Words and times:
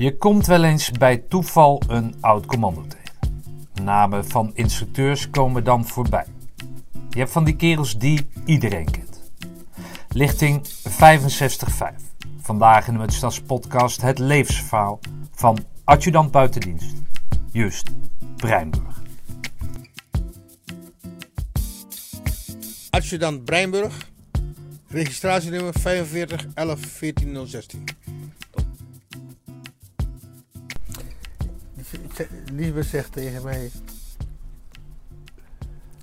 Je 0.00 0.16
komt 0.16 0.46
wel 0.46 0.64
eens 0.64 0.90
bij 0.90 1.16
toeval 1.16 1.82
een 1.88 2.14
oud 2.20 2.46
commando 2.46 2.86
tegen. 2.86 3.42
Namen 3.82 4.26
van 4.26 4.50
instructeurs 4.54 5.30
komen 5.30 5.64
dan 5.64 5.86
voorbij. 5.86 6.26
Je 7.10 7.18
hebt 7.18 7.30
van 7.30 7.44
die 7.44 7.56
kerels 7.56 7.98
die 7.98 8.28
iedereen 8.44 8.90
kent. 8.90 9.32
Lichting 10.08 10.66
65.5. 10.66 10.68
Vandaag 12.40 12.86
in 12.86 12.92
de 12.92 12.98
Mutstads 12.98 13.40
podcast 13.40 14.02
het 14.02 14.18
levensverhaal 14.18 15.00
van 15.34 15.58
adjudant 15.84 16.30
buitendienst 16.30 16.94
Just 17.52 17.90
Breinburg. 18.36 19.02
Adjudant 22.90 23.44
Breinburg, 23.44 24.10
registratienummer 24.88 25.72
45 25.80 26.46
11 26.54 26.80
14 26.80 27.46
016. 27.46 27.84
Liesbeth 32.52 32.86
zegt 32.86 33.12
tegen 33.12 33.42
mij: 33.42 33.70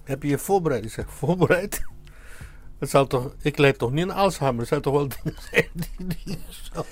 Heb 0.03 0.23
je 0.23 0.29
je 0.29 0.37
voorbereid? 0.37 0.85
Ik 0.85 0.91
zeg: 0.91 1.09
Voorbereid? 1.09 1.83
Dat 2.79 2.89
zal 2.89 3.07
toch, 3.07 3.35
ik 3.41 3.57
leid 3.57 3.77
toch 3.77 3.91
niet 3.91 4.03
aan 4.03 4.15
Alzheimer? 4.15 4.59
Dat 4.59 4.67
zou 4.67 4.81
toch 4.81 4.93
wel 4.93 5.07
dingen 5.23 5.41
zijn 5.51 5.69
die, 5.73 6.07
die 6.25 6.39
zo. 6.49 6.85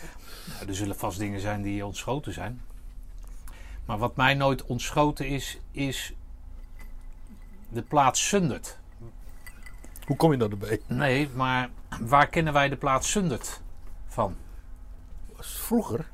Nou, 0.48 0.68
er 0.68 0.76
zullen 0.76 0.96
vast 0.96 1.20
dingen 1.20 1.40
zijn 1.40 1.62
die 1.62 1.86
ontschoten 1.86 2.34
zijn. 2.34 2.62
Maar 3.86 3.98
wat 3.98 4.16
mij 4.16 4.34
nooit 4.34 4.64
ontschoten 4.64 5.28
is, 5.28 5.60
is 5.72 6.14
de 7.70 7.82
plaats 7.82 8.28
Sundert. 8.28 8.78
Hoe 10.06 10.16
kom 10.16 10.32
je 10.32 10.38
nou 10.38 10.52
erbij? 10.52 10.82
Nee, 10.88 11.30
maar 11.36 11.70
waar 12.02 12.28
kennen 12.28 12.54
wij 12.54 12.70
de 12.70 12.76
plaats 12.76 13.12
Sundert 13.12 13.62
van? 14.08 14.36
Vroeger, 15.40 16.10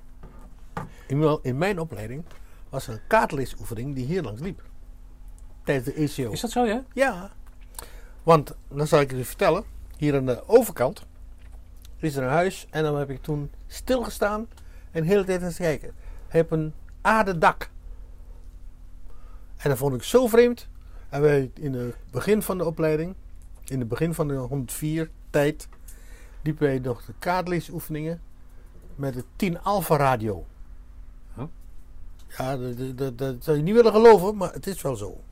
in, 1.08 1.40
in 1.42 1.58
mijn 1.58 1.80
opleiding, 1.80 2.24
was 2.76 2.88
er 2.88 2.94
een 2.94 3.08
kaartleesoefening 3.08 3.96
die 3.96 4.06
hier 4.06 4.22
langs 4.22 4.42
liep. 4.42 4.62
Tijdens 5.64 5.86
de 5.86 5.94
ECO. 5.94 6.32
Is 6.32 6.42
dat 6.42 6.52
zo, 6.52 6.66
ja? 6.66 6.84
Ja. 6.94 7.32
Want, 8.24 8.56
dan 8.68 8.88
zal 8.88 9.00
ik 9.00 9.12
je 9.12 9.26
vertellen. 9.26 9.64
Hier 9.98 10.16
aan 10.16 10.26
de 10.26 10.48
overkant 10.48 11.06
is 11.98 12.16
er 12.16 12.24
een 12.24 12.30
huis. 12.30 12.68
En 12.70 12.84
dan 12.84 12.98
heb 12.98 13.10
ik 13.10 13.22
toen 13.22 13.52
stilgestaan 13.68 14.48
en 14.92 15.02
de 15.02 15.08
hele 15.08 15.24
tijd 15.24 15.40
aan 15.42 15.48
het 15.48 15.56
kijken. 15.56 15.94
Hij 16.28 16.40
heeft 16.40 16.52
een 16.52 16.74
aardedak. 17.02 17.70
En 19.58 19.70
dat 19.70 19.78
vond 19.78 19.96
ik 19.96 20.04
zo 20.04 20.28
vreemd. 20.28 20.68
En 21.10 21.22
wij 21.22 21.52
in 21.54 21.74
het 21.74 21.96
begin 22.12 22.42
van 22.42 22.58
de 22.58 22.66
opleiding, 22.66 23.16
in 23.66 23.80
het 23.80 23.88
begin 23.88 24.14
van 24.14 24.28
de 24.28 24.34
104 24.34 25.10
tijd, 25.30 25.68
liepen 26.42 26.64
wij 26.64 26.80
nog 26.80 27.06
de 27.06 27.14
kaartleesoefeningen 27.20 28.22
met 28.96 29.14
de 29.14 29.24
10 29.36 29.62
Alpha 29.62 29.98
radio. 29.98 30.46
Ja, 32.38 32.58
dat, 32.58 32.78
dat- 32.78 32.98
dat, 32.98 33.18
dat 33.18 33.44
zou 33.44 33.58
je 33.58 33.64
niet 33.64 33.74
willen 33.74 33.92
geloven, 33.92 34.38
maar 34.38 34.54
het 34.54 34.68
is 34.68 34.82
wel 34.82 34.96
zo. 34.96 35.24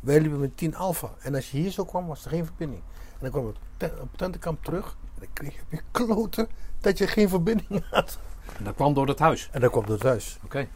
Wij 0.00 0.20
liepen 0.20 0.40
met 0.40 0.56
10 0.56 0.76
Alpha. 0.76 1.08
En 1.20 1.34
als 1.34 1.50
je 1.50 1.58
hier 1.58 1.70
zo 1.70 1.84
kwam, 1.84 2.06
was 2.06 2.24
er 2.24 2.30
geen 2.30 2.44
verbinding. 2.44 2.82
En 3.12 3.18
dan 3.20 3.30
kwam 3.30 3.48
ik 3.48 3.54
te- 3.76 3.98
op 4.00 4.16
tentenkamp 4.16 4.64
terug. 4.64 4.86
En 4.86 5.18
dan 5.20 5.28
kreeg 5.32 5.54
je 5.54 5.60
weer 5.68 5.82
kloten 5.90 6.48
dat 6.80 6.98
je 6.98 7.06
geen 7.06 7.28
verbinding 7.28 7.84
had. 7.90 8.18
En 8.58 8.64
dat 8.64 8.74
kwam 8.74 8.94
door 8.94 9.06
het 9.08 9.18
huis. 9.18 9.48
En 9.52 9.60
dan 9.60 9.70
kwam 9.70 9.84
het 9.84 10.00
thuis. 10.00 10.38
Oké. 10.44 10.68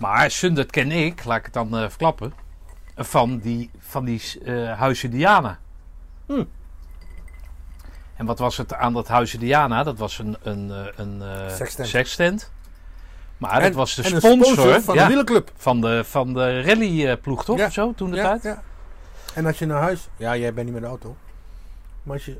Maar 0.00 0.30
Sundert 0.30 0.70
ken 0.70 0.90
ik, 0.92 1.24
laat 1.24 1.38
ik 1.38 1.44
het 1.44 1.54
dan 1.54 1.76
eh, 1.76 1.88
verklappen, 1.88 2.32
van 2.96 3.38
die, 3.38 3.70
van 3.78 4.04
die 4.04 4.22
eh 4.44 4.78
Huizen 4.78 5.10
Diana. 5.10 5.58
Hm. 6.26 6.44
En 8.16 8.26
wat 8.26 8.38
was 8.38 8.56
het 8.56 8.74
aan 8.74 8.92
dat 8.92 9.08
Huizen 9.08 9.38
Diana? 9.38 9.82
Dat 9.82 9.98
was 9.98 10.18
een, 10.18 10.36
een, 10.42 10.70
eh, 10.70 10.86
een 10.96 11.22
Sextent. 11.88 12.50
Maar 13.38 13.52
En- 13.52 13.62
dat 13.62 13.74
was 13.74 13.94
de 13.94 14.02
sponsor, 14.02 14.80
van 14.80 14.94
ja, 14.94 15.02
de 15.02 15.08
wielerclub. 15.08 15.50
van 15.56 15.80
de, 15.80 16.04
van 16.04 16.34
de 16.34 16.60
rallyploeg, 16.62 17.44
toch? 17.44 17.58
Ja. 17.58 17.66
Of 17.66 17.72
zo, 17.72 17.92
toen 17.94 18.10
de 18.10 18.16
Ja, 18.16 18.22
tijd? 18.38 18.42
ja. 18.42 18.62
En 19.34 19.46
als 19.46 19.58
je 19.58 19.66
naar 19.66 19.80
huis... 19.82 20.08
Ja, 20.16 20.36
jij 20.36 20.54
bent 20.54 20.64
niet 20.66 20.74
met 20.74 20.82
de 20.82 20.88
auto. 20.88 21.16
Maar 22.02 22.14
als 22.14 22.24
je... 22.24 22.38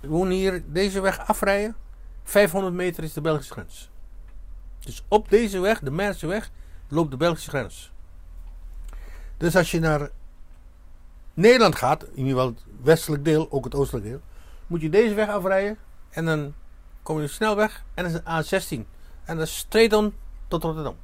Gewoon 0.00 0.28
hier 0.30 0.62
deze 0.66 1.00
weg 1.00 1.26
afrijden. 1.26 1.76
500 2.24 2.74
meter 2.74 3.02
is 3.04 3.12
de 3.12 3.20
Belgische 3.20 3.52
grens. 3.52 3.90
Dus 4.80 5.04
op 5.08 5.28
deze 5.30 5.60
weg, 5.60 5.80
de 5.80 5.90
Merse 5.90 6.26
weg, 6.26 6.50
loopt 6.88 7.10
de 7.10 7.16
Belgische 7.16 7.48
grens. 7.50 7.92
Dus 9.36 9.56
als 9.56 9.70
je 9.70 9.80
naar 9.80 10.10
Nederland 11.34 11.76
gaat, 11.76 12.02
in 12.02 12.08
ieder 12.16 12.32
geval 12.32 12.46
het 12.48 12.62
westelijk 12.82 13.24
deel, 13.24 13.46
ook 13.50 13.64
het 13.64 13.74
oostelijk 13.74 14.06
deel, 14.06 14.20
moet 14.66 14.80
je 14.80 14.88
deze 14.90 15.14
weg 15.14 15.28
afrijden 15.28 15.76
en 16.10 16.24
dan 16.24 16.54
kom 17.02 17.20
je 17.20 17.26
snelweg 17.28 17.84
en 17.94 18.04
dat 18.04 18.12
is 18.12 18.20
een 18.24 18.82
A16. 18.84 18.88
En 19.28 19.36
dat 19.36 19.46
is 19.46 19.66
on 19.92 20.14
tot 20.48 20.62
Rotterdam. 20.62 20.96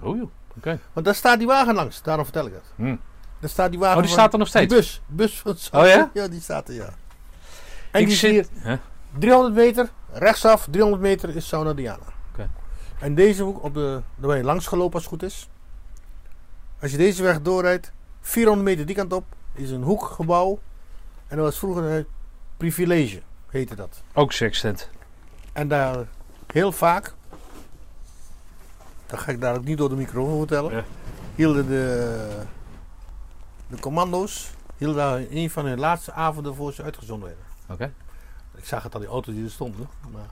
Oh 0.00 0.16
joh, 0.16 0.30
oké. 0.56 0.78
Want 0.92 1.06
daar 1.06 1.14
staat 1.14 1.38
die 1.38 1.46
wagen 1.46 1.74
langs, 1.74 2.02
daarom 2.02 2.24
vertel 2.24 2.46
ik 2.46 2.52
dat. 2.52 2.62
Hm. 2.76 2.96
Daar 3.40 3.50
staat 3.50 3.70
die 3.70 3.78
wagen 3.78 3.96
Oh, 3.96 4.02
die 4.02 4.10
van- 4.10 4.20
staat 4.20 4.32
er 4.32 4.38
nog 4.38 4.48
steeds? 4.48 4.68
Die 4.72 4.76
bus, 4.82 5.00
bus 5.06 5.40
van 5.40 5.50
het 5.50 5.68
Oh 5.72 5.86
ja? 5.86 6.10
Ja, 6.14 6.28
die 6.28 6.40
staat 6.40 6.68
er, 6.68 6.74
ja. 6.74 6.88
En 7.90 8.00
Ik 8.00 8.06
die 8.06 8.16
zit... 8.16 8.30
hier, 8.30 8.62
Huh? 8.62 8.78
300 9.18 9.54
meter, 9.54 9.88
rechtsaf, 10.12 10.66
300 10.70 11.02
meter 11.02 11.36
is 11.36 11.48
Sauna 11.48 11.72
Diana. 11.74 12.02
Oké. 12.32 12.48
En 12.98 13.14
deze 13.14 13.42
hoek, 13.42 13.62
op 13.62 13.74
de, 13.74 14.02
daar 14.16 14.28
ben 14.28 14.36
je 14.36 14.44
langs 14.44 14.66
gelopen 14.66 14.94
als 14.94 15.02
het 15.02 15.12
goed 15.12 15.22
is. 15.22 15.48
Als 16.80 16.90
je 16.90 16.96
deze 16.96 17.22
weg 17.22 17.42
doorrijdt, 17.42 17.92
400 18.20 18.68
meter 18.68 18.86
die 18.86 18.96
kant 18.96 19.12
op, 19.12 19.24
is 19.52 19.70
een 19.70 19.82
hoekgebouw. 19.82 20.58
En 21.28 21.36
dat 21.36 21.44
was 21.44 21.58
vroeger 21.58 21.84
een 21.84 22.06
privilege, 22.56 23.22
heette 23.48 23.74
dat. 23.74 24.02
Ook 24.14 24.32
sextent. 24.32 24.90
En 25.52 25.68
daar 25.68 26.06
heel 26.52 26.72
vaak, 26.72 27.14
dat 29.06 29.18
ga 29.18 29.30
ik 29.30 29.40
daar 29.40 29.56
ook 29.56 29.64
niet 29.64 29.78
door 29.78 29.88
de 29.88 29.94
microfoon 29.96 30.38
vertellen, 30.38 30.72
Ja. 30.76 30.84
hielden 31.34 31.66
de, 31.66 32.42
de 33.68 33.78
commando's 33.80 34.50
hielden 34.76 34.96
daar 34.96 35.20
een 35.30 35.50
van 35.50 35.66
hun 35.66 35.78
laatste 35.78 36.12
avonden 36.12 36.54
voor 36.54 36.72
ze 36.72 36.82
uitgezonden 36.82 37.28
werden. 37.28 37.44
Oké. 37.68 37.92
Ik 38.56 38.64
zag 38.64 38.82
het 38.82 38.94
aan 38.94 39.00
die 39.00 39.10
auto's 39.10 39.34
die 39.34 39.44
er 39.44 39.50
stonden, 39.50 39.88
maar 40.12 40.26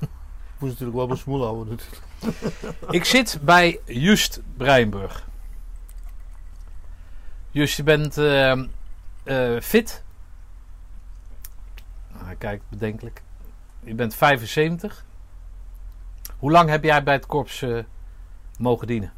ik 0.00 0.08
moest 0.58 0.72
natuurlijk 0.72 0.96
wel 0.98 1.06
mijn 1.06 1.18
smoel 1.18 1.44
houden. 1.44 1.78
Ik 2.90 3.04
zit 3.04 3.38
bij 3.42 3.80
Just 3.86 4.40
Breinburg. 4.56 5.26
Just, 7.50 7.76
je 7.76 7.82
bent 7.82 8.18
ehm, 8.18 8.66
eh, 9.24 9.60
fit. 9.60 10.02
Nou, 12.12 12.24
hij 12.24 12.36
kijkt 12.36 12.64
bedenkelijk. 12.68 13.22
Je 13.80 13.94
bent 13.94 14.14
75. 14.14 15.04
Hoe 16.42 16.50
lang 16.50 16.68
heb 16.68 16.84
jij 16.84 17.02
bij 17.02 17.14
het 17.14 17.26
korps 17.26 17.62
eh, 17.62 17.78
mogen 18.58 18.86
dienen? 18.86 19.12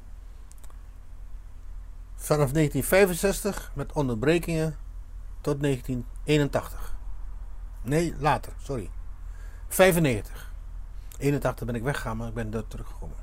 Vanaf 2.14 2.52
1965 2.52 3.72
met 3.74 3.92
onderbrekingen 3.92 4.76
tot 5.40 5.60
1981. 5.62 6.96
Nee, 7.82 8.14
later, 8.18 8.52
sorry. 8.62 8.90
95. 9.68 10.52
81 11.18 11.66
ben 11.66 11.74
ik 11.74 11.82
weggegaan, 11.82 12.16
maar 12.16 12.28
ik 12.28 12.34
ben 12.34 12.50
daar 12.50 12.66
teruggekomen. 12.66 13.16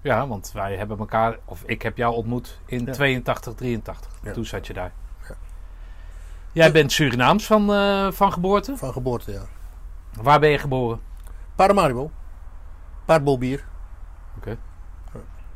Ja, 0.00 0.26
want 0.26 0.52
wij 0.52 0.76
hebben 0.76 0.98
elkaar, 0.98 1.38
of 1.44 1.62
ik 1.66 1.82
heb 1.82 1.96
jou 1.96 2.14
ontmoet 2.14 2.60
in 2.66 2.84
Ja. 2.84 2.92
82, 2.92 3.54
83. 3.54 4.10
Ja. 4.22 4.32
Toen 4.32 4.44
zat 4.44 4.66
je 4.66 4.72
daar. 4.72 4.92
Ja. 5.28 5.34
Jij 6.52 6.72
bent 6.72 6.92
Surinaams 6.92 7.46
van, 7.46 7.72
eh, 7.72 8.10
van 8.10 8.32
geboorte. 8.32 8.76
Van 8.76 8.92
geboorte, 8.92 9.32
ja. 9.32 9.42
Waar 10.22 10.40
ben 10.40 10.50
je 10.50 10.58
geboren? 10.58 11.00
Paramaribo. 11.54 12.10
Paarbo 13.04 13.38
bier. 13.38 13.64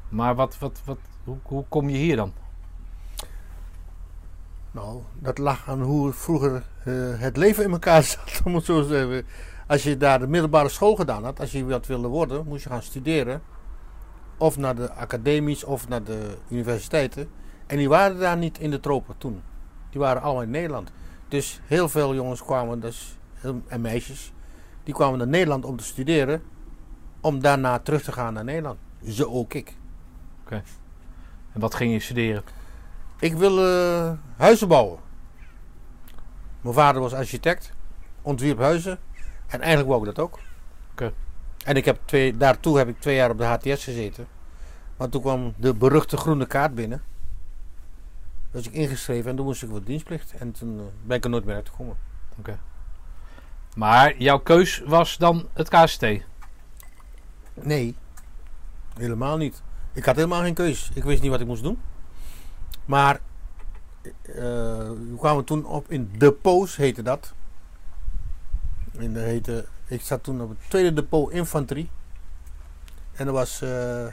Maar 0.09 0.35
wat, 0.35 0.59
wat, 0.59 0.81
wat, 0.85 0.99
hoe, 1.25 1.39
hoe 1.43 1.65
kom 1.69 1.89
je 1.89 1.97
hier 1.97 2.17
dan? 2.17 2.33
Nou, 4.71 5.03
dat 5.19 5.39
lag 5.39 5.69
aan 5.69 5.83
hoe 5.83 6.13
vroeger 6.13 6.65
eh, 6.85 6.95
het 7.21 7.37
leven 7.37 7.65
in 7.65 7.71
elkaar 7.71 8.03
zat, 8.13 8.41
om 8.45 8.55
het 8.55 8.65
zo 8.65 8.83
te 8.83 8.89
zeggen. 8.89 9.27
Als 9.67 9.83
je 9.83 9.97
daar 9.97 10.19
de 10.19 10.27
middelbare 10.27 10.69
school 10.69 10.95
gedaan 10.95 11.25
had, 11.25 11.41
als 11.41 11.53
je 11.53 11.65
wat 11.65 11.87
wilde 11.87 12.09
worden, 12.09 12.47
moest 12.47 12.63
je 12.63 12.69
gaan 12.69 12.83
studeren. 12.83 13.43
Of 14.39 14.57
naar 14.59 14.77
de 14.77 14.93
academies 14.93 15.65
of 15.65 15.89
naar 15.89 16.03
de 16.03 16.37
universiteiten. 16.49 17.29
En 17.67 17.77
die 17.77 17.89
waren 17.89 18.19
daar 18.19 18.37
niet 18.37 18.59
in 18.59 18.71
de 18.71 18.81
tropen 18.81 19.15
toen. 19.19 19.43
Die 19.91 20.01
waren 20.01 20.23
allemaal 20.23 20.43
in 20.43 20.51
Nederland. 20.51 20.93
Dus 21.29 21.61
heel 21.65 21.89
veel 21.89 22.15
jongens 22.15 22.43
kwamen, 22.43 22.81
dus, 22.81 23.19
en 23.67 23.81
meisjes, 23.81 24.33
die 24.85 24.95
kwamen 24.95 25.19
naar 25.19 25.27
Nederland 25.29 25.65
om 25.65 25.77
te 25.77 25.85
studeren. 25.85 26.43
Om 27.27 27.41
daarna 27.41 27.79
terug 27.79 28.03
te 28.03 28.13
gaan 28.13 28.33
naar 28.33 28.45
Nederland. 28.45 28.79
Zo 29.09 29.25
ook 29.25 29.55
ik. 29.55 29.77
En 31.53 31.61
wat 31.61 31.75
ging 31.75 31.93
je 31.93 32.01
studeren? 32.01 32.43
Ik 33.19 33.35
wil 33.35 33.67
eh, 33.67 34.13
huizen 34.37 34.69
bouwen. 34.69 34.99
Mijn 36.61 36.75
vader 36.75 37.01
was 37.01 37.13
architect, 37.13 37.73
ontwierp 38.23 38.59
huizen. 38.59 38.99
En 39.47 39.61
eigenlijk 39.61 39.89
wou 39.89 40.01
ik 40.01 40.15
dat 40.15 40.25
ook. 40.25 40.39
Oké. 40.91 41.13
En 41.65 41.77
ik 41.77 41.85
heb 41.85 41.99
twee, 42.05 42.37
daartoe 42.37 42.79
heb 42.79 42.89
ik 42.89 43.01
twee 43.01 43.17
jaar 43.17 43.31
op 43.31 43.39
de 43.39 43.45
HTS 43.45 43.85
gezeten. 43.85 44.27
Maar 44.97 45.09
toen 45.09 45.21
kwam 45.21 45.55
de 45.57 45.75
beruchte 45.75 46.17
groene 46.17 46.47
kaart 46.47 46.75
binnen. 46.75 47.03
Dus 48.51 48.67
ik 48.67 48.73
ingeschreven 48.73 49.31
en 49.31 49.37
toen 49.37 49.45
moest 49.45 49.63
ik 49.63 49.69
voor 49.69 49.85
dienstplicht. 49.85 50.35
En 50.39 50.53
toen 50.53 50.79
eh, 50.79 50.85
ben 51.03 51.17
ik 51.17 51.25
er 51.25 51.31
nooit 51.31 51.45
meer 51.45 51.55
uitgekomen. 51.55 51.97
Maar 53.77 54.17
jouw 54.17 54.39
keus 54.39 54.83
was 54.87 55.17
dan 55.17 55.49
het 55.53 55.69
KST. 55.69 56.05
Nee, 57.63 57.97
Helemaal 58.97 59.37
niet. 59.37 59.63
Ik 59.93 60.05
had 60.05 60.17
helemaal 60.17 60.41
geen 60.43 60.55
keus. 60.55 60.91
Ik 60.95 61.05
wist 61.05 61.23
niet 61.23 61.31
wat 61.31 61.41
ik 61.41 61.47
moest 61.47 61.63
doen. 61.63 61.81
Maar 62.85 63.21
eh, 64.03 64.35
we 64.35 65.15
kwamen 65.19 65.45
toen 65.45 65.67
op 65.67 65.91
in 65.91 66.11
Depots, 66.19 66.77
heette 66.77 67.03
dat. 67.03 67.35
En 68.99 69.13
dat 69.13 69.23
heette, 69.23 69.67
ik 69.87 70.01
zat 70.01 70.23
toen 70.23 70.41
op 70.41 70.49
het 70.49 70.59
tweede 70.69 70.93
depot 70.93 71.31
infanterie. 71.31 71.91
En 73.13 73.25
dat 73.25 73.35
was 73.35 73.63
eh, 73.63 74.07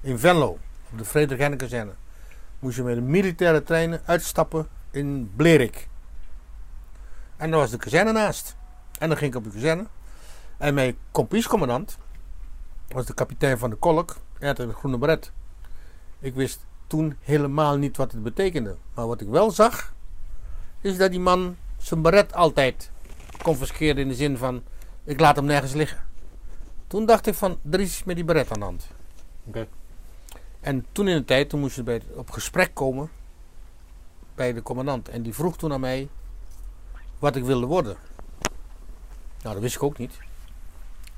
in 0.00 0.18
Venlo, 0.18 0.58
op 0.90 0.98
de 0.98 1.04
Frederik 1.04 1.40
Hennekazerne. 1.40 1.92
Moest 2.58 2.76
je 2.76 2.82
met 2.82 2.96
een 2.96 3.10
militaire 3.10 3.62
treinen 3.62 4.00
uitstappen 4.04 4.68
in 4.90 5.32
Blerik. 5.36 5.88
En 7.36 7.50
daar 7.50 7.60
was 7.60 7.70
de 7.70 7.76
kazerne 7.76 8.12
naast. 8.12 8.56
En 8.98 9.08
dan 9.08 9.18
ging 9.18 9.30
ik 9.30 9.38
op 9.38 9.44
de 9.44 9.50
kazerne. 9.50 9.86
En 10.58 10.74
mijn 10.74 10.96
kompiescommandant 11.10 11.98
was 12.92 13.06
de 13.06 13.14
kapitein 13.14 13.58
van 13.58 13.70
de 13.70 13.76
kolk. 13.76 14.16
Hij 14.38 14.48
had 14.48 14.58
een 14.58 14.72
groene 14.72 14.98
beret. 14.98 15.32
Ik 16.18 16.34
wist 16.34 16.66
toen 16.86 17.16
helemaal 17.20 17.76
niet 17.76 17.96
wat 17.96 18.12
het 18.12 18.22
betekende. 18.22 18.76
Maar 18.94 19.06
wat 19.06 19.20
ik 19.20 19.28
wel 19.28 19.50
zag, 19.50 19.94
is 20.80 20.96
dat 20.96 21.10
die 21.10 21.20
man 21.20 21.56
zijn 21.76 22.02
beret 22.02 22.34
altijd 22.34 22.90
confiskeerde 23.42 24.00
in 24.00 24.08
de 24.08 24.14
zin 24.14 24.36
van, 24.36 24.62
ik 25.04 25.20
laat 25.20 25.36
hem 25.36 25.44
nergens 25.44 25.72
liggen. 25.72 26.04
Toen 26.86 27.06
dacht 27.06 27.26
ik 27.26 27.34
van, 27.34 27.58
er 27.70 27.80
is 27.80 27.88
iets 27.88 28.04
met 28.04 28.16
die 28.16 28.24
beret 28.24 28.52
aan 28.52 28.58
de 28.58 28.64
hand. 28.64 28.86
Oké. 29.44 29.66
En 30.60 30.86
toen 30.92 31.08
in 31.08 31.16
de 31.16 31.24
tijd, 31.24 31.48
toen 31.48 31.60
moest 31.60 31.76
je 31.76 31.82
bij, 31.82 32.02
op 32.14 32.30
gesprek 32.30 32.74
komen 32.74 33.10
bij 34.34 34.52
de 34.52 34.62
commandant. 34.62 35.08
En 35.08 35.22
die 35.22 35.34
vroeg 35.34 35.56
toen 35.56 35.72
aan 35.72 35.80
mij 35.80 36.08
wat 37.18 37.36
ik 37.36 37.44
wilde 37.44 37.66
worden. 37.66 37.96
Nou, 39.42 39.54
dat 39.54 39.62
wist 39.62 39.76
ik 39.76 39.82
ook 39.82 39.98
niet. 39.98 40.18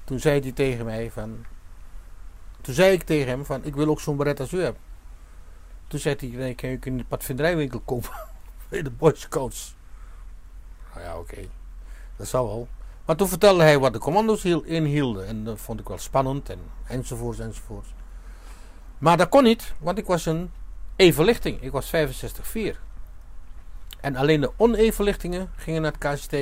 Toen 0.04 0.20
zei 0.20 0.40
hij 0.40 0.52
tegen 0.52 0.84
mij 0.84 1.10
van... 1.10 1.44
Toen 2.64 2.74
zei 2.74 2.92
ik 2.92 3.02
tegen 3.02 3.28
hem 3.28 3.44
van, 3.44 3.64
ik 3.64 3.74
wil 3.74 3.88
ook 3.88 4.00
zo'n 4.00 4.16
beret 4.16 4.40
als 4.40 4.52
u 4.52 4.62
hebt. 4.62 4.78
Toen 5.86 5.98
zei 5.98 6.14
hij, 6.18 6.28
nee, 6.28 6.54
kan 6.54 6.70
je 6.70 6.78
in 6.80 6.96
de 6.96 7.04
padvinderijwinkel 7.04 7.80
kopen. 7.80 8.10
bij 8.68 8.82
de 8.82 8.90
Boy 8.90 9.12
Scouts. 9.14 9.74
Nou 10.94 11.06
ja, 11.06 11.18
oké. 11.18 11.48
Dat 12.16 12.26
zou 12.26 12.46
wel. 12.46 12.68
Maar 13.04 13.16
toen 13.16 13.28
vertelde 13.28 13.62
hij 13.62 13.78
wat 13.78 13.92
de 13.92 13.98
commando's 13.98 14.42
hiel- 14.42 14.62
inhielden. 14.62 15.26
En 15.26 15.44
dat 15.44 15.60
vond 15.60 15.80
ik 15.80 15.88
wel 15.88 15.98
spannend. 15.98 16.48
En, 16.48 16.58
enzovoorts, 16.86 17.38
enzovoorts. 17.38 17.94
Maar 18.98 19.16
dat 19.16 19.28
kon 19.28 19.42
niet, 19.42 19.72
want 19.78 19.98
ik 19.98 20.06
was 20.06 20.26
een 20.26 20.50
evenlichting. 20.96 21.60
Ik 21.62 21.72
was 21.72 21.92
65-4. 21.94 22.76
En 24.00 24.16
alleen 24.16 24.40
de 24.40 24.52
onevenlichtingen 24.56 25.50
gingen 25.56 25.82
naar 25.82 25.92
het 25.98 26.14
KST 26.14 26.36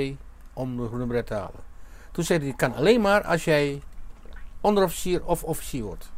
om 0.52 0.76
de 0.76 0.86
groene 0.86 1.06
beret 1.06 1.26
te 1.26 1.34
halen. 1.34 1.70
Toen 2.12 2.24
zei 2.24 2.38
hij, 2.40 2.52
kan 2.56 2.74
alleen 2.74 3.00
maar 3.00 3.22
als 3.24 3.44
jij 3.44 3.82
onderofficier 4.62 5.24
of 5.24 5.44
officier 5.44 5.82
wordt. 5.82 6.12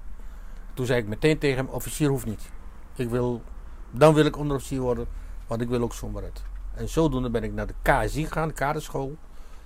Toen 0.75 0.87
zei 0.87 1.01
ik 1.01 1.07
meteen 1.07 1.39
tegen 1.39 1.57
hem, 1.57 1.75
officier 1.75 2.09
hoeft 2.09 2.27
niet. 2.27 2.51
Ik 2.95 3.09
wil, 3.09 3.43
dan 3.91 4.15
wil 4.15 4.25
ik 4.25 4.37
onderofficier 4.37 4.81
worden, 4.81 5.07
want 5.47 5.61
ik 5.61 5.69
wil 5.69 5.83
ook 5.83 5.95
zo'n 5.95 6.13
beret. 6.13 6.43
En 6.75 6.89
zodoende 6.89 7.31
ben 7.31 7.43
ik 7.43 7.53
naar 7.53 7.67
de 7.67 7.75
KSI 7.83 8.25
gegaan, 8.25 8.49
de 8.49 8.55
kaderschool. 8.55 9.17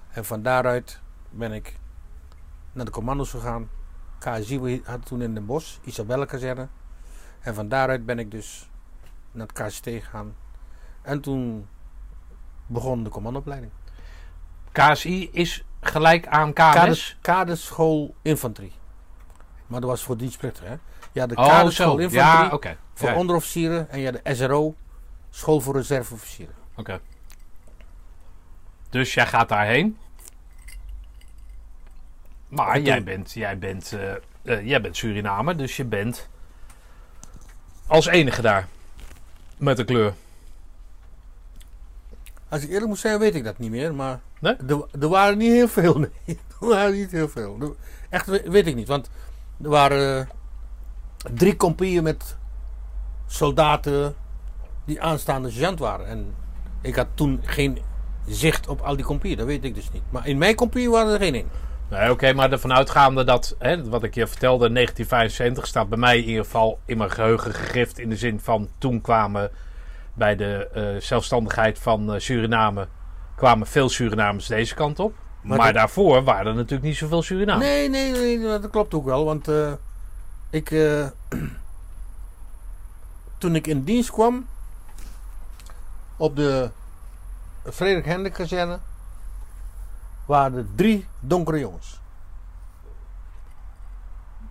En 0.09 0.25
van 0.25 0.43
daaruit 0.43 1.01
ben 1.31 1.53
ik 1.53 1.79
naar 2.73 2.85
de 2.85 2.91
commando's 2.91 3.31
gegaan. 3.31 3.69
KSI 4.19 4.83
had 4.85 5.07
toen 5.07 5.23
in 5.23 5.35
Den 5.35 5.47
Bosch, 5.47 5.79
Isabelle 5.85 6.27
kazerne. 6.27 6.69
En 7.41 7.55
van 7.55 7.69
daaruit 7.69 8.07
ben 8.07 8.19
ik 8.19 8.31
dus 8.31 8.71
naar 9.33 9.47
het 9.47 9.63
KST 9.63 9.85
gegaan. 9.85 10.35
En 11.03 11.21
toen 11.21 11.69
begon 12.67 13.05
de 13.05 13.11
commandoopleiding. 13.11 13.73
KSI 14.73 15.31
is 15.33 15.65
gelijk 15.81 16.27
aan 16.27 16.53
KMS. 16.53 16.73
Kaders, 16.75 17.17
kaderschool 17.21 18.15
infanterie. 18.23 18.73
Maar 19.67 19.81
dat 19.81 19.91
was 19.91 20.03
voor 20.03 20.17
dienstplichtig, 20.17 20.65
hè? 20.65 20.75
Ja, 21.13 21.27
de 21.27 21.37
Oh, 21.37 21.47
kaderschool 21.49 21.87
zo. 21.93 21.99
infanterie 21.99 22.61
Ja, 22.63 22.77
voor 22.95 23.09
Ja, 23.09 23.15
onderofficieren. 23.15 23.91
En 23.91 24.01
ja, 24.01 24.11
de 24.11 24.21
SRO, 24.35 24.75
school 25.31 25.61
voor 25.61 25.75
reserveofficieren. 25.77 26.55
oké. 26.77 27.01
Dus 28.91 29.15
jij 29.15 29.27
gaat 29.27 29.49
daarheen. 29.49 29.99
Maar 32.49 32.81
jij 32.81 33.03
bent, 33.05 33.33
jij, 33.33 33.59
bent, 33.59 33.93
eh, 33.93 34.13
eh, 34.43 34.67
jij 34.67 34.81
bent 34.81 34.97
Surinamer, 34.97 35.57
dus 35.57 35.77
je 35.77 35.85
bent 35.85 36.29
als 37.87 38.07
enige 38.07 38.43
daar. 38.43 38.69
Met 39.57 39.79
een 39.79 39.85
kleur. 39.87 40.15
Als 42.49 42.63
ik 42.63 42.69
eerlijk 42.71 42.87
moet 42.87 42.99
zijn, 42.99 43.19
weet 43.19 43.35
ik 43.35 43.45
dat 43.45 43.59
niet 43.59 43.71
meer. 43.71 43.95
Maar 43.95 44.21
Nee? 44.41 44.55
er, 44.69 44.85
er 45.01 45.09
waren 45.09 45.39
niet 45.39 45.53
heel 45.53 45.69
veel. 45.69 45.99
Nee, 45.99 46.11
er 46.61 46.69
waren 46.69 46.93
niet 46.95 47.11
heel 47.11 47.29
veel. 47.29 47.57
Er- 47.61 47.75
Echt 48.11 48.27
we- 48.27 48.45
weet 48.51 48.67
ik 48.67 48.75
niet. 48.75 48.89
Want 48.89 49.11
er 49.63 49.69
waren 49.69 50.19
eh, 50.21 50.27
drie 51.35 51.57
compagnieën 51.57 52.03
met 52.03 52.37
soldaten 53.27 54.15
die 54.85 55.03
aanstaande 55.03 55.51
sergeant 55.51 55.79
waren. 55.79 56.07
En 56.07 56.35
ik 56.81 56.97
had 56.97 57.07
toen 57.15 57.41
geen 57.45 57.79
zicht 58.27 58.69
op 58.69 58.81
al 58.81 58.97
die 58.97 59.05
compagnieën. 59.05 59.37
Dat 59.39 59.47
weet 59.47 59.65
ik 59.65 59.75
dus 59.75 59.91
niet. 59.93 60.03
Maar 60.11 60.27
in 60.27 60.39
mijn 60.39 60.55
compagnie 60.55 60.91
waren 60.91 61.13
er 61.13 61.19
geen 61.19 61.35
in. 61.35 61.47
Nee, 61.91 62.11
oké, 62.11 62.33
maar 62.33 62.53
ervan 62.53 62.73
uitgaande 62.73 63.25
dat, 63.25 63.57
hè, 63.59 63.89
wat 63.89 64.03
ik 64.03 64.15
je 64.15 64.27
vertelde, 64.27 64.71
1975 64.73 65.67
staat 65.67 65.89
bij 65.89 65.99
mij 65.99 66.19
in 66.19 66.29
ieder 66.29 66.45
geval 66.45 66.79
in 66.85 66.97
mijn 66.99 67.11
geheugen 67.11 67.55
gegrift. 67.55 67.99
In 67.99 68.09
de 68.09 68.17
zin 68.17 68.41
van 68.41 68.69
toen 68.79 69.01
kwamen 69.01 69.51
bij 70.19 70.37
de 70.37 70.69
eh, 70.75 71.01
zelfstandigheid 71.01 71.79
van 71.79 72.13
eh, 72.15 72.21
Suriname, 72.21 72.89
kwamen 73.37 73.67
veel 73.67 73.89
Surinamers 73.89 74.47
deze 74.47 74.75
kant 74.75 74.99
op. 74.99 75.15
Maar, 75.43 75.57
Maar 75.57 75.67
dat- 75.67 75.75
daarvoor 75.77 76.25
waren 76.25 76.47
er 76.47 76.55
natuurlijk 76.55 76.83
niet 76.83 76.97
zoveel 76.97 77.23
Surinamers. 77.23 77.67
Nee, 77.67 77.89
nee, 77.89 78.13
nee, 78.13 78.41
dat 78.41 78.71
klopt 78.71 78.95
ook 78.95 79.05
wel. 79.05 79.25
Want 79.25 79.49
eh, 79.49 79.73
ik, 80.51 80.69
toen 83.39 83.55
ik 83.55 83.67
in 83.67 83.85
dienst 83.85 84.11
kwam 84.11 84.47
op 86.17 86.37
de 86.37 86.71
Frederik 87.73 88.05
Hendrik 88.05 88.33
kazerne, 88.33 88.79
waren 90.27 90.59
er 90.59 90.67
drie 90.75 91.07
donkere 91.21 91.59
jongens. 91.59 92.01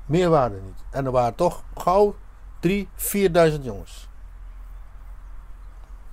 Meer 0.06 0.30
waren 0.30 0.58
er 0.58 0.64
niet. 0.64 0.84
En 0.90 1.06
er 1.06 1.12
waren 1.12 1.36
toch 1.36 1.64
gauw 1.76 2.16
drie, 2.60 2.90
vierduizend 2.96 3.64
jongens. 3.64 4.08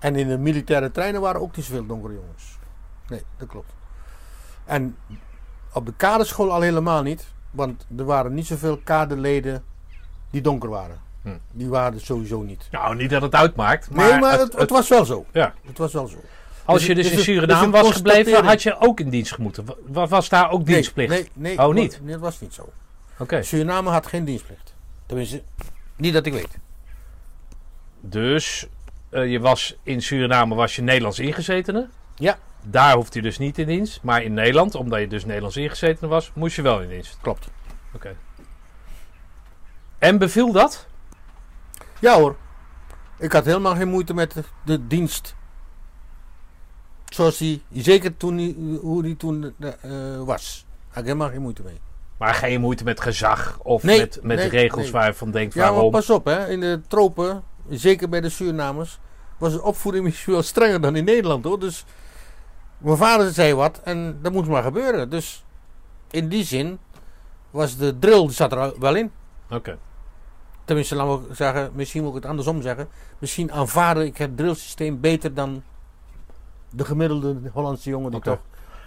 En 0.05 0.17
in 0.17 0.29
de 0.29 0.39
militaire 0.39 0.91
treinen 0.91 1.21
waren 1.21 1.41
ook 1.41 1.57
niet 1.57 1.65
zoveel 1.65 1.87
donkere 1.87 2.15
jongens. 2.15 2.59
Nee, 3.09 3.23
dat 3.37 3.49
klopt. 3.49 3.73
En 4.65 4.97
op 5.73 5.87
de 5.87 5.93
kaderschool 5.97 6.53
al 6.53 6.61
helemaal 6.61 7.03
niet. 7.03 7.27
Want 7.51 7.87
er 7.97 8.05
waren 8.05 8.35
niet 8.35 8.47
zoveel 8.47 8.79
kaderleden 8.85 9.65
die 10.31 10.41
donker 10.41 10.69
waren. 10.69 11.01
Hm. 11.23 11.37
Die 11.53 11.69
waren 11.69 11.95
er 11.95 12.01
sowieso 12.01 12.43
niet. 12.43 12.69
Nou, 12.71 12.95
niet 12.97 13.11
dat 13.11 13.23
het 13.23 13.35
uitmaakt, 13.35 13.91
maar, 13.91 14.11
nee, 14.11 14.21
maar 14.21 14.31
het, 14.33 14.41
het- 14.41 14.51
het 14.53 14.61
het- 14.61 14.71
was 14.71 14.89
wel 14.89 15.05
zo. 15.05 15.25
ja. 15.33 15.55
Het 15.67 15.79
was 15.79 15.93
wel 15.93 16.07
zo. 16.07 16.17
als 16.65 16.79
dus 16.79 16.87
je 16.87 16.93
het- 16.93 17.03
dus 17.03 17.11
in 17.11 17.17
dus 17.17 17.25
Suriname 17.25 17.71
dus 17.73 17.81
was 17.81 17.93
gebleven, 17.93 18.45
had 18.45 18.63
je 18.63 18.81
ook 18.81 19.01
in 19.01 19.09
dienst 19.11 19.33
gemoeten. 19.35 19.65
Wa- 19.65 19.75
wa- 19.87 20.07
Was 20.07 20.29
daar 20.29 20.51
ook 20.51 20.67
dienstplicht? 20.67 21.11
Nee, 21.11 21.29
nee, 21.35 21.59
Oh, 21.59 21.75
nee, 21.75 21.83
niet? 21.83 22.01
Nee, 22.03 22.13
dat 22.13 22.21
was 22.21 22.41
niet 22.41 22.55
zo. 22.55 22.69
Oké, 23.19 23.43
Suriname 23.43 23.91
had 23.91 24.07
geen 24.07 24.25
dienstplicht. 24.25 24.75
Tenminste, 25.07 25.43
niet 25.97 26.13
dat 26.13 26.27
ik 26.27 26.33
weet. 26.33 26.59
dus 28.01 28.69
eh, 29.15 29.31
je 29.31 29.41
was 29.41 29.77
in 29.83 30.03
Suriname 30.03 30.55
was 30.55 30.77
je 30.77 30.83
Nederlands 30.83 31.19
ingezetene. 31.19 31.89
Ja, 32.15 32.39
Daar 32.63 32.95
hoeft 32.95 33.13
hij 33.13 33.23
dus 33.23 33.39
niet 33.39 33.59
in 33.59 33.67
dienst. 33.67 34.03
Maar 34.03 34.23
in 34.23 34.35
Nederland, 34.35 34.75
omdat 34.75 35.01
je 35.01 35.07
dus 35.07 35.25
Nederlands 35.25 35.57
ingezetene 35.57 36.09
was, 36.09 36.31
moest 36.35 36.57
je 36.57 36.63
wel 36.63 36.81
in 36.81 36.89
dienst. 36.89 37.19
klopt. 37.21 37.49
Oké. 37.95 38.17
En 39.99 40.19
beviel 40.19 40.53
dat? 40.53 40.87
Ja 42.01 42.15
hoor. 42.19 42.37
Ik 43.19 43.33
had 43.33 43.45
helemaal 43.45 43.75
geen 43.75 43.89
moeite 43.89 44.15
met 44.15 44.33
de, 44.33 44.43
de 44.65 44.87
dienst. 44.87 45.35
Zoals 47.09 47.37
die, 47.39 47.63
zeker 47.73 48.17
toen 48.17 48.37
die, 48.37 48.79
hoe 48.81 49.03
die 49.03 49.17
toen 49.17 49.55
eh, 49.61 49.73
was. 50.25 50.67
Had 50.89 50.99
ik 50.99 51.05
helemaal 51.05 51.29
geen 51.31 51.43
moeite 51.43 51.63
mee. 51.63 51.81
Maar 52.19 52.35
geen 52.35 52.61
moeite 52.61 52.85
met 52.85 53.01
gezag 53.01 53.59
of 53.63 53.83
Nee, 53.83 53.99
met, 53.99 54.19
met 54.23 54.37
nee, 54.37 54.49
regels 54.49 54.83
nee. 54.83 54.93
waar 54.93 55.07
je 55.07 55.15
van 55.15 55.31
denkt 55.31 55.55
Ja, 55.55 55.63
maar 55.65 55.73
waarom. 55.73 55.91
pas 55.91 56.11
op, 56.11 56.25
hè. 56.25 56.49
in 56.49 56.61
de 56.61 56.81
tropen, 56.89 57.43
zeker 57.69 58.09
bij 58.09 58.21
de 58.21 58.29
Surinamers, 58.29 58.99
was 59.39 59.53
de 59.53 59.63
opvoeding 59.63 60.05
misschien 60.09 60.33
wel 60.33 60.43
strenger 60.43 60.81
dan 60.81 60.97
in 60.97 61.05
Nederland 61.05 61.45
hoor. 61.45 61.61
Dus 61.61 61.85
mijn 62.79 62.97
vader 62.97 63.31
zei 63.33 63.55
wat 63.55 63.81
en 63.85 64.19
dat 64.23 64.33
moest 64.33 64.49
maar 64.49 64.63
gebeuren. 64.63 65.11
Dus 65.11 65.45
in 66.11 66.29
die 66.29 66.45
zin 66.45 66.79
was 67.51 67.77
de 67.77 67.99
drill, 67.99 68.21
die 68.21 68.31
zat 68.31 68.53
er 68.53 68.79
wel 68.79 68.95
in. 68.95 69.13
Oké. 69.51 69.79
Tenminste, 70.65 70.95
laten 70.95 71.29
we 71.29 71.35
zeggen, 71.35 71.71
misschien 71.75 72.03
moet 72.03 72.11
ik 72.11 72.23
het 72.23 72.31
andersom 72.31 72.63
zeggen. 72.63 72.89
Misschien 73.19 73.53
aanvaarde 73.53 74.07
ik 74.07 74.17
het 74.17 74.37
drillsysteem 74.37 75.01
beter 75.01 75.35
dan 75.35 75.63
de 76.71 76.85
gemiddelde 76.85 77.37
Hollandse 77.53 77.91
jongen 77.91 78.11
die 78.11 78.21
toch 78.21 78.41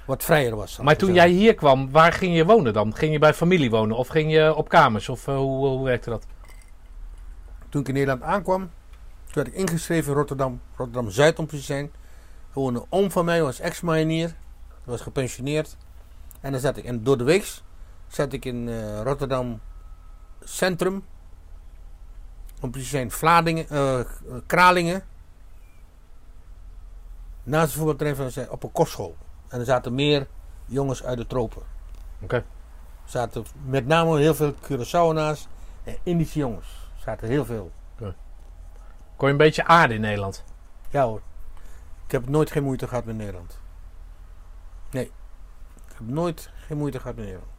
wat 0.06 0.24
vrijer 0.24 0.56
was. 0.56 0.78
Maar 0.78 0.98
toen 0.98 1.14
zeggen. 1.14 1.30
jij 1.30 1.40
hier 1.40 1.56
kwam, 1.56 1.92
waar 1.92 2.14
ging 2.14 2.36
je 2.36 2.46
wonen 2.46 2.74
dan? 2.74 2.96
Ging 2.96 3.12
je 3.12 3.20
bij 3.20 3.34
familie 3.34 3.70
wonen 3.70 3.98
of 3.98 4.08
ging 4.08 4.32
je 4.32 4.56
op 4.56 4.70
kamers? 4.70 5.10
Of 5.10 5.28
eh, 5.28 5.36
hoe, 5.36 5.68
hoe 5.68 5.84
werkte 5.84 6.10
dat? 6.10 6.26
Toen 7.70 7.82
ik 7.82 7.88
in 7.88 7.94
Nederland 7.94 8.22
aankwam, 8.22 8.60
toen 9.26 9.34
werd 9.34 9.48
ik 9.48 9.54
ingeschreven 9.54 10.12
in 10.12 10.18
Rotterdam, 10.18 10.62
Rotterdam-Zuid 10.76 11.40
om 11.40 11.46
precies 11.46 11.66
te 11.66 11.74
zijn. 11.74 11.92
Gewoon 12.52 12.76
een 12.76 12.86
oom 12.90 13.12
van 13.12 13.26
mij 13.26 13.42
was 13.42 13.60
ex-marinier, 13.60 14.36
was 14.84 15.02
gepensioneerd. 15.02 15.78
En 16.42 16.52
dan 16.52 16.62
zat 16.62 16.78
ik, 16.78 16.84
en 16.84 17.04
door 17.04 17.18
de 17.18 17.24
week 17.24 17.62
zat 18.08 18.34
ik 18.34 18.46
in 18.46 18.70
eh, 18.70 19.02
Rotterdam 19.02 19.60
centrum. 20.44 21.06
Om 22.62 22.72
precies 22.72 22.90
te 22.90 22.96
zijn, 22.96 23.12
Vladingen, 23.12 23.70
eh, 23.70 24.00
Kralingen. 24.46 25.04
Naast 27.44 27.72
de 27.72 27.78
voetbalterrein 27.78 28.32
van 28.32 28.50
op 28.50 28.64
een 28.64 28.72
kostschool. 28.72 29.16
En 29.48 29.60
er 29.60 29.66
zaten 29.66 29.96
meer 29.96 30.28
jongens 30.66 31.04
uit 31.04 31.18
de 31.18 31.28
tropen. 31.28 31.62
Oké. 32.22 32.36
Er 32.36 32.44
zaten 33.06 33.46
met 33.66 33.88
name 33.88 34.20
heel 34.20 34.36
veel 34.36 34.54
Curaçaoënaars 34.54 35.48
en 35.84 35.98
Indische 36.04 36.40
jongens. 36.40 36.87
Er 37.08 37.14
zaten 37.14 37.28
heel 37.28 37.46
veel. 37.46 37.72
Kon 39.16 39.28
je 39.28 39.34
een 39.34 39.38
beetje 39.38 39.66
aarde 39.66 39.94
in 39.94 40.02
Nederland? 40.02 40.44
Ja 40.90 41.04
hoor. 41.04 41.22
Ik 42.06 42.12
heb 42.12 42.30
nooit 42.30 42.52
geen 42.52 42.64
moeite 42.64 42.88
gehad 42.88 43.06
met 43.06 43.16
Nederland. 43.16 43.60
Nee. 44.92 45.06
Ik 45.76 45.94
heb 45.98 46.08
nooit 46.08 46.50
geen 46.56 46.78
moeite 46.78 47.00
gehad 47.00 47.16
met 47.16 47.26
Nederland. 47.26 47.52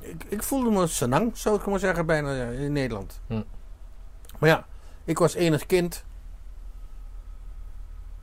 Ik, 0.00 0.24
ik 0.24 0.42
voelde 0.42 0.70
me 0.70 0.86
senang, 0.86 1.36
zou 1.36 1.56
ik 1.56 1.66
maar 1.66 1.78
zeggen, 1.78 2.06
bijna 2.06 2.32
ja, 2.32 2.44
in 2.44 2.72
Nederland. 2.72 3.20
Hm. 3.26 3.42
Maar 4.38 4.48
ja, 4.48 4.66
ik 5.04 5.18
was 5.18 5.34
enig 5.34 5.66
kind. 5.66 6.04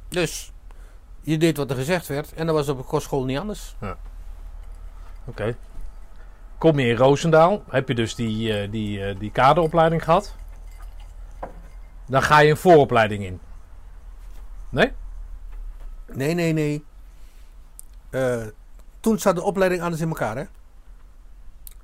Dus, 0.07 0.51
je 1.21 1.37
deed 1.37 1.57
wat 1.57 1.69
er 1.69 1.75
gezegd 1.75 2.07
werd. 2.07 2.33
En 2.33 2.45
dat 2.45 2.55
was 2.55 2.69
op 2.69 2.77
een 2.77 2.85
kostschool 2.85 3.23
niet 3.23 3.39
anders. 3.39 3.75
Oké. 5.25 5.55
Kom 6.63 6.79
je 6.79 6.87
in 6.87 6.95
Roosendaal, 6.95 7.63
heb 7.69 7.87
je 7.87 7.95
dus 7.95 8.15
die, 8.15 8.53
eh, 8.53 8.71
die, 8.71 9.05
eh, 9.05 9.19
die 9.19 9.31
kaderopleiding 9.31 10.03
gehad. 10.03 10.35
Dan 12.05 12.21
ga 12.21 12.39
je 12.39 12.49
een 12.49 12.57
vooropleiding 12.57 13.23
in. 13.23 13.39
Nee? 14.69 14.91
Nee, 16.13 16.33
nee, 16.33 16.53
nee. 16.53 16.85
Eh, 18.09 18.45
toen 18.99 19.19
zat 19.19 19.35
de 19.35 19.41
opleiding 19.41 19.81
anders 19.81 20.01
in 20.01 20.07
elkaar, 20.07 20.37
hè? 20.37 20.43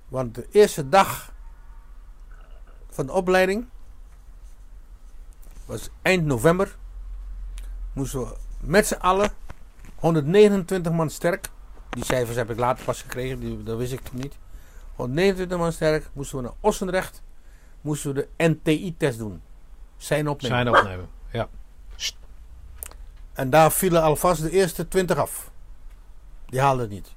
Want 0.07 0.35
de 0.35 0.47
eerste 0.51 0.89
dag 0.89 1.33
van 2.89 3.05
de 3.05 3.11
opleiding 3.11 3.65
was 5.65 5.89
eind 6.01 6.25
november. 6.25 6.75
Moesten 7.93 8.19
we 8.19 8.35
met 8.59 8.87
z'n 8.87 8.99
allen 8.99 9.31
129 9.95 10.91
man 10.91 11.09
sterk. 11.09 11.49
Die 11.89 12.05
cijfers 12.05 12.37
heb 12.37 12.49
ik 12.49 12.57
later 12.57 12.85
pas 12.85 13.01
gekregen, 13.01 13.39
die, 13.39 13.63
dat 13.63 13.77
wist 13.77 13.93
ik 13.93 14.13
niet. 14.13 14.37
129 14.99 15.57
man 15.57 15.71
sterk 15.71 16.09
moesten 16.13 16.37
we 16.37 16.43
naar 16.43 16.53
Ossendrecht. 16.59 17.21
Moesten 17.81 18.13
we 18.13 18.27
de 18.37 18.47
NTI-test 18.47 19.17
doen. 19.17 19.41
Zijn 19.97 20.27
opnemen. 20.27 20.57
Zijn 20.57 20.75
opnemen. 20.75 21.07
Ja. 21.31 21.47
En 23.33 23.49
daar 23.49 23.71
vielen 23.71 24.01
alvast 24.01 24.41
de 24.41 24.49
eerste 24.51 24.87
20 24.87 25.17
af. 25.17 25.51
Die 26.45 26.59
haalden 26.61 26.81
het 26.81 26.89
niet. 26.93 27.13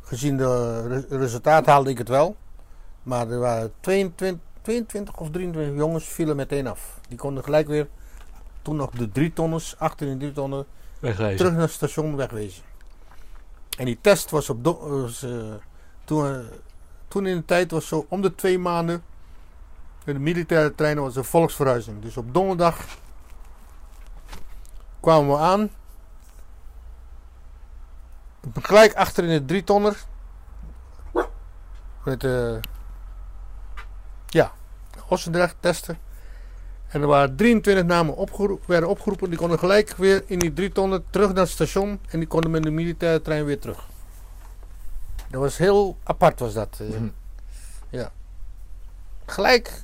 Gezien 0.00 0.36
de 0.36 0.82
re- 0.88 1.16
resultaat 1.18 1.66
haalde 1.66 1.90
ik 1.90 1.98
het 1.98 2.08
wel. 2.08 2.36
Maar 3.02 3.30
er 3.30 3.38
waren 3.38 3.72
22, 3.80 4.40
22 4.62 5.16
of 5.16 5.30
23 5.30 5.76
jongens 5.76 6.04
vielen 6.04 6.36
meteen 6.36 6.66
af. 6.66 7.00
Die 7.08 7.18
konden 7.18 7.44
gelijk 7.44 7.66
weer, 7.66 7.88
toen 8.62 8.76
nog 8.76 8.90
de 8.90 9.08
drie 9.12 9.32
tonners, 9.32 9.78
achter 9.78 10.06
in 10.06 10.12
de 10.12 10.18
drie 10.18 10.32
tonnen, 10.32 10.66
terug 11.36 11.52
naar 11.52 11.60
het 11.60 11.70
station 11.70 12.16
wegwezen. 12.16 12.62
En 13.80 13.86
die 13.86 13.98
test 14.00 14.30
was 14.30 14.50
op. 14.50 14.64
was, 14.64 15.22
eh, 15.22 15.54
toen, 16.04 16.26
eh, 16.26 16.38
toen 17.08 17.26
in 17.26 17.36
de 17.36 17.44
tijd 17.44 17.70
was 17.70 17.88
zo 17.88 18.06
om 18.08 18.20
de 18.20 18.34
twee 18.34 18.58
maanden. 18.58 19.04
In 20.04 20.14
de 20.14 20.20
militaire 20.20 20.74
treinen 20.74 21.02
was 21.02 21.16
een 21.16 21.24
volksverhuizing. 21.24 22.02
Dus 22.02 22.16
op 22.16 22.34
donderdag 22.34 22.84
kwamen 25.00 25.28
we 25.28 25.36
aan. 25.36 25.70
Gelijk 28.52 28.94
achter 28.94 29.24
in 29.24 29.38
de 29.38 29.44
drie 29.44 29.64
tonner. 29.64 30.04
Met 32.04 32.24
eh 32.24 32.56
ja, 34.26 34.52
Ossendrecht 35.08 35.56
testen. 35.60 35.98
En 36.90 37.00
er 37.00 37.06
waren 37.06 37.36
23 37.36 37.84
namen 37.84 38.16
opgeroepen, 38.16 38.68
werden 38.68 38.88
opgeroepen. 38.88 39.28
Die 39.28 39.38
konden 39.38 39.58
gelijk 39.58 39.96
weer 39.96 40.22
in 40.26 40.38
die 40.38 40.52
drie 40.52 40.72
tonnen 40.72 41.04
terug 41.10 41.28
naar 41.28 41.36
het 41.42 41.48
station. 41.48 42.00
En 42.08 42.18
die 42.18 42.28
konden 42.28 42.50
met 42.50 42.62
de 42.62 42.70
militaire 42.70 43.22
trein 43.22 43.44
weer 43.44 43.58
terug. 43.58 43.86
Dat 45.30 45.40
was 45.40 45.56
heel 45.56 45.96
apart 46.04 46.40
was 46.40 46.54
dat. 46.54 46.78
eh. 46.80 46.88
Mhm. 46.88 47.08
Gelijk 49.26 49.82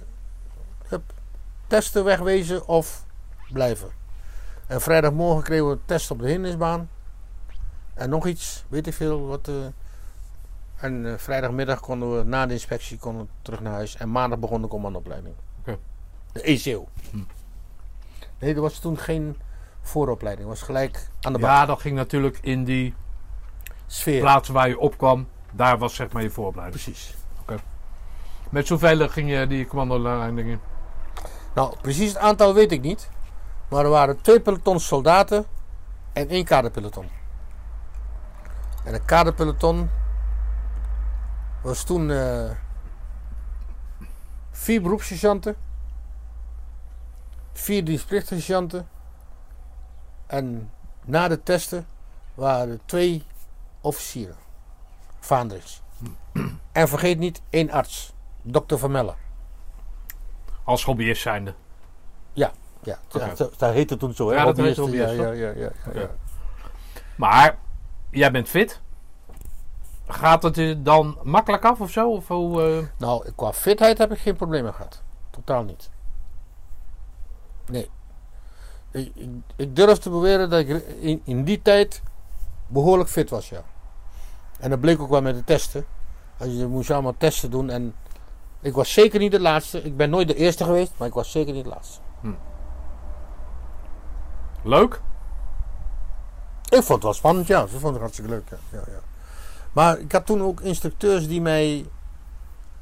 hup, 0.88 1.12
testen 1.66 2.04
wegwezen 2.04 2.66
of 2.66 3.04
blijven. 3.52 3.88
En 4.66 4.80
vrijdagmorgen 4.80 5.42
kregen 5.42 5.66
we 5.66 5.72
een 5.72 5.80
test 5.84 6.10
op 6.10 6.18
de 6.18 6.26
hindernisbaan. 6.28 6.88
En 7.94 8.10
nog 8.10 8.26
iets, 8.26 8.64
weet 8.68 8.86
ik 8.86 8.94
veel. 8.94 9.26
Wat, 9.26 9.48
eh, 9.48 9.54
en 10.76 11.06
eh, 11.06 11.18
vrijdagmiddag 11.18 11.80
konden 11.80 12.16
we 12.18 12.24
na 12.24 12.46
de 12.46 12.52
inspectie 12.52 12.98
konden 12.98 13.22
we 13.22 13.28
terug 13.42 13.60
naar 13.60 13.72
huis. 13.72 13.96
En 13.96 14.10
maandag 14.10 14.38
begon 14.38 14.62
de 14.62 14.68
commandoopleiding. 14.68 15.34
Oké. 16.38 16.46
De 16.46 16.52
ECO. 16.52 16.88
Hm. 17.10 17.18
Nee, 18.38 18.54
er 18.54 18.60
was 18.60 18.78
toen 18.78 18.98
geen 18.98 19.36
vooropleiding. 19.82 20.48
Het 20.48 20.58
was 20.58 20.66
gelijk 20.66 21.08
aan 21.20 21.32
de 21.32 21.38
bak. 21.38 21.50
Ja, 21.50 21.66
dat 21.66 21.80
ging 21.80 21.96
natuurlijk 21.96 22.38
in 22.40 22.64
die 22.64 22.94
Sfeer. 23.86 24.20
plaats 24.20 24.48
waar 24.48 24.68
je 24.68 24.78
opkwam. 24.78 25.28
Daar 25.52 25.78
was 25.78 25.94
zeg 25.94 26.12
maar 26.12 26.22
je 26.22 26.30
vooropleiding. 26.30 26.82
Precies. 26.82 27.14
Met 28.50 28.66
zoveel 28.66 29.08
ging 29.08 29.30
je 29.30 29.46
die 29.46 29.66
commandolijn 29.66 30.38
in? 30.38 30.60
Nou, 31.54 31.74
precies 31.80 32.08
het 32.08 32.18
aantal 32.18 32.54
weet 32.54 32.72
ik 32.72 32.82
niet. 32.82 33.10
Maar 33.68 33.84
er 33.84 33.90
waren 33.90 34.20
twee 34.20 34.40
pelotons 34.40 34.86
soldaten 34.86 35.44
en 36.12 36.28
één 36.28 36.44
kaderpeloton. 36.44 37.08
En 38.84 38.94
een 38.94 39.04
kaderpeloton 39.04 39.90
was 41.62 41.84
toen 41.84 42.10
eh, 42.10 42.50
vier 44.50 44.82
beroepssergeanten, 44.82 45.56
vier 47.58 47.84
dienstplichtige 47.84 48.40
sergeanten 48.40 48.88
en 50.26 50.70
na 51.04 51.28
de 51.28 51.42
testen 51.42 51.86
waren 52.34 52.80
twee 52.84 53.24
officieren, 53.80 54.36
vaandrigs. 55.20 55.82
En 56.72 56.88
vergeet 56.88 57.18
niet 57.18 57.42
één 57.50 57.70
arts, 57.70 58.12
dokter 58.42 58.78
Van 58.78 58.90
Melle. 58.90 59.14
Als 60.64 60.84
hobbyist 60.84 61.22
zijnde. 61.22 61.54
Ja, 62.86 62.98
Oké. 63.14 63.32
dat, 63.36 63.54
dat 63.58 63.72
heette 63.72 63.96
toen 63.96 64.14
zo. 64.14 64.28
Hè? 64.28 64.34
Ja, 64.34 64.44
dat 64.44 64.56
heette 64.56 64.80
hobbyist, 64.80 65.14
ja, 65.14 65.30
ja, 65.30 65.30
ja, 65.30 65.50
ja, 65.50 65.70
ja. 65.94 66.10
Maar 67.16 67.58
jij 68.10 68.30
bent 68.30 68.48
fit. 68.48 68.80
Gaat 70.06 70.42
het 70.42 70.56
je 70.56 70.82
dan 70.82 71.18
makkelijk 71.22 71.64
af 71.64 71.80
of 71.80 71.90
zo? 71.90 72.10
Of 72.10 72.28
hoe, 72.28 72.62
eh, 72.62 72.86
Nou, 72.98 73.30
qua 73.36 73.52
fitheid 73.52 73.98
heb 73.98 74.12
ik 74.12 74.18
geen 74.18 74.36
problemen 74.36 74.74
gehad. 74.74 75.02
Totaal 75.30 75.62
niet. 75.62 75.90
Nee. 77.70 77.90
Ik, 78.90 79.10
ik, 79.14 79.28
ik 79.56 79.76
durf 79.76 79.98
te 79.98 80.10
beweren 80.10 80.50
dat 80.50 80.60
ik 80.60 80.68
in, 81.00 81.20
in 81.24 81.44
die 81.44 81.62
tijd 81.62 82.02
behoorlijk 82.66 83.08
fit 83.10 83.30
was, 83.30 83.48
ja. 83.48 83.62
En 84.58 84.70
dat 84.70 84.80
bleek 84.80 85.00
ook 85.00 85.10
wel 85.10 85.22
met 85.22 85.34
de 85.34 85.44
testen. 85.44 85.86
Als 86.38 86.48
je 86.48 86.66
moest 86.66 86.90
allemaal 86.90 87.14
testen 87.18 87.50
doen 87.50 87.70
en 87.70 87.94
ik 88.60 88.74
was 88.74 88.92
zeker 88.92 89.18
niet 89.18 89.30
de 89.30 89.40
laatste. 89.40 89.82
Ik 89.82 89.96
ben 89.96 90.10
nooit 90.10 90.28
de 90.28 90.34
eerste 90.34 90.64
geweest, 90.64 90.92
maar 90.96 91.08
ik 91.08 91.14
was 91.14 91.30
zeker 91.30 91.52
niet 91.52 91.64
de 91.64 91.70
laatste. 91.70 92.00
leuk? 94.62 95.00
Ik 96.68 96.82
vond 96.82 96.88
het 96.88 97.02
wel 97.02 97.12
spannend, 97.12 97.46
ja. 97.46 97.66
Ze 97.66 97.78
vond 97.78 97.92
het 97.92 98.00
hartstikke 98.00 98.30
leuk, 98.30 98.48
ja. 98.50 98.56
ja, 98.72 98.84
ja. 98.86 99.00
Maar 99.72 99.98
ik 99.98 100.12
had 100.12 100.26
toen 100.26 100.42
ook 100.42 100.60
instructeurs 100.60 101.28
die 101.28 101.40
mij... 101.40 101.86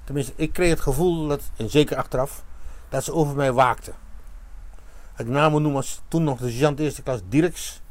Tenminste, 0.04 0.32
ik 0.36 0.52
kreeg 0.52 0.70
het 0.70 0.80
gevoel, 0.80 1.28
dat, 1.28 1.40
en 1.56 1.70
zeker 1.70 1.96
achteraf, 1.96 2.44
dat 2.88 3.04
ze 3.04 3.12
over 3.12 3.36
mij 3.36 3.52
waakten. 3.52 3.94
Ik 5.16 5.26
namen 5.26 5.62
noem 5.62 5.72
was 5.72 6.02
toen 6.08 6.24
nog 6.24 6.38
de 6.38 6.48
sergeant 6.50 6.78
eerste 6.80 7.02
klas 7.02 7.20
Dirks. 7.28 7.82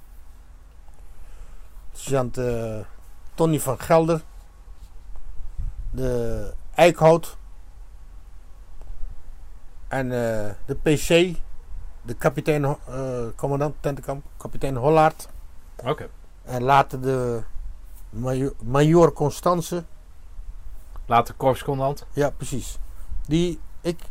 Sergeant 1.92 2.38
eh, 2.38 2.80
Tony 3.34 3.60
van 3.60 3.80
Gelder. 3.80 4.22
De 5.92 6.53
Eickhout. 6.75 7.38
En 9.88 10.06
eh, 10.12 10.51
de 10.65 10.75
PC. 10.75 11.36
De 12.01 12.13
kapitein, 12.13 12.63
eh, 12.65 13.25
commandant 13.36 13.75
Tentenkamp. 13.80 14.25
Kapitein 14.38 14.75
Hollaard. 14.75 15.27
Oké. 15.75 16.10
En 16.44 16.63
later 16.63 17.01
de 17.01 17.44
major, 18.10 18.53
major 18.63 19.13
Constance. 19.13 19.84
Later 21.06 21.34
korpscommandant. 21.36 22.06
Ja, 22.12 22.30
precies. 22.30 22.77
Die, 23.27 23.60
ik- 23.82 24.10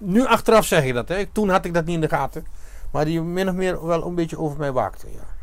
nu 0.00 0.26
achteraf 0.26 0.64
zeg 0.66 0.84
je 0.84 0.92
dat, 0.92 1.08
hè. 1.08 1.26
Toen 1.26 1.48
had 1.48 1.64
ik 1.64 1.74
dat 1.74 1.84
niet 1.84 1.94
in 1.94 2.00
de 2.00 2.08
gaten. 2.08 2.46
Maar 2.90 3.04
die 3.04 3.22
min 3.22 3.48
of 3.48 3.54
meer 3.54 3.86
wel 3.86 4.06
een 4.06 4.14
beetje 4.14 4.38
over 4.38 4.58
mij 4.58 4.72
waakte, 4.72 5.06
ja. 5.12 5.38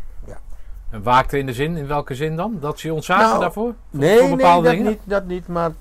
En 0.90 1.04
waakte 1.04 1.38
in 1.38 1.46
de 1.46 1.54
zin, 1.54 1.78
in 1.78 1.88
welke 1.88 2.16
zin 2.16 2.36
dan? 2.36 2.58
Dat 2.60 2.80
ze 2.80 2.88
je 2.88 2.94
ontzagen 2.94 3.28
Nou, 3.28 3.40
daarvoor? 3.40 3.76
Nee, 3.90 4.18
voor 4.18 4.28
nee, 4.28 4.36
bepaalde 4.36 4.68
dat 4.68 4.76
dingen? 4.76 4.92
niet, 4.92 5.00
dat 5.04 5.26
niet. 5.26 5.48
Maar 5.48 5.72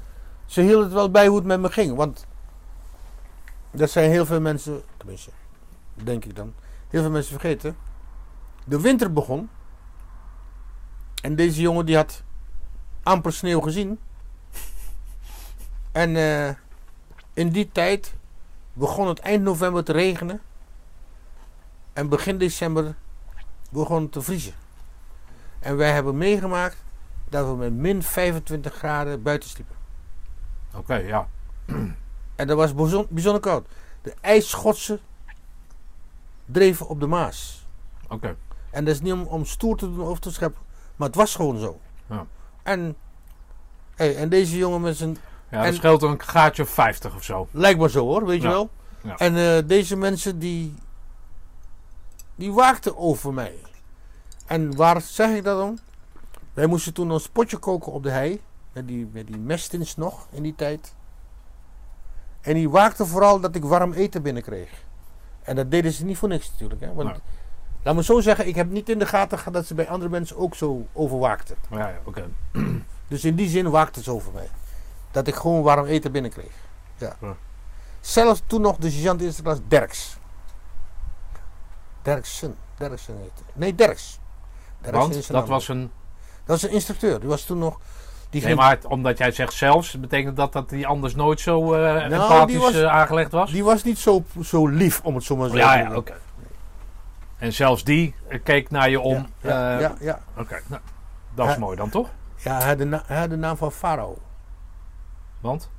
ze 0.46 0.60
hielden 0.60 0.84
het 0.84 0.92
wel 0.92 1.10
bij 1.10 1.26
hoe 1.26 1.36
het 1.36 1.46
met 1.46 1.60
me 1.60 1.70
ging. 1.70 1.96
Want 1.96 2.26
dat 3.70 3.90
zijn 3.90 4.10
heel 4.10 4.26
veel 4.26 4.40
mensen, 4.40 4.82
tenminste, 4.96 5.30
denk 5.94 6.24
ik 6.24 6.36
dan, 6.36 6.52
heel 6.88 7.02
veel 7.02 7.10
mensen 7.10 7.40
vergeten. 7.40 7.76
De 8.64 8.80
winter 8.80 9.12
begon. 9.12 9.48
En 11.22 11.36
deze 11.36 11.60
jongen 11.60 11.86
die 11.86 11.96
had 11.96 12.22
amper 13.02 13.32
sneeuw 13.32 13.60
gezien. 13.60 13.98
En 15.92 16.16
eh, 16.16 16.48
in 17.34 17.48
die 17.48 17.68
tijd 17.72 18.14
begon 18.76 19.08
het 19.08 19.18
eind 19.18 19.42
november 19.42 19.84
te 19.84 19.92
regenen. 19.92 20.40
En 21.92 22.08
begin 22.08 22.38
december 22.38 22.94
begon 23.70 24.02
het 24.02 24.12
te 24.12 24.22
vriezen. 24.22 24.54
En 25.58 25.76
wij 25.76 25.92
hebben 25.92 26.16
meegemaakt 26.16 26.84
dat 27.28 27.46
we 27.46 27.54
met 27.54 27.72
min 27.72 28.02
25 28.02 28.74
graden 28.74 29.22
buiten 29.22 29.48
sliepen. 29.48 29.76
Oké, 30.74 30.94
ja. 30.94 31.28
En 32.36 32.46
dat 32.46 32.56
was 32.56 32.74
bijzon- 32.74 33.06
bijzonder 33.10 33.40
koud. 33.42 33.66
De 34.02 34.14
ijsschotsen 34.20 35.00
dreven 36.44 36.88
op 36.88 37.00
de 37.00 37.06
Maas. 37.06 37.66
Oké. 38.08 38.36
En 38.70 38.84
dat 38.84 38.94
is 38.94 39.00
niet 39.00 39.12
om, 39.12 39.22
om 39.22 39.44
stoer 39.44 39.76
te 39.76 39.94
doen 39.94 40.06
of 40.06 40.18
te 40.18 40.32
scheppen. 40.32 40.62
Maar 40.96 41.06
het 41.06 41.16
was 41.16 41.34
gewoon 41.34 41.58
zo. 41.58 41.80
Ja. 42.06 42.26
En, 42.62 42.96
hey, 43.94 44.16
en 44.16 44.28
deze 44.28 44.56
jongen 44.56 44.80
met 44.80 44.96
zijn... 44.96 45.16
Ja, 45.50 45.58
dat 45.58 45.66
En- 45.66 45.74
scheelt 45.74 46.02
een 46.02 46.20
gaatje 46.22 46.62
of 46.62 46.68
50 46.68 47.14
of 47.14 47.22
zo. 47.22 47.48
Lijkt 47.50 47.78
maar 47.80 47.90
zo 47.90 48.04
hoor, 48.04 48.26
weet 48.26 48.42
je 48.42 48.48
wel. 48.48 48.70
Ja. 49.02 49.16
En 49.16 49.36
eh, 49.36 49.62
deze 49.68 49.96
mensen 49.96 50.38
die... 50.38 50.74
Die 52.34 52.52
waakten 52.52 52.96
over 52.98 53.32
mij. 53.34 53.54
En 54.46 54.76
waar 54.76 55.00
zeg 55.00 55.36
ik 55.36 55.44
dat 55.44 55.62
om? 55.62 55.78
Wij 56.54 56.66
moesten 56.66 56.92
toen 56.94 57.10
ons 57.10 57.28
potje 57.28 57.56
koken 57.56 57.92
op 57.92 58.02
de 58.02 58.10
hei. 58.10 58.40
Met 58.72 58.88
die, 58.88 59.08
met 59.12 59.26
die 59.26 59.38
mestins 59.38 59.96
nog 59.96 60.26
in 60.30 60.42
die 60.42 60.54
tijd. 60.54 60.94
En 62.40 62.54
die 62.54 62.70
waakten 62.70 63.06
vooral 63.06 63.40
dat 63.40 63.54
ik 63.54 63.64
warm 63.64 63.92
eten 63.92 64.22
binnenkreeg. 64.22 64.70
En 65.42 65.56
dat 65.56 65.70
deden 65.70 65.92
ze 65.92 66.04
niet 66.04 66.16
voor 66.18 66.28
niks 66.28 66.50
natuurlijk. 66.50 66.80
Hè? 66.80 66.94
Want, 66.94 67.08
Nee. 67.08 67.18
Laat 67.82 67.94
me 67.94 68.02
zo 68.04 68.20
zeggen, 68.20 68.46
ik 68.46 68.54
heb 68.54 68.70
niet 68.70 68.88
in 68.88 68.98
de 68.98 69.06
gaten 69.06 69.38
gehad 69.38 69.52
dat 69.52 69.66
ze 69.66 69.74
bij 69.74 69.88
andere 69.88 70.10
mensen 70.10 70.36
ook 70.36 70.54
zo 70.54 70.86
overwaakten. 70.92 71.56
Ja, 71.70 71.88
ja, 71.88 71.98
oké. 72.04 72.24
Dus 73.08 73.24
in 73.24 73.34
die 73.34 73.48
zin 73.48 73.70
waakte 73.70 74.02
ze 74.02 74.10
over 74.10 74.32
mij. 74.32 74.48
Dat 75.16 75.26
ik 75.26 75.34
gewoon 75.34 75.62
warm 75.62 75.84
eten 75.86 76.12
binnenkreeg. 76.12 76.52
Ja. 76.96 77.16
Ja. 77.20 77.34
Zelfs 78.00 78.42
toen 78.46 78.60
nog 78.60 78.76
de 78.76 78.90
sergeant 78.90 79.20
eerste 79.20 79.42
klas 79.42 79.58
Derks. 79.68 80.16
Derksen. 82.02 82.56
Derksen 82.76 83.16
heette. 83.20 83.42
Nee, 83.52 83.74
Derks. 83.74 84.18
Derksen 84.80 85.00
Want 85.00 85.26
dat 85.26 85.30
naam. 85.40 85.46
was 85.46 85.68
een... 85.68 85.90
Dat 86.44 86.60
was 86.60 86.62
een 86.62 86.70
instructeur. 86.74 87.20
Die 87.20 87.28
was 87.28 87.44
toen 87.44 87.58
nog... 87.58 87.78
Die 88.30 88.40
Nee, 88.40 88.50
ging- 88.50 88.56
maar 88.60 88.70
het- 88.70 88.84
omdat 88.84 89.18
jij 89.18 89.30
zegt 89.30 89.52
zelfs, 89.52 90.00
betekent 90.00 90.36
dat 90.36 90.52
dat 90.52 90.70
hij 90.70 90.86
anders 90.86 91.14
nooit 91.14 91.40
zo 91.40 91.74
eh 91.74 91.80
Nou, 91.80 92.08
die 92.08 92.18
empathisch 92.18 92.56
was- 92.58 92.74
eh, 92.74 92.86
aangelegd 92.86 93.30
was? 93.32 93.50
Die 93.52 93.64
was 93.64 93.82
niet 93.82 93.98
zo, 93.98 94.24
zo 94.42 94.66
lief, 94.66 95.00
om 95.02 95.14
het 95.14 95.24
zo 95.24 95.36
maar 95.36 95.46
ja, 95.46 95.52
te 95.52 95.58
ja, 95.58 95.72
zeggen. 95.72 95.96
oké. 95.96 96.14
En 97.38 97.52
zelfs 97.52 97.84
die 97.84 98.14
eh, 98.28 98.40
keek 98.42 98.70
naar 98.70 98.90
je 98.90 99.00
om. 99.00 99.26
Ja, 99.40 99.72
ja, 99.72 99.78
ja, 99.80 99.94
ja. 100.00 100.20
Oké, 100.36 100.60
nou, 100.66 100.82
dat 101.34 101.46
is 101.46 101.52
Ja. 101.52 101.58
mooi 101.58 101.76
dan 101.76 101.88
toch? 101.90 102.08
Ja, 102.36 102.56
hij 102.58 102.66
had 102.68 102.78
de, 102.78 102.84
na- 102.84 103.02
hij 103.06 103.18
had 103.18 103.30
de 103.30 103.36
naam 103.36 103.56
van 103.56 103.72
Farao. 103.72 104.18
Want? 105.40 105.70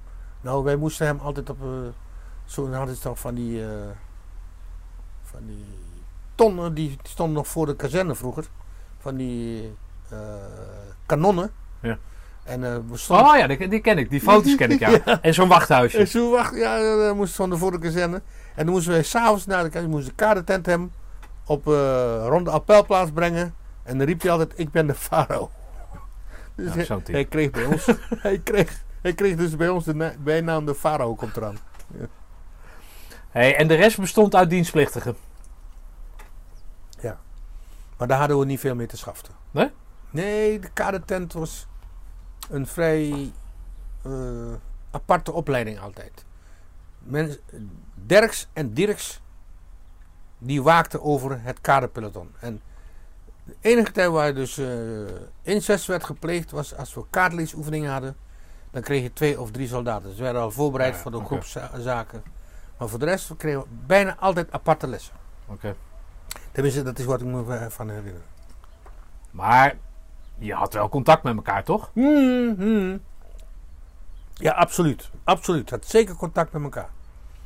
Nou, 0.42 0.64
wij 0.64 0.76
moesten 0.76 1.06
hem 1.06 1.20
altijd 1.20 1.50
op. 1.50 1.58
zo 2.46 2.72
hadden 2.72 2.96
ze 2.96 3.02
toch 3.02 3.20
van 3.20 3.34
die. 3.36 3.64
eh, 3.66 3.70
van 5.24 5.40
die 5.46 5.66
tonnen, 6.36 6.74
die 6.74 6.98
stonden 7.04 7.36
nog 7.36 7.48
voor 7.48 7.66
de 7.66 7.76
kazerne 7.76 8.16
vroeger. 8.16 8.46
Van 8.98 9.16
die 9.16 9.74
eh, 10.10 10.18
kanonnen. 11.06 11.52
Ja. 11.80 11.98
En 12.44 12.90
we 12.90 12.98
stonden. 12.98 13.26
Oh 13.26 13.38
ja, 13.38 13.48
die, 13.48 13.68
die 13.68 13.80
ken 13.82 13.98
ik. 13.98 14.10
Die 14.10 14.22
foto's 14.22 14.56
ken 14.56 14.72
ik, 14.72 14.80
ja. 14.80 15.02
En 15.22 15.34
zo'n 15.34 15.48
wachthuisje. 15.48 15.98
En 15.98 16.08
zo 16.08 16.32
wacht, 16.32 16.56
ja, 16.56 16.78
we 16.80 17.14
moesten 17.16 17.36
van 17.36 17.50
de 17.50 17.58
voor 17.58 17.72
de 17.72 17.80
kazerne. 17.80 18.22
En 18.56 18.66
dan 18.66 18.74
moesten 18.74 18.92
wij 18.92 19.04
s'avonds 19.04 19.46
naar 19.46 19.64
de 19.64 19.70
kazerne, 19.70 19.94
moesten 19.94 20.10
de 20.10 20.16
kadertent 20.24 20.66
hem 20.66 20.92
op 21.46 21.68
eh 21.68 22.26
rond 22.28 22.46
de 22.46 22.52
appelplaats 22.52 23.12
brengen. 23.12 23.56
En 23.84 23.98
dan 23.98 24.08
riep 24.08 24.22
hij 24.22 24.32
altijd: 24.32 24.54
Ik 24.56 24.72
ben 24.72 24.88
de 24.88 24.94
farao. 24.96 25.50
Dus 26.56 26.68
Ja, 26.68 26.74
hij, 26.74 26.86
zo'n 26.86 27.02
hij 27.06 27.26
kreeg 27.26 27.52
bij 27.52 27.66
ons, 27.66 27.86
hij 28.26 28.40
kreeg, 28.44 28.84
hij 29.02 29.14
kreeg 29.14 29.36
dus 29.36 29.56
bij 29.56 29.70
ons 29.70 29.86
de 29.86 29.96
na- 29.96 30.16
bijnaam 30.20 30.66
de 30.66 30.76
farao 30.76 31.16
komt 31.16 31.38
eraan. 31.38 31.58
Hey, 33.30 33.56
en 33.56 33.68
de 33.68 33.76
rest 33.76 34.00
bestond 34.00 34.36
uit 34.36 34.50
dienstplichtigen. 34.50 35.16
Maar 37.98 38.08
daar 38.08 38.20
hadden 38.20 38.40
we 38.40 38.46
niet 38.46 38.60
veel 38.60 38.76
mee 38.76 38.88
te 38.88 38.98
schaften. 38.98 39.34
Nee? 39.52 39.72
Nee, 40.10 40.60
de 40.60 40.70
kadertent 40.70 41.34
was 41.34 41.68
een 42.50 42.68
vrij 42.68 43.32
eh, 44.04 44.54
aparte 44.92 45.32
opleiding 45.32 45.80
altijd. 45.80 46.26
Men, 47.00 47.38
Derks 48.06 48.48
en 48.54 48.74
Dirks, 48.74 49.22
die 50.38 50.64
waakten 50.64 51.02
over 51.04 51.42
het 51.42 51.62
kaderpeloton. 51.62 52.32
En 52.40 52.62
de 53.44 53.56
enige 53.62 53.92
tijd 53.92 54.10
waar 54.10 54.34
dus 54.34 54.58
eh 54.58 54.68
incest 55.42 55.86
werd 55.86 56.04
gepleegd 56.04 56.52
was 56.52 56.76
als 56.76 56.94
we 56.94 57.04
kaartleesoefeningen 57.10 57.92
hadden. 57.92 58.16
Dan 58.72 58.82
kreeg 58.82 59.02
je 59.04 59.14
twee 59.14 59.40
of 59.40 59.52
drie 59.52 59.68
soldaten. 59.68 60.16
Ze 60.16 60.22
werden 60.22 60.42
al 60.42 60.52
voorbereid 60.52 60.96
Ja, 60.96 61.00
voor 61.00 61.12
de 61.12 61.24
groepszaken. 61.24 62.24
Maar 62.78 62.88
voor 62.88 63.00
de 63.00 63.06
rest 63.06 63.36
kregen 63.38 63.60
we 63.60 63.68
bijna 63.86 64.16
altijd 64.20 64.52
aparte 64.52 64.88
lessen. 64.88 65.14
Oké. 65.46 65.76
Tenminste, 66.52 66.84
dat 66.84 67.00
is 67.00 67.06
wat 67.06 67.22
ik 67.22 67.28
me 67.28 67.68
van 67.70 67.90
herinner. 67.90 68.22
Maar 69.32 69.78
je 70.38 70.54
had 70.54 70.74
wel 70.74 70.90
contact 70.90 71.24
met 71.24 71.36
elkaar, 71.36 71.64
toch? 71.64 71.92
Hmm, 71.94 72.56
hmm. 72.58 73.02
Ja, 74.34 74.52
absoluut. 74.52 75.10
Absoluut. 75.24 75.70
Had 75.70 75.86
zeker 75.86 76.16
contact 76.16 76.52
met 76.52 76.64
elkaar. 76.64 76.90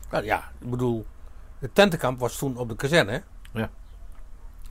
Nou 0.10 0.24
ja, 0.24 0.52
ik 0.60 0.70
bedoel, 0.70 1.06
de 1.60 1.74
tentenkamp 1.74 2.20
was 2.20 2.38
toen 2.38 2.58
op 2.58 2.70
de 2.70 2.76
kazerne. 2.76 3.24
Ja. 3.52 3.70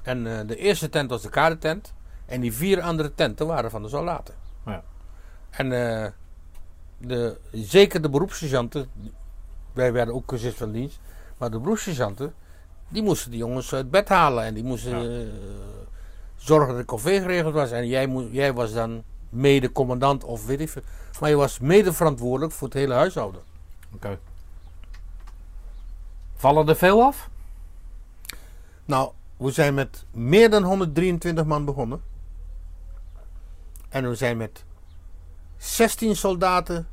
En 0.02 0.38
eh, 0.38 0.46
de 0.46 0.56
eerste 0.56 0.88
tent 0.88 1.10
was 1.10 1.22
de 1.22 1.28
kadertent. 1.28 1.94
En 2.26 2.40
die 2.40 2.52
vier 2.52 2.80
andere 2.80 3.14
tenten 3.14 3.46
waren 3.46 3.70
van 3.70 3.82
de 3.82 3.88
soldaten. 3.88 4.34
Ja. 4.66 4.82
En 5.50 5.72
eh, 5.72 6.10
de, 7.00 7.38
zeker 7.52 8.02
de 8.02 8.10
beroepssergeanten, 8.10 8.90
wij 9.72 9.92
werden 9.92 10.14
ook 10.14 10.26
cursist 10.26 10.56
van 10.56 10.72
dienst, 10.72 11.00
maar 11.38 11.50
de 11.50 11.58
beroepssergeanten, 11.58 12.34
die 12.88 13.02
moesten 13.02 13.30
die 13.30 13.40
jongens 13.40 13.74
uit 13.74 13.90
bed 13.90 14.08
halen. 14.08 14.44
En 14.44 14.54
die 14.54 14.64
moesten 14.64 15.02
Ja. 15.02 15.20
eh, 15.24 15.28
zorgen 16.36 16.68
dat 16.68 16.76
de 16.78 16.84
koffie 16.84 17.20
geregeld 17.20 17.54
was. 17.54 17.70
En 17.70 17.86
jij, 17.86 18.08
jij 18.30 18.52
was 18.52 18.72
dan 18.72 19.02
mede-commandant 19.28 20.24
of 20.24 20.46
weet 20.46 20.60
ik 20.60 20.68
veel. 20.68 20.82
Maar 21.20 21.30
je 21.30 21.36
was 21.36 21.58
mede-verantwoordelijk 21.58 22.52
voor 22.52 22.68
het 22.68 22.76
hele 22.76 22.94
huishouden. 22.94 23.40
Oké. 23.94 24.18
Vallen 26.36 26.68
er 26.68 26.76
veel 26.76 27.02
af? 27.02 27.28
Nou, 28.84 29.12
we 29.36 29.50
zijn 29.50 29.74
met 29.74 30.04
meer 30.10 30.50
dan 30.50 30.62
123 30.62 31.44
man 31.44 31.64
begonnen. 31.64 32.02
En 33.88 34.08
we 34.08 34.14
zijn 34.14 34.36
met 34.36 34.64
16 35.60 36.16
soldaten 36.16 36.88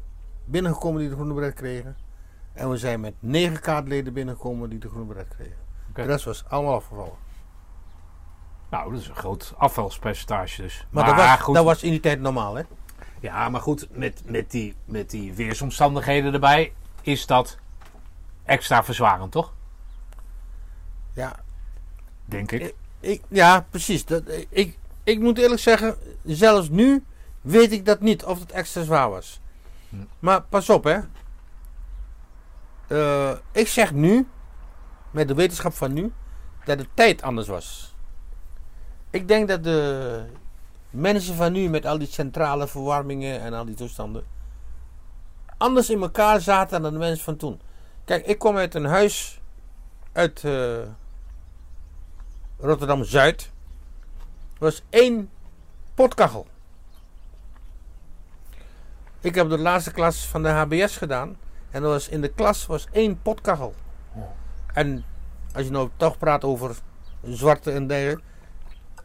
binnengekomen 0.45 0.99
die 0.99 1.09
de 1.09 1.15
groene 1.15 1.33
beret 1.33 1.53
kregen. 1.53 1.97
En 2.53 2.69
we 2.69 2.77
zijn 2.77 2.99
met 2.99 3.13
9 3.19 3.59
kaartleden 3.59 4.13
binnengekomen 4.13 4.69
die 4.69 4.79
de 4.79 4.89
groene 4.89 5.05
beret 5.05 5.27
kregen. 5.27 5.57
De 5.93 6.01
rest 6.01 6.25
was 6.25 6.43
allemaal 6.47 6.73
afgevallen. 6.73 7.25
Nou, 8.69 8.91
dat 8.91 9.01
is 9.01 9.07
een 9.07 9.15
groot 9.15 9.53
afvalspercentage 9.57 10.61
dus. 10.61 10.85
Maar, 10.89 11.05
dat, 11.05 11.15
was, 11.15 11.39
goed. 11.39 11.55
dat 11.55 11.63
was 11.63 11.83
in 11.83 11.91
die 11.91 11.99
tijd 11.99 12.19
normaal, 12.19 12.55
hè? 12.55 12.63
Ja, 13.19 13.49
maar 13.49 13.61
goed, 13.61 13.87
met, 13.91 14.21
met, 14.25 14.51
die, 14.51 14.75
met 14.85 15.09
die 15.09 15.33
weersomstandigheden 15.33 16.33
erbij 16.33 16.73
is 17.01 17.25
dat 17.25 17.57
extra 18.43 18.83
verzwarend, 18.83 19.31
toch? 19.31 19.53
Ja, 21.13 21.39
Denk 22.25 22.51
ik. 22.51 22.61
Ik- 22.61 22.75
ik, 22.99 23.21
ja 23.27 23.65
precies. 23.69 24.05
Dat, 24.05 24.23
ik, 24.49 24.77
ik 25.03 25.19
moet 25.19 25.37
eerlijk 25.37 25.61
zeggen, 25.61 25.97
zelfs 26.23 26.69
nu 26.69 27.03
weet 27.47 27.71
ik 27.71 27.85
dat 27.85 27.99
niet 27.99 28.23
of 28.23 28.39
het 28.39 28.51
extra 28.51 28.83
zwaar 28.83 29.09
was. 29.09 29.41
Hm. 29.89 29.95
Maar 30.19 30.41
pas 30.41 30.69
op, 30.69 30.83
hè. 30.83 30.99
Eh, 32.87 33.37
ik 33.51 33.67
zeg 33.67 33.93
nu, 33.93 34.27
met 35.11 35.27
de 35.27 35.33
wetenschap 35.33 35.73
van 35.73 35.93
nu, 35.93 36.13
dat 36.65 36.77
de 36.77 36.87
tijd 36.93 37.21
anders 37.21 37.47
was. 37.47 37.95
Ik 39.09 39.27
denk 39.27 39.47
dat 39.47 39.63
de 39.63 40.23
mensen 40.89 41.35
van 41.35 41.51
nu 41.51 41.69
met 41.69 41.85
al 41.85 41.97
die 41.97 42.07
centrale 42.07 42.67
verwarmingen 42.67 43.41
en 43.41 43.53
al 43.53 43.65
die 43.65 43.75
toestanden 43.75 44.35
anders 45.57 45.89
in 45.89 46.01
elkaar 46.01 46.41
zaten 46.41 46.81
dan 46.81 46.93
de 46.93 46.99
mensen 46.99 47.23
van 47.23 47.37
toen. 47.37 47.59
Kijk, 48.05 48.25
ik 48.25 48.39
kom 48.39 48.57
uit 48.57 48.75
een 48.75 48.85
huis 48.85 49.41
uit 50.11 50.43
eh, 50.43 50.77
Rotterdam 52.59 53.03
Zuid. 53.03 53.41
Er 54.53 54.59
was 54.59 54.83
één 54.89 55.29
potkachel. 55.93 56.47
Ik 59.27 59.35
heb 59.35 59.49
de 59.49 59.57
laatste 59.57 59.91
klas 59.91 60.25
van 60.25 60.43
de 60.43 60.49
HBS 60.49 60.97
gedaan. 60.97 61.37
En 61.71 61.83
er 61.83 61.89
was 61.89 62.09
in 62.09 62.21
de 62.21 62.27
klas 62.27 62.65
was 62.65 62.87
één 62.91 63.21
potkachel. 63.21 63.73
En 64.73 65.05
als 65.53 65.65
je 65.65 65.71
nou 65.71 65.89
toch 65.97 66.17
praat 66.17 66.43
over 66.43 66.77
zwarte 67.23 67.71
en 67.71 67.87
dergelijke. 67.87 68.21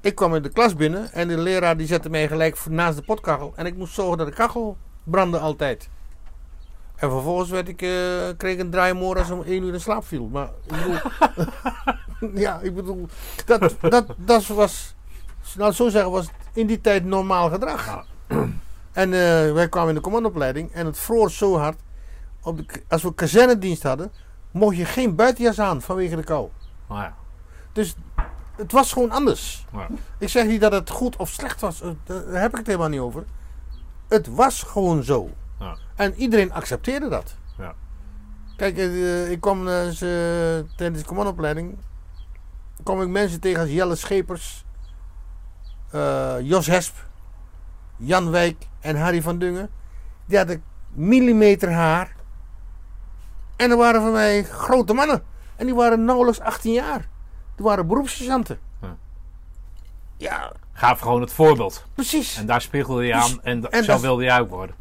Ik 0.00 0.14
kwam 0.14 0.34
in 0.34 0.42
de 0.42 0.48
klas 0.48 0.74
binnen 0.74 1.12
en 1.12 1.28
de 1.28 1.38
leraar 1.38 1.76
die 1.76 1.86
zette 1.86 2.10
mij 2.10 2.28
gelijk 2.28 2.66
naast 2.68 2.96
de 2.96 3.02
potkachel. 3.02 3.52
En 3.56 3.66
ik 3.66 3.76
moest 3.76 3.94
zorgen 3.94 4.18
dat 4.18 4.26
de 4.26 4.32
kachel 4.32 4.76
brandde 5.04 5.38
altijd. 5.38 5.88
En 6.96 7.10
vervolgens 7.10 7.50
werd 7.50 7.68
ik, 7.68 7.82
eh, 7.82 7.88
kreeg 8.36 8.52
ik 8.52 8.60
een 8.60 8.70
draaimoor 8.70 9.18
als 9.18 9.30
om 9.30 9.42
één 9.42 9.62
uur 9.62 9.72
in 9.72 9.80
slaap 9.80 10.04
viel. 10.04 10.26
Maar 10.26 10.48
ik 10.66 10.72
bedoel... 10.72 10.98
ja, 12.44 12.60
ik 12.60 12.74
bedoel... 12.74 13.08
Dat, 13.44 13.76
dat, 13.80 14.06
dat 14.16 14.46
was... 14.46 14.94
Nou, 15.56 15.72
zo 15.72 15.88
zeggen 15.88 16.10
was 16.10 16.28
in 16.52 16.66
die 16.66 16.80
tijd 16.80 17.04
normaal 17.04 17.50
gedrag. 17.50 18.04
En 18.92 19.12
eh, 19.12 19.52
wij 19.52 19.68
kwamen 19.68 19.88
in 19.88 19.94
de 19.94 20.00
commandoopleiding 20.00 20.72
en 20.72 20.86
het 20.86 20.98
vroor 20.98 21.30
zo 21.30 21.58
hard. 21.58 21.80
Op 22.42 22.56
de, 22.56 22.82
als 22.88 23.02
we 23.02 23.14
kazernedienst 23.14 23.82
hadden, 23.82 24.12
mocht 24.50 24.76
je 24.76 24.84
geen 24.84 25.14
buitenjas 25.14 25.60
aan 25.60 25.82
vanwege 25.82 26.16
de 26.16 26.24
kou. 26.24 26.48
Nou 26.88 27.00
ja. 27.00 27.14
Dus 27.72 27.94
het 28.56 28.72
was 28.72 28.92
gewoon 28.92 29.10
anders. 29.10 29.66
Ja. 29.72 29.88
Ik 30.18 30.28
zeg 30.28 30.46
niet 30.46 30.60
dat 30.60 30.72
het 30.72 30.90
goed 30.90 31.16
of 31.16 31.28
slecht 31.28 31.60
was, 31.60 31.80
eh, 31.82 31.90
daar 32.04 32.40
heb 32.40 32.50
ik 32.50 32.56
het 32.56 32.66
helemaal 32.66 32.88
niet 32.88 33.00
over. 33.00 33.24
Het 34.08 34.26
was 34.26 34.62
gewoon 34.62 35.02
zo. 35.02 35.30
Ja. 35.58 35.76
En 35.94 36.14
iedereen 36.14 36.52
accepteerde 36.52 37.08
dat. 37.08 37.34
Ja. 37.58 37.74
Kijk, 38.56 38.76
eh, 38.76 39.30
ik 39.30 39.40
kwam 39.40 39.64
tijdens 40.76 40.98
de 41.00 41.04
commandoopleiding. 41.06 41.78
kwam 42.82 43.02
ik 43.02 43.08
mensen 43.08 43.40
tegen 43.40 43.60
als 43.60 43.70
Jelle 43.70 43.94
Schepers, 43.94 44.64
Jos 46.42 46.66
Hesp, 46.66 46.96
Jan 48.04 48.30
Wijk 48.30 48.66
en 48.80 48.96
Harry 48.96 49.22
van 49.22 49.38
Dungen. 49.38 49.70
Die 50.24 50.38
hadden 50.38 50.62
millimeter 50.90 51.72
haar. 51.72 52.14
En 53.56 53.70
er 53.70 53.76
waren 53.76 54.00
voor 54.02 54.12
mij 54.12 54.42
grote 54.44 54.92
mannen. 54.94 55.22
En 55.56 55.66
die 55.66 55.74
waren 55.74 56.04
nauwelijks 56.04 56.40
18 56.40 56.72
jaar. 56.72 57.08
Die 57.56 57.64
waren 57.64 57.86
beroepssergeanten. 57.86 58.58
Ja. 58.80 58.96
Ja, 60.16 60.52
Gaaf 60.72 61.00
gewoon 61.00 61.20
het 61.20 61.32
voorbeeld. 61.32 61.84
precies. 61.94 62.36
En 62.36 62.46
daar 62.46 62.60
spiegelde 62.60 63.04
je 63.04 63.14
aan 63.14 63.42
en, 63.42 63.70
En 63.70 63.84
zo 63.84 63.92
dat- 63.92 64.00
wilde 64.00 64.24
je 64.24 64.38
ook 64.40 64.50
worden. 64.50 64.74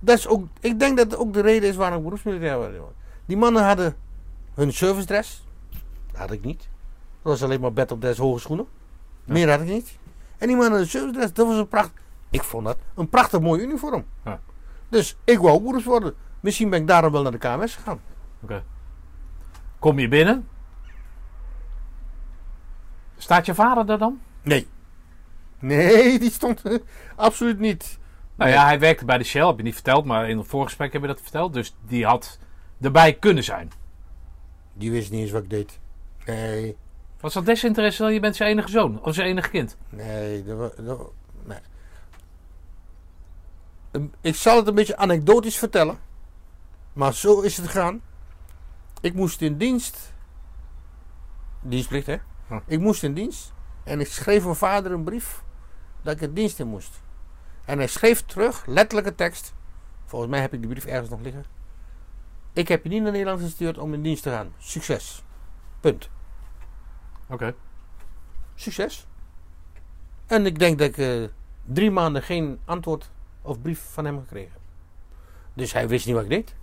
Dat 0.00 0.18
is 0.18 0.26
ook, 0.26 0.46
ik 0.60 0.78
denk 0.78 0.96
dat 0.96 1.10
het 1.10 1.20
ook 1.20 1.32
de 1.32 1.40
reden 1.40 1.68
is 1.68 1.76
waarom 1.76 1.96
ik 1.98 2.04
beroepsmilitair 2.04 2.58
werd. 2.58 2.74
Die 3.26 3.36
mannen 3.36 3.64
hadden 3.66 3.96
hun 4.54 4.72
service 4.72 5.06
dress. 5.06 5.44
Dat 6.10 6.20
had 6.20 6.30
ik 6.30 6.44
niet. 6.44 6.58
Dat 7.22 7.32
was 7.32 7.42
alleen 7.42 7.60
maar 7.60 7.72
bed 7.72 7.90
op 7.92 8.00
des 8.00 8.18
hoge 8.18 8.40
schoenen. 8.40 8.66
Meer 9.24 9.50
had 9.50 9.60
ik 9.60 9.66
niet. 9.68 9.98
En 10.38 10.46
die 10.46 10.56
mannen 10.56 10.70
hadden 10.78 10.88
service 10.88 11.12
dress. 11.14 11.32
Dat 11.32 11.46
was 11.46 11.56
een 11.56 11.68
pracht. 11.68 11.90
Ik 12.34 12.42
vond 12.42 12.64
dat 12.64 12.78
een 12.94 13.08
prachtig 13.08 13.40
mooi 13.40 13.62
uniform. 13.62 14.04
Ja. 14.24 14.40
Dus 14.88 15.16
ik 15.24 15.38
wou 15.38 15.54
ook 15.54 15.62
beroeps 15.62 15.84
worden. 15.84 16.14
Misschien 16.40 16.70
ben 16.70 16.80
ik 16.80 16.86
daarom 16.86 17.12
wel 17.12 17.22
naar 17.22 17.32
de 17.32 17.38
KMS 17.38 17.74
gegaan. 17.74 18.00
Kom 19.78 19.98
je 19.98 20.08
binnen? 20.08 20.48
Staat 23.16 23.46
je 23.46 23.54
vader 23.54 23.86
daar 23.86 23.98
dan? 23.98 24.20
Nee. 24.42 24.68
Nee, 25.58 26.18
die 26.18 26.30
stond 26.30 26.62
absoluut 27.16 27.58
niet. 27.58 27.98
Nou 28.34 28.50
ja, 28.50 28.64
hij 28.64 28.78
werkte 28.78 29.04
bij 29.04 29.18
de 29.18 29.24
Shell, 29.24 29.46
heb 29.46 29.56
je 29.56 29.62
niet 29.62 29.74
verteld, 29.74 30.04
maar 30.04 30.28
in 30.28 30.38
het 30.38 30.46
voorgesprek 30.46 30.92
heb 30.92 31.02
je 31.02 31.08
dat 31.08 31.20
verteld. 31.20 31.52
Dus 31.52 31.76
die 31.86 32.06
had 32.06 32.38
erbij 32.80 33.14
kunnen 33.14 33.44
zijn. 33.44 33.70
Die 34.72 34.90
wist 34.90 35.10
niet 35.10 35.20
eens 35.20 35.30
wat 35.30 35.42
ik 35.42 35.50
deed. 35.50 35.80
Nee. 36.26 36.76
Was 37.20 37.34
dat 37.34 37.46
desinteresse 37.46 38.02
dan? 38.02 38.12
Je 38.12 38.20
bent 38.20 38.36
zijn 38.36 38.50
enige 38.50 38.68
zoon 38.68 39.02
of 39.02 39.14
zijn 39.14 39.28
enige 39.28 39.50
kind? 39.50 39.76
Nee, 39.88 40.44
dat, 40.44 40.76
dat 40.76 41.12
Ik 44.20 44.34
zal 44.34 44.56
het 44.56 44.66
een 44.66 44.74
beetje 44.74 44.96
anekdotisch 44.96 45.56
vertellen. 45.58 45.98
Maar 46.92 47.14
zo 47.14 47.40
is 47.40 47.56
het 47.56 47.66
gegaan. 47.66 48.02
Ik 49.00 49.14
moest 49.14 49.40
in 49.40 49.56
dienst. 49.56 50.12
Dienstplicht, 51.60 52.06
hè? 52.06 52.16
Ik 52.66 52.80
moest 52.80 53.02
in 53.02 53.14
dienst. 53.14 53.52
En 53.84 54.00
ik 54.00 54.06
schreef 54.06 54.44
mijn 54.44 54.56
vader 54.56 54.92
een 54.92 55.04
brief 55.04 55.42
dat 56.02 56.14
ik 56.14 56.20
in 56.20 56.34
dienst 56.34 56.60
in 56.60 56.66
moest. 56.66 57.02
En 57.64 57.78
hij 57.78 57.86
schreef 57.86 58.24
terug, 58.24 58.66
letterlijke 58.66 59.14
tekst. 59.14 59.54
Volgens 60.04 60.30
mij 60.30 60.40
heb 60.40 60.52
ik 60.52 60.60
die 60.60 60.68
brief 60.68 60.84
ergens 60.84 61.08
nog 61.10 61.20
liggen. 61.20 61.44
Ik 62.52 62.68
heb 62.68 62.82
je 62.82 62.88
niet 62.88 63.02
naar 63.02 63.12
Nederland 63.12 63.40
gestuurd 63.40 63.78
om 63.78 63.94
in 63.94 64.02
dienst 64.02 64.22
te 64.22 64.30
gaan. 64.30 64.52
Succes. 64.58 65.22
Punt. 65.80 66.08
Oké. 67.28 67.54
Succes. 68.54 69.06
En 70.26 70.46
ik 70.46 70.58
denk 70.58 70.78
dat 70.78 70.88
ik 70.88 70.98
eh, 70.98 71.28
drie 71.64 71.90
maanden 71.90 72.22
geen 72.22 72.58
antwoord 72.64 73.10
of 73.44 73.60
brief 73.60 73.86
van 73.92 74.04
hem 74.04 74.20
gekregen. 74.20 74.60
Dus 75.54 75.72
hij 75.72 75.88
wist 75.88 76.06
niet 76.06 76.14
wat 76.14 76.24
ik 76.24 76.30
deed. 76.30 76.54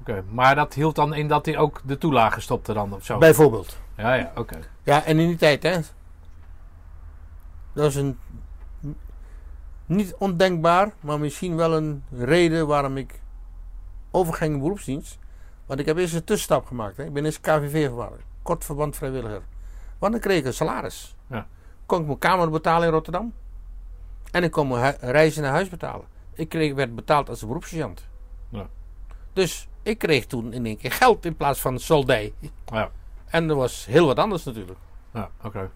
Oké. 0.00 0.24
Maar 0.30 0.54
dat 0.54 0.74
hield 0.74 0.94
dan 0.94 1.14
in 1.14 1.28
dat 1.28 1.46
hij 1.46 1.58
ook 1.58 1.80
de 1.84 1.98
toelage 1.98 2.40
stopte 2.40 2.72
dan 2.72 2.94
of 2.94 3.04
zo? 3.04 3.18
Bijvoorbeeld. 3.18 3.78
Ja, 3.96 4.14
ja, 4.14 4.32
oké. 4.34 4.58
Ja, 4.82 5.04
en 5.04 5.18
in 5.18 5.28
die 5.28 5.36
tijd, 5.36 5.62
hè. 5.62 5.78
Dat 7.72 7.86
is 7.86 7.94
een. 7.94 8.18
Niet 9.86 10.14
ondenkbaar, 10.18 10.92
maar 11.00 11.20
misschien 11.20 11.56
wel 11.56 11.76
een 11.76 12.04
reden 12.10 12.66
waarom 12.66 12.96
ik 12.96 13.20
overging 14.10 14.54
in 14.54 14.60
beroepsdienst. 14.60 15.18
Want 15.66 15.80
ik 15.80 15.86
heb 15.86 15.96
eerst 15.96 16.14
een 16.14 16.24
tussenstap 16.24 16.66
gemaakt. 16.66 16.96
Hè. 16.96 17.04
Ik 17.04 17.12
ben 17.12 17.24
eerst 17.24 17.40
KVV 17.40 17.86
geworden. 17.86 18.18
Kort 18.42 18.64
verband 18.64 18.96
vrijwilliger. 18.96 19.42
Want 19.98 20.12
dan 20.12 20.20
kreeg 20.20 20.38
ik 20.38 20.44
een 20.44 20.54
salaris. 20.54 21.16
Ja. 21.26 21.46
Kon 21.86 22.00
ik 22.00 22.06
mijn 22.06 22.18
kamer 22.18 22.50
betalen 22.50 22.86
in 22.86 22.92
Rotterdam. 22.92 23.32
En 24.30 24.44
ik 24.44 24.50
kon 24.50 24.68
mijn 24.68 24.96
reizen 25.00 25.42
naar 25.42 25.52
huis 25.52 25.68
betalen. 25.68 26.06
Ik 26.34 26.48
kreeg, 26.48 26.74
werd 26.74 26.94
betaald 26.94 27.28
als. 27.28 27.44
Ja. 28.48 28.66
Dus 29.32 29.68
ik 29.82 29.98
kreeg 29.98 30.26
toen 30.26 30.52
in 30.52 30.66
één 30.66 30.76
keer 30.76 30.92
geld 30.92 31.24
in 31.24 31.36
plaats 31.36 31.60
van 31.60 31.78
soldij. 31.78 32.32
Ja, 32.66 32.90
En 33.26 33.46
dat 33.46 33.56
was 33.56 33.86
heel 33.86 34.06
wat 34.06 34.18
anders 34.18 34.44
natuurlijk. 34.44 34.78
ja 35.12 35.30
oké. 35.42 35.70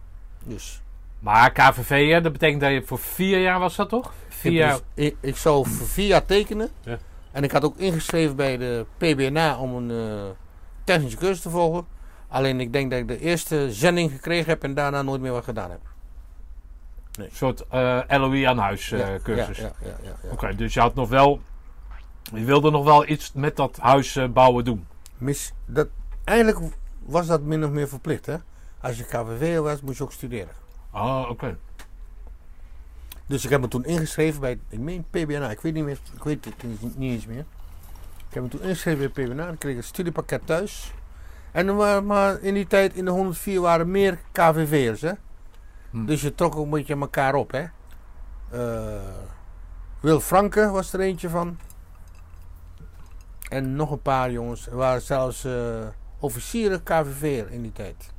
Dus 0.44 0.82
Maar 1.18 1.52
KVV, 1.52 2.10
hè, 2.10 2.20
dat 2.20 2.32
betekent 2.32 2.60
dat 2.60 2.70
je 2.70 2.82
voor 2.82 2.98
vier 2.98 3.40
jaar 3.40 3.58
was 3.58 3.76
dat 3.76 3.88
toch? 3.88 4.12
Vier 4.28 4.52
jaar. 4.52 4.78
ik, 4.94 5.16
ik 5.20 5.36
zou 5.36 5.68
voor 5.68 5.86
vier 5.86 6.06
jaar 6.06 6.24
tekenen. 6.24 6.68
Ja. 6.80 6.98
En 7.32 7.44
ik 7.44 7.50
had 7.50 7.64
ook 7.64 7.76
ingeschreven 7.76 8.36
bij 8.36 8.56
de 8.56 8.86
PBNA 8.96 9.58
om 9.58 9.74
een 9.74 9.90
eh, 9.90 10.30
technische 10.84 11.18
cursus 11.18 11.40
te 11.40 11.50
volgen. 11.50 11.86
Alleen 12.28 12.60
ik 12.60 12.72
denk 12.72 12.90
dat 12.90 13.00
ik 13.00 13.08
de 13.08 13.18
eerste 13.18 13.72
zending 13.72 14.10
gekregen 14.10 14.48
heb 14.48 14.62
en 14.62 14.74
daarna 14.74 15.02
nooit 15.02 15.20
meer 15.20 15.32
wat 15.32 15.44
gedaan 15.44 15.70
heb. 15.70 15.80
Een 17.12 17.28
soort 17.32 17.66
eh, 17.68 18.00
LOE 18.08 18.48
aan 18.48 18.58
huis 18.58 18.92
eh, 18.92 18.98
Ja, 18.98 19.18
cursus. 19.22 19.58
Ja, 19.58 19.72
ja. 19.80 19.96
Oké, 20.30 20.54
dus 20.54 20.74
je 20.74 20.80
had 20.80 20.94
nog 20.94 21.08
wel. 21.08 21.40
Je 22.34 22.44
wilde 22.44 22.70
nog 22.70 22.84
wel 22.84 23.08
iets 23.08 23.32
met 23.32 23.56
dat 23.56 23.78
huis 23.80 24.16
eh, 24.16 24.28
bouwen 24.28 24.64
doen. 24.64 24.86
Mis, 25.18 25.52
dat, 25.66 25.88
eigenlijk 26.24 26.58
was 26.98 27.26
dat 27.26 27.42
min 27.42 27.64
of 27.64 27.70
meer 27.70 27.88
verplicht. 27.88 28.26
Hè? 28.26 28.36
Als 28.80 28.98
je 28.98 29.04
KVV 29.04 29.58
was, 29.58 29.80
moest 29.80 29.98
je 29.98 30.04
ook 30.04 30.12
studeren. 30.12 30.54
Ah, 30.90 31.30
oké. 31.30 31.58
Dus 33.26 33.44
ik 33.44 33.50
heb 33.50 33.60
me 33.60 33.68
toen 33.68 33.84
ingeschreven 33.84 34.40
bij, 34.40 34.58
ik 34.68 34.78
meen 34.78 35.04
PBNA, 35.10 35.50
ik 35.50 35.60
weet 35.60 35.74
niet 35.74 35.84
meer, 35.84 35.98
ik 36.14 36.22
weet 36.22 36.44
het 36.44 36.62
niet, 36.62 36.98
niet 36.98 37.12
eens 37.12 37.26
meer. 37.26 37.44
Ik 38.28 38.34
heb 38.34 38.42
me 38.42 38.48
toen 38.48 38.62
ingeschreven 38.62 39.12
bij 39.12 39.24
PBNA, 39.24 39.48
ik 39.48 39.58
kreeg 39.58 39.76
een 39.76 39.84
studiepakket 39.84 40.46
thuis. 40.46 40.92
En 41.50 41.68
er 41.68 41.74
waren, 41.74 42.06
maar 42.06 42.40
in 42.40 42.54
die 42.54 42.66
tijd, 42.66 42.94
in 42.94 43.04
de 43.04 43.10
104, 43.10 43.60
waren 43.60 43.90
meer 43.90 44.18
KVV'ers, 44.32 45.00
hè. 45.00 45.12
Hm. 45.92 46.04
Dus 46.04 46.20
je 46.22 46.34
trok 46.34 46.56
ook 46.56 46.64
een 46.64 46.70
beetje 46.70 46.96
elkaar 46.96 47.34
op, 47.34 47.50
hè. 47.50 47.64
Eh, 48.50 49.00
Wil 50.00 50.20
Franke 50.20 50.70
was 50.70 50.92
er 50.92 51.00
eentje 51.00 51.28
van. 51.28 51.58
En 53.48 53.76
nog 53.76 53.90
een 53.90 54.02
paar 54.02 54.30
jongens. 54.30 54.66
Er 54.66 54.76
waren 54.76 55.02
zelfs 55.02 55.44
eh, 55.44 55.86
officieren 56.18 56.82
KVV'er 56.82 57.50
in 57.50 57.62
die 57.62 57.72
tijd. 57.72 58.12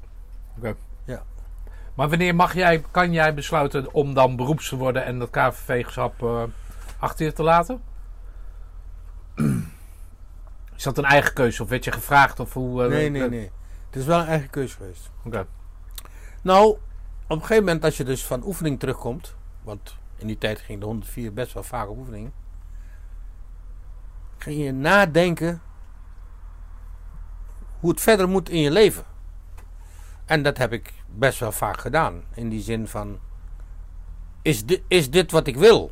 Maar 1.93 2.09
wanneer 2.09 2.35
mag 2.35 2.53
jij, 2.53 2.83
kan 2.91 3.11
jij 3.11 3.33
besluiten 3.33 3.93
om 3.93 4.13
dan 4.13 4.35
beroeps 4.35 4.69
te 4.69 4.75
worden 4.75 5.05
en 5.05 5.19
dat 5.19 5.29
KVV-geschap 5.29 6.23
eh, 6.23 6.43
achter 6.99 7.25
je 7.25 7.33
te 7.33 7.43
laten? 7.43 7.81
Is 10.75 10.83
dat 10.83 10.97
een 10.97 11.05
eigen 11.05 11.33
keuze 11.33 11.63
of 11.63 11.69
werd 11.69 11.83
je 11.83 11.91
gevraagd 11.91 12.39
of 12.39 12.53
hoe? 12.53 12.87
nee, 12.87 13.09
nee, 13.09 13.29
nee. 13.29 13.51
Het 13.85 13.95
is 13.95 14.05
wel 14.05 14.19
een 14.19 14.27
eigen 14.27 14.49
keuze 14.49 14.75
geweest. 14.75 15.11
Oké. 15.23 15.45
Nou, 16.41 16.77
een 17.27 17.41
gegeven 17.41 17.63
moment 17.63 17.83
als 17.83 17.97
je 17.97 18.03
dus 18.03 18.25
van 18.25 18.45
oefening 18.45 18.79
terugkomt, 18.79 19.35
want 19.61 19.95
in 20.15 20.27
die 20.27 20.37
tijd 20.37 20.59
ging 20.59 20.79
de 20.79 20.85
104 20.85 21.33
best 21.33 21.53
wel 21.53 21.63
vaak 21.63 21.89
op 21.89 21.97
oefening, 21.97 22.31
ging 24.37 24.63
je 24.63 24.71
nadenken 24.71 25.61
hoe 27.79 27.89
het 27.91 28.01
verder 28.01 28.29
moet 28.29 28.49
in 28.49 28.59
je 28.59 28.71
leven. 28.71 29.03
En 30.25 30.43
dat 30.43 30.57
heb 30.57 30.71
ik 30.73 30.93
best 31.07 31.39
wel 31.39 31.51
vaak 31.51 31.79
gedaan. 31.79 32.23
In 32.33 32.49
die 32.49 32.61
zin 32.61 32.87
van, 32.87 33.19
is 34.41 34.65
dit, 34.65 34.81
is 34.87 35.09
dit 35.09 35.31
wat 35.31 35.47
ik 35.47 35.55
wil? 35.55 35.91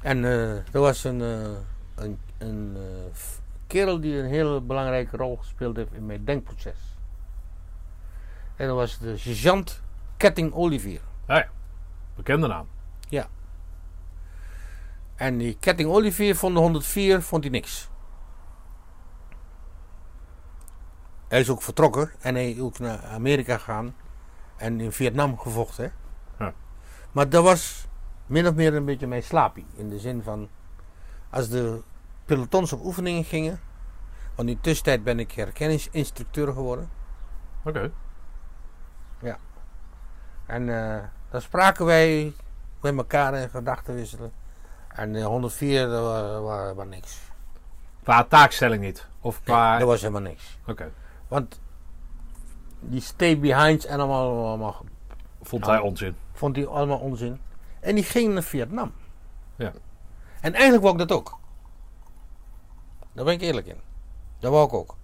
En 0.00 0.24
eh, 0.24 0.56
er 0.56 0.80
was 0.80 1.04
een, 1.04 1.20
eh, 1.20 2.04
een, 2.04 2.18
een 2.38 2.76
eh, 2.76 3.18
kerel 3.66 4.00
die 4.00 4.18
een 4.18 4.28
hele 4.28 4.60
belangrijke 4.60 5.16
rol 5.16 5.36
gespeeld 5.36 5.76
heeft 5.76 5.92
in 5.92 6.06
mijn 6.06 6.24
denkproces. 6.24 6.78
En 8.56 8.66
dat 8.66 8.76
was 8.76 8.98
de 8.98 9.16
sergeant 9.16 9.82
Ketting 10.16 10.52
Olivier. 10.52 11.00
Bekende 12.16 12.46
naam. 12.46 12.68
En 15.14 15.38
die 15.38 15.56
Ketting 15.60 15.90
Olivier 15.90 16.36
vond 16.36 16.54
de 16.54 16.60
104 16.60 17.22
vond 17.22 17.42
hij 17.42 17.52
niks. 17.52 17.88
Hij 21.28 21.40
is 21.40 21.50
ook 21.50 21.62
vertrokken 21.62 22.12
en 22.20 22.34
hij 22.34 22.50
is 22.50 22.60
ook 22.60 22.78
naar 22.78 23.04
Amerika 23.04 23.58
gegaan 23.58 23.94
en 24.56 24.80
in 24.80 24.92
Vietnam 24.92 25.38
gevochten. 25.38 25.92
Ja. 26.38 26.54
Maar 27.12 27.28
dat 27.28 27.44
was 27.44 27.86
min 28.26 28.46
of 28.46 28.54
meer 28.54 28.74
een 28.74 28.84
beetje 28.84 29.06
mijn 29.06 29.22
slapie. 29.22 29.66
In 29.74 29.88
de 29.88 29.98
zin 29.98 30.22
van, 30.22 30.48
als 31.30 31.48
de 31.48 31.82
pelotons 32.24 32.72
op 32.72 32.84
oefeningen 32.84 33.24
gingen, 33.24 33.60
want 34.34 34.48
in 34.48 34.54
de 34.54 34.60
tussentijd 34.60 35.04
ben 35.04 35.18
ik 35.18 35.32
herkenningsinstructeur 35.32 36.52
geworden. 36.52 36.90
Oké. 37.64 37.92
En 40.46 40.68
eh 40.68 41.02
dan 41.34 41.42
spraken 41.42 41.84
wij 41.84 42.32
met 42.80 42.96
elkaar 42.96 43.34
in 43.34 43.50
gedachten 43.50 43.94
wisselen. 43.94 44.32
En 44.88 45.14
eh, 45.16 45.24
104, 45.26 45.86
dat 45.88 46.42
was, 46.74 46.86
niks. 46.86 47.18
Qua 48.02 48.24
taakstelling 48.24 48.82
niet. 48.82 49.06
Of 49.20 49.34
Nee, 49.34 49.44
qua... 49.44 49.78
dat 49.78 49.86
was 49.88 50.00
helemaal 50.00 50.20
niks. 50.22 50.58
Oké. 50.66 50.90
Want 51.28 51.60
die 52.80 53.00
stay 53.00 53.38
behinds 53.38 53.86
en 53.86 53.98
allemaal, 53.98 54.46
allemaal 54.46 54.84
Vond 55.42 55.66
hij 55.66 55.78
onzin. 55.78 56.16
vond 56.32 56.56
hij 56.56 56.66
allemaal 56.66 56.98
onzin. 56.98 57.40
En 57.80 57.94
die 57.94 58.04
ging 58.04 58.32
naar 58.32 58.42
Vietnam. 58.42 58.92
Ja. 59.56 59.72
En 60.40 60.52
eigenlijk 60.52 60.82
wou 60.82 60.94
ik 61.00 61.08
dat 61.08 61.18
ook. 61.18 61.38
Daar 63.12 63.24
ben 63.24 63.34
ik 63.34 63.40
eerlijk 63.40 63.66
in. 63.66 63.80
Dat 64.38 64.52
wou 64.52 64.66
ik 64.66 64.72
ook. 64.72 64.96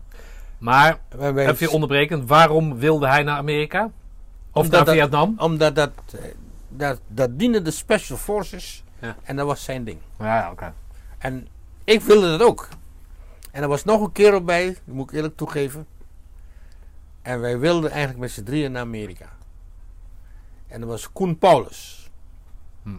Maar, 0.59 0.98
even 1.18 1.70
onderbrekend, 1.70 2.29
waarom 2.29 2.79
wilde 2.79 3.07
hij 3.09 3.22
naar 3.22 3.37
Amerika? 3.37 3.90
Of 4.53 4.65
Omdat 4.65 4.87
naar 4.87 4.95
dat- 4.95 5.05
Vietnam? 5.05 5.35
Omdat 5.39 5.75
dat, 5.75 5.91
eh, 6.13 6.21
dat, 6.69 7.01
dat 7.07 7.39
diende 7.39 7.63
de 7.63 7.71
Special 7.71 8.19
Forces. 8.19 8.85
Ja. 8.99 9.17
En 9.23 9.37
dat 9.37 9.47
was 9.47 9.65
zijn 9.65 9.85
ding. 9.85 9.99
Ja, 10.19 10.51
oké. 10.51 10.75
En 11.19 11.49
ik 11.85 12.01
wilde 12.01 12.31
dat 12.39 12.43
ook. 12.49 12.69
En 13.51 13.63
er 13.63 13.69
was 13.69 13.85
nog 13.85 14.01
een 14.01 14.13
kerel 14.13 14.45
bij, 14.45 14.67
dat 14.67 14.95
moet 14.95 15.09
ik 15.11 15.17
eerlijk 15.17 15.37
toegeven. 15.37 15.87
En 17.23 17.41
wij 17.41 17.59
wilden 17.59 17.91
eigenlijk 17.91 18.21
met 18.21 18.31
z'n 18.31 18.43
drieën 18.43 18.73
naar 18.73 18.83
Amerika. 18.83 19.29
En 20.67 20.81
dat 20.81 20.89
was 20.89 21.13
Koen 21.13 21.39
Paulus. 21.39 22.11
Hm. 22.83 22.97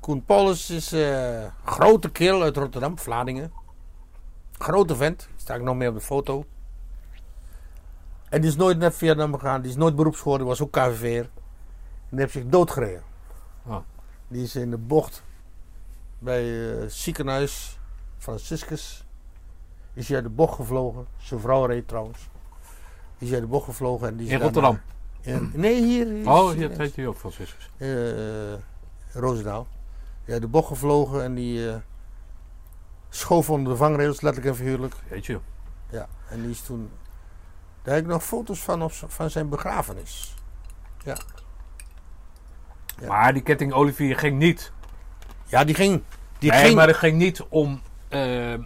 Koen 0.00 0.24
Paulus 0.24 0.70
is 0.70 0.90
een 0.92 1.50
grote 1.64 2.10
kerel 2.10 2.42
uit 2.42 2.56
Rotterdam, 2.56 2.98
Vlaardingen. 2.98 3.52
Grote 4.58 4.96
vent, 4.96 5.28
sta 5.36 5.54
ik 5.54 5.62
nog 5.62 5.76
mee 5.76 5.88
op 5.88 5.94
de 5.94 6.00
foto. 6.00 6.44
En 8.30 8.40
die 8.40 8.50
is 8.50 8.56
nooit 8.56 8.78
naar 8.78 8.92
Vietnam 8.92 9.34
gegaan, 9.34 9.60
die 9.60 9.70
is 9.70 9.76
nooit 9.76 9.96
beroeps 9.96 10.20
geworden, 10.20 10.46
was 10.46 10.62
ook 10.62 10.70
KVV'er. 10.72 11.24
En 11.24 12.16
die 12.16 12.18
heeft 12.20 12.32
zich 12.32 12.46
doodgereden. 12.46 13.02
Oh. 13.66 13.76
Die 14.28 14.42
is 14.42 14.56
in 14.56 14.70
de 14.70 14.78
bocht 14.78 15.22
bij 16.18 16.44
het 16.44 16.92
ziekenhuis 16.92 17.78
Franciscus. 18.18 19.04
Is 19.92 20.06
hij 20.06 20.16
uit 20.16 20.24
de 20.24 20.30
bocht 20.30 20.54
gevlogen. 20.54 21.06
Zijn 21.16 21.40
vrouw 21.40 21.64
reed 21.64 21.88
trouwens. 21.88 22.28
Is 23.18 23.26
hij 23.26 23.32
uit 23.38 23.42
de 23.42 23.50
bocht 23.52 23.64
gevlogen. 23.64 24.08
En 24.08 24.16
die 24.16 24.26
is 24.26 24.32
In 24.32 24.40
Rotterdam? 24.40 24.80
In- 25.20 25.50
nee, 25.54 25.82
hier. 25.84 26.06
hier 26.06 26.28
Oh, 26.30 26.50
is- 26.50 26.56
hier 26.58 26.70
heet 26.70 26.96
hij 26.96 27.06
ook 27.06 27.16
Franciscus. 27.16 27.70
eh, 27.76 27.88
Roosendaal. 29.12 29.66
Ja, 30.24 30.38
de 30.38 30.48
bocht 30.48 30.66
gevlogen 30.68 31.22
en 31.22 31.34
die 31.34 31.70
eh, 31.70 31.76
schoof 33.08 33.50
onder 33.50 33.72
de 33.72 33.78
vangrails, 33.78 34.20
letterlijk 34.20 34.56
en 34.56 34.64
figuurlijk. 34.64 34.94
Weet 35.08 35.26
je. 35.26 35.38
Ja, 35.90 36.08
en 36.28 36.40
die 36.42 36.50
is 36.50 36.60
toen. 36.60 36.90
Daar 37.82 37.94
heb 37.94 38.04
ik 38.04 38.10
nog 38.10 38.24
foto's 38.24 38.60
van 38.60 38.82
op, 38.82 38.92
van 39.06 39.30
zijn 39.30 39.48
begrafenis. 39.48 40.34
Ja. 41.04 41.16
Ja. 43.00 43.06
Maar 43.06 43.32
die 43.32 43.42
ketting 43.42 43.72
Olivier 43.72 44.16
ging 44.16 44.38
niet. 44.38 44.72
Ja, 45.46 45.64
die 45.64 45.74
ging. 45.74 46.02
Die 46.38 46.50
nee, 46.50 46.60
ging. 46.60 46.74
maar 46.74 46.86
dat 46.86 46.96
ging 46.96 47.16
niet 47.18 47.42
om 47.48 47.80
eh, 48.08 48.52
eh, 48.52 48.60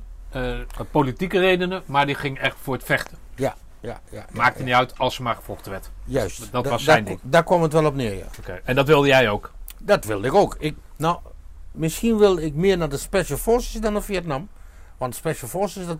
politieke 0.90 1.38
redenen, 1.38 1.82
maar 1.86 2.06
die 2.06 2.14
ging 2.14 2.38
echt 2.38 2.56
voor 2.62 2.74
het 2.74 2.84
vechten. 2.84 3.18
Ja, 3.34 3.54
ja, 3.80 4.00
ja. 4.10 4.26
Maakte 4.32 4.58
ja, 4.58 4.64
niet 4.64 4.74
uit 4.74 4.98
als 4.98 5.14
ze 5.14 5.22
maar 5.22 5.34
gevochten 5.34 5.70
werd. 5.70 5.90
Juist. 6.04 6.52
Dat 6.52 6.64
Da- 6.64 6.70
was 6.70 6.84
zijn 6.84 7.04
ding. 7.04 7.18
Daar 7.22 7.44
kwam 7.44 7.62
het 7.62 7.72
wel 7.72 7.84
op 7.86 7.94
neer, 7.94 8.14
ja. 8.16 8.26
Oké. 8.38 8.60
En 8.64 8.74
dat 8.74 8.86
wilde 8.86 9.06
jij 9.06 9.28
ook. 9.28 9.52
Dat 9.78 10.04
wilde 10.04 10.26
ik 10.26 10.34
ook. 10.34 10.56
Ik, 10.58 10.76
nou, 10.96 11.18
misschien 11.70 12.18
wilde 12.18 12.42
ik 12.44 12.54
meer 12.54 12.76
naar 12.78 12.88
de 12.88 12.96
Special 12.96 13.38
Forces 13.38 13.80
dan 13.80 13.92
naar 13.92 14.02
Vietnam. 14.02 14.48
Want 14.96 15.14
Special 15.14 15.48
Forces, 15.48 15.86
dat, 15.86 15.98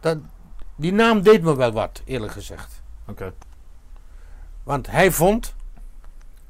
dat, 0.00 0.18
die 0.76 0.92
naam 0.92 1.22
deed 1.22 1.42
me 1.42 1.56
wel 1.56 1.72
wat, 1.72 2.02
eerlijk 2.04 2.32
gezegd. 2.32 2.82
Oké. 3.06 3.32
Want 4.62 4.86
hij 4.90 5.10
vond 5.10 5.54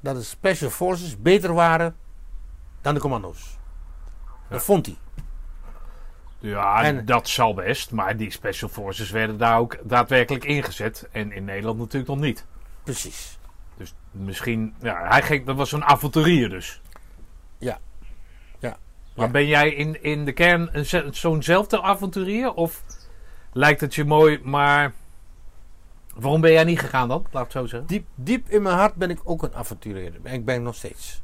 dat 0.00 0.16
de 0.16 0.22
Special 0.22 0.70
Forces 0.70 1.20
beter 1.20 1.54
waren 1.54 1.96
dan 2.80 2.94
de 2.94 3.00
commando's. 3.00 3.56
Dat 4.48 4.64
vond 4.64 4.86
hij. 4.86 4.96
Ja, 6.38 6.82
En- 6.82 7.04
dat 7.04 7.28
zal 7.28 7.54
best. 7.54 7.90
Maar 7.90 8.16
die 8.16 8.30
special 8.30 8.68
forces 8.68 9.10
werden 9.10 9.38
daar 9.38 9.58
ook 9.58 9.78
daadwerkelijk 9.82 10.44
ingezet. 10.44 11.08
En 11.12 11.32
in 11.32 11.44
Nederland 11.44 11.78
natuurlijk 11.78 12.08
nog 12.10 12.18
niet. 12.20 12.46
Precies. 12.82 13.38
Dus 13.76 13.94
misschien, 14.10 14.74
ja, 14.80 15.08
hij 15.08 15.22
ging, 15.22 15.46
dat 15.46 15.56
was 15.56 15.68
zo'n 15.68 15.84
avonturier 15.84 16.48
dus. 16.48 16.80
Ja. 17.58 17.78
Ja. 18.58 18.76
Maar 19.16 19.26
Ja. 19.26 19.32
ben 19.32 19.46
jij 19.46 19.68
in, 19.74 20.02
in 20.02 20.24
de 20.24 20.32
kern 20.32 20.68
een 20.72 20.86
ze- 20.86 21.08
zo'nzelfde 21.10 21.82
avonturier? 21.82 22.54
Of 22.54 22.82
lijkt 23.54 23.80
het 23.80 23.94
je 23.94 24.04
mooi, 24.04 24.40
maar 24.42 24.92
waarom 26.14 26.40
ben 26.40 26.52
jij 26.52 26.64
niet 26.64 26.80
gegaan 26.80 27.08
dan? 27.08 27.26
Laat 27.30 27.42
het 27.42 27.52
zo 27.52 27.66
zeggen. 27.66 27.88
Diep, 27.88 28.06
diep 28.14 28.48
in 28.48 28.62
mijn 28.62 28.76
hart 28.76 28.94
ben 28.94 29.10
ik 29.10 29.20
ook 29.24 29.42
een 29.42 29.54
avonturier. 29.54 30.12
En 30.22 30.34
ik 30.34 30.44
ben 30.44 30.62
nog 30.62 30.74
steeds. 30.74 31.22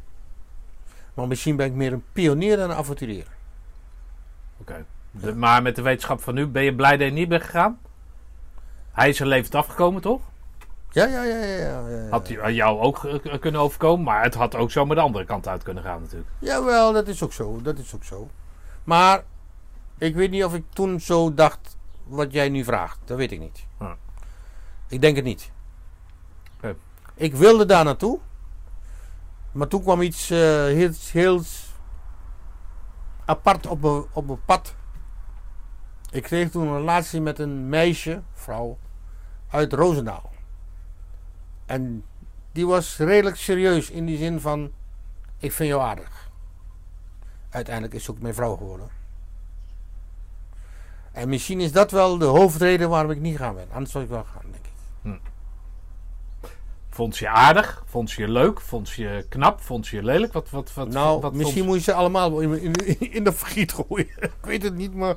Maar 1.15 1.27
misschien 1.27 1.57
ben 1.57 1.67
ik 1.67 1.73
meer 1.73 1.93
een 1.93 2.05
pionier 2.13 2.57
dan 2.57 2.71
een 2.71 2.77
avonturier. 2.77 3.27
Oké. 4.61 4.85
Maar 5.35 5.63
met 5.63 5.77
de 5.77 5.83
wetenschap 5.83 6.21
van 6.21 6.35
nu, 6.35 6.47
ben 6.47 6.63
je 6.63 6.75
blij 6.75 6.97
dat 6.97 7.07
je 7.07 7.13
niet 7.13 7.29
bent 7.29 7.43
gegaan? 7.43 7.79
Hij 8.93 9.09
is 9.09 9.21
er 9.21 9.27
levend 9.27 9.55
afgekomen, 9.55 10.03
toch? 10.03 10.21
Ja, 10.91 11.07
ja, 11.07 11.23
ja, 11.23 11.37
ja. 11.37 11.57
ja, 11.57 11.89
ja. 11.89 12.09
Had 12.11 12.29
hij 12.29 12.43
aan 12.43 12.55
jou 12.55 12.81
ook 12.81 13.05
eh, 13.05 13.39
kunnen 13.41 13.61
overkomen, 13.61 14.05
maar 14.05 14.23
het 14.23 14.35
had 14.35 14.55
ook 14.55 14.71
zomaar 14.71 14.97
de 14.97 15.03
andere 15.03 15.25
kant 15.25 15.49
uit 15.49 15.63
kunnen 15.63 15.83
gaan 15.83 16.01
natuurlijk. 16.01 16.31
Jawel, 16.39 16.93
dat 16.93 17.09
is 17.09 17.23
ook 17.23 17.33
zo. 17.33 17.63
Dat 17.63 17.79
is 17.79 17.95
ook 17.95 18.05
zo. 18.05 18.31
Maar 18.85 19.23
ik 19.99 20.15
weet 20.15 20.31
niet 20.31 20.45
of 20.45 20.55
ik 20.55 20.65
toen 20.73 21.01
zo 21.01 21.35
dacht 21.35 21.77
wat 22.11 22.33
jij 22.33 22.49
nu 22.49 22.65
vraagt. 22.65 22.99
Dat 23.05 23.17
weet 23.17 23.33
ik 23.33 23.41
niet. 23.41 23.67
Ja. 23.79 23.97
Ik 24.89 25.01
denk 25.01 25.17
het 25.17 25.25
niet. 25.25 25.51
Ik 27.15 27.35
wilde 27.35 27.65
daar 27.65 27.85
naartoe. 27.85 28.19
Maar 29.53 29.69
toen 29.69 29.83
kwam 29.83 30.01
iets 30.01 30.29
heel, 30.29 30.91
heel 31.13 31.43
apart 33.25 33.67
op 33.67 33.81
mijn, 33.81 34.05
op 34.13 34.27
mijn 34.27 34.45
pad. 34.45 34.75
Ik 36.11 36.23
kreeg 36.23 36.51
toen 36.51 36.67
een 36.67 36.77
relatie 36.77 37.21
met 37.21 37.39
een 37.39 37.69
meisje, 37.69 38.23
vrouw, 38.33 38.79
uit 39.51 39.73
Roosendaal. 39.73 40.33
En 41.67 42.05
die 42.53 42.67
was 42.67 42.97
redelijk 42.97 43.37
serieus 43.37 43.91
in 43.91 44.07
die 44.07 44.19
zin 44.19 44.41
van: 44.41 44.73
ik 45.39 45.53
vind 45.53 45.69
jou 45.69 45.83
aardig. 45.83 46.31
Uiteindelijk 47.51 47.95
is 47.95 48.05
ze 48.05 48.11
ook 48.11 48.21
mijn 48.21 48.35
vrouw 48.35 48.57
geworden. 48.57 48.91
En 51.21 51.29
misschien 51.29 51.61
is 51.61 51.73
dat 51.73 51.91
wel 51.91 52.19
de 52.19 52.25
hoofdreden 52.25 52.89
waarom 52.89 53.11
ik 53.11 53.21
niet 53.21 53.37
gaan 53.37 53.55
ben. 53.55 53.67
Anders 53.73 53.91
zou 53.93 54.05
ik 54.05 54.11
wel 54.11 54.25
gaan, 54.35 54.51
denk 54.51 54.65
ik. 54.65 55.21
Vond 56.91 57.17
ze 57.17 57.25
je 57.25 57.31
aardig? 57.31 57.83
Vond 57.87 58.11
ze 58.11 58.21
je 58.21 58.29
leuk? 58.29 58.61
Vond 58.61 58.89
ze 58.89 59.03
je 59.03 59.27
knap? 59.29 59.61
Vond 59.61 59.87
ze 59.87 59.97
je 59.97 60.03
lelijk? 60.03 60.33
Wat, 60.33 60.51
wat, 60.51 60.75
wat, 60.75 60.89
nou, 60.89 61.21
wat 61.21 61.33
misschien 61.33 61.55
vond- 61.57 61.67
moet 61.67 61.77
je 61.77 61.83
ze 61.91 61.93
allemaal 61.93 62.41
in, 62.41 62.63
in, 62.63 62.73
in 63.13 63.25
de 63.25 63.33
vergiet 63.33 63.73
gooien. 63.73 64.09
ik 64.21 64.33
weet 64.41 64.63
het 64.63 64.75
niet, 64.75 64.95
maar... 64.95 65.15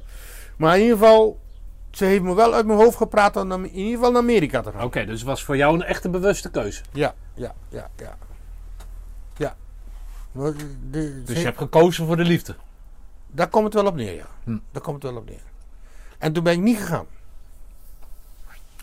Maar 0.57 0.75
in 0.77 0.81
ieder 0.83 0.97
geval... 0.97 1.39
Ze 1.91 2.05
heeft 2.05 2.21
me 2.23 2.33
wel 2.35 2.53
uit 2.53 2.65
mijn 2.65 2.79
hoofd 2.79 2.97
gepraat 2.97 3.35
om 3.35 3.51
in 3.51 3.69
ieder 3.71 3.95
geval 3.95 4.11
naar 4.11 4.21
Amerika 4.21 4.61
te 4.61 4.71
gaan. 4.71 4.83
Oké, 4.83 5.05
dus 5.05 5.19
het 5.19 5.29
was 5.29 5.43
voor 5.43 5.57
jou 5.57 5.73
een 5.75 5.83
echte 5.83 6.09
bewuste 6.09 6.49
keuze. 6.51 6.81
Ja, 6.91 7.13
ja, 7.33 7.53
ja, 7.69 7.89
ja. 7.97 8.17
Ja. 9.37 9.55
De- 10.91 11.23
Dus 11.25 11.37
je 11.37 11.43
hebt 11.43 11.57
gekozen 11.57 12.05
voor 12.07 12.17
de 12.17 12.23
liefde. 12.23 12.55
Daar 13.27 13.47
komt 13.49 13.63
het 13.65 13.73
wel 13.73 13.85
op 13.85 13.95
neer, 13.95 14.15
ja. 14.15 14.25
Hm. 14.43 14.57
Daar 14.71 14.81
komt 14.81 15.03
het 15.03 15.11
wel 15.11 15.21
op 15.21 15.29
neer. 15.29 15.41
En 16.23 16.33
toen 16.33 16.43
ben 16.43 16.53
ik 16.53 16.59
niet 16.59 16.77
gegaan. 16.77 17.05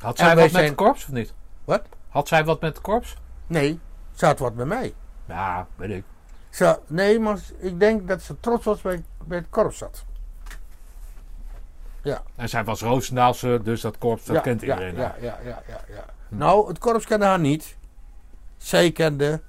Had 0.00 0.18
zij 0.18 0.36
wat 0.36 0.52
met 0.52 0.64
het 0.64 0.74
korps 0.74 1.04
of 1.04 1.10
niet? 1.10 1.32
Wat? 1.64 1.82
Had 2.08 2.28
zij 2.28 2.44
wat 2.44 2.60
met 2.60 2.72
het 2.74 2.82
korps? 2.82 3.16
Nee, 3.46 3.80
ze 4.12 4.26
had 4.26 4.38
wat 4.38 4.54
bij 4.56 4.66
mij. 4.66 4.94
Ja, 5.24 5.66
weet 5.76 5.90
ik. 5.90 6.04
Ze, 6.50 6.78
nee, 6.86 7.18
maar 7.18 7.38
ik 7.58 7.80
denk 7.80 8.08
dat 8.08 8.22
ze 8.22 8.40
trots 8.40 8.64
was 8.64 8.80
bij, 8.80 9.04
bij 9.24 9.38
het 9.38 9.46
korps 9.50 9.78
zat. 9.78 10.04
Ja. 12.02 12.22
En 12.36 12.48
zij 12.48 12.64
was 12.64 12.80
Roosendaalse, 12.80 13.60
dus 13.62 13.80
dat 13.80 13.98
korps, 13.98 14.24
dat 14.24 14.36
ja, 14.36 14.42
kent 14.42 14.62
iedereen. 14.62 14.96
Ja, 14.96 15.14
ja, 15.20 15.38
ja, 15.44 15.62
ja, 15.68 15.80
ja. 15.88 16.04
Nou, 16.28 16.68
het 16.68 16.78
korps 16.78 17.06
kende 17.06 17.24
haar 17.24 17.40
niet. 17.40 17.76
Zij 18.56 18.92
kende 18.92 19.40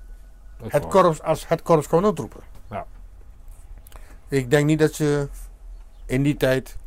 Dat 0.57 0.71
het 0.71 0.87
korps 0.87 1.21
als 1.21 1.47
het 1.47 1.61
korps 1.61 1.87
kon 1.87 2.05
uitroepen. 2.05 2.41
Ja. 2.69 2.85
Ik 4.27 4.49
denk 4.49 4.65
niet 4.65 4.79
dat 4.79 4.93
ze 4.93 5.29
in 6.05 6.23
die 6.23 6.37
tijd, 6.37 6.79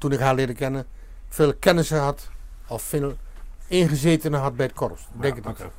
toen 0.00 0.12
ik 0.12 0.18
haar 0.20 0.34
leerde 0.34 0.54
kennen, 0.54 0.86
veel 1.28 1.54
kennissen 1.54 2.00
had. 2.00 2.28
Of 2.66 2.82
veel 2.82 3.16
ingezetenen 3.66 4.40
had 4.40 4.56
bij 4.56 4.66
het 4.66 4.74
korps. 4.74 5.02
Ik 5.14 5.20
denk 5.22 5.34
niet. 5.34 5.46
oké. 5.46 5.70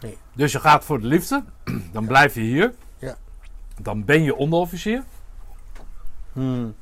Nee. 0.00 0.18
Dus 0.32 0.52
je 0.52 0.60
gaat 0.60 0.84
voor 0.84 1.00
de 1.00 1.06
liefde, 1.06 1.44
dan 1.92 2.06
blijf 2.06 2.34
je 2.34 2.40
hier. 2.40 2.74
Ja. 2.98 3.16
Dan 3.80 4.04
ben 4.04 4.22
je 4.22 4.34
onderofficier. 4.36 5.02
Hmm. 6.32 6.74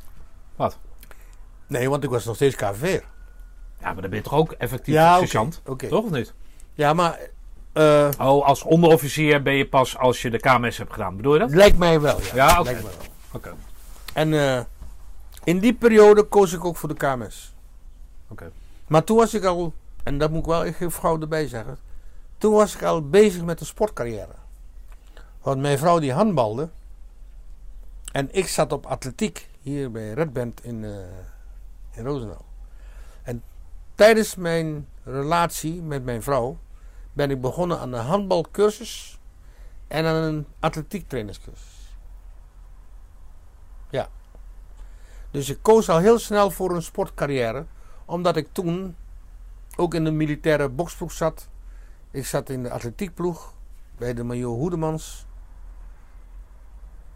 Wat? 0.57 0.79
Nee, 1.67 1.91
want 1.91 2.05
ik 2.05 2.11
was 2.11 2.25
nog 2.25 2.35
steeds 2.35 2.57
KVR. 2.57 2.87
Ja, 3.81 3.93
maar 3.93 3.95
dan 4.01 4.11
ben 4.11 4.15
je 4.15 4.21
toch 4.23 4.33
ook 4.35 4.53
effectief 4.53 4.95
Ja. 4.95 5.21
Toch 5.89 6.03
of 6.05 6.11
niet? 6.11 6.35
Ja, 6.75 6.93
maar 6.93 7.19
eh, 7.73 8.09
Oh, 8.19 8.47
als 8.47 8.63
onderofficier 8.63 9.43
ben 9.43 9.55
je 9.55 9.69
pas 9.69 9.99
als 9.99 10.23
je 10.23 10.31
de 10.31 10.39
KMS 10.39 10.79
hebt 10.79 10.93
gedaan. 10.93 11.17
Bedoel 11.17 11.33
je 11.33 11.39
dat? 11.39 11.51
lijkt 11.51 11.79
mij 11.79 12.01
wel. 12.01 12.21
Ja, 12.21 12.35
Ja, 12.35 12.61
oké. 12.61 12.63
lijkt 12.71 12.83
mij 12.83 12.91
wel. 12.99 13.07
Oké. 13.33 13.55
En 14.13 14.33
eh, 14.57 14.61
in 15.47 15.59
die 15.59 15.75
periode 15.75 16.23
koos 16.23 16.53
ik 16.53 16.65
ook 16.65 16.77
voor 16.77 16.89
de 16.89 16.95
KMS. 16.95 17.55
Oké. 18.29 18.51
Maar 18.87 19.05
toen 19.05 19.17
was 19.17 19.35
ik 19.35 19.45
al, 19.45 19.75
en 20.03 20.19
dat 20.19 20.31
moet 20.31 20.41
ik 20.41 20.47
wel 20.47 20.65
even 20.65 20.93
gauw 20.93 21.21
erbij 21.21 21.49
zeggen. 21.49 21.79
Toen 22.39 22.53
was 22.53 22.75
ik 22.75 22.83
al 22.83 23.09
bezig 23.09 23.43
met 23.43 23.59
de 23.59 23.65
sportcarrière. 23.65 24.35
Want 25.41 25.61
mijn 25.61 25.79
vrouw 25.79 25.99
die 25.99 26.13
handbalde. 26.13 26.69
En 28.13 28.29
ik 28.31 28.49
zat 28.49 28.73
op 28.73 28.87
atletiek 28.87 29.49
hier 29.61 29.91
bij 29.91 30.13
Red 30.13 30.33
Band 30.33 30.65
in, 30.65 30.85
eh 30.85 30.91
in 31.91 32.05
Roosendaal. 32.05 32.45
En 33.23 33.43
tijdens 33.95 34.35
mijn 34.35 34.89
relatie 35.05 35.83
met 35.83 36.05
mijn 36.05 36.23
vrouw 36.23 36.59
ben 37.13 37.31
ik 37.31 37.41
begonnen 37.41 37.79
aan 37.79 37.93
een 37.93 38.05
handbalcursus 38.05 39.19
en 39.89 40.05
aan 40.05 40.23
een 40.23 40.47
atletiektrainerscursus. 40.61 41.95
Ja. 43.91 44.09
Dus 45.37 45.49
ik 45.49 45.59
koos 45.63 45.89
al 45.89 45.99
heel 45.99 46.19
snel 46.19 46.51
voor 46.51 46.75
een 46.75 46.83
sportcarrière, 46.83 47.67
omdat 48.05 48.37
ik 48.37 48.49
toen 48.53 48.97
ook 49.77 49.95
in 49.95 50.05
de 50.05 50.11
militaire 50.11 50.69
boksploeg 50.69 51.13
zat. 51.13 51.49
Ik 52.11 52.27
zat 52.27 52.51
in 52.51 52.63
de 52.63 52.71
atletiekploeg 52.71 53.55
bij 53.99 54.15
de 54.15 54.23
major 54.23 54.55
Hoedemans. 54.57 55.27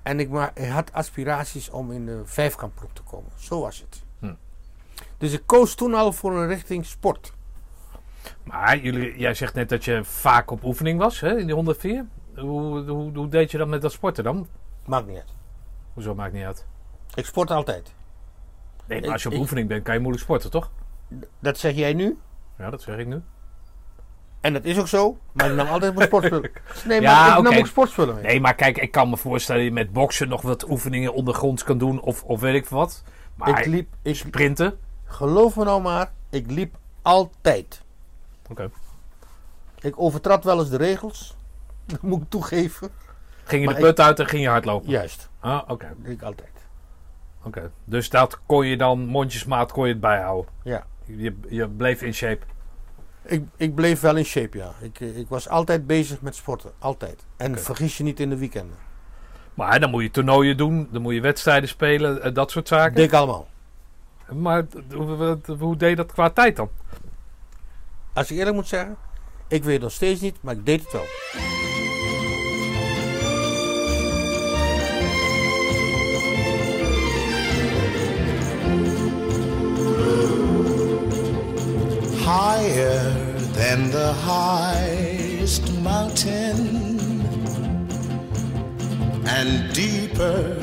En 0.03 0.21
ik, 0.21 0.53
had 0.69 0.93
aspiraties 0.93 1.71
om 1.71 1.93
in 1.93 2.07
de 2.07 2.23
vijfkampploeg 2.25 2.91
te 2.93 3.03
komen. 3.03 3.31
Zo 3.37 3.61
was 3.61 3.81
het. 3.81 4.03
Hm. 4.19 4.35
Dus 5.19 5.33
ik 5.33 5.43
koos 5.47 5.75
toen 5.75 5.95
al 5.95 6.13
voor 6.13 6.37
een 6.37 6.49
richting 6.49 6.87
sport. 6.87 7.33
Maar 8.43 8.79
jullie, 8.79 9.19
jij 9.19 9.35
zegt 9.35 9.55
net 9.55 9.69
dat 9.69 9.85
je 9.85 10.05
vaak 10.05 10.51
op 10.51 10.65
oefening 10.65 10.99
was 10.99 11.21
hè, 11.21 11.39
in 11.39 11.47
die 11.47 11.55
104. 11.55 12.07
Hoe, 12.35 12.91
hoe, 12.91 13.17
hoe 13.17 13.29
deed 13.29 13.51
je 13.51 13.59
dat 13.59 13.69
met 13.69 13.83
dat 13.83 13.93
sporten 13.93 14.25
dan? 14.25 14.49
Maakt 14.85 15.07
niet 15.07 15.17
uit. 15.17 15.35
Hoezo 15.93 16.15
maakt 16.15 16.33
niet 16.33 16.45
uit? 16.45 16.67
Ik 17.15 17.25
sport 17.27 17.51
altijd. 17.51 17.99
Nee, 18.91 19.01
maar 19.01 19.11
als 19.13 19.23
je 19.23 19.29
op 19.29 19.35
ik- 19.35 19.41
oefening 19.41 19.69
bent, 19.69 19.83
kan 19.85 19.95
je 19.95 20.01
moeilijk 20.01 20.25
sporten, 20.25 20.51
toch? 20.51 20.71
Dat 21.39 21.59
zeg 21.59 21.75
jij 21.75 21.93
nu. 21.95 22.19
Ja, 22.59 22.71
dat 22.71 22.83
zeg 22.83 22.97
ik 22.99 23.07
nu. 23.07 23.23
En 24.41 24.53
dat 24.53 24.65
is 24.65 24.79
ook 24.79 24.89
zo. 24.89 25.19
Maar 25.33 25.51
ik 25.51 25.57
nam 25.57 25.67
altijd 25.67 25.95
mijn 25.95 26.07
sportspullen. 26.07 26.51
Nee, 26.87 27.01
Ja, 27.01 27.27
maar 27.29 27.37
ik 27.39 27.43
nam 27.45 27.57
ook 27.57 27.67
sportspullen 27.67 28.15
mee. 28.15 28.25
Nee, 28.25 28.41
maar 28.41 28.55
kijk, 28.55 28.79
ik 28.79 28.91
kan 28.91 29.11
me 29.11 29.17
voorstellen 29.17 29.61
dat 29.65 29.71
je 29.71 29.75
met 29.85 29.93
boksen 29.93 30.29
nog 30.29 30.43
wat 30.43 30.69
oefeningen 30.71 31.15
ondergronds 31.15 31.65
kan 31.65 31.79
doen. 31.79 32.01
Of, 32.01 32.23
of 32.23 32.41
weet 32.41 32.55
ik 32.55 32.67
wat. 32.67 33.03
Maar 33.35 33.59
ik 33.61 33.67
liep, 33.67 33.89
ik, 34.03 34.17
sprinten? 34.17 34.79
geloof 35.05 35.57
me 35.57 35.65
nou 35.65 35.83
maar, 35.83 36.13
ik 36.31 36.51
liep 36.51 36.77
altijd. 37.03 37.83
Oké. 38.51 38.71
Ik 39.81 40.01
overtrad 40.01 40.45
wel 40.45 40.59
eens 40.61 40.71
de 40.71 40.77
regels. 40.77 41.37
Dat 41.87 42.03
moet 42.03 42.23
ik 42.23 42.29
toegeven. 42.31 42.91
Ging 43.45 43.61
je 43.63 43.67
Maar 43.69 43.77
de 43.81 43.87
put 43.87 44.01
uit 44.01 44.19
en 44.19 44.27
ging 44.27 44.43
je 44.43 44.49
hardlopen? 44.49 44.89
Juist, 44.91 45.29
Ah, 45.41 45.63
oké. 45.69 45.87
dat 45.89 46.05
deed 46.05 46.13
ik 46.13 46.23
altijd. 46.23 46.49
Oké. 47.43 47.71
Dus 47.85 48.11
dat 48.11 48.41
kon 48.47 48.67
je 48.67 48.77
dan, 48.77 49.07
mondjesmaat, 49.07 49.73
kon 49.73 49.87
je 49.87 49.93
het 49.93 50.01
bijhouden? 50.01 50.53
Ja. 50.63 50.87
Je, 51.05 51.35
je 51.49 51.69
bleef 51.69 52.03
in 52.03 52.15
shape? 52.15 52.45
Ik, 53.23 53.45
ik 53.57 53.75
bleef 53.75 54.01
wel 54.01 54.17
in 54.17 54.25
shape, 54.25 54.59
ja. 54.59 54.73
Ik, 54.81 55.01
ik 55.01 55.29
was 55.29 55.49
altijd 55.49 55.87
bezig 55.87 56.21
met 56.21 56.35
sporten. 56.35 56.71
Altijd. 56.79 57.25
En 57.37 57.59
vergis 57.59 57.97
je 57.97 58.05
niet 58.05 58.21
in 58.21 58.29
de 58.29 58.37
weekenden. 58.37 58.77
Maar 59.55 59.81
dan 59.81 59.91
moet 59.91 60.03
je 60.03 60.11
toernooien 60.11 60.57
doen, 60.57 60.89
dan 60.91 61.03
moet 61.03 61.15
je 61.15 61.21
wedstrijden 61.21 61.69
spelen, 61.69 62.23
eh, 62.23 62.35
dat 62.35 62.51
soort 62.51 62.69
zaken. 62.69 62.95
Deed 62.95 63.05
ik 63.05 63.13
allemaal. 63.13 63.49
Maar 64.33 64.67
hoe, 65.59 65.77
deed 65.77 65.91
je 65.91 65.97
dat 65.97 66.13
qua 66.13 66.31
tijd 66.31 66.57
dan? 66.57 66.71
Als 68.13 68.31
ik 68.31 68.39
eerlijk 68.39 68.57
moet 68.57 68.69
zeggen, 68.69 68.97
ik 69.49 69.65
weet 69.65 69.73
het 69.73 69.83
nog 69.83 69.93
steeds 69.93 70.21
niet, 70.21 70.37
maar 70.41 70.55
ik 70.55 70.67
deed 70.67 70.83
het 70.83 70.93
wel. 70.93 71.05
Higher 82.33 83.11
than 83.59 83.91
the 83.91 84.13
highest 84.13 85.65
mountain 85.81 86.61
and 89.27 89.75
deeper 89.75 90.55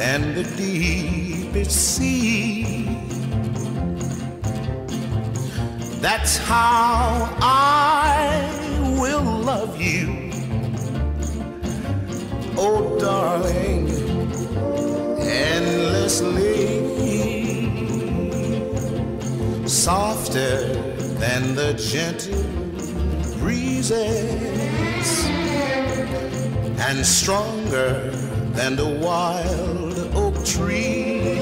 than 0.00 0.34
the 0.34 0.42
deepest 0.56 1.70
sea. 1.94 2.88
That's 6.00 6.38
how 6.38 7.28
I 7.40 8.26
will 9.00 9.30
love 9.50 9.80
you. 9.80 10.32
Oh, 12.56 12.98
darling, 12.98 13.86
endlessly 15.20 16.82
softer 19.68 20.91
than 21.22 21.54
the 21.54 21.72
gentle 21.76 22.44
breezes 23.38 25.26
and 26.78 27.06
stronger 27.06 28.10
than 28.54 28.74
the 28.76 28.98
wild 29.00 30.16
oak 30.16 30.44
tree. 30.44 31.38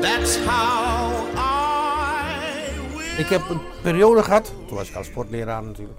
That's 0.00 0.36
how 0.44 1.24
I 1.34 2.72
will. 2.94 3.18
Ik 3.18 3.26
heb 3.26 3.48
een 3.48 3.60
periode 3.82 4.22
gehad, 4.22 4.52
toen 4.66 4.76
was 4.76 4.88
ik 4.88 4.94
al 4.94 5.04
sportleraar 5.04 5.62
natuurlijk, 5.62 5.98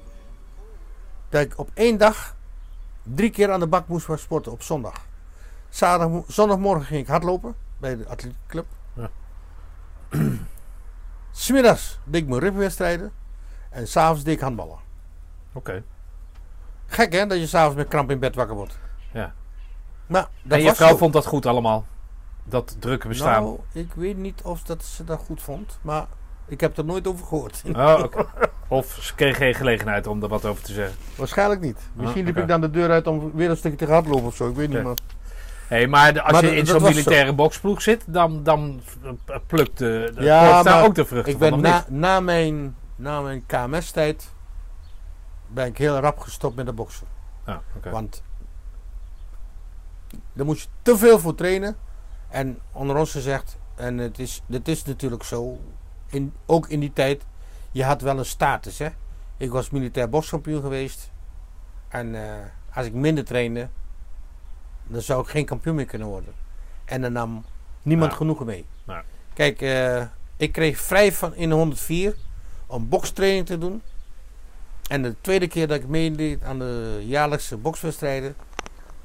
dat 1.30 1.41
ik 1.41 1.54
op 1.58 1.69
één 1.74 1.97
dag 1.97 2.36
drie 3.04 3.30
keer 3.30 3.52
aan 3.52 3.60
de 3.60 3.67
bak 3.67 3.88
moest 3.88 4.06
voor 4.06 4.19
sporten 4.19 4.52
op 4.52 4.62
zondag. 4.62 5.06
Zaterdag, 5.69 6.24
zondagmorgen 6.28 6.86
ging 6.86 7.02
ik 7.02 7.08
hardlopen 7.08 7.56
bij 7.78 7.97
de 7.97 8.08
atletiekclub. 8.08 8.65
Ja. 8.93 9.10
Smiddags 11.32 12.00
deed 12.04 12.22
ik 12.22 12.28
mijn 12.28 12.41
rugwedstrijden 12.41 13.12
en 13.70 13.88
s'avonds 13.88 14.24
deed 14.24 14.34
ik 14.36 14.41
handballen. 14.41 14.78
Oké. 15.54 15.84
Gek 16.88 17.13
hè, 17.13 17.26
dat 17.28 17.39
je 17.39 17.48
s'avonds 17.48 17.76
met 17.76 17.88
kramp 17.88 18.12
in 18.12 18.20
bed 18.20 18.36
wakker 18.36 18.56
wordt. 18.56 18.80
Ja. 19.13 19.34
Maar 20.08 20.28
dat 20.44 20.52
En 20.58 20.60
je 20.60 20.67
was 20.67 20.78
vrouw 20.78 20.89
zo. 20.89 20.98
vond 20.98 21.13
dat 21.13 21.26
goed 21.26 21.46
allemaal? 21.46 21.86
Dat 22.44 22.76
drukke 22.80 23.08
bestaan? 23.08 23.44
Nou, 23.44 23.60
ik 23.72 23.94
weet 23.94 24.17
niet 24.17 24.41
of 24.41 24.63
dat 24.63 24.84
ze 24.84 25.04
dat 25.04 25.20
goed 25.20 25.41
vond, 25.41 25.80
maar 25.82 26.08
ik 26.48 26.62
heb 26.62 26.78
er 26.78 26.86
nooit 26.86 27.08
over 27.08 27.26
gehoord. 27.26 27.63
Oh, 27.76 28.00
oké. 28.04 28.26
Of 28.67 28.98
ze 29.02 29.15
kreeg 29.15 29.38
geen 29.38 29.56
gelegenheid 29.56 30.08
om 30.08 30.24
er 30.24 30.28
wat 30.28 30.46
over 30.46 30.63
te 30.63 30.74
zeggen. 30.74 30.98
Waarschijnlijk 31.15 31.62
niet. 31.62 31.78
Misschien 31.94 32.26
liep 32.26 32.38
ik 32.38 32.48
dan 32.48 32.62
de 32.62 32.70
deur 32.70 32.89
uit 32.89 33.08
om 33.08 33.32
weer 33.34 33.50
een 33.50 33.58
stukje 33.58 33.78
te 33.78 33.86
gaan 33.86 33.94
hardlopen 33.94 34.26
of 34.26 34.36
zo. 34.36 34.50
Ik 34.50 34.56
weet 34.56 34.70
niet, 34.70 34.84
maar... 34.84 34.96
Hé, 35.71 35.88
maar 35.88 36.13
de- 36.13 36.21
als 36.21 36.31
Maar 36.31 36.45
je 36.45 36.55
in 36.55 36.65
zo'n 36.65 36.81
militaire 36.81 37.34
boksploeg 37.34 37.81
zit, 37.81 38.03
dan, 38.07 38.43
dan 38.43 38.81
plukt 39.47 39.77
de, 39.77 40.12
de 40.15 40.23
Ja, 40.23 40.63
daar 40.63 40.84
ook 40.86 40.95
de 40.95 41.05
vruchten 41.05 41.34
Ik 41.34 41.39
ben 41.39 41.84
na, 41.89 42.19
mijn, 42.19 42.75
na 42.95 43.21
mijn 43.21 43.45
KMS-tijd 43.45 44.34
ben 45.47 45.65
ik 45.65 45.77
heel 45.77 45.97
rap 45.99 46.19
gestopt 46.19 46.55
met 46.55 46.65
de 46.65 46.73
boksen. 46.73 47.07
Ah. 47.45 47.57
Want 47.91 48.23
daar 50.34 50.45
moest 50.45 50.62
je 50.62 50.67
te 50.81 50.97
veel 50.97 51.19
voor 51.19 51.36
trainen. 51.36 51.75
En 52.29 52.60
onder 52.71 52.97
ons 52.97 53.12
gezegd, 53.12 53.57
en 53.75 53.97
het 53.97 54.19
is, 54.19 54.41
het 54.49 54.67
is 54.67 54.84
natuurlijk 54.84 55.23
zo, 55.23 55.60
in, 56.07 56.34
ook 56.45 56.67
in 56.67 56.79
die 56.79 56.93
tijd, 56.93 57.25
je 57.71 57.84
had 57.84 58.01
wel 58.01 58.17
een 58.17 58.25
status. 58.25 58.77
Hè? 58.79 58.89
Ik 59.38 59.51
was 59.51 59.69
militair 59.69 60.10
bokskampioen 60.10 60.62
geweest. 60.62 61.12
En 61.88 62.15
eh, 62.15 62.45
als 62.73 62.86
ik 62.86 62.93
minder 62.93 63.25
trainde, 63.25 63.69
dan 64.91 65.01
zou 65.01 65.21
ik 65.21 65.27
geen 65.27 65.45
kampioen 65.45 65.75
meer 65.75 65.86
kunnen 65.86 66.08
worden. 66.08 66.34
En 66.86 67.01
dan 67.01 67.12
nam 67.12 67.45
niemand 67.82 68.12
Ja. 68.12 68.17
genoegen 68.17 68.45
mee. 68.45 68.65
Ja. 68.88 69.04
Kijk, 69.34 69.62
eh, 69.62 70.04
ik 70.38 70.51
kreeg 70.51 70.80
vrij 70.80 71.12
van 71.13 71.36
in 71.36 71.49
de 71.49 71.56
104 71.56 72.15
om 72.67 72.89
bokstraining 72.89 73.45
te 73.45 73.58
doen. 73.58 73.82
En 74.89 75.01
de 75.01 75.15
tweede 75.21 75.47
keer 75.47 75.67
dat 75.67 75.77
ik 75.77 75.88
meedeed 75.88 76.43
aan 76.43 76.60
de 76.60 77.01
jaarlijkse 77.06 77.58
bokswedstrijden, 77.58 78.36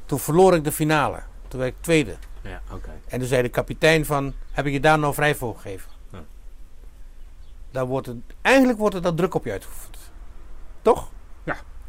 toen 0.06 0.18
verloor 0.18 0.54
ik 0.54 0.64
de 0.64 0.72
finale. 0.72 1.22
Toen 1.48 1.60
werd 1.60 1.72
ik 1.76 1.82
tweede. 1.82 2.16
Ja. 2.42 2.60
En 3.08 3.18
toen 3.18 3.28
zei 3.28 3.42
de 3.42 3.48
kapitein 3.48 4.04
van, 4.06 4.34
heb 4.50 4.66
ik 4.66 4.72
je 4.72 4.80
daar 4.80 4.98
nou 4.98 5.14
vrij 5.14 5.34
voor 5.34 5.54
gegeven? 5.54 5.90
Ja. 6.12 6.18
Daar 7.70 7.86
wordt 7.86 8.06
het, 8.06 8.16
eigenlijk 8.42 8.78
wordt 8.78 8.94
er 8.94 9.02
dan 9.02 9.16
druk 9.16 9.34
op 9.34 9.44
je 9.44 9.50
uitgevoerd. 9.52 9.96
Toch? 10.82 11.08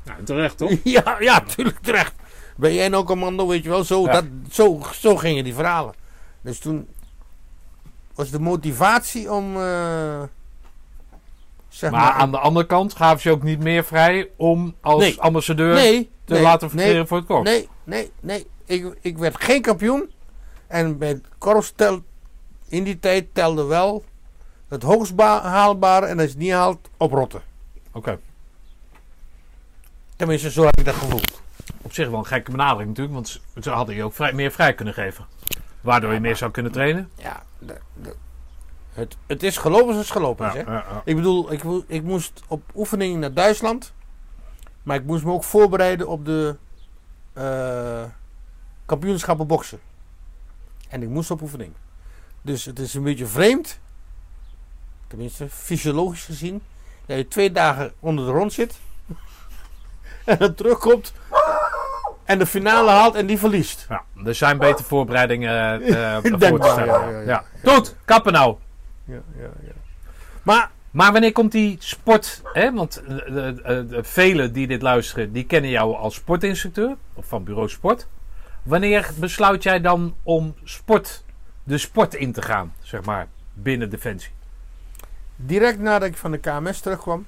Nou, 0.04 0.24
terecht 0.24 0.58
toch? 0.58 0.72
Ja, 0.84 1.18
ja, 1.20 1.40
natuurlijk 1.40 1.80
terecht. 1.80 2.14
Ben 2.58 2.74
jij 2.74 2.88
nou 2.90 3.04
commando, 3.04 3.48
weet 3.48 3.64
je 3.64 3.70
wel? 3.70 3.84
Zo, 3.84 4.04
Ja. 4.04 4.12
dat, 4.12 4.26
zo, 4.52 4.82
zo 4.94 5.16
gingen 5.16 5.44
die 5.44 5.54
verhalen. 5.54 5.94
Dus 6.42 6.60
toen 6.60 6.88
was 8.16 8.30
de 8.30 8.40
motivatie 8.40 9.32
om, 9.32 9.56
eh, 9.56 10.22
zeg 11.70 11.92
Maar 11.92 12.02
maar... 12.02 12.12
aan 12.14 12.32
de 12.32 12.38
andere 12.40 12.66
kant 12.66 12.94
gaven 12.96 13.20
ze 13.22 13.32
ook 13.32 13.44
niet 13.44 13.60
meer 13.60 13.84
vrij 13.84 14.30
om 14.36 14.76
als 14.82 15.02
Nee. 15.02 15.22
ambassadeur 15.22 15.74
nee, 15.74 16.10
te 16.24 16.34
nee, 16.34 16.42
laten 16.42 16.68
nee, 16.68 16.78
verkleren 16.78 17.08
voor 17.08 17.18
het 17.18 17.26
korps. 17.26 17.50
Nee, 17.50 17.70
nee, 17.84 18.12
nee. 18.20 18.48
Ik, 18.66 18.98
ik 19.02 19.18
werd 19.18 19.44
geen 19.44 19.62
kampioen. 19.62 20.12
En 20.68 20.98
bij 20.98 21.08
het 21.08 21.26
korps 21.38 21.74
in 22.68 22.84
die 22.84 23.00
tijd 23.00 23.28
telde 23.34 23.64
wel 23.64 24.04
het 24.68 24.84
hoogst 24.84 25.16
ba- 25.16 25.42
haalbare. 25.42 26.06
En 26.06 26.16
als 26.20 26.26
je 26.26 26.32
het 26.32 26.40
niet 26.40 26.52
haalt, 26.52 26.90
oprotten. 26.98 27.42
Oké. 27.92 28.20
Tenminste, 30.16 30.52
zo 30.52 30.64
heb 30.66 30.78
ik 30.80 30.86
dat 30.86 30.96
gevoeld. 30.96 31.37
Op 31.88 31.94
zich 31.94 32.10
wel 32.10 32.20
een 32.20 32.26
gekke 32.26 32.52
benadering 32.52 32.88
natuurlijk, 32.88 33.16
want 33.16 33.42
ze- 33.64 33.70
hadden 33.70 33.96
je 33.96 34.04
ook 34.04 34.14
vrij, 34.14 34.34
meer 34.34 34.52
vrij 34.52 34.74
kunnen 34.74 34.94
geven. 34.94 35.26
Waardoor 35.82 36.14
je 36.14 36.20
meer 36.20 36.36
zou 36.36 36.52
kunnen 36.52 36.72
trainen. 36.72 37.10
Ja, 37.16 37.44
de- 37.60 37.78
de- 37.94 38.16
het, 38.94 39.18
het 39.28 39.44
is 39.44 39.58
gelopen 39.58 39.92
zoals 39.94 40.08
het 40.08 40.18
gelopen 40.18 40.48
is. 40.48 40.54
Hè? 40.54 40.60
ja, 40.60 40.72
ja. 40.72 41.02
Ik 41.06 41.16
bedoel, 41.16 41.52
ik, 41.52 41.64
ik 41.88 42.04
moest 42.04 42.42
op 42.48 42.62
oefening 42.76 43.20
naar 43.20 43.34
Duitsland. 43.34 43.94
Maar 44.84 44.96
ik 44.96 45.04
moest 45.06 45.24
me 45.24 45.32
ook 45.32 45.44
voorbereiden 45.44 46.08
op 46.08 46.26
de 46.26 46.56
eh, 47.34 48.04
kampioenschappen 48.86 49.48
boksen. 49.48 49.80
En 50.90 51.02
ik 51.04 51.10
moest 51.10 51.32
op 51.32 51.42
oefening. 51.42 51.74
Dus 52.42 52.66
het 52.66 52.80
is 52.80 52.94
een 52.94 53.04
beetje 53.04 53.26
vreemd, 53.28 53.80
tenminste 55.08 55.50
fysiologisch 55.50 56.26
gezien, 56.26 56.62
dat 57.06 57.18
je 57.18 57.28
twee 57.28 57.52
dagen 57.52 57.94
onder 58.00 58.26
de 58.26 58.32
rond 58.32 58.54
zit 58.54 58.80
en 60.26 60.38
dan 60.38 60.54
terugkomt 60.56 61.14
en 62.28 62.40
de 62.40 62.46
finale 62.46 62.90
haalt 62.90 63.16
en 63.16 63.26
die 63.26 63.38
verliest. 63.38 63.86
Ja, 63.90 64.04
er 64.26 64.36
zijn 64.36 64.58
betere 64.58 64.88
voorbereidingen 64.88 65.82
eh, 65.82 66.18
voor 66.50 66.60
te 66.60 66.70
stellen. 66.72 67.26
ja. 67.26 67.44
Goed, 67.66 67.96
kappen 68.06 68.34
nou. 68.34 68.56
Ja, 69.06 69.20
ja, 69.38 69.50
ja. 69.64 69.72
Maar 70.44 70.70
Maar 70.92 71.12
wanneer 71.12 71.32
komt 71.32 71.52
die 71.52 71.76
sport? 71.80 72.42
Hè? 72.54 72.74
Want 72.74 73.02
eh, 73.04 73.08
de, 73.18 73.62
de, 73.64 73.86
de- 73.90 74.04
velen 74.04 74.54
die 74.54 74.68
dit 74.68 74.82
luisteren, 74.82 75.32
die 75.32 75.44
kennen 75.46 75.70
jou 75.72 75.96
als 75.96 76.16
sportinstructeur 76.16 76.96
of 77.14 77.26
van 77.26 77.44
bureau 77.44 77.70
sport. 77.70 78.08
Wanneer 78.64 79.10
besluit 79.16 79.64
jij 79.64 79.82
dan 79.82 80.16
om 80.24 80.56
sport, 80.64 81.24
de 81.64 81.78
sport 81.78 82.14
in 82.14 82.32
te 82.32 82.42
gaan, 82.42 82.74
zeg 82.82 83.04
maar, 83.04 83.28
binnen 83.54 83.90
Defensie? 83.90 84.32
direct 85.40 85.80
nadat 85.80 86.08
ik 86.08 86.18
van 86.18 86.32
de 86.32 86.38
KMS 86.38 86.80
terugkwam, 86.80 87.26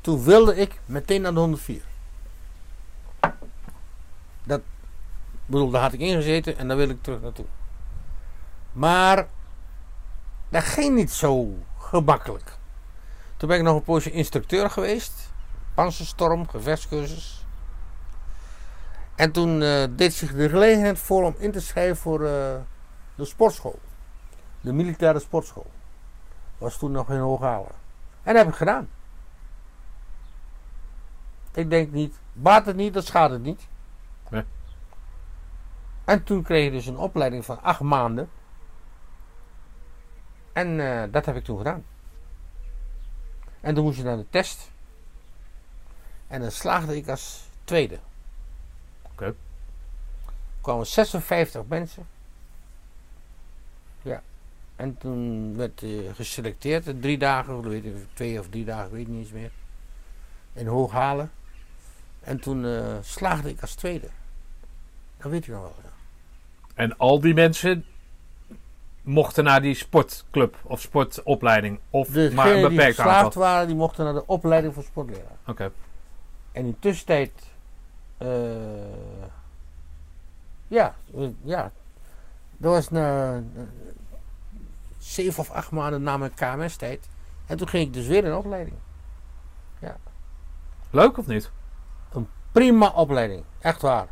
toen 0.00 0.24
wilde 0.24 0.56
ik 0.56 0.80
meteen 0.86 1.22
naar 1.22 1.34
de 1.34 1.40
104. 1.40 1.80
Dat, 4.44 4.60
bedoel, 5.46 5.70
daar 5.70 5.82
had 5.82 5.92
ik 5.92 6.00
ingezeten 6.00 6.58
en 6.58 6.68
daar 6.68 6.76
wil 6.76 6.88
ik 6.88 7.02
terug 7.02 7.20
naartoe. 7.20 7.46
Maar 8.72 9.26
dat 10.48 10.62
ging 10.62 10.94
niet 10.94 11.10
zo 11.10 11.54
gemakkelijk. 11.78 12.58
Toen 13.36 13.48
ben 13.48 13.58
ik 13.58 13.64
nog 13.64 13.76
een 13.76 13.82
poosje 13.82 14.10
instructeur 14.10 14.70
geweest. 14.70 15.32
Panzerstorm, 15.74 16.48
gevechtscursus. 16.48 17.46
En 19.14 19.32
toen 19.32 19.62
eh, 19.62 19.84
deed 19.90 20.14
zich 20.14 20.34
de 20.34 20.48
gelegenheid 20.48 20.98
voor 20.98 21.22
om 21.22 21.34
in 21.38 21.52
te 21.52 21.60
schrijven 21.60 21.96
voor 21.96 22.24
eh, 22.24 22.54
de 23.14 23.24
sportschool. 23.24 23.78
De 24.60 24.72
militaire 24.72 25.18
sportschool. 25.18 25.70
Was 26.58 26.78
toen 26.78 26.90
nog 26.90 27.10
in 27.10 27.18
Hooghalen. 27.18 27.72
En 28.22 28.34
dat 28.34 28.44
heb 28.44 28.52
ik 28.52 28.58
gedaan. 28.58 28.88
Ik 31.52 31.70
denk 31.70 31.92
niet, 31.92 32.18
baat 32.32 32.66
het 32.66 32.76
niet, 32.76 32.94
dat 32.94 33.06
schaadt 33.06 33.32
het 33.32 33.42
niet. 33.42 33.66
En 36.04 36.24
toen 36.24 36.42
kreeg 36.42 36.64
je 36.64 36.70
dus 36.70 36.86
een 36.86 36.96
opleiding 36.96 37.44
van 37.44 37.62
acht 37.62 37.80
maanden. 37.80 38.30
En 40.52 40.80
eh, 40.80 41.12
dat 41.12 41.26
heb 41.26 41.36
ik 41.36 41.44
toen 41.44 41.58
gedaan. 41.58 41.84
En 43.60 43.74
toen 43.74 43.84
moest 43.84 43.96
je 43.96 44.02
naar 44.02 44.16
de 44.16 44.28
test. 44.30 44.70
En 46.26 46.40
dan 46.40 46.50
slaagde 46.50 46.96
ik 46.96 47.08
als 47.08 47.48
tweede. 47.64 47.98
Oké. 49.02 49.24
Er 49.24 49.34
kwamen 50.60 50.86
56 50.86 51.62
mensen. 51.66 52.06
Ja. 54.02 54.22
En 54.76 54.98
toen 54.98 55.56
werd 55.56 55.82
eh, 55.82 56.14
geselecteerd. 56.14 56.86
in 56.86 57.00
Drie 57.00 57.18
dagen, 57.18 57.58
of 57.58 57.64
weet 57.64 57.84
ik, 57.84 57.94
twee 58.12 58.38
of 58.38 58.48
drie 58.48 58.64
dagen, 58.64 58.86
ik 58.86 58.92
weet 58.92 59.08
niet 59.08 59.24
eens 59.24 59.32
meer. 59.32 59.50
In 60.52 60.66
Hooghalen. 60.66 61.30
En 62.20 62.40
toen 62.40 62.64
eh, 62.64 62.96
slaagde 63.00 63.48
ik 63.48 63.60
als 63.60 63.74
tweede. 63.74 64.08
Dat 65.16 65.30
weet 65.30 65.44
je 65.44 65.52
nog 65.52 65.60
wel. 65.60 65.83
Ja. 66.76 66.82
En 66.82 66.96
al 66.98 67.20
die 67.20 67.34
mensen 67.34 67.84
mochten 69.02 69.44
naar 69.44 69.62
die 69.62 69.74
sportclub 69.74 70.56
of 70.62 70.80
sportopleiding 70.80 71.78
of 71.90 72.08
maar 72.08 72.16
een 72.16 72.34
Degenen 72.34 72.54
die 72.54 72.68
beperkt 72.68 72.94
geslaagd 72.94 73.24
aantal. 73.24 73.42
waren, 73.42 73.66
die 73.66 73.76
mochten 73.76 74.04
naar 74.04 74.14
de 74.14 74.26
opleiding 74.26 74.74
voor 74.74 74.82
sportleraar. 74.82 75.36
Oké. 75.46 75.70
En 76.52 76.64
in 76.64 76.76
tussentijd, 76.78 77.30
eh, 78.18 78.28
ja, 80.68 80.94
ja, 81.42 81.72
dat 82.56 82.72
was 82.72 82.90
na 82.90 83.42
zeven 84.98 85.40
of 85.40 85.50
acht 85.50 85.70
maanden 85.70 86.02
na 86.02 86.16
mijn 86.16 86.34
KMS-tijd. 86.34 87.08
En 87.46 87.56
toen 87.56 87.68
ging 87.68 87.86
ik 87.86 87.92
dus 87.92 88.06
weer 88.06 88.24
in 88.24 88.34
opleiding. 88.34 88.76
Leuk 90.90 91.18
of 91.18 91.26
niet? 91.26 91.50
Prima 92.52 92.88
opleiding, 92.88 93.44
echt 93.58 93.82
waar. 93.82 94.06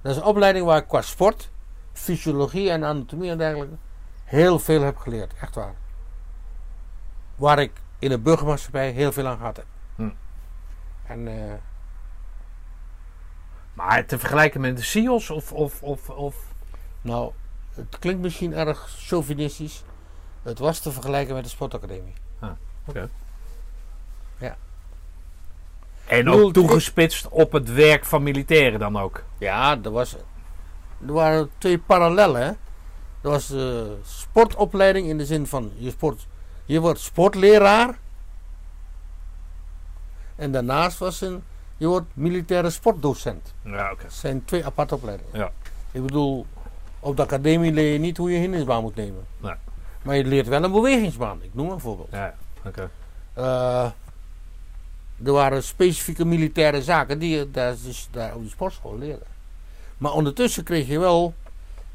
Dat 0.00 0.12
is 0.12 0.18
een 0.18 0.24
opleiding 0.24 0.66
waar 0.66 0.78
ik 0.78 0.88
qua 0.88 1.02
sport, 1.02 1.50
fysiologie 1.92 2.70
en 2.70 2.84
anatomie 2.84 3.30
en 3.30 3.38
dergelijke 3.38 3.76
heel 4.24 4.58
veel 4.58 4.82
heb 4.82 4.96
geleerd, 4.96 5.32
echt 5.40 5.54
waar. 5.54 5.74
Waar 7.36 7.58
ik 7.58 7.72
in 7.98 8.08
de 8.08 8.18
burgermaatschappij 8.18 8.90
heel 8.90 9.12
veel 9.12 9.26
aan 9.26 9.36
gehad 9.36 9.56
heb. 9.56 9.66
Hm. 9.94 10.10
En 11.06 11.28
eh, 11.28 11.54
Maar 13.74 14.06
te 14.06 14.18
vergelijken 14.18 14.60
met 14.60 14.76
de 14.76 14.82
SEALs 14.82 15.30
of, 15.30 15.52
of, 15.52 15.82
of, 15.82 16.10
of 16.10 16.36
nou, 17.00 17.32
het 17.74 17.98
klinkt 17.98 18.22
misschien 18.22 18.54
erg 18.54 18.88
chauvinistisch. 18.98 19.82
Het 20.42 20.58
was 20.58 20.78
te 20.80 20.92
vergelijken 20.92 21.34
met 21.34 21.44
de 21.44 21.50
sportacademie. 21.50 22.14
En 26.06 26.24
bedoel, 26.24 26.46
ook 26.46 26.52
toegespitst 26.52 27.28
op 27.28 27.52
het 27.52 27.72
werk 27.72 28.04
van 28.04 28.22
militairen 28.22 28.78
dan 28.78 28.98
ook. 28.98 29.22
Ja, 29.38 29.78
er, 29.82 29.90
was, 29.90 30.16
er 31.06 31.12
waren 31.12 31.50
twee 31.58 31.78
parallellen. 31.78 32.56
Er 33.20 33.30
was 33.30 33.46
de 33.46 33.96
sportopleiding 34.04 35.08
in 35.08 35.18
de 35.18 35.26
zin 35.26 35.46
van 35.46 35.72
je, 35.76 35.90
sport, 35.90 36.26
je 36.64 36.80
wordt 36.80 37.00
sportleraar. 37.00 37.98
En 40.36 40.52
daarnaast 40.52 40.98
was 40.98 41.20
een, 41.20 41.42
je 41.76 41.86
wordt 41.86 42.06
militaire 42.14 42.70
sportdocent. 42.70 43.54
Ja, 43.64 43.92
oké. 43.92 44.02
Dat 44.02 44.12
zijn 44.12 44.44
twee 44.44 44.64
aparte 44.64 44.94
opleidingen. 44.94 45.38
Ja. 45.38 45.52
Ik 45.90 46.02
bedoel, 46.02 46.46
op 47.00 47.16
de 47.16 47.22
academie 47.22 47.72
leer 47.72 47.92
je 47.92 47.98
niet 47.98 48.16
hoe 48.16 48.30
je 48.30 48.38
hindernisbaan 48.38 48.82
moet 48.82 48.94
nemen. 48.94 49.26
Nee. 49.38 49.54
Maar 50.02 50.16
je 50.16 50.24
leert 50.24 50.48
wel 50.48 50.64
een 50.64 50.72
bewegingsbaan. 50.72 51.42
Ik 51.42 51.54
noem 51.54 51.70
een 51.70 51.80
voorbeeld. 51.80 52.08
Ja, 52.10 52.24
ja, 52.24 52.34
oké. 52.64 52.90
Eh, 53.32 53.90
er 55.24 55.32
waren 55.32 55.62
specifieke 55.62 56.24
militaire 56.24 56.82
zaken 56.82 57.18
die 57.18 57.36
je 57.36 57.50
daar, 57.50 57.74
dus 57.84 58.08
daar 58.10 58.34
op 58.34 58.42
de 58.42 58.48
sportschool 58.48 58.98
leerde. 58.98 59.24
Maar 60.02 60.12
ondertussen 60.12 60.64
kreeg 60.64 60.86
je 60.88 60.98
wel 60.98 61.34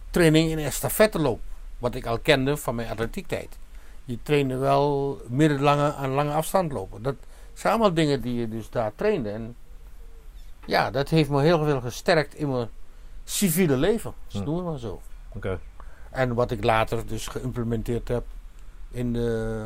training 0.10 0.50
in 0.50 0.60
estafetteloop. 0.60 1.40
Wat 1.78 1.96
ik 1.96 2.06
al 2.06 2.20
kende 2.20 2.58
van 2.58 2.76
mijn 2.76 2.90
atletiektijd. 2.90 3.58
Je 4.06 4.18
trainde 4.24 4.58
wel 4.58 5.18
middellange 5.28 5.94
en 5.94 6.10
lange 6.10 6.32
afstand 6.34 6.72
lopen. 6.72 7.02
Dat 7.02 7.16
zijn 7.54 7.74
allemaal 7.74 7.94
dingen 7.94 8.22
die 8.22 8.36
je 8.36 8.48
dus 8.48 8.70
daar 8.70 8.92
trainde. 8.96 9.30
En 9.30 9.56
ja, 10.66 10.92
dat 10.92 11.10
heeft 11.10 11.30
me 11.30 11.42
heel 11.42 11.64
veel 11.64 11.82
gesterkt 11.82 12.36
in 12.36 12.52
mijn 12.52 12.70
civiele 13.24 13.78
leven. 13.78 14.14
Dus 14.28 14.40
Hm. 14.40 14.46
noem 14.46 14.56
het 14.56 14.66
maar 14.66 14.80
zo. 14.80 15.02
Oké. 15.34 15.60
En 16.10 16.34
wat 16.34 16.52
ik 16.52 16.64
later 16.64 17.06
dus 17.08 17.28
geïmplementeerd 17.28 18.08
heb 18.08 18.26
in 18.92 19.14
de, 19.14 19.66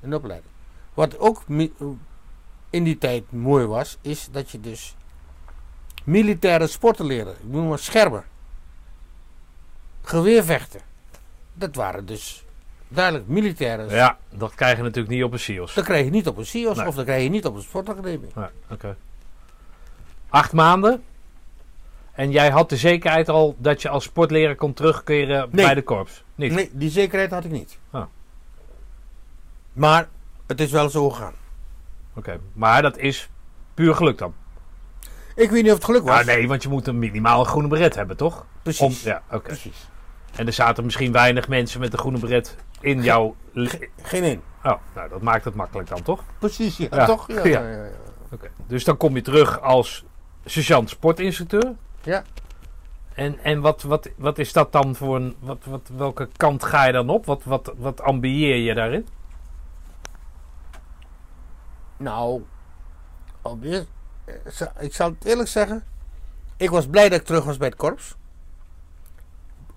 in 0.00 0.10
de 0.10 0.16
opleiding. 0.16 0.52
Wat 0.94 1.18
ook 1.18 1.42
in 2.70 2.84
die 2.84 2.98
tijd 2.98 3.32
mooi 3.32 3.66
was, 3.66 3.98
is 4.00 4.28
dat 4.30 4.50
je 4.50 4.60
dus 4.60 4.94
militaire 6.04 6.66
sporten 6.66 7.04
leerde. 7.06 7.30
Ik 7.30 7.36
noem 7.52 7.68
maar 7.68 7.78
schermen. 7.78 8.24
Geweervechten. 10.02 10.80
Dat 11.54 11.74
waren 11.74 12.06
dus 12.06 12.44
duidelijk 12.88 13.26
militaire. 13.28 13.90
Ja, 13.94 14.18
dat 14.30 14.54
krijg 14.54 14.76
je 14.76 14.82
natuurlijk 14.82 15.14
niet 15.14 15.24
op 15.24 15.32
een 15.32 15.38
SEALs. 15.38 15.74
Dat 15.74 15.84
krijg 15.84 16.04
je 16.04 16.10
niet 16.10 16.26
op 16.28 16.36
een 16.36 16.46
CIO's 16.46 16.76
Nee. 16.76 16.86
of 16.86 16.94
dat 16.94 17.04
krijg 17.04 17.22
je 17.22 17.28
niet 17.28 17.46
op 17.46 17.54
een 17.54 17.62
sportacademie. 17.62 18.30
Ja, 18.34 18.50
oké. 18.70 18.96
Acht 20.28 20.52
maanden. 20.52 21.02
En 22.12 22.30
jij 22.30 22.50
had 22.50 22.68
de 22.68 22.76
zekerheid 22.76 23.28
al 23.28 23.54
dat 23.58 23.82
je 23.82 23.88
als 23.88 24.04
sportleraar 24.04 24.54
kon 24.54 24.72
terugkeren 24.72 25.48
Nee. 25.50 25.64
bij 25.64 25.74
de 25.74 25.82
korps? 25.82 26.24
Niet? 26.34 26.52
Nee, 26.52 26.70
die 26.72 26.90
zekerheid 26.90 27.30
had 27.30 27.44
ik 27.44 27.50
niet. 27.50 27.78
Ah. 27.90 28.04
Maar 29.72 30.08
het 30.46 30.60
is 30.60 30.70
wel 30.70 30.88
zo 30.90 31.10
gegaan. 31.10 31.34
Oké, 32.14 32.40
maar 32.52 32.82
dat 32.82 32.96
is 32.98 33.28
puur 33.74 33.94
geluk 33.94 34.18
dan? 34.18 34.34
Ik 35.34 35.50
weet 35.50 35.62
niet 35.62 35.70
of 35.70 35.76
het 35.76 35.84
geluk 35.84 36.02
was. 36.02 36.14
Nou 36.14 36.26
nee, 36.38 36.48
want 36.48 36.62
je 36.62 36.68
moet 36.68 36.86
een 36.86 36.98
minimaal 36.98 37.44
groene 37.44 37.68
beret 37.68 37.94
hebben, 37.94 38.16
toch? 38.16 38.46
Precies. 38.62 38.80
Om, 39.02 39.10
ja, 39.10 39.22
oké. 39.30 39.38
Precies. 39.42 39.88
En 40.36 40.46
er 40.46 40.52
zaten 40.52 40.84
misschien 40.84 41.12
weinig 41.12 41.48
mensen 41.48 41.80
met 41.80 41.92
een 41.92 41.98
groene 41.98 42.18
beret 42.18 42.56
in 42.80 43.02
jouw... 43.02 43.36
le- 43.52 43.88
Geen 44.02 44.22
één. 44.22 44.42
Oh, 44.64 44.72
nou 44.94 45.08
dat 45.08 45.22
maakt 45.22 45.44
het 45.44 45.54
makkelijk 45.54 45.88
dan, 45.88 46.02
toch? 46.02 46.24
Precies, 46.38 46.76
ja, 46.76 46.86
Ja. 46.90 47.04
toch? 47.06 47.32
Ja, 47.32 47.44
Ja. 47.44 47.86
Dus 48.66 48.84
dan 48.84 48.96
kom 48.96 49.14
je 49.14 49.22
terug 49.22 49.60
als 49.60 50.04
sergeant 50.44 50.90
sportinstructeur. 50.90 51.72
Ja. 52.02 52.22
En, 53.14 53.38
en 53.42 53.60
wat, 53.60 53.82
wat, 53.82 54.08
wat 54.16 54.38
is 54.38 54.52
dat 54.52 54.72
dan 54.72 54.94
voor 54.94 55.16
een. 55.16 55.36
Wat, 55.38 55.58
wat, 55.64 55.90
welke 55.96 56.28
kant 56.36 56.64
ga 56.64 56.84
je 56.86 56.92
dan 56.92 57.08
op? 57.08 57.26
Wat, 57.26 57.44
wat, 57.44 57.72
wat 57.76 58.00
ambieer 58.00 58.56
je 58.56 58.74
daarin? 58.74 59.06
Nou, 61.96 62.42
za- 63.42 63.84
ik 64.78 64.94
zal 64.94 65.10
het 65.10 65.24
eerlijk 65.24 65.48
zeggen. 65.48 65.84
Ik 66.56 66.70
was 66.70 66.86
blij 66.86 67.08
dat 67.08 67.20
ik 67.20 67.26
terug 67.26 67.44
was 67.44 67.56
bij 67.56 67.68
het 67.68 67.76
korps. 67.76 68.14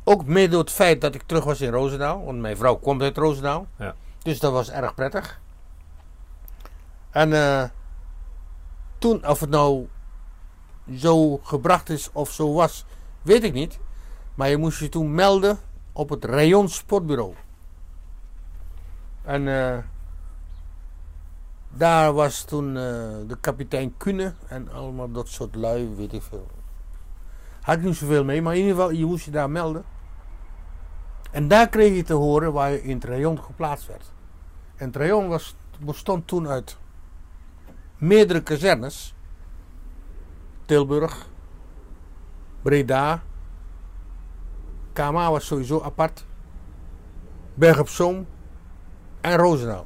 Ook 0.04 0.26
mede 0.26 0.50
door 0.50 0.60
het 0.60 0.72
feit 0.72 1.02
dat 1.02 1.16
ik 1.16 1.24
terug 1.26 1.44
was 1.44 1.62
in 1.62 1.72
Roosendaal. 1.72 2.26
Want 2.26 2.40
mijn 2.40 2.58
vrouw 2.58 2.76
komt 2.76 3.02
uit 3.02 3.18
Roosendaal. 3.18 3.68
Ja. 3.78 3.96
Dus 4.22 4.40
dat 4.40 4.52
was 4.52 4.70
erg 4.70 4.96
prettig. 4.96 5.40
En 7.10 7.34
eh, 7.34 7.64
toen, 8.98 9.28
of 9.28 9.40
het 9.40 9.50
nou 9.50 9.88
zo 10.96 11.38
gebracht 11.38 11.90
is 11.90 12.10
of 12.12 12.32
zo 12.32 12.54
was, 12.54 12.86
weet 13.22 13.44
ik 13.44 13.54
niet. 13.54 13.80
Maar 14.36 14.50
je 14.50 14.58
moest 14.58 14.80
je 14.80 14.90
toen 14.90 15.14
melden 15.14 15.60
op 15.92 16.10
het 16.10 16.26
Rayon 16.26 16.70
Sportbureau. 16.70 17.34
En 19.24 19.48
eh, 19.48 19.78
daar 21.78 22.14
was 22.14 22.44
toen 22.44 22.68
eh, 22.68 22.84
de 23.28 23.38
kapitein 23.42 23.98
Kune 23.98 24.34
en 24.48 24.72
allemaal 24.72 25.12
dat 25.12 25.28
soort 25.28 25.56
lui, 25.56 25.96
weet 25.96 26.14
ik 26.14 26.22
veel. 26.22 26.48
Had 27.62 27.76
ik 27.76 27.84
niet 27.84 27.96
zoveel 27.96 28.24
mee, 28.24 28.42
maar 28.42 28.54
in 28.54 28.60
ieder 28.60 28.76
geval, 28.76 28.92
je 28.92 29.06
moest 29.06 29.26
je 29.26 29.32
daar 29.32 29.50
melden. 29.50 29.84
En 31.32 31.48
daar 31.48 31.70
kreeg 31.70 31.96
je 31.96 32.04
te 32.04 32.14
horen 32.14 32.54
waar 32.54 32.72
je 32.72 32.84
in 32.84 33.02
het 33.10 33.40
geplaatst 33.40 33.88
werd. 33.88 34.12
En 34.76 34.92
het 34.92 35.28
was, 35.28 35.56
bestond 35.80 36.28
toen 36.28 36.48
uit 36.48 36.78
meerdere 37.98 38.42
kazernes. 38.42 39.16
Tilburg, 40.66 41.28
Breda, 42.62 43.24
KMA 44.94 45.32
was 45.32 45.46
sowieso 45.46 45.82
apart. 45.82 46.26
Berg 47.54 47.80
op 47.80 47.90
Zoom 47.90 48.28
en 49.22 49.38
Roosendaal. 49.38 49.86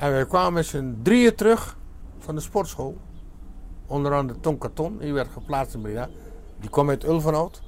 En 0.00 0.10
wij 0.10 0.26
kwamen 0.26 0.52
met 0.52 0.66
z'n 0.66 0.98
drieën 1.02 1.34
terug 1.34 1.76
van 2.18 2.34
de 2.34 2.40
sportschool. 2.40 2.96
Onder 3.86 4.14
andere 4.14 4.40
Tom 4.40 4.58
Carton, 4.58 4.98
die 4.98 5.12
werd 5.12 5.28
geplaatst 5.32 5.74
in 5.74 5.80
Breda. 5.80 6.08
Die 6.60 6.70
kwam 6.70 6.88
uit 6.88 7.04
Ulvenhout. 7.04 7.62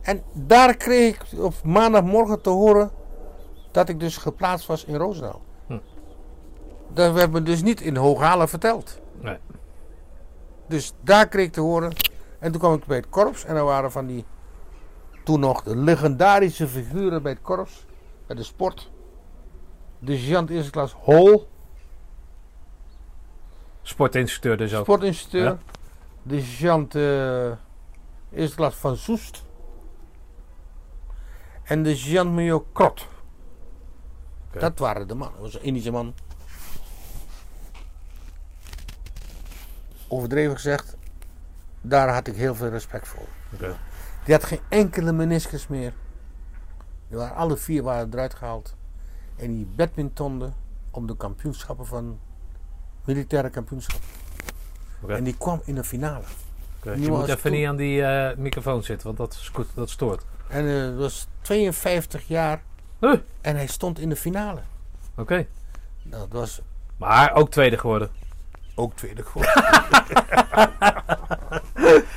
En 0.00 0.22
daar 0.32 0.76
kreeg 0.76 1.32
ik 1.32 1.42
op 1.42 1.54
maandagmorgen 1.64 2.40
te 2.40 2.50
horen 2.50 2.90
dat 3.70 3.88
ik 3.88 4.00
dus 4.00 4.16
geplaatst 4.16 4.66
was 4.66 4.84
in 4.84 4.94
Roosendaal. 4.94 5.40
Hm. 5.66 5.78
Dat 6.92 7.12
werd 7.12 7.32
me 7.32 7.42
dus 7.42 7.62
niet 7.62 7.80
in 7.80 7.96
Hooghalen 7.96 8.48
verteld. 8.48 9.00
Nee. 9.20 9.38
Dus 10.66 10.92
daar 11.00 11.28
kreeg 11.28 11.46
ik 11.46 11.52
te 11.52 11.60
horen. 11.60 11.92
En 12.38 12.50
toen 12.50 12.60
kwam 12.60 12.74
ik 12.74 12.84
bij 12.86 12.96
het 12.96 13.08
korps. 13.08 13.44
En 13.44 13.56
er 13.56 13.64
waren 13.64 13.92
van 13.92 14.06
die, 14.06 14.24
toen 15.24 15.40
nog 15.40 15.62
de 15.62 15.76
legendarische 15.76 16.68
figuren 16.68 17.22
bij 17.22 17.32
het 17.32 17.42
korps. 17.42 17.86
Bij 18.26 18.36
de 18.36 18.42
sport. 18.42 18.92
De 19.98 20.16
sergeant 20.16 20.50
eerste 20.50 20.70
klas 20.70 20.92
Hol, 20.92 21.48
Sportinstructeur 23.82 24.56
dus 24.56 24.74
ook. 24.74 24.84
sportinstructeur. 24.84 25.44
Ja. 25.44 25.58
De 26.22 26.40
sergeant 26.40 26.94
eh, 26.94 27.50
eerste 28.38 28.56
klas 28.56 28.74
van 28.74 28.96
Soest. 28.96 29.44
En 31.62 31.82
de 31.82 31.96
sergeant 31.96 32.32
major 32.32 32.64
Krot. 32.72 33.06
Dat 34.52 34.78
waren 34.78 35.08
de 35.08 35.14
mannen. 35.14 35.40
Dat 35.40 35.52
was 35.52 35.60
een 35.60 35.66
Indische 35.66 35.90
man. 35.90 36.14
Overdreven 40.08 40.54
gezegd, 40.54 40.96
daar 41.80 42.08
had 42.08 42.26
ik 42.26 42.34
heel 42.34 42.54
veel 42.54 42.68
respect 42.68 43.08
voor. 43.08 43.26
Die 44.24 44.34
had 44.34 44.44
geen 44.44 44.60
enkele 44.68 45.12
meniscus 45.12 45.66
meer. 45.68 45.92
Die 47.08 47.18
waren, 47.18 47.36
alle 47.36 47.56
vier 47.56 47.82
waren 47.82 48.12
eruit 48.12 48.34
gehaald. 48.34 48.76
En 49.36 49.54
die 49.54 49.66
badmintonden 49.76 50.54
om 50.90 51.06
de 51.06 51.16
kampioenschappen 51.16 51.86
van 51.86 52.18
militaire 53.04 53.50
kampioenschappen. 53.50 54.08
En 55.08 55.24
die 55.24 55.36
kwam 55.36 55.60
in 55.64 55.74
de 55.74 55.84
finale. 55.84 56.24
Nu 56.84 57.00
Je 57.02 57.08
moet 57.08 57.20
het 57.20 57.28
even 57.38 57.52
niet 57.52 57.66
aan 57.66 57.76
die 57.76 58.02
eh, 58.04 58.36
microfoon 58.36 58.82
zitten, 58.82 59.06
want 59.06 59.18
dat, 59.18 59.34
sco- 59.34 59.64
dat 59.74 59.90
stoort. 59.90 60.24
En 60.48 60.68
eh, 60.68 60.82
dat 60.82 60.96
was 60.96 61.26
52 61.40 62.28
jaar. 62.28 62.62
Huh. 63.00 63.14
En 63.40 63.56
hij 63.56 63.66
stond 63.66 63.98
in 63.98 64.08
de 64.08 64.16
finale. 64.16 64.60
Oké. 65.16 65.46
Nou, 66.02 66.28
dat 66.28 66.40
was 66.40 66.60
Maar 66.96 67.34
ook 67.34 67.50
tweede 67.50 67.78
geworden. 67.78 68.10
Ook 68.74 68.94
tweede 68.94 69.22
geworden. 69.24 69.62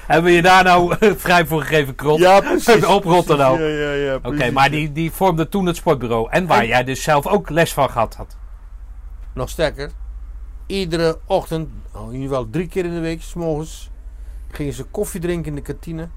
Hebben 0.07 0.31
je 0.31 0.41
daar 0.41 0.63
nou 0.63 0.95
vrij 1.17 1.45
voor 1.45 1.61
gegeven, 1.61 1.95
Krot? 1.95 2.19
Ja, 2.19 2.39
precies. 2.39 2.85
Op 2.85 3.03
Rotterdam. 3.03 3.59
Ja, 3.59 3.65
ja, 3.67 3.91
ja. 3.91 4.19
Oké, 4.23 4.51
maar 4.51 4.69
die, 4.69 4.91
die 4.91 5.11
vormde 5.11 5.49
toen 5.49 5.65
het 5.65 5.75
sportbureau. 5.75 6.29
En 6.29 6.47
waar 6.47 6.61
En- 6.61 6.67
jij 6.67 6.83
dus 6.83 7.03
zelf 7.03 7.27
ook 7.27 7.49
les 7.49 7.73
van 7.73 7.89
gehad 7.89 8.15
had. 8.15 8.37
Nog 9.33 9.49
sterker. 9.49 9.91
Iedere 10.65 11.19
ochtend, 11.25 11.69
nou, 11.93 12.07
in 12.07 12.13
ieder 12.13 12.27
geval 12.27 12.49
drie 12.49 12.67
keer 12.67 12.85
in 12.85 12.93
de 12.93 12.99
week, 12.99 13.21
s 13.21 13.33
morgens, 13.33 13.89
gingen 14.51 14.73
ze 14.73 14.83
koffie 14.83 15.21
drinken 15.21 15.49
in 15.49 15.55
de 15.55 15.61
kantine. 15.61 16.07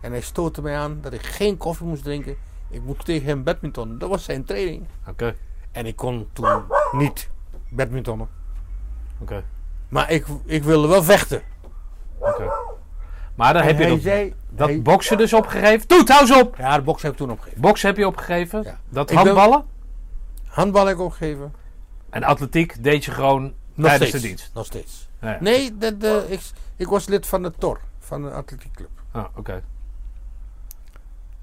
En 0.00 0.10
hij 0.10 0.20
stootte 0.20 0.62
mij 0.62 0.76
aan 0.76 0.98
dat 1.00 1.12
ik 1.12 1.22
geen 1.22 1.56
koffie 1.56 1.86
moest 1.86 2.02
drinken. 2.02 2.36
Ik 2.70 2.82
moest 2.82 3.04
tegen 3.04 3.26
hem 3.26 3.42
badminton. 3.44 3.98
Dat 3.98 4.08
was 4.08 4.24
zijn 4.24 4.44
training. 4.44 4.86
Oké. 5.08 5.34
En 5.72 5.86
ik 5.86 5.96
kon 5.96 6.28
toen 6.32 6.62
niet 6.92 7.30
badmintonnen. 7.68 8.28
Oké. 9.20 9.44
Maar 9.88 10.10
ik, 10.10 10.26
ik 10.44 10.64
wilde 10.64 10.88
wel 10.88 11.02
vechten. 11.02 11.42
Oké. 12.18 12.50
Maar 13.34 13.52
dan 13.52 13.62
En 13.62 13.68
heb 13.68 13.78
je 13.78 13.86
dat, 13.86 14.00
zei... 14.00 14.34
dat 14.48 14.68
hij- 14.68 14.82
boksen 14.82 15.18
dus 15.18 15.32
opgegeven. 15.32 15.88
Doe 15.88 16.02
hou 16.06 16.20
eens 16.20 16.40
op! 16.40 16.56
ja, 16.58 16.76
de 16.76 16.82
boksen 16.82 17.08
heb 17.08 17.12
ik 17.20 17.24
toen 17.24 17.30
opgegeven. 17.34 17.60
Boksen 17.60 17.88
heb 17.88 17.96
je 17.96 18.06
opgegeven. 18.06 18.62
Ja. 18.62 18.78
Dat 18.88 19.10
Ik 19.10 19.16
ben- 19.16 19.24
handballen. 19.26 19.64
Handbal 20.46 20.86
heb 20.86 20.94
ik 20.96 21.02
opgegeven. 21.02 21.54
En 22.10 22.22
atletiek 22.24 22.82
deed 22.82 23.04
je 23.04 23.10
gewoon 23.10 23.42
Nog 23.74 23.86
tijdens 23.86 24.08
steeds. 24.08 24.22
de 24.22 24.28
dienst. 24.28 24.50
Nog 24.54 24.66
steeds. 24.66 25.08
Ja. 25.20 25.36
Nee, 25.40 25.76
de, 25.78 25.96
de, 25.96 26.24
ik, 26.28 26.40
ik 26.76 26.86
was 26.88 27.06
lid 27.06 27.26
van 27.26 27.42
de 27.42 27.52
TOR. 27.58 27.80
Van 27.98 28.22
de 28.22 28.30
atletiekclub. 28.30 28.88
Ah, 29.12 29.24
oké. 29.36 29.62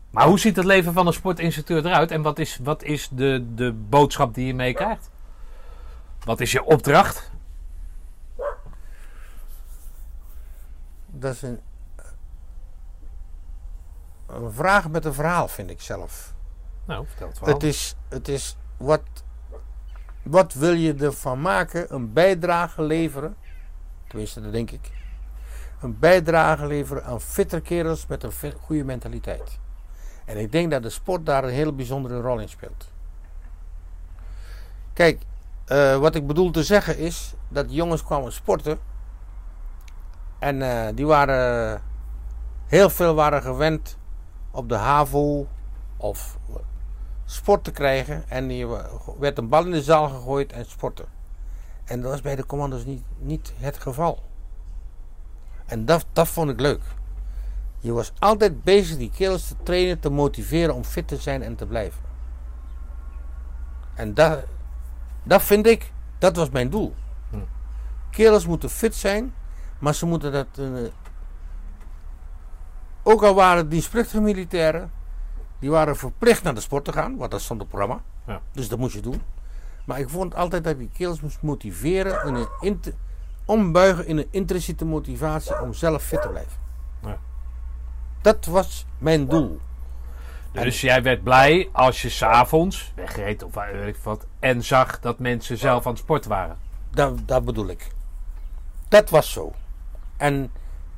Maar 0.09 0.27
hoe 0.27 0.39
ziet 0.39 0.55
het 0.55 0.65
leven 0.65 0.93
van 0.93 1.07
een 1.07 1.13
sportinstructeur 1.13 1.85
eruit? 1.85 2.11
En 2.11 2.21
wat 2.21 2.39
is, 2.39 2.59
wat 2.63 2.83
is 2.83 3.09
de, 3.11 3.45
de 3.55 3.71
boodschap 3.71 4.33
die 4.33 4.45
je 4.45 4.53
meekrijgt? 4.55 5.09
Wat 6.23 6.39
is 6.39 6.51
je 6.51 6.63
opdracht? 6.63 7.31
Dat 11.15 11.33
is 11.33 11.41
een, 11.41 11.59
een 14.27 14.51
vraag 14.51 14.89
met 14.89 15.05
een 15.05 15.13
verhaal, 15.13 15.47
vind 15.47 15.69
ik 15.69 15.81
zelf. 15.81 16.33
Nou, 16.85 17.05
vertel 17.07 17.27
het 17.27 17.37
verhaal. 17.37 17.55
Het 17.55 17.63
is, 17.63 17.95
het 18.09 18.27
is 18.27 18.57
wat, 18.77 19.01
wat 20.23 20.53
wil 20.53 20.73
je 20.73 20.93
ervan 20.93 21.41
maken? 21.41 21.93
Een 21.93 22.13
bijdrage 22.13 22.81
leveren. 22.81 23.35
Tenminste, 24.07 24.41
dat 24.41 24.51
denk 24.51 24.71
ik. 24.71 24.91
Een 25.81 25.99
bijdrage 25.99 26.67
leveren 26.67 27.03
aan 27.05 27.21
fitter 27.21 27.61
kerels 27.61 28.07
met 28.07 28.23
een 28.23 28.53
goede 28.61 28.83
mentaliteit. 28.83 29.59
En 30.25 30.37
ik 30.37 30.51
denk 30.51 30.71
dat 30.71 30.83
de 30.83 30.89
sport 30.89 31.25
daar 31.25 31.43
een 31.43 31.49
hele 31.49 31.73
bijzondere 31.73 32.21
rol 32.21 32.39
in 32.39 32.49
speelt. 32.49 32.91
Kijk, 34.93 35.21
eh, 35.65 35.97
wat 35.97 36.15
ik 36.15 36.27
bedoel 36.27 36.51
te 36.51 36.63
zeggen 36.63 36.97
is 36.97 37.33
dat 37.47 37.65
jongens 37.73 38.03
kwamen 38.03 38.33
sporten. 38.33 38.79
En 40.43 40.61
eh, 40.61 40.95
die 40.95 41.05
waren 41.05 41.81
heel 42.65 42.89
veel 42.89 43.15
waren 43.15 43.41
gewend 43.41 43.97
op 44.51 44.69
de 44.69 44.75
HAVO 44.75 45.47
of 45.97 46.37
sport 47.25 47.63
te 47.63 47.71
krijgen. 47.71 48.29
En 48.29 48.47
die 48.47 48.67
werd 49.19 49.37
een 49.37 49.49
bal 49.49 49.65
in 49.65 49.71
de 49.71 49.81
zaal 49.81 50.09
gegooid 50.09 50.53
en 50.53 50.65
sporten. 50.65 51.05
En 51.83 52.01
dat 52.01 52.11
was 52.11 52.21
bij 52.21 52.35
de 52.35 52.45
commando's 52.45 52.85
niet, 52.85 53.03
niet 53.17 53.53
het 53.57 53.77
geval. 53.77 54.23
En 55.65 55.85
dat, 55.85 56.05
dat 56.13 56.27
vond 56.27 56.49
ik 56.49 56.59
leuk. 56.59 56.81
Je 57.79 57.91
was 57.91 58.13
altijd 58.19 58.63
bezig 58.63 58.97
die 58.97 59.11
kerels 59.11 59.47
te 59.47 59.55
trainen, 59.63 59.99
te 59.99 60.09
motiveren 60.09 60.75
om 60.75 60.83
fit 60.83 61.07
te 61.07 61.17
zijn 61.17 61.43
en 61.43 61.55
te 61.55 61.65
blijven. 61.65 62.01
En 63.93 64.13
dat, 64.13 64.43
dat 65.23 65.43
vind 65.43 65.67
ik, 65.67 65.91
dat 66.17 66.35
was 66.35 66.49
mijn 66.49 66.69
doel. 66.69 66.93
Hm. 67.29 67.37
Kerels 68.09 68.47
moeten 68.47 68.69
fit 68.69 68.95
zijn, 68.95 69.33
maar 69.83 69.95
ze 69.95 70.05
moeten 70.05 70.31
dat. 70.31 70.47
eh, 70.57 70.65
ook 73.03 73.23
al 73.23 73.33
waren 73.35 73.69
dienstplichtige 73.69 74.21
militairen, 74.21 74.91
die 75.59 75.69
waren 75.69 75.95
verplicht 75.95 76.43
naar 76.43 76.55
de 76.55 76.61
sport 76.61 76.85
te 76.85 76.91
gaan, 76.91 77.17
want 77.17 77.31
dat 77.31 77.41
stond 77.41 77.61
op 77.61 77.67
het 77.67 77.75
programma. 77.75 78.03
Ja. 78.27 78.41
Dus 78.51 78.67
dat 78.69 78.79
moest 78.79 78.93
je 78.93 79.01
doen. 79.01 79.21
Maar 79.85 79.99
ik 79.99 80.09
vond 80.09 80.35
altijd 80.35 80.63
dat 80.63 80.73
ik 80.73 80.79
die 80.79 80.89
kerels 80.93 81.21
moest 81.21 81.41
motiveren, 81.41 82.27
in 82.27 82.47
een 82.61 82.79
ombuigen 83.45 84.07
in 84.07 84.17
een 84.17 84.27
intrinsieke 84.31 84.85
motivatie 84.85 85.61
om 85.61 85.73
zelf 85.73 86.03
fit 86.03 86.21
te 86.21 86.27
blijven. 86.27 86.57
Ja. 87.01 87.17
Dat 88.21 88.45
was 88.45 88.85
mijn 88.97 89.27
doel. 89.27 89.59
Dus 90.51 90.81
jij 90.81 91.03
werd 91.03 91.23
blij 91.23 91.69
als 91.71 92.01
je 92.01 92.09
s'avonds 92.09 92.91
wegreed 92.95 93.43
of 93.43 93.53
weet 93.53 93.87
ik 93.87 94.03
wat. 94.03 94.25
En 94.39 94.63
zag 94.63 94.99
dat 94.99 95.19
mensen 95.19 95.57
zelf 95.57 95.85
aan 95.85 95.91
het 95.91 96.01
sport 96.01 96.25
waren. 96.25 96.57
Dat, 96.89 97.27
dat 97.27 97.45
bedoel 97.45 97.67
ik. 97.67 97.91
Dat 98.87 99.09
was 99.09 99.31
zo. 99.31 99.53
En 100.23 100.51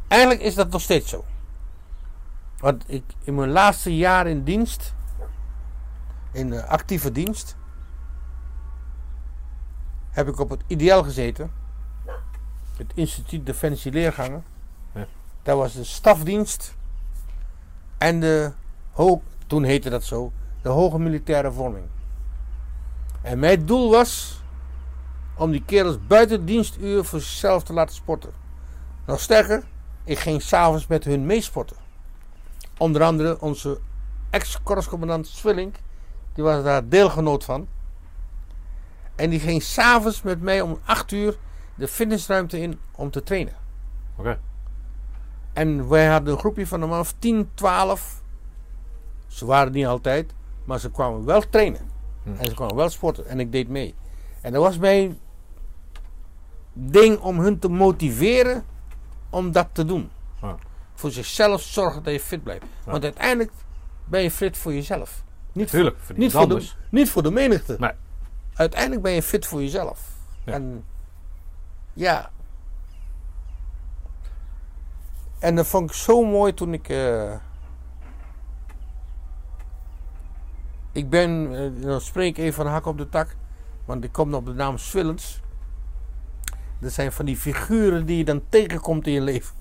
eigenlijk 0.08 0.42
is 0.42 0.56
dat 0.56 0.70
nog 0.70 0.82
steeds 0.82 1.10
zo. 1.10 1.26
Want 2.58 2.84
ik, 2.88 3.04
in 3.24 3.36
mijn 3.36 3.50
laatste 3.50 3.96
jaar 3.96 4.28
in 4.28 4.44
dienst, 4.44 4.94
in 6.32 6.50
de 6.50 6.66
actieve 6.66 7.12
dienst, 7.12 7.56
heb 10.10 10.28
ik 10.28 10.40
op 10.40 10.50
het 10.50 10.62
ideaal 10.68 11.04
gezeten. 11.04 11.52
Het 12.78 12.92
instituut 12.94 13.46
Defensie 13.46 13.92
Leergangen. 13.92 14.44
Ja. 14.94 15.06
Dat 15.44 15.58
was 15.58 15.74
de 15.74 15.84
stafdienst 15.84 16.76
en 17.98 18.20
de, 18.20 18.52
toen 19.48 19.64
heette 19.64 19.90
dat 19.90 20.04
zo, 20.04 20.32
de 20.62 20.70
hoge 20.70 21.00
militaire 21.00 21.52
vorming. 21.52 21.86
En 23.22 23.40
mijn 23.40 23.66
doel 23.66 23.92
was 23.92 24.42
om 25.36 25.52
die 25.52 25.64
kerels 25.66 26.08
buiten 26.08 26.46
dienstuur 26.46 27.04
voor 27.04 27.20
zichzelf 27.20 27.64
te 27.64 27.74
laten 27.74 27.96
sporten. 27.96 28.44
Nog 29.06 29.20
sterker, 29.20 29.64
ik 30.04 30.20
ging 30.20 30.42
s'avonds 30.42 30.88
met 30.88 31.04
hun 31.04 31.26
meesporten. 31.26 31.78
Onder 32.78 33.04
andere 33.04 33.42
onze 33.42 33.80
ex-korpscommandant 34.30 35.28
Swilling, 35.28 35.74
die 36.34 36.44
was 36.44 36.64
daar 36.64 36.90
deelgenoot 36.90 37.44
van. 37.44 37.68
En 39.16 39.30
die 39.30 39.40
ging 39.40 39.64
s'avonds 39.64 40.22
met 40.22 40.42
mij 40.42 40.62
om 40.62 40.80
8 40.86 41.12
uur 41.12 41.38
de 41.76 41.88
fitnessruimte 41.88 42.60
in 42.60 42.80
om 42.92 43.12
te 43.12 43.24
trainen. 43.24 43.54
Oké. 44.16 44.40
En 45.54 45.90
wij 45.90 46.08
hadden 46.08 46.34
een 46.34 46.40
groepje 46.40 46.68
van 46.68 46.82
een 46.82 46.90
man 46.90 47.00
of 47.00 47.14
10, 47.20 47.50
12. 47.54 48.22
Ze 49.28 49.46
waren 49.46 49.72
niet 49.72 49.86
altijd, 49.86 50.34
maar 50.64 50.80
ze 50.80 50.92
kwamen 50.92 51.26
wel 51.26 51.50
trainen. 51.50 51.90
Hm. 52.24 52.30
En 52.38 52.46
ze 52.46 52.54
kwamen 52.54 52.76
wel 52.76 52.90
sporten. 52.90 53.28
En 53.28 53.40
ik 53.40 53.52
deed 53.52 53.70
mee. 53.70 53.96
En 54.42 54.52
dat 54.52 54.62
was 54.62 54.78
mijn 54.78 55.20
ding 56.74 57.20
om 57.20 57.40
hun 57.40 57.60
te 57.60 57.70
motiveren 57.70 58.66
om 59.36 59.52
dat 59.52 59.68
te 59.72 59.86
doen. 59.86 60.10
Ja. 60.42 60.56
Voor 60.94 61.12
zichzelf 61.12 61.62
zorgen 61.62 62.04
dat 62.04 62.14
je 62.14 62.20
fit 62.20 62.44
blijft. 62.44 62.66
Ja. 62.86 62.92
Want 62.92 63.04
uiteindelijk 63.04 63.52
ben 64.06 64.22
je 64.22 64.32
fit 64.32 64.58
voor 64.58 64.74
jezelf. 64.74 65.24
Niet 65.52 65.70
voor, 65.70 65.80
Tuurlijk, 65.80 65.98
voor 66.00 66.18
niet, 66.18 66.32
voor 66.32 66.50
de, 66.50 66.70
niet 66.90 67.10
voor 67.10 67.24
de 67.24 67.32
menigte. 67.32 67.76
Nee. 67.80 67.92
Uiteindelijk 68.54 69.02
ben 69.02 69.12
je 69.12 69.22
fit 69.24 69.46
voor 69.46 69.62
jezelf. 69.62 70.10
Ja. 70.46 70.54
En 70.54 70.84
ja. 71.94 72.30
En 75.40 75.56
dat 75.56 75.68
vond 75.68 75.90
ik 75.90 75.96
zo 75.96 76.24
mooi 76.24 76.54
toen 76.54 76.74
ik. 76.74 76.90
eh, 76.90 77.34
ik 80.92 81.10
ben, 81.10 81.56
eh, 81.56 81.82
dan 81.84 82.02
spreek 82.02 82.38
ik 82.38 82.44
even 82.44 82.54
van 82.54 82.68
hak 82.68 82.86
op 82.86 82.98
de 82.98 83.10
tak, 83.10 83.36
want 83.86 84.04
ik 84.04 84.12
kom 84.12 84.34
op 84.34 84.46
de 84.46 84.54
naam 84.54 84.78
Swillens. 84.78 85.42
Dat 86.80 86.92
zijn 86.92 87.12
van 87.12 87.26
die 87.26 87.38
figuren 87.38 88.06
die 88.06 88.18
je 88.18 88.26
dan 88.26 88.42
tegenkomt 88.50 89.08
in 89.08 89.14
je 89.14 89.22
leven. 89.22 89.56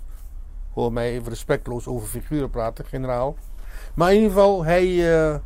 Hoor 0.72 0.92
mij 0.92 1.10
even 1.10 1.28
respectloos 1.28 1.86
over 1.86 2.08
figuren 2.08 2.50
praten, 2.50 2.84
generaal. 2.84 3.36
Maar 3.94 4.10
in 4.10 4.16
ieder 4.16 4.32
geval, 4.32 4.64
hij, 4.64 5.16
eh, 5.16 5.38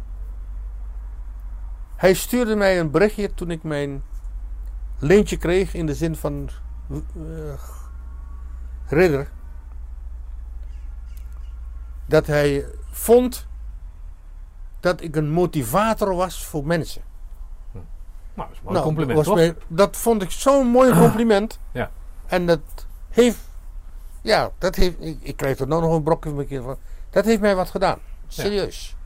hij 1.97 2.15
stuurde 2.15 2.57
mij 2.57 2.81
een 2.81 2.91
berichtje 2.91 3.35
toen 3.35 3.51
ik 3.51 3.63
mijn 3.63 4.03
lintje 4.99 5.37
kreeg 5.37 5.75
in 5.75 5.87
de 5.87 5.95
zin 5.95 6.17
van 6.17 6.51
eh, 6.91 7.61
ridder. 8.87 9.31
Dat 12.07 12.27
hij 12.27 12.67
vond 12.91 13.47
dat 14.81 15.01
ik 15.01 15.17
een 15.17 15.31
motivator 15.31 16.15
was 16.15 16.47
voor 16.47 16.67
mensen. 16.67 17.03
Nou, 18.39 18.51
dat 18.51 18.59
is 18.59 18.67
een 18.67 18.73
Nou, 18.73 18.85
compliment, 18.85 19.25
toch? 19.25 19.55
dat 19.69 19.97
vond 19.97 20.23
ik 20.23 20.31
zo'n 20.31 20.67
mooi 20.67 20.93
compliment. 20.93 21.59
Ja. 21.73 21.91
En 22.27 22.47
dat 22.47 22.61
heeft, 23.11 23.39
ja, 24.21 24.51
dat 24.59 24.75
heeft, 24.75 24.97
ik, 25.01 25.19
ik 25.21 25.37
krijg 25.37 25.59
er 25.59 25.67
nou 25.69 25.83
nog 25.83 25.93
een 25.93 26.03
brokje 26.03 26.31
van 26.31 26.39
een 26.39 26.47
keer 26.47 26.63
van. 26.63 26.77
Dat 27.11 27.25
heeft 27.25 27.41
mij 27.41 27.55
wat 27.57 27.71
gedaan. 27.71 27.99
Serieus. 28.29 28.97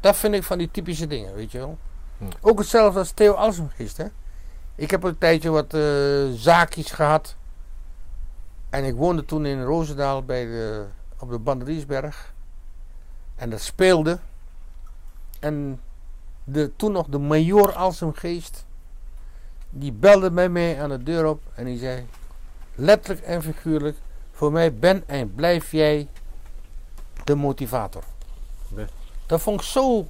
Dat 0.00 0.16
vind 0.16 0.34
ik 0.34 0.42
van 0.42 0.58
die 0.58 0.70
typische 0.70 1.06
dingen, 1.06 1.34
weet 1.34 1.52
je 1.52 1.58
wel. 1.58 1.78
Hm. 2.18 2.24
Ook 2.40 2.58
hetzelfde 2.58 2.98
als 2.98 3.10
Theo 3.10 3.36
hè. 3.96 4.06
Ik 4.74 4.90
heb 4.90 5.02
een 5.02 5.18
tijdje 5.18 5.50
wat 5.50 5.74
eh, 5.74 5.82
zaakjes 6.34 6.90
gehad. 6.90 7.36
En 8.70 8.84
ik 8.84 8.94
woonde 8.94 9.24
toen 9.24 9.46
in 9.46 9.62
Roosendaal 9.62 10.24
bij 10.24 10.44
de, 10.44 10.84
op 11.18 11.30
de 11.30 11.38
Banderiersberg. 11.38 12.32
En 13.36 13.50
dat 13.50 13.60
speelde. 13.60 14.18
En 15.40 15.80
de, 16.44 16.72
toen 16.76 16.92
nog 16.92 17.06
de 17.06 17.18
major 17.18 17.72
Alsemgeest. 17.72 18.64
Die 19.74 19.92
belde 19.92 20.30
bij 20.30 20.48
mij 20.48 20.82
aan 20.82 20.88
de 20.88 21.02
deur 21.02 21.26
op. 21.26 21.42
En 21.54 21.64
die 21.64 21.78
zei. 21.78 22.06
Letterlijk 22.74 23.26
en 23.26 23.42
figuurlijk. 23.42 23.96
Voor 24.32 24.52
mij 24.52 24.74
ben 24.74 25.08
en 25.08 25.34
blijf 25.34 25.70
jij 25.70 26.08
de 27.24 27.34
motivator. 27.34 28.02
Dat 29.26 29.40
vond 29.40 29.60
ik 29.60 29.66
zo 29.66 30.06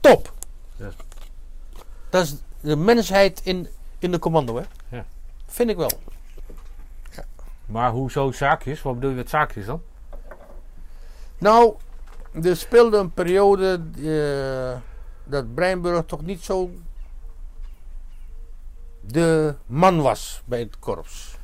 top. 0.00 0.32
Ja. 0.76 0.90
Dat 2.08 2.24
is 2.24 2.36
de 2.60 2.76
mensheid 2.76 3.40
in, 3.44 3.68
in 3.98 4.10
de 4.10 4.18
commando, 4.18 4.56
hè? 4.56 4.64
Ja. 4.96 5.04
Vind 5.46 5.70
ik 5.70 5.76
wel. 5.76 5.90
Maar 7.66 7.90
hoezo 7.90 8.32
zaakjes? 8.32 8.82
Wat 8.82 8.94
bedoel 8.94 9.10
je 9.10 9.16
met 9.16 9.28
zaakjes 9.28 9.66
dan? 9.66 9.82
Nou, 11.38 11.74
er 12.42 12.56
speelde 12.56 12.96
een 12.96 13.12
periode 13.12 13.80
eh, 13.96 14.80
dat 15.24 15.54
Breinburg 15.54 16.04
toch 16.06 16.22
niet 16.22 16.44
zo 16.44 16.70
de 19.12 19.56
man 19.66 20.00
was 20.00 20.42
bij 20.44 20.58
het 20.58 20.78
korps. 20.78 21.38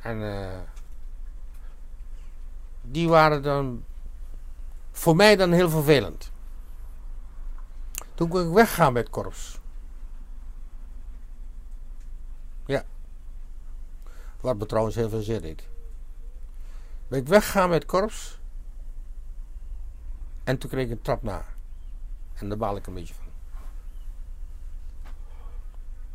En 0.00 0.22
eh, 0.22 0.60
die 2.82 3.08
waren 3.08 3.42
dan 3.42 3.84
voor 4.90 5.16
mij 5.16 5.36
dan 5.36 5.52
heel 5.52 5.70
vervelend. 5.70 6.30
Toen 8.14 8.28
kon 8.28 8.46
ik 8.48 8.54
weggaan 8.54 8.92
bij 8.92 9.02
het 9.02 9.10
korps. 9.10 9.60
Ja. 12.66 12.84
Wat 14.40 14.56
me 14.56 14.66
trouwens 14.66 14.94
heel 14.94 15.08
veel 15.08 15.22
zeer 15.22 15.40
deed. 15.40 15.68
Ben 17.08 17.18
ik 17.18 17.28
weggegaan 17.28 17.68
met 17.68 17.82
het 17.82 17.90
korps. 17.90 18.40
En 20.44 20.58
toen 20.58 20.70
kreeg 20.70 20.84
ik 20.84 20.90
een 20.90 21.02
trap 21.02 21.22
na. 21.22 21.44
En 22.34 22.48
daar 22.48 22.58
baal 22.58 22.76
ik 22.76 22.86
een 22.86 22.94
beetje 22.94 23.14
van. 23.14 23.27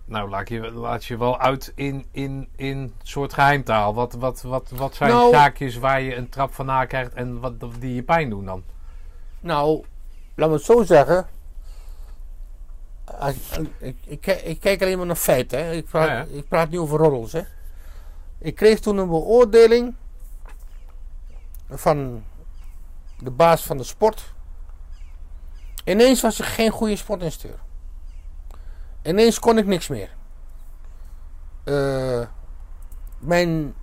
Nou, 0.05 0.29
laat 0.29 0.49
je, 0.49 0.71
laat 0.71 1.05
je 1.05 1.17
wel 1.17 1.39
uit 1.39 1.71
in, 1.75 2.05
in, 2.11 2.47
in 2.55 2.93
soort 3.03 3.33
geheimtaal. 3.33 3.93
Wat, 3.93 4.13
wat, 4.13 4.41
wat, 4.41 4.69
wat 4.69 4.95
zijn 4.95 5.09
Nou- 5.09 5.31
zaakjes 5.33 5.77
waar 5.77 6.01
je 6.01 6.15
een 6.15 6.29
trap 6.29 6.53
van 6.53 6.65
na 6.65 6.85
krijgt 6.85 7.13
en 7.13 7.39
wat, 7.39 7.53
die 7.79 7.95
je 7.95 8.03
pijn 8.03 8.29
doen 8.29 8.45
dan? 8.45 8.63
Nou, 9.39 9.83
laat 10.35 10.49
me 10.49 10.55
het 10.55 10.63
zo 10.63 10.83
zeggen. 10.83 11.27
Ik, 13.79 13.95
ik, 14.05 14.21
kijk- 14.21 14.41
ik 14.41 14.59
kijk 14.59 14.81
alleen 14.81 14.97
maar 14.97 15.05
naar 15.05 15.15
feiten. 15.15 15.65
Hè. 15.65 15.71
Ik, 15.71 15.85
praat, 15.85 16.07
Ja, 16.07 16.13
ja. 16.15 16.25
ik 16.37 16.47
praat 16.47 16.69
niet 16.69 16.79
over 16.79 16.99
roddels. 16.99 17.31
Hè. 17.31 17.41
Ik 18.37 18.55
kreeg 18.55 18.79
toen 18.79 18.97
een 18.97 19.07
beoordeling 19.09 19.95
van 21.69 22.23
de 23.19 23.31
baas 23.31 23.63
van 23.63 23.77
de 23.77 23.83
sport. 23.83 24.33
Ineens 25.85 26.21
was 26.21 26.39
ik 26.39 26.45
geen 26.45 26.69
goede 26.71 26.95
sportinstructeur. 26.95 27.59
Ineens 29.03 29.39
kon 29.39 29.57
ik 29.57 29.65
niks 29.65 29.87
meer. 29.87 30.09
Eh, 31.63 32.27
mijn 33.19 33.73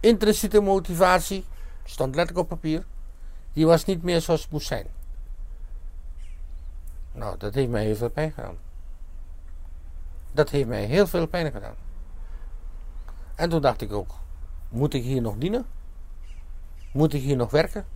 intrinsieke 0.00 0.60
motivatie 0.60 1.44
stond 1.84 2.14
letterlijk 2.14 2.50
op 2.50 2.58
papier. 2.58 2.84
Die 3.52 3.66
was 3.66 3.84
niet 3.84 4.02
meer 4.02 4.20
zoals 4.20 4.42
het 4.42 4.50
moest 4.50 4.66
zijn. 4.66 4.86
Nou, 7.12 7.38
dat 7.38 7.54
heeft 7.54 7.70
mij 7.70 7.84
heel 7.84 7.96
veel 7.96 8.10
pijn 8.10 8.32
gedaan. 8.32 8.56
Dat 10.32 10.50
heeft 10.50 10.68
mij 10.68 10.84
heel 10.84 11.06
veel 11.06 11.26
pijn 11.26 11.52
gedaan. 11.52 11.74
En 13.34 13.48
toen 13.48 13.60
dacht 13.60 13.80
ik 13.80 13.92
ook, 13.92 14.14
moet 14.68 14.94
ik 14.94 15.02
hier 15.02 15.20
nog 15.20 15.36
dienen? 15.36 15.66
Moet 16.92 17.12
ik 17.12 17.22
hier 17.22 17.36
nog 17.36 17.50
werken? 17.50 17.86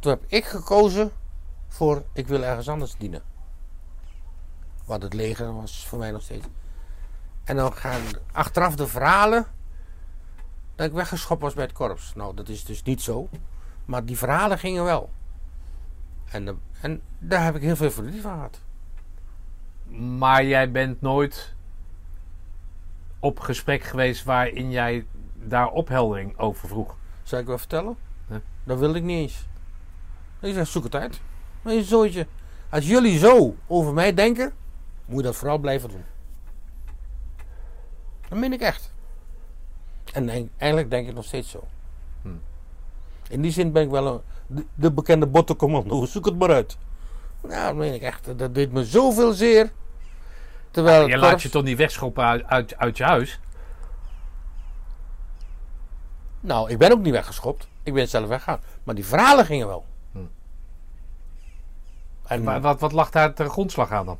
Toen 0.00 0.10
heb 0.10 0.24
ik 0.26 0.44
gekozen 0.44 1.12
voor, 1.68 2.02
ik 2.12 2.28
wil 2.28 2.42
ergens 2.42 2.68
anders 2.68 2.94
dienen. 2.96 3.22
Want 4.84 5.02
het 5.02 5.14
leger 5.14 5.54
was 5.54 5.86
voor 5.86 5.98
mij 5.98 6.10
nog 6.10 6.22
steeds. 6.22 6.46
En 7.44 7.56
dan 7.56 7.72
gaan 7.72 8.00
achteraf 8.32 8.74
de 8.76 8.86
verhalen 8.86 9.46
dat 10.74 10.86
ik 10.86 10.92
weggeschopt 10.92 11.42
was 11.42 11.54
bij 11.54 11.64
het 11.64 11.72
korps. 11.72 12.14
Nou, 12.14 12.34
dat 12.34 12.48
is 12.48 12.64
dus 12.64 12.82
niet 12.82 13.02
zo. 13.02 13.28
Maar 13.84 14.04
die 14.04 14.18
verhalen 14.18 14.58
gingen 14.58 14.84
wel. 14.84 15.10
En, 16.30 16.44
de- 16.44 16.56
en 16.80 17.02
daar 17.18 17.44
heb 17.44 17.54
ik 17.56 17.62
heel 17.62 17.76
veel 17.76 17.90
verdriet 17.90 18.20
van 18.22 18.32
gehad. 18.32 18.60
Maar 20.18 20.44
jij 20.44 20.70
bent 20.70 21.00
nooit 21.00 21.54
op 23.18 23.40
gesprek 23.40 23.82
geweest 23.82 24.24
waarin 24.24 24.70
jij 24.70 25.06
daar 25.34 25.68
opheldering 25.70 26.38
over 26.38 26.68
vroeg. 26.68 26.96
Zal 27.22 27.38
ik 27.38 27.46
wel 27.46 27.58
vertellen? 27.58 27.96
Dat 28.64 28.78
wilde 28.78 28.98
ik 28.98 29.04
niet 29.04 29.18
eens. 29.18 29.46
Ik 30.40 30.54
zeg, 30.54 30.66
zoek 30.66 30.84
het 30.84 30.94
uit. 30.94 31.20
Maar 31.62 31.72
je 31.72 31.84
zooitje. 31.84 32.26
Als 32.70 32.86
jullie 32.86 33.18
zo 33.18 33.56
over 33.66 33.92
mij 33.94 34.14
denken, 34.14 34.52
moet 35.04 35.16
je 35.16 35.22
dat 35.22 35.36
vooral 35.36 35.58
blijven 35.58 35.88
doen. 35.88 36.04
Dat 38.28 38.38
meen 38.38 38.52
ik 38.52 38.60
echt. 38.60 38.92
En 40.12 40.50
eigenlijk 40.56 40.90
denk 40.90 41.08
ik 41.08 41.14
nog 41.14 41.24
steeds 41.24 41.50
zo. 41.50 41.64
Hm. 42.22 42.28
In 43.28 43.42
die 43.42 43.50
zin 43.50 43.72
ben 43.72 43.82
ik 43.82 43.90
wel 43.90 44.06
een, 44.06 44.20
de, 44.46 44.64
de 44.74 44.92
bekende 44.92 45.26
bottencommando. 45.26 46.04
Zoek 46.06 46.24
het 46.24 46.38
maar 46.38 46.50
uit. 46.50 46.76
Nou, 47.40 47.66
dat 47.66 47.74
meen 47.74 47.94
ik 47.94 48.02
echt. 48.02 48.38
Dat 48.38 48.54
deed 48.54 48.72
me 48.72 48.84
zoveel 48.84 49.32
zeer. 49.32 49.72
Terwijl 50.70 51.08
je 51.08 51.16
laat 51.16 51.42
je 51.42 51.48
toch 51.48 51.62
niet 51.62 51.76
wegschoppen 51.76 52.24
uit, 52.24 52.44
uit, 52.44 52.76
uit 52.76 52.96
je 52.96 53.04
huis? 53.04 53.40
Nou, 56.40 56.70
ik 56.70 56.78
ben 56.78 56.92
ook 56.92 57.00
niet 57.00 57.12
weggeschopt. 57.12 57.68
Ik 57.82 57.94
ben 57.94 58.08
zelf 58.08 58.28
weggegaan. 58.28 58.60
Maar 58.84 58.94
die 58.94 59.04
verhalen 59.06 59.44
gingen 59.44 59.66
wel. 59.66 59.84
Hm. 60.12 60.18
En, 62.26 62.42
Maar 62.42 62.60
wat, 62.60 62.80
wat 62.80 62.92
lag 62.92 63.10
daar 63.10 63.34
ter 63.34 63.48
grondslag 63.48 63.90
aan 63.90 64.06
dan? 64.06 64.18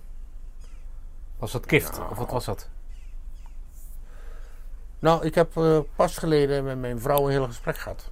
Was 1.38 1.52
dat 1.52 1.66
kift? 1.66 2.00
Of 2.10 2.18
wat 2.18 2.30
was 2.30 2.44
dat? 2.44 2.68
Nou, 4.98 5.24
ik 5.24 5.34
heb 5.34 5.56
eh, 5.56 5.78
pas 5.96 6.18
geleden 6.18 6.64
met 6.64 6.78
mijn 6.78 7.00
vrouw 7.00 7.24
een 7.24 7.30
heel 7.30 7.46
gesprek 7.46 7.78
gehad. 7.78 8.10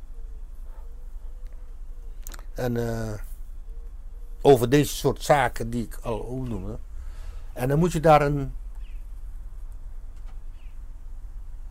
En 2.55 2.77
eh, 2.89 3.19
over 4.41 4.69
deze 4.69 4.95
soort 4.95 5.23
zaken 5.23 5.71
die 5.71 5.85
ik 5.85 5.99
al 6.03 6.19
opnoemde. 6.19 6.79
En 7.53 7.69
dan 7.69 7.79
moet 7.79 7.93
je 7.93 8.01
daar 8.01 8.23
een, 8.23 8.55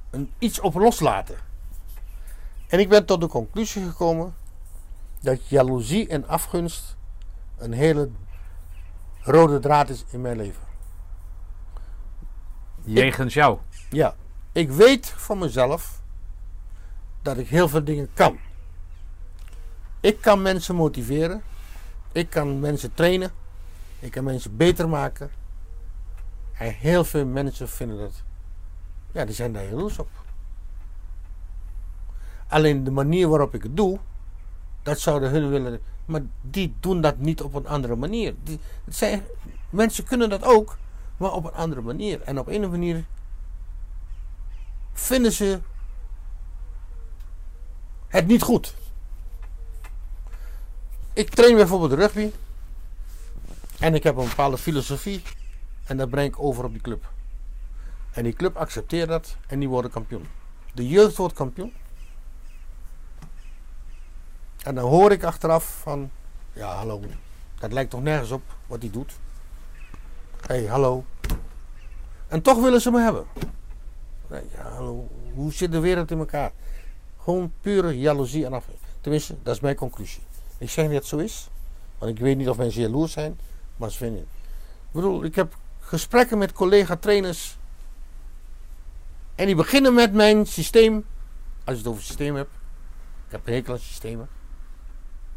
een 0.09 0.31
iets 0.37 0.59
op 0.59 0.73
loslaten. 0.73 1.37
En 2.67 2.79
ik 2.79 2.89
ben 2.89 3.05
tot 3.05 3.21
de 3.21 3.27
conclusie 3.27 3.85
gekomen 3.85 4.35
dat 5.19 5.47
jaloezie 5.47 6.07
en 6.07 6.27
afgunst 6.27 6.95
een 7.57 7.73
hele 7.73 8.09
rode 9.21 9.59
draad 9.59 9.89
is 9.89 10.05
in 10.09 10.21
mijn 10.21 10.37
leven. 10.37 10.70
Jegens 12.83 13.33
jou. 13.33 13.57
Ja, 13.89 14.15
ik 14.51 14.71
weet 14.71 15.09
van 15.09 15.37
mezelf 15.37 16.01
dat 17.21 17.37
ik 17.37 17.47
heel 17.47 17.69
veel 17.69 17.83
dingen 17.83 18.09
kan. 18.13 18.37
Ik 19.99 20.21
kan 20.21 20.41
mensen 20.41 20.75
motiveren. 20.75 21.41
Ik 22.11 22.29
kan 22.29 22.59
mensen 22.59 22.93
trainen. 22.93 23.31
Ik 23.99 24.11
kan 24.11 24.23
mensen 24.23 24.57
beter 24.57 24.89
maken. 24.89 25.31
En 26.53 26.73
heel 26.73 27.03
veel 27.03 27.25
mensen 27.25 27.69
vinden 27.69 27.97
dat. 27.97 28.23
Ja, 29.11 29.25
die 29.25 29.35
zijn 29.35 29.53
daar 29.53 29.65
jaloers 29.65 29.99
op. 29.99 30.09
Alleen 32.47 32.83
de 32.83 32.91
manier 32.91 33.27
waarop 33.27 33.53
ik 33.53 33.63
het 33.63 33.77
doe, 33.77 33.99
dat 34.83 34.99
zouden 34.99 35.29
hun 35.29 35.49
willen. 35.49 35.81
Maar 36.05 36.21
die 36.41 36.75
doen 36.79 37.01
dat 37.01 37.17
niet 37.17 37.41
op 37.41 37.53
een 37.53 37.67
andere 37.67 37.95
manier. 37.95 38.33
Die, 38.43 38.59
het 38.85 38.95
zijn, 38.95 39.23
mensen 39.69 40.03
kunnen 40.03 40.29
dat 40.29 40.43
ook, 40.43 40.77
maar 41.21 41.33
op 41.33 41.45
een 41.45 41.53
andere 41.53 41.81
manier. 41.81 42.21
En 42.21 42.39
op 42.39 42.47
een 42.47 42.53
of 42.53 42.63
andere 42.63 42.77
manier 42.77 43.05
vinden 44.93 45.31
ze 45.31 45.59
het 48.07 48.27
niet 48.27 48.41
goed. 48.41 48.75
Ik 51.13 51.29
train 51.29 51.55
bijvoorbeeld 51.55 51.93
rugby. 51.93 52.31
En 53.79 53.95
ik 53.95 54.03
heb 54.03 54.17
een 54.17 54.27
bepaalde 54.27 54.57
filosofie. 54.57 55.21
En 55.83 55.97
dat 55.97 56.09
breng 56.09 56.27
ik 56.27 56.39
over 56.39 56.63
op 56.63 56.71
die 56.71 56.81
club. 56.81 57.09
En 58.11 58.23
die 58.23 58.33
club 58.33 58.55
accepteert 58.55 59.07
dat 59.07 59.37
en 59.47 59.59
die 59.59 59.69
worden 59.69 59.91
kampioen. 59.91 60.27
De 60.73 60.87
jeugd 60.87 61.17
wordt 61.17 61.33
kampioen. 61.33 61.73
En 64.63 64.75
dan 64.75 64.89
hoor 64.89 65.11
ik 65.11 65.23
achteraf 65.23 65.79
van... 65.81 66.11
Ja, 66.53 66.75
hallo. 66.75 67.01
Dat 67.59 67.71
lijkt 67.71 67.89
toch 67.89 68.01
nergens 68.01 68.31
op 68.31 68.43
wat 68.67 68.81
hij 68.81 68.91
doet. 68.91 69.13
Hé, 70.47 70.55
hey, 70.55 70.65
hallo. 70.65 71.05
En 72.31 72.41
toch 72.41 72.61
willen 72.61 72.81
ze 72.81 72.91
me 72.91 73.01
hebben. 73.01 73.25
Ja. 74.29 74.77
Hoe 75.33 75.53
zit 75.53 75.71
de 75.71 75.79
wereld 75.79 76.11
in 76.11 76.19
elkaar? 76.19 76.51
Gewoon 77.19 77.53
pure 77.61 77.99
jaloezie 77.99 78.45
en 78.45 78.53
af. 78.53 78.65
Tenminste, 79.01 79.35
dat 79.43 79.55
is 79.55 79.61
mijn 79.61 79.75
conclusie. 79.75 80.21
Ik 80.57 80.69
zeg 80.69 80.85
niet 80.85 80.93
dat 80.93 81.01
het 81.01 81.09
zo 81.09 81.17
is. 81.17 81.49
Want 81.97 82.11
ik 82.11 82.19
weet 82.19 82.37
niet 82.37 82.49
of 82.49 82.57
mensen 82.57 82.81
jaloers 82.81 83.11
zijn. 83.11 83.39
Maar 83.77 83.91
ze 83.91 83.97
vinden 83.97 84.19
het. 84.19 84.29
Ik 84.87 84.91
bedoel, 84.91 85.23
ik 85.23 85.35
heb 85.35 85.57
gesprekken 85.79 86.37
met 86.37 86.51
collega-trainers. 86.51 87.57
En 89.35 89.45
die 89.45 89.55
beginnen 89.55 89.93
met 89.93 90.13
mijn 90.13 90.45
systeem. 90.45 91.05
Als 91.63 91.75
je 91.75 91.81
het 91.81 91.87
over 91.87 92.03
systeem 92.03 92.35
hebt. 92.35 92.51
Ik 93.25 93.31
heb 93.31 93.47
een 93.47 93.53
hekel 93.53 93.73
aan 93.73 93.79
systemen. 93.79 94.29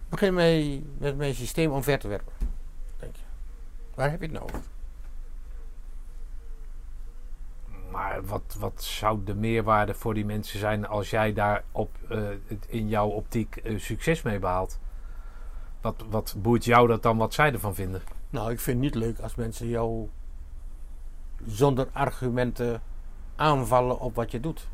Begin 0.09 0.35
mee, 0.35 0.85
met 0.99 1.17
mijn 1.17 1.35
systeem 1.35 1.71
omver 1.71 1.99
te 1.99 2.09
werpen. 2.09 2.33
Denk 2.99 3.17
je. 3.17 3.23
Waar 3.95 4.11
heb 4.11 4.21
je 4.21 4.27
het 4.27 4.35
nou 4.35 4.45
over? 4.45 4.73
Maar 7.95 8.25
wat, 8.25 8.57
wat 8.59 8.83
zou 8.83 9.19
de 9.25 9.35
meerwaarde 9.35 9.95
voor 9.95 10.15
die 10.15 10.25
mensen 10.25 10.59
zijn 10.59 10.87
als 10.87 11.11
jij 11.11 11.33
daar 11.33 11.63
op, 11.73 11.91
eh, 12.09 12.19
in 12.67 12.89
jouw 12.89 13.09
optiek 13.09 13.57
eh, 13.57 13.79
succes 13.79 14.23
mee 14.23 14.39
behaalt? 14.39 14.79
Wat, 15.81 16.05
wat 16.11 16.35
boeit 16.39 16.65
jou 16.65 16.89
dat 16.89 17.03
dan 17.03 17.17
wat 17.17 17.35
zij 17.35 17.53
ervan 17.53 17.75
vinden? 17.75 18.03
Nou, 18.31 18.51
ik 18.51 18.61
vind 18.61 18.83
het 18.83 18.93
niet 18.93 19.05
leuk 19.05 19.19
als 19.21 19.35
mensen 19.35 19.69
jou 19.69 20.09
zonder 21.47 21.87
argumenten 21.93 22.83
aanvallen 23.37 23.99
op 24.01 24.15
wat 24.15 24.31
je 24.31 24.41
doet. 24.41 24.69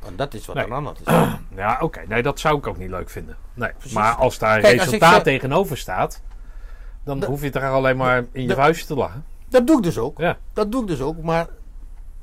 Want 0.00 0.18
dat 0.18 0.34
is 0.34 0.46
wat 0.46 0.56
Nee. 0.56 0.64
er 0.64 0.72
aan 0.72 0.94
is. 0.94 1.36
Ja, 1.56 1.78
oké. 1.80 2.04
Nee, 2.08 2.22
dat 2.22 2.40
zou 2.40 2.58
ik 2.58 2.66
ook 2.66 2.78
niet 2.78 2.90
leuk 2.90 3.10
vinden. 3.10 3.36
Nee. 3.54 3.72
Precies. 3.72 3.92
Maar 3.92 4.14
als 4.14 4.38
daar 4.38 4.60
Kijk, 4.60 4.78
als 4.78 4.86
ik 4.86 4.92
resultaat 5.00 5.24
tegenover 5.24 5.76
staat, 5.76 6.22
dan 7.04 7.24
hoef 7.24 7.42
je 7.42 7.50
er 7.50 7.70
alleen 7.70 7.96
maar 7.96 8.24
in 8.32 8.42
je 8.48 8.54
vuistje 8.54 8.86
te 8.86 8.94
lachen. 8.94 9.24
Dat 9.48 9.66
doe 9.66 9.76
ik 9.76 9.82
dus 9.82 9.98
ook. 9.98 10.18
Ja, 10.18 10.36
Dat 10.52 10.72
doe 10.72 10.80
ik 10.82 10.86
dus 10.88 11.00
ook, 11.00 11.22
maar 11.22 11.48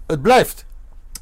het 0.06 0.22
blijft. 0.22 0.66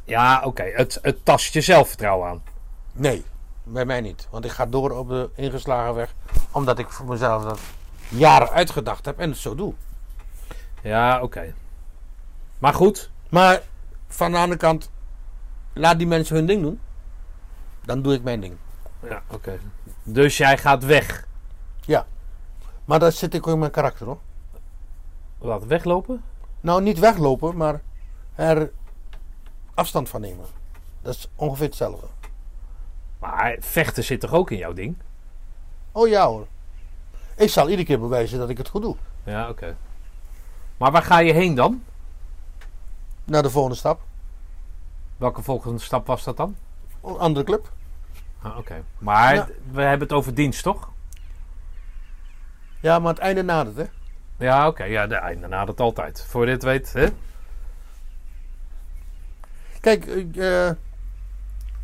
ja 0.04 0.42
oké. 0.44 0.64
Het, 0.64 1.00
het 1.02 1.26
tast 1.26 1.54
je 1.54 1.62
zelfvertrouwen 1.62 2.30
aan. 2.30 2.44
Nee, 2.92 3.26
bij 3.64 3.86
mij 3.86 4.02
niet. 4.02 4.28
Want 4.30 4.46
ik 4.46 4.52
ga 4.52 4.66
door 4.66 4.92
op 4.92 5.08
de 5.10 5.30
ingeslagen 5.36 5.94
weg. 5.96 6.14
Omdat 6.52 6.80
ik 6.80 6.90
voor 6.90 7.06
mezelf 7.06 7.44
dat 7.44 7.60
jaren 8.10 8.50
uitgedacht 8.50 9.06
heb 9.06 9.20
en 9.20 9.30
het 9.30 9.38
zo 9.40 9.56
doe. 9.56 9.74
Ja, 10.82 11.22
oké. 11.22 11.54
Maar 12.60 12.74
goed, 12.74 13.10
Maar 13.30 13.62
van 14.08 14.32
de 14.32 14.38
andere 14.38 14.60
kant, 14.60 14.90
laat 15.74 15.98
die 15.98 16.08
mensen 16.08 16.36
hun 16.36 16.46
ding 16.46 16.62
doen. 16.62 16.80
Dan 17.86 18.02
doe 18.02 18.14
ik 18.14 18.24
mijn 18.24 18.40
ding. 18.42 18.56
ja, 19.10 19.22
oké. 19.28 19.60
Dus 20.04 20.38
jij 20.38 20.58
gaat 20.58 20.84
weg. 20.86 21.28
Ja. 21.82 22.06
Maar 22.86 23.00
dat 23.00 23.14
zit 23.14 23.34
ik 23.34 23.48
ook 23.48 23.54
in 23.54 23.60
mijn 23.60 23.72
karakter 23.72 24.06
hoor. 24.06 24.20
Laten 25.40 25.68
weglopen? 25.68 26.24
Nou, 26.62 26.82
niet 26.82 27.00
weglopen, 27.00 27.58
maar 27.58 27.82
er 28.36 28.72
afstand 29.74 30.10
van 30.10 30.22
nemen. 30.22 30.46
Dat 31.02 31.14
is 31.16 31.28
ongeveer 31.36 31.66
hetzelfde. 31.66 32.08
Maar 33.20 33.56
vechten 33.60 34.04
zit 34.04 34.20
toch 34.20 34.34
ook 34.34 34.52
in 34.52 34.58
jouw 34.58 34.74
ding? 34.74 34.96
Oh 35.92 36.08
ja 36.08 36.26
hoor. 36.28 36.48
Ik 37.36 37.50
zal 37.50 37.70
iedere 37.70 37.88
keer 37.88 38.00
bewijzen 38.00 38.40
dat 38.40 38.50
ik 38.50 38.58
het 38.58 38.68
goed 38.70 38.82
doe. 38.82 38.96
Ja, 39.24 39.50
oké. 39.50 39.76
Maar 40.78 40.92
waar 40.92 41.02
ga 41.04 41.18
je 41.20 41.34
heen 41.34 41.56
dan? 41.56 41.84
Naar 43.24 43.42
de 43.44 43.50
volgende 43.50 43.78
stap. 43.78 44.02
Welke 45.18 45.42
volgende 45.42 45.80
stap 45.80 46.08
was 46.08 46.24
dat 46.24 46.38
dan? 46.38 46.56
Een 47.04 47.18
andere 47.18 47.46
club. 47.46 47.72
Ah, 48.42 48.58
oké. 48.58 48.84
Maar 48.98 49.36
Ja. 49.36 49.48
we 49.72 49.82
hebben 49.82 50.08
het 50.08 50.18
over 50.18 50.34
dienst, 50.34 50.64
toch? 50.64 50.90
Ja, 52.80 53.00
maar 53.00 53.14
het 53.14 53.22
einde 53.22 53.44
nadert 53.44 53.76
hè. 53.78 53.84
Ja, 54.46 54.68
oké. 54.68 54.84
Ja, 54.84 55.08
de 55.08 55.16
einde 55.16 55.48
nadert 55.48 55.80
altijd. 55.80 56.26
Voor 56.30 56.46
je 56.46 56.52
dit 56.52 56.64
weet, 56.64 56.94
hè? 56.94 57.08
Kijk, 59.84 60.06
ik, 60.06 60.36
eh, 60.36 60.70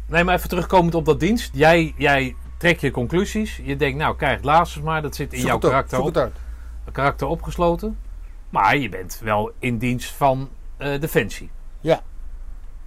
Nee, 0.07 0.23
maar 0.23 0.35
even 0.35 0.49
terugkomend 0.49 0.95
op 0.95 1.05
dat 1.05 1.19
dienst. 1.19 1.49
Jij, 1.53 1.93
jij 1.97 2.35
trekt 2.57 2.81
je 2.81 2.91
conclusies. 2.91 3.57
Je 3.63 3.75
denkt, 3.75 3.97
nou, 3.97 4.15
krijg 4.15 4.41
laatste 4.43 4.81
maar. 4.81 5.01
Dat 5.01 5.15
zit 5.15 5.33
in 5.33 5.41
jouw 5.41 5.57
karakter, 5.57 5.99
op, 5.99 6.31
karakter 6.91 7.27
opgesloten. 7.27 7.97
Maar 8.49 8.77
je 8.77 8.89
bent 8.89 9.19
wel 9.23 9.51
in 9.59 9.77
dienst 9.77 10.11
van 10.11 10.49
eh, 10.77 10.99
Defensie. 10.99 11.49
Ja. 11.79 12.01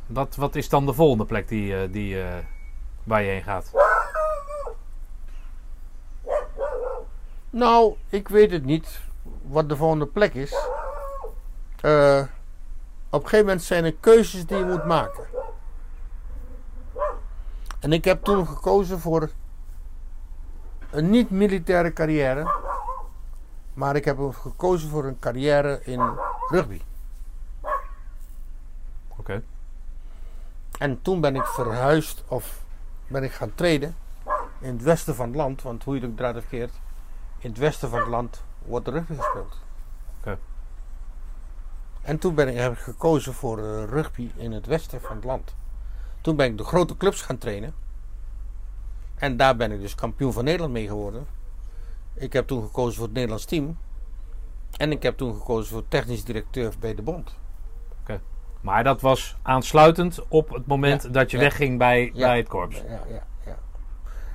Wat, 0.07 0.37
wat 0.37 0.57
is 0.57 0.69
dan 0.69 0.87
de 0.87 0.93
volgende 0.93 1.25
plek 1.25 1.49
die, 1.49 1.77
eh, 1.77 1.93
die, 1.93 2.23
eh, 2.23 2.35
waar 3.05 3.23
je 3.23 3.31
heen 3.31 3.43
gaat? 3.43 3.73
Nou, 7.51 7.97
ik 8.09 8.29
weet 8.29 8.51
het 8.51 8.65
niet 8.65 9.01
wat 9.43 9.69
de 9.69 9.77
volgende 9.77 10.07
plek 10.07 10.35
is. 10.35 10.55
Eh, 11.81 12.23
op 13.13 13.23
een 13.23 13.29
gegeven 13.29 13.47
moment 13.47 13.63
zijn 13.63 13.85
er 13.85 13.95
keuzes 14.01 14.47
die 14.47 14.57
je 14.57 14.65
moet 14.65 14.85
maken. 14.85 15.25
En 17.81 17.93
ik 17.93 18.05
heb 18.05 18.25
toen 18.25 18.47
gekozen 18.47 19.01
voor 19.01 19.31
een 20.91 21.11
niet-militaire 21.11 21.93
carrière. 21.93 22.55
Maar 23.75 23.97
ik 23.97 24.05
heb 24.05 24.19
gekozen 24.33 24.89
voor 24.89 25.05
een 25.05 25.19
carrière 25.19 25.81
in 25.85 26.01
rugby. 26.49 26.81
Oké. 29.17 29.43
En 30.79 31.03
toen 31.03 31.21
ben 31.21 31.37
ik 31.37 31.45
verhuisd 31.45 32.25
of 32.29 32.61
ben 33.07 33.23
ik 33.23 33.33
gaan 33.33 33.55
treden 33.55 33.97
in 34.61 34.73
het 34.73 34.83
westen 34.83 35.15
van 35.15 35.27
het 35.27 35.37
land. 35.37 35.63
Want 35.63 35.85
hoe 35.85 35.95
je 35.95 36.01
het 36.01 36.11
ook 36.11 36.17
draait 36.17 36.37
of 36.37 36.49
keert, 36.49 36.75
in 37.39 37.51
het 37.51 37.59
westen 37.59 37.89
van 37.89 37.99
het 37.99 38.09
land 38.09 38.43
wordt 38.59 38.89
rugby 38.89 39.15
gespeeld. 39.15 39.61
Oké. 42.03 42.11
En 42.11 42.19
toen 42.19 42.35
ben 42.35 42.49
ik, 42.49 42.57
heb 42.57 42.73
ik 42.73 42.79
gekozen 42.79 43.33
voor 43.35 43.59
eh, 43.59 43.85
rugby 43.85 44.31
in 44.37 44.53
het 44.53 44.67
westen 44.67 45.01
van 45.01 45.17
het 45.17 45.25
land. 45.25 45.55
Toen 46.21 46.37
ben 46.37 46.47
ik 46.47 46.59
de 46.59 46.65
grote 46.65 46.97
clubs 46.97 47.23
gaan 47.23 47.39
trainen. 47.39 47.75
En 49.15 49.37
daar 49.37 49.57
ben 49.57 49.73
ik 49.73 49.81
dus 49.81 49.95
kampioen 49.95 50.33
van 50.33 50.45
Nederland 50.45 50.73
mee 50.73 50.87
geworden. 50.87 51.27
Ik 52.15 52.33
heb 52.33 52.47
toen 52.47 52.63
gekozen 52.63 52.95
voor 52.95 53.05
het 53.05 53.15
Nederlands 53.15 53.45
team. 53.45 53.79
En 54.77 54.91
ik 54.93 55.03
heb 55.03 55.17
toen 55.17 55.35
gekozen 55.35 55.73
voor 55.73 55.85
technisch 55.89 56.25
directeur 56.25 56.73
bij 56.81 56.95
de 56.95 57.03
Bond. 57.03 57.41
Maar 58.61 58.85
dat 58.85 59.01
was 59.01 59.37
aansluitend 59.43 60.21
op 60.29 60.49
het 60.51 60.67
moment 60.67 61.03
Ja, 61.03 61.09
dat 61.09 61.31
je 61.31 61.37
ja. 61.37 61.43
wegging 61.43 61.79
bij, 61.79 62.11
Ja. 62.15 62.27
bij 62.27 62.37
het 62.37 62.49
korps. 62.49 62.77
Ja, 62.77 63.01
ja, 63.09 63.27
ja. 63.47 63.59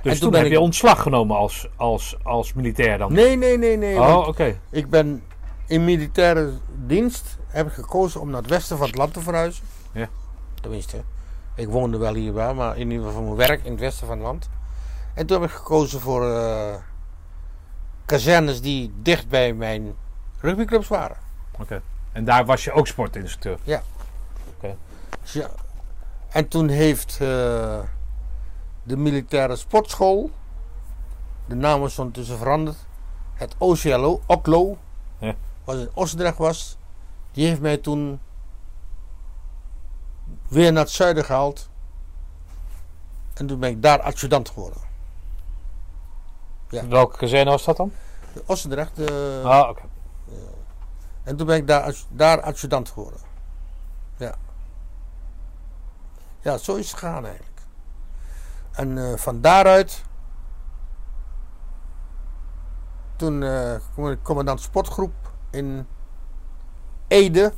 Dus 0.02 0.20
toen 0.20 0.34
heb 0.34 0.46
ik- 0.46 0.52
je 0.52 0.60
ontslag 0.60 1.02
genomen 1.02 1.38
als, 1.38 1.70
als, 1.76 2.18
als 2.24 2.54
militair 2.54 2.98
dan? 2.98 3.14
Nee, 3.14 3.36
nee, 3.38 3.58
nee, 3.58 3.78
nee. 3.78 4.00
Oh, 4.00 4.28
oké. 4.28 4.60
Ik 4.70 4.90
ben 4.90 5.24
in 5.68 5.86
militaire 5.86 6.54
dienst 6.86 7.38
heb 7.48 7.68
ik 7.68 7.74
gekozen 7.74 8.22
om 8.22 8.30
naar 8.30 8.42
het 8.42 8.50
westen 8.50 8.78
van 8.78 8.88
het 8.88 8.96
land 8.96 9.14
te 9.14 9.22
verhuizen. 9.22 9.66
Ja. 9.92 10.10
Tenminste, 10.62 11.04
ik 11.56 11.68
woonde 11.68 11.98
wel 11.98 12.14
hierbij, 12.14 12.54
maar 12.54 12.78
in 12.78 12.92
ieder 12.92 13.06
geval 13.06 13.12
voor 13.12 13.36
mijn 13.36 13.48
werk 13.48 13.64
in 13.64 13.72
het 13.72 13.80
westen 13.80 14.08
van 14.08 14.18
het 14.18 14.26
land. 14.26 14.50
En 15.14 15.26
toen 15.26 15.42
heb 15.42 15.50
ik 15.50 15.56
gekozen 15.56 16.00
voor 16.00 16.32
eh, 16.32 16.76
kazernes 18.06 18.62
die 18.62 18.94
dicht 19.02 19.30
bij 19.30 19.54
mijn 19.54 19.96
rugbyclubs 20.40 20.88
waren. 20.88 21.18
Oké. 21.60 21.82
En 22.12 22.26
daar 22.26 22.46
was 22.46 22.64
je 22.64 22.72
ook 22.72 22.88
sportinstructeur? 22.88 23.58
Dus 25.22 25.34
ja. 25.34 25.50
En 26.30 26.48
toen 26.48 26.68
heeft 26.68 27.12
eh, 27.12 27.80
de 28.84 28.98
militaire 28.98 29.56
sportschool, 29.56 30.32
de 31.46 31.56
naam 31.56 31.86
is 31.86 32.00
ondertussen 32.00 32.38
veranderd, 32.38 32.78
het 33.34 33.56
OCLO, 33.58 34.22
OCLO, 34.26 34.78
Ja. 35.20 35.36
Wat 35.68 35.78
in 35.78 35.90
Osdrecht 35.94 36.38
was, 36.38 36.78
die 37.32 37.48
heeft 37.48 37.62
mij 37.62 37.78
toen 37.78 38.20
weer 40.48 40.72
naar 40.72 40.84
het 40.84 40.92
zuiden 40.92 41.26
gehaald. 41.26 41.70
En 43.34 43.48
toen 43.48 43.60
ben 43.60 43.70
ik 43.70 43.82
daar 43.82 44.02
adjudant 44.02 44.50
geworden. 44.50 44.82
Ja. 46.70 46.88
Welke 46.88 47.18
kazerne 47.18 47.50
was 47.50 47.66
dat 47.66 47.78
dan? 47.78 47.92
De 48.34 48.44
Ah, 49.44 49.70
oké. 49.70 49.82
en 51.24 51.36
toen 51.36 51.48
ben 51.48 51.56
ik 51.58 51.68
daar, 51.68 51.96
daar 52.10 52.42
adjudant 52.42 52.90
geworden. 52.90 53.20
Ja. 54.18 54.36
Ja, 56.42 56.58
zo 56.58 56.76
is 56.76 56.92
het 56.92 57.00
gegaan 57.00 57.26
eigenlijk. 57.26 57.62
En 58.72 58.98
eh, 58.98 59.18
van 59.18 59.42
daaruit. 59.42 60.04
Toen 63.16 63.44
ik 64.12 64.24
commandant 64.24 64.62
sportgroep 64.62 65.27
in 65.58 65.88
Ede. 67.08 67.54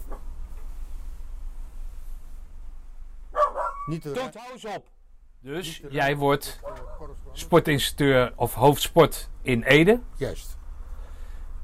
Niet 3.86 4.06
eens 4.06 4.66
op. 4.66 4.88
Dus 5.40 5.82
jij 5.90 6.18
wordt 6.18 6.60
sportinstructeur 7.34 8.34
of 8.36 8.54
hoofdsport 8.54 9.30
in 9.42 9.64
Ede. 9.64 10.00
Juist. 10.16 10.58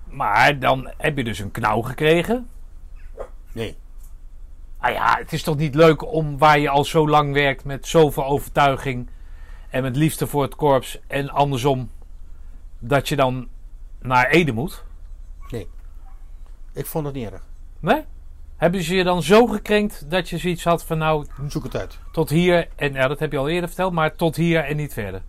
Maar 0.04 0.60
dan 0.60 0.92
heb 0.98 1.18
je 1.18 1.24
dus 1.24 1.40
een 1.40 1.52
knauw 1.52 1.82
gekregen. 1.82 2.50
Nee. 3.52 3.78
Ah 4.78 4.94
ja, 4.94 5.18
het 5.18 5.34
is 5.34 5.44
toch 5.44 5.58
niet 5.58 5.76
leuk 5.76 6.12
om 6.14 6.38
waar 6.38 6.60
je 6.60 6.70
al 6.70 6.84
zo 6.84 7.08
lang 7.08 7.34
werkt 7.34 7.64
met 7.64 7.88
zoveel 7.88 8.26
overtuiging 8.26 9.10
en 9.70 9.82
met 9.82 9.96
liefde 9.96 10.28
voor 10.28 10.42
het 10.42 10.56
korps 10.56 11.00
en 11.08 11.30
andersom 11.30 11.92
dat 12.80 13.10
je 13.10 13.16
dan 13.16 13.48
naar 14.00 14.28
Ede 14.28 14.52
moet? 14.52 14.84
Ik 16.76 16.86
vond 16.86 17.06
het 17.06 17.16
niet 17.16 17.32
erg. 17.32 17.42
Nee? 17.80 18.04
Hebben 18.56 18.84
ze 18.84 18.96
je 18.96 19.04
dan 19.04 19.24
zo 19.24 19.46
gekrenkt 19.48 20.12
dat 20.12 20.30
je 20.30 20.38
zoiets 20.38 20.64
had 20.64 20.84
van 20.84 20.98
nou 20.98 21.26
Zoek 21.48 21.64
het 21.64 21.76
uit. 21.76 22.00
tot 22.12 22.30
hier 22.30 22.68
en 22.76 22.94
ja, 22.94 23.08
dat 23.08 23.20
heb 23.20 23.32
je 23.32 23.38
al 23.38 23.50
eerder 23.50 23.68
verteld, 23.68 23.94
maar 23.94 24.16
tot 24.16 24.36
hier 24.36 24.64
en 24.64 24.76
niet 24.76 24.94
verder? 24.94 25.22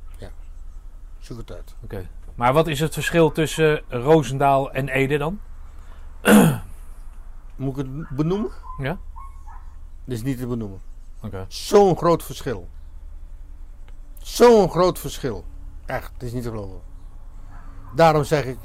Zoek 1.18 1.38
het 1.38 1.52
uit. 1.52 1.74
Oké. 1.84 2.08
Maar 2.34 2.52
wat 2.52 2.66
is 2.66 2.80
het 2.80 2.92
verschil 2.94 3.32
tussen 3.32 3.82
Roosendaal 3.88 4.72
en 4.72 4.88
Ede 4.88 5.18
dan? 5.18 5.40
Moet 7.56 7.78
ik 7.78 7.86
het 7.86 8.08
benoemen? 8.08 8.50
Ja? 8.78 8.98
Dit 10.04 10.16
is 10.16 10.22
niet 10.22 10.38
te 10.38 10.46
benoemen. 10.46 10.80
Oké. 11.22 11.44
Zo'n 11.48 11.96
groot 11.96 12.22
verschil. 12.22 12.68
Zo'n 14.18 14.70
groot 14.70 14.98
verschil. 14.98 15.44
Echt, 15.86 16.12
het 16.12 16.22
is 16.22 16.32
niet 16.32 16.42
te 16.42 16.48
geloven. 16.48 16.80
Daarom 17.94 18.24
zeg 18.24 18.44
ik, 18.44 18.58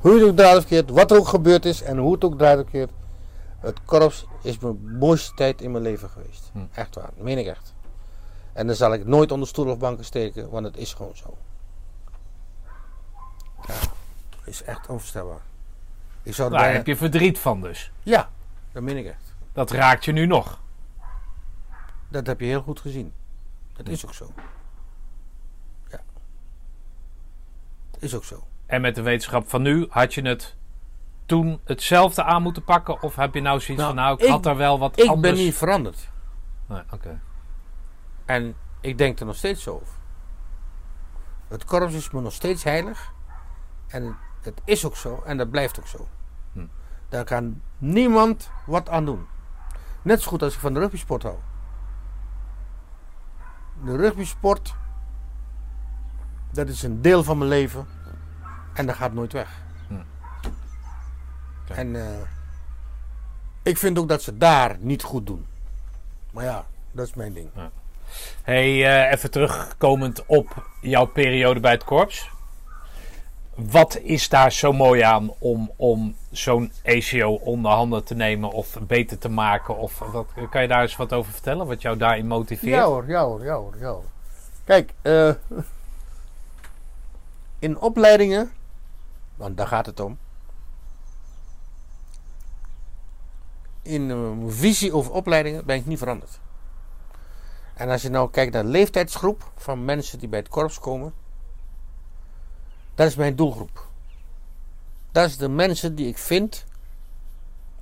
hoe 0.00 0.12
het 0.20 0.22
ook 0.28 0.36
draait 0.36 0.56
of 0.56 0.64
keert, 0.66 0.90
wat 0.90 1.10
er 1.10 1.16
ook 1.18 1.28
gebeurd 1.28 1.64
is 1.64 1.82
en 1.82 1.98
hoe 1.98 2.12
het 2.12 2.24
ook 2.24 2.38
draait 2.38 2.64
of 2.64 2.70
keert. 2.70 2.90
Het 3.60 3.78
korps 3.84 4.26
is 4.42 4.58
mijn 4.58 4.96
mooiste 4.98 5.34
tijd 5.34 5.60
in 5.60 5.70
mijn 5.70 5.82
leven 5.82 6.08
geweest. 6.10 6.50
Hm. 6.52 6.58
Echt 6.72 6.94
waar, 6.94 7.10
dat 7.16 7.24
meen 7.24 7.38
ik 7.38 7.46
echt. 7.46 7.74
En 8.52 8.66
dan 8.66 8.76
zal 8.76 8.92
ik 8.92 9.06
nooit 9.06 9.32
onder 9.32 9.48
stoel 9.48 9.66
of 9.70 9.78
banken 9.78 10.04
steken, 10.04 10.50
want 10.50 10.64
het 10.66 10.76
is 10.76 10.94
gewoon 10.94 11.16
zo. 11.16 11.36
Ja, 13.66 13.74
is 14.44 14.62
echt 14.62 14.86
onvoorstelbaar. 14.88 15.40
Ik 16.22 16.34
zou 16.34 16.48
er 16.48 16.54
Daar 16.54 16.62
bijna- 16.62 16.76
heb 16.78 16.86
je 16.86 16.96
verdriet 16.96 17.38
van 17.38 17.60
dus. 17.60 17.92
Ja, 18.02 18.28
dat 18.72 18.82
meen 18.82 18.96
ik 18.96 19.06
echt. 19.06 19.34
Dat 19.52 19.70
raakt 19.70 20.04
je 20.04 20.12
nu 20.12 20.26
nog. 20.26 20.60
Dat 22.08 22.26
heb 22.26 22.40
je 22.40 22.46
heel 22.46 22.62
goed 22.62 22.80
gezien. 22.80 23.12
Dat 23.76 23.88
is 23.88 24.04
ook 24.06 24.14
zo. 24.14 24.30
Ja. 25.90 26.00
Is 27.98 28.14
ook 28.14 28.24
zo. 28.24 28.42
En 28.68 28.80
met 28.80 28.94
de 28.94 29.02
wetenschap 29.02 29.48
van 29.48 29.62
nu, 29.62 29.86
had 29.90 30.14
je 30.14 30.22
het 30.22 30.56
toen 31.26 31.60
hetzelfde 31.64 32.22
aan 32.24 32.42
moeten 32.42 32.64
pakken? 32.64 33.02
Of 33.02 33.16
heb 33.16 33.34
je 33.34 33.40
nou 33.40 33.60
zoiets 33.60 33.82
Nou, 33.84 33.94
van, 33.94 34.04
nou, 34.04 34.16
ik, 34.16 34.22
ik- 34.24 34.30
had 34.30 34.46
er 34.46 34.56
wel 34.56 34.78
wat 34.78 34.98
Ik 34.98 35.08
anders... 35.08 35.34
ben 35.34 35.44
niet 35.44 35.54
veranderd. 35.54 36.10
Nee, 36.66 36.82
oké. 36.90 37.20
En 38.24 38.54
ik 38.80 38.98
denk 38.98 39.20
er 39.20 39.26
nog 39.26 39.36
steeds 39.36 39.62
zo 39.62 39.74
over. 39.74 39.94
Het 41.48 41.64
korps 41.64 41.94
is 41.94 42.10
me 42.10 42.20
nog 42.20 42.32
steeds 42.32 42.64
heilig. 42.64 43.12
En 43.86 44.04
het, 44.04 44.14
het 44.42 44.60
is 44.64 44.84
ook 44.86 44.96
zo. 44.96 45.22
En 45.24 45.36
dat 45.36 45.50
blijft 45.50 45.78
ook 45.78 45.86
zo. 45.86 46.08
Hm. 46.52 46.66
Daar 47.08 47.24
kan 47.24 47.62
niemand 47.78 48.50
wat 48.66 48.88
aan 48.88 49.04
doen. 49.04 49.26
Net 50.02 50.22
zo 50.22 50.28
goed 50.30 50.42
als 50.42 50.54
ik 50.54 50.60
van 50.60 50.74
de 50.74 50.80
rugbysport 50.80 51.22
hou. 51.22 51.36
De 53.84 53.96
rugbysport, 53.96 54.74
dat 56.52 56.68
is 56.68 56.82
een 56.82 57.02
deel 57.02 57.24
van 57.24 57.38
mijn 57.38 57.50
leven. 57.50 57.86
En 58.78 58.86
dat 58.86 58.96
gaat 58.96 59.12
nooit 59.12 59.32
weg. 59.32 59.48
Hm. 59.88 59.94
En 61.66 61.96
eh, 61.96 62.18
ik 63.62 63.78
vind 63.78 63.98
ook 63.98 64.08
dat 64.08 64.22
ze 64.22 64.36
daar 64.36 64.76
niet 64.80 65.02
goed 65.02 65.26
doen. 65.26 65.46
Maar 66.32 66.44
ja, 66.44 66.64
dat 66.92 67.06
is 67.06 67.14
mijn 67.14 67.32
ding. 67.32 67.50
Hey, 68.42 68.86
eh, 68.86 69.12
even 69.12 69.30
terugkomend 69.30 70.26
op 70.26 70.68
jouw 70.80 71.04
periode 71.04 71.60
bij 71.60 71.72
het 71.72 71.84
korps. 71.84 72.30
Wat 73.54 73.98
is 73.98 74.28
daar 74.28 74.52
zo 74.52 74.72
mooi 74.72 75.00
aan 75.00 75.32
om, 75.38 75.70
om 75.76 76.16
zo'n 76.30 76.72
ACO 76.84 77.34
onder 77.34 77.70
handen 77.70 78.04
te 78.04 78.14
nemen 78.14 78.50
of 78.50 78.78
beter 78.80 79.18
te 79.18 79.28
maken? 79.28 79.76
Of 79.76 79.98
wat, 79.98 80.26
kan 80.50 80.62
je 80.62 80.68
daar 80.68 80.82
eens 80.82 80.96
wat 80.96 81.12
over 81.12 81.32
vertellen? 81.32 81.66
Wat 81.66 81.82
jou 81.82 81.96
daarin 81.96 82.26
motiveert? 82.26 82.76
Ja 82.76 82.84
hoor, 82.84 83.08
ja 83.08 83.24
hoor, 83.24 83.44
ja 83.44 83.54
hoor, 83.54 83.74
ja 83.80 83.90
hoor. 83.90 84.04
Kijk, 84.64 84.92
eh, 85.02 85.30
in 87.58 87.78
opleidingen, 87.78 88.52
want 89.38 89.56
daar 89.56 89.66
gaat 89.66 89.86
het 89.86 90.00
om. 90.00 90.18
In 93.82 94.06
mijn 94.06 94.52
visie 94.52 94.92
over 94.92 95.12
opleidingen 95.12 95.66
ben 95.66 95.76
ik 95.76 95.86
niet 95.86 95.98
veranderd. 95.98 96.40
En 97.74 97.88
als 97.88 98.02
je 98.02 98.08
nou 98.08 98.30
kijkt 98.30 98.52
naar 98.52 98.62
de 98.62 98.68
leeftijdsgroep 98.68 99.50
van 99.56 99.84
mensen 99.84 100.18
die 100.18 100.28
bij 100.28 100.38
het 100.38 100.48
korps 100.48 100.78
komen, 100.78 101.12
dat 102.94 103.06
is 103.06 103.16
mijn 103.16 103.36
doelgroep. 103.36 103.86
Dat 105.12 105.28
is 105.28 105.36
de 105.36 105.48
mensen 105.48 105.94
die 105.94 106.06
ik 106.06 106.18
vind 106.18 106.66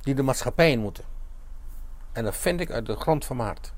die 0.01 0.15
de 0.15 0.23
maatschappij 0.23 0.71
in 0.71 0.81
moeten. 0.81 1.05
En 2.13 2.25
dat 2.25 2.37
vind 2.37 2.61
ik 2.61 2.71
uit 2.71 2.87
de 2.87 2.97
grond 2.97 3.25
van 3.25 3.37
mijn 3.37 3.49
hart. 3.49 3.73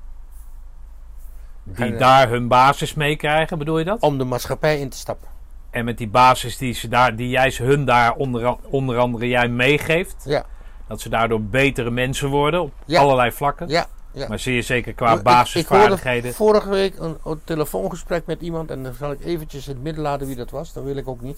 Die 1.63 1.85
En, 1.85 1.93
eh, 1.93 1.99
daar 1.99 2.29
hun 2.29 2.47
basis 2.47 2.93
meekrijgen, 2.93 3.57
bedoel 3.57 3.79
je 3.79 3.85
dat? 3.85 4.01
Om 4.01 4.17
de 4.17 4.23
maatschappij 4.23 4.79
in 4.79 4.89
te 4.89 4.97
stappen. 4.97 5.27
En 5.69 5.85
met 5.85 5.97
die 5.97 6.07
basis 6.09 6.57
die, 6.57 6.73
ze 6.73 6.87
daar, 6.87 7.15
die 7.15 7.29
jij 7.29 7.49
ze 7.51 7.63
hun 7.63 7.85
daar 7.85 8.13
onder, 8.15 8.55
onder 8.69 8.97
andere 8.97 9.27
jij 9.27 9.47
meegeeft, 9.47 10.23
Ja, 10.25 10.45
dat 10.87 11.01
ze 11.01 11.09
daardoor 11.09 11.41
betere 11.43 11.91
mensen 11.91 12.29
worden 12.29 12.61
op 12.61 12.73
Ja. 12.85 12.99
allerlei 13.01 13.31
vlakken. 13.31 13.67
ja, 13.67 13.85
ja. 14.11 14.27
Maar 14.27 14.39
zie 14.39 14.53
je 14.53 14.61
zeker 14.61 14.93
qua 14.93 15.13
Ik- 15.13 15.23
basisvaardigheden. 15.23 16.29
Ik 16.29 16.35
hoorde 16.35 16.59
vorige 16.61 16.69
week 16.79 16.97
een, 16.99 17.17
een 17.25 17.41
telefoongesprek 17.43 18.25
met 18.25 18.41
iemand. 18.41 18.71
En 18.71 18.83
dan 18.83 18.93
zal 18.93 19.11
ik 19.11 19.25
eventjes 19.25 19.67
in 19.67 19.73
het 19.73 19.83
midden 19.83 20.03
laten 20.03 20.27
wie 20.27 20.35
dat 20.35 20.49
was. 20.49 20.73
Dat 20.73 20.83
wil 20.83 20.95
ik 20.95 21.07
ook 21.07 21.21
niet. 21.21 21.37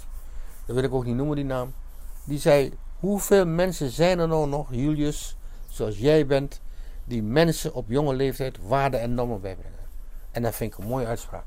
Dat 0.65 0.75
wil 0.75 0.84
ik 0.86 0.93
ook 0.93 1.05
niet 1.05 1.15
noemen, 1.15 1.36
die 1.36 1.45
naam. 1.45 1.73
Die 2.23 2.39
zei, 2.39 2.73
hoeveel 2.99 3.45
mensen 3.45 3.89
zijn 3.89 4.19
er 4.19 4.27
nou 4.27 4.47
nog, 4.47 4.67
Julius, 4.71 5.38
zoals 5.69 5.97
jij 5.97 6.25
bent, 6.25 6.61
die 7.05 7.23
mensen 7.23 7.73
op 7.73 7.86
jonge 7.88 8.13
leeftijd 8.13 8.57
waarde 8.67 8.97
en 8.97 9.13
normen 9.13 9.41
bijbrengen. 9.41 9.79
En 10.32 10.41
dat 10.41 10.55
vind 10.55 10.73
ik 10.73 10.79
een 10.79 10.88
mooie 10.88 11.05
uitspraak. 11.05 11.45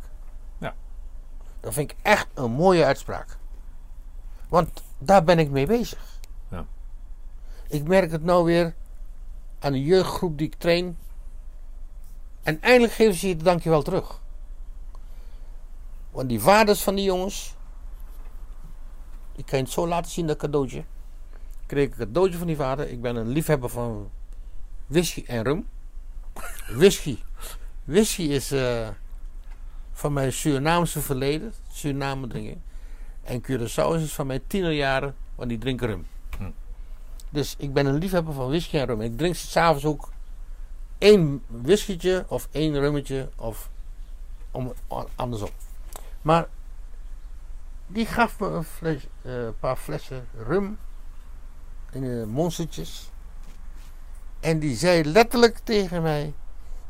Dat 1.64 1.74
vind 1.74 1.90
ik 1.90 1.96
echt 2.02 2.26
een 2.34 2.50
mooie 2.50 2.84
uitspraak. 2.84 3.36
Want 4.48 4.82
daar 4.98 5.24
ben 5.24 5.38
ik 5.38 5.50
mee 5.50 5.66
bezig. 5.66 6.18
Ja. 6.48 6.66
Ik 7.68 7.88
merk 7.88 8.10
het 8.10 8.24
nou 8.24 8.44
weer 8.44 8.74
aan 9.58 9.72
de 9.72 9.82
jeugdgroep 9.82 10.38
die 10.38 10.46
ik 10.46 10.54
train. 10.54 10.98
En 12.42 12.62
eindelijk 12.62 12.92
geven 12.92 13.14
ze 13.14 13.28
je 13.28 13.34
het 13.34 13.44
dankjewel 13.44 13.82
terug. 13.82 14.20
Want 16.10 16.28
die 16.28 16.40
vaders 16.40 16.82
van 16.82 16.94
die 16.94 17.04
jongens. 17.04 17.54
Ik 19.36 19.46
kan 19.46 19.58
je 19.58 19.64
het 19.64 19.72
zo 19.72 19.88
laten 19.88 20.10
zien, 20.10 20.26
dat 20.26 20.36
cadeautje. 20.36 20.84
Kreeg 21.66 21.84
ik 21.84 21.92
een 21.92 22.06
cadeautje 22.06 22.38
van 22.38 22.46
die 22.46 22.56
vader. 22.56 22.88
Ik 22.88 23.00
ben 23.00 23.16
een 23.16 23.28
liefhebber 23.28 23.68
van 23.70 24.10
whisky 24.86 25.24
en 25.26 25.42
rum. 25.42 25.68
Whisky. 26.78 27.18
Whisky 27.84 28.22
is 28.22 28.50
eh, 28.50 28.88
van 29.94 30.12
mijn 30.12 30.32
Surinaamse 30.32 31.00
verleden. 31.00 31.52
Suriname 31.72 32.26
drinken. 32.26 32.62
En 33.22 33.42
Curaçao 33.42 33.94
is 33.94 34.12
van 34.12 34.26
mijn 34.26 34.42
tienerjaren, 34.46 35.14
want 35.34 35.48
die 35.48 35.58
drinken 35.58 35.86
rum. 35.86 36.06
Hm. 36.38 36.50
Dus 37.30 37.54
ik 37.58 37.72
ben 37.72 37.86
een 37.86 37.98
liefhebber 37.98 38.34
van 38.34 38.48
whisky 38.48 38.76
en 38.76 38.86
rum. 38.86 39.00
Ik 39.00 39.18
drink 39.18 39.34
s'avonds 39.34 39.84
ook 39.84 40.12
één 40.98 41.42
whiskytje 41.46 42.24
of 42.28 42.48
één 42.50 42.78
rummetje 42.78 43.28
of 43.36 43.70
om, 44.50 44.72
andersom. 45.14 45.50
Maar 46.22 46.46
die 47.86 48.06
gaf 48.06 48.40
me 48.40 48.46
een, 48.46 48.64
fles, 48.64 49.06
eh, 49.22 49.48
paar 49.60 49.76
flessen 49.76 50.26
rum 50.46 50.78
in 51.90 52.04
eh, 52.04 52.24
monstertjes. 52.24 53.10
En 54.40 54.58
die 54.58 54.76
zei 54.76 55.04
letterlijk 55.04 55.58
tegen 55.58 56.02
mij: 56.02 56.34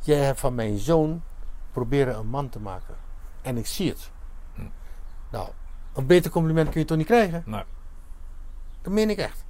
Jij 0.01 0.19
hebt 0.19 0.41
van 0.41 0.55
mijn 0.55 0.79
zoon 0.79 1.23
proberen 1.75 2.19
een 2.19 2.27
man 2.27 2.49
te 2.49 2.59
maken. 2.59 2.95
En 3.43 3.57
ik 3.57 3.67
zie 3.67 3.89
het. 3.89 4.11
Hm. 4.55 4.63
Nou, 5.31 5.49
een 5.95 6.07
beter 6.07 6.31
compliment 6.31 6.69
kun 6.69 6.81
je 6.81 6.87
toch 6.87 6.97
niet 6.97 7.07
krijgen? 7.07 7.43
Nee. 7.47 7.63
Dat 8.83 8.93
meen 8.93 9.11
ik 9.11 9.19
echt. 9.19 9.45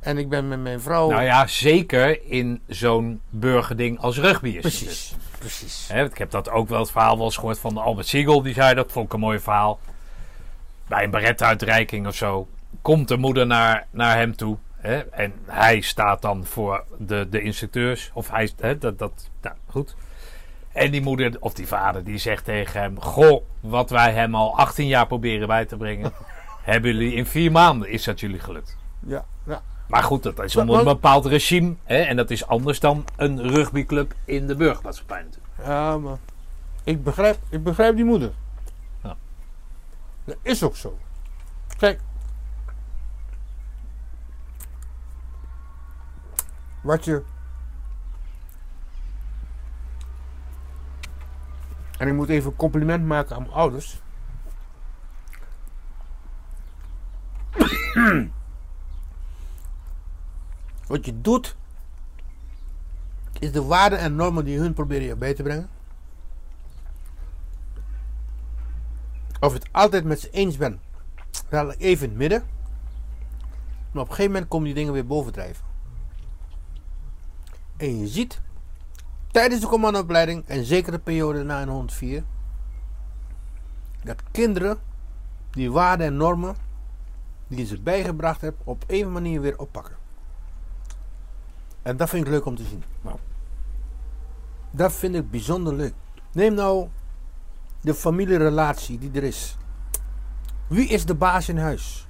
En 0.00 0.18
ik 0.18 0.28
ben 0.28 0.48
met 0.48 0.60
mijn 0.60 0.80
vrouw. 0.80 1.10
Nou 1.10 1.22
ja, 1.22 1.46
zeker 1.46 2.24
in 2.30 2.60
zo'n 2.66 3.20
burgerding 3.30 3.98
als 3.98 4.18
rugby 4.18 4.48
is. 4.48 4.54
het 4.54 4.62
dus. 4.62 4.70
precies, 4.78 5.16
precies. 5.38 5.90
Ik 5.90 6.18
heb 6.18 6.30
dat 6.30 6.50
ook 6.50 6.68
wel 6.68 6.80
het 6.80 6.90
verhaal 6.90 7.16
wel 7.16 7.24
eens 7.24 7.36
gehoord 7.36 7.58
van 7.58 7.76
Albert 7.76 8.06
Siegel. 8.06 8.42
Die 8.42 8.54
zei 8.54 8.74
dat, 8.74 8.92
vond 8.92 9.06
ik 9.06 9.12
een 9.12 9.20
mooi 9.20 9.40
verhaal. 9.40 9.80
Bij 10.86 11.04
een 11.04 11.10
beretuitreiking 11.10 12.06
of 12.06 12.14
zo. 12.14 12.48
Komt 12.82 13.08
de 13.08 13.16
moeder 13.16 13.46
naar, 13.46 13.86
naar 13.90 14.16
hem 14.16 14.36
toe. 14.36 14.56
En 15.10 15.32
hij 15.46 15.80
staat 15.80 16.22
dan 16.22 16.44
voor 16.44 16.84
de, 16.98 17.28
de 17.30 17.40
instructeurs. 17.42 18.10
Of 18.14 18.30
hij, 18.30 18.50
dat, 18.78 18.98
dat, 18.98 19.30
nou, 19.40 19.56
goed. 19.66 19.94
En 20.72 20.90
die 20.90 21.02
moeder, 21.02 21.36
of 21.40 21.54
die 21.54 21.66
vader, 21.66 22.04
die 22.04 22.18
zegt 22.18 22.44
tegen 22.44 22.80
hem... 22.80 23.00
Goh, 23.00 23.42
wat 23.60 23.90
wij 23.90 24.12
hem 24.12 24.34
al 24.34 24.56
18 24.56 24.86
jaar 24.86 25.06
proberen 25.06 25.46
bij 25.46 25.64
te 25.64 25.76
brengen... 25.76 26.12
hebben 26.62 26.92
jullie 26.92 27.14
in 27.14 27.26
vier 27.26 27.52
maanden, 27.52 27.88
is 27.88 28.04
dat 28.04 28.20
jullie 28.20 28.40
gelukt. 28.40 28.76
Ja, 29.06 29.24
ja. 29.46 29.62
Maar 29.88 30.02
goed, 30.02 30.22
dat 30.22 30.38
is 30.38 30.56
onder 30.56 30.78
een 30.78 30.84
bepaald 30.84 31.26
regime. 31.26 31.74
Hè, 31.84 31.96
en 31.96 32.16
dat 32.16 32.30
is 32.30 32.46
anders 32.46 32.80
dan 32.80 33.04
een 33.16 33.42
rugbyclub 33.42 34.14
in 34.24 34.46
de 34.46 34.56
burgermaatschappij 34.56 35.22
natuurlijk. 35.22 35.52
Ja, 35.64 35.98
maar 35.98 36.18
ik 36.84 37.04
begrijp, 37.04 37.38
ik 37.50 37.62
begrijp 37.62 37.96
die 37.96 38.04
moeder. 38.04 38.32
Ja. 39.02 39.16
Dat 40.24 40.36
is 40.42 40.62
ook 40.62 40.76
zo. 40.76 40.98
Kijk. 41.78 42.00
Wat 46.80 47.04
je. 47.04 47.22
En 51.98 52.08
ik 52.08 52.14
moet 52.14 52.28
even 52.28 52.50
een 52.50 52.56
compliment 52.56 53.06
maken 53.06 53.36
aan 53.36 53.42
mijn 53.42 53.54
ouders. 53.54 54.00
Wat 60.86 61.06
je 61.06 61.20
doet, 61.20 61.56
is 63.38 63.52
de 63.52 63.62
waarden 63.62 63.98
en 63.98 64.14
normen 64.14 64.44
die 64.44 64.58
hun 64.58 64.74
proberen 64.74 65.06
je 65.06 65.16
bij 65.16 65.34
te 65.34 65.42
brengen. 65.42 65.68
Of 69.40 69.52
je 69.52 69.58
het 69.58 69.68
altijd 69.72 70.04
met 70.04 70.20
ze 70.20 70.30
eens 70.30 70.56
bent, 70.56 70.80
dadelijk 71.48 71.80
even 71.80 72.04
in 72.04 72.08
het 72.08 72.18
midden. 72.18 72.42
Maar 73.92 74.02
op 74.02 74.08
een 74.08 74.14
gegeven 74.14 74.32
moment 74.32 74.50
komen 74.50 74.66
die 74.66 74.74
dingen 74.74 74.92
weer 74.92 75.06
bovendrijven. 75.06 75.64
En 77.76 77.98
je 77.98 78.06
ziet 78.06 78.40
tijdens 79.32 79.60
de 79.60 79.66
commandoopleiding 79.66 80.44
en 80.46 80.64
zeker 80.64 80.92
de 80.92 80.98
periode 80.98 81.42
na 81.42 81.62
een 81.62 81.68
104 81.68 82.24
dat 84.04 84.22
kinderen 84.30 84.78
die 85.50 85.72
waarden 85.72 86.06
en 86.06 86.16
normen 86.16 86.56
die 87.46 87.66
ze 87.66 87.80
bijgebracht 87.80 88.40
hebt 88.40 88.60
op 88.64 88.84
een 88.86 89.12
manier 89.12 89.40
weer 89.40 89.58
oppakken. 89.58 89.96
En 91.82 91.96
dat 91.96 92.08
vind 92.08 92.24
ik 92.24 92.32
leuk 92.32 92.44
om 92.44 92.56
te 92.56 92.64
zien. 92.64 92.82
Nou. 93.00 93.18
Dat 94.70 94.92
vind 94.92 95.14
ik 95.14 95.30
bijzonder 95.30 95.74
leuk. 95.74 95.94
Neem 96.32 96.54
nou 96.54 96.88
de 97.80 97.94
familierelatie 97.94 98.98
die 98.98 99.10
er 99.12 99.22
is. 99.22 99.56
Wie 100.66 100.88
is 100.88 101.06
de 101.06 101.14
baas 101.14 101.48
in 101.48 101.58
huis? 101.58 102.06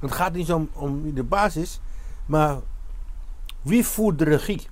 Het 0.00 0.12
gaat 0.12 0.32
niet 0.32 0.46
zo 0.46 0.56
om, 0.56 0.70
om 0.72 1.02
wie 1.02 1.12
de 1.12 1.24
baas 1.24 1.56
is, 1.56 1.80
maar 2.26 2.60
wie 3.62 3.86
voert 3.86 4.18
de 4.18 4.24
regie? 4.24 4.68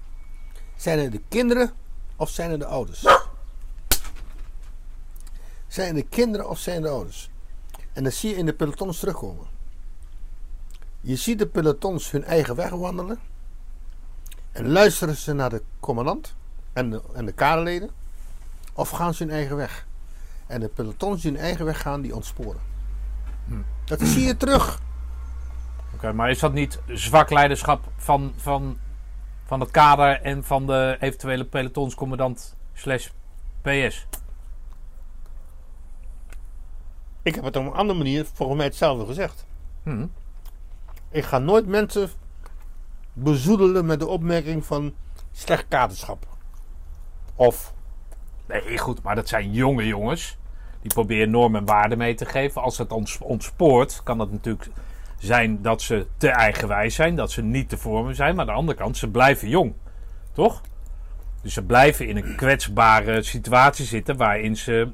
Zijn 0.77 0.99
het 0.99 1.13
de 1.13 1.23
kinderen 1.29 1.73
of 2.17 2.31
zijn 2.31 2.51
het 2.51 2.61
de 2.61 2.67
ouders? 2.67 3.07
Zijn 5.67 5.87
het 5.87 5.97
de 5.97 6.17
kinderen 6.17 6.49
of 6.49 6.59
zijn 6.59 6.77
het 6.77 6.85
de 6.85 6.91
ouders? 6.91 7.31
En 7.93 8.05
dat 8.05 8.13
zie 8.13 8.31
je 8.31 8.37
in 8.37 8.47
de 8.47 8.55
pelotons 8.55 8.99
terugkomen. 8.99 9.47
Je 11.01 11.17
ziet 11.17 11.39
de 11.39 11.47
pelotons 11.47 12.11
hun 12.11 12.25
eigen 12.25 12.55
weg 12.55 12.71
wandelen. 12.71 13.19
En 14.53 14.69
luisteren 14.69 15.17
ze 15.17 15.33
naar 15.33 15.51
de 15.51 15.63
commandant 15.81 16.35
en 16.73 16.91
de, 16.91 17.03
en 17.15 17.25
de 17.25 17.33
kaderleden? 17.33 17.91
Of 18.73 18.91
gaan 18.91 19.15
ze 19.15 19.25
hun 19.25 19.33
eigen 19.33 19.57
weg? 19.57 19.87
En 20.47 20.61
de 20.61 20.69
pelotons 20.69 21.23
die 21.23 21.31
hun 21.31 21.41
eigen 21.41 21.65
weg 21.65 21.81
gaan, 21.81 22.01
die 22.01 22.15
ontsporen. 22.15 22.61
Dat 23.85 24.01
zie 24.01 24.25
je 24.25 24.37
terug. 24.37 24.81
Oké, 25.95 26.13
maar 26.13 26.31
is 26.31 26.39
dat 26.39 26.53
niet 26.53 26.79
zwak 26.87 27.31
leiderschap 27.31 27.85
van, 27.97 28.33
van, 28.37 28.79
van 29.55 29.63
het 29.63 29.73
kader 29.73 30.21
en 30.21 30.45
van 30.45 30.67
de 30.67 30.97
eventuele 31.01 31.45
pelotonscommandant 31.45 32.57
slash 32.73 33.09
PS? 33.63 34.07
Ik 37.23 37.35
heb 37.35 37.45
het 37.45 37.57
op 37.57 37.67
een 37.67 37.73
andere 37.73 37.99
manier 37.99 38.27
volgens 38.33 38.59
mij 38.59 38.67
hetzelfde 38.67 39.07
gezegd. 39.07 39.47
Hm. 39.83 40.07
Ik 41.11 41.25
ga 41.25 41.39
nooit 41.39 41.67
mensen 41.67 42.11
bezoedelen 43.13 43.87
met 43.87 43.99
de 43.99 44.07
opmerking 44.07 44.65
van 44.65 44.95
slecht 45.33 45.69
kaderschap. 45.69 46.27
Of 47.35 47.73
Nee, 48.47 48.79
goed, 48.79 49.03
maar 49.03 49.15
dat 49.15 49.29
zijn 49.29 49.53
jonge 49.53 49.87
jongens. 49.87 50.37
Die 50.81 50.93
proberen 50.93 51.31
normen 51.31 51.61
en 51.61 51.67
waarden 51.67 51.99
mee 51.99 52.15
te 52.15 52.27
geven. 52.27 52.63
Als 52.63 52.79
het 52.79 52.93
ons 52.93 53.19
ontspoort, 53.19 54.01
kan 54.03 54.19
dat 54.19 54.31
natuurlijk 54.31 54.71
zijn 55.19 55.63
dat 55.63 55.83
ze 55.83 56.07
te 56.17 56.29
eigenwijs 56.29 56.95
zijn. 56.95 57.17
Dat 57.17 57.31
ze 57.31 57.43
niet 57.43 57.69
te 57.69 57.77
vormen 57.79 58.15
zijn. 58.15 58.35
Maar 58.35 58.45
aan 58.47 58.53
de 58.53 58.59
andere 58.59 58.79
kant, 58.79 58.97
ze 58.97 59.09
blijven 59.09 59.49
jong. 59.49 59.73
Toch? 60.33 60.61
Dus 61.43 61.55
ze 61.55 61.63
blijven 61.63 62.09
in 62.09 62.17
een 62.17 62.37
kwetsbare 62.37 63.23
situatie 63.23 63.85
zitten. 63.85 64.17
Waarin 64.17 64.57
ze 64.57 64.89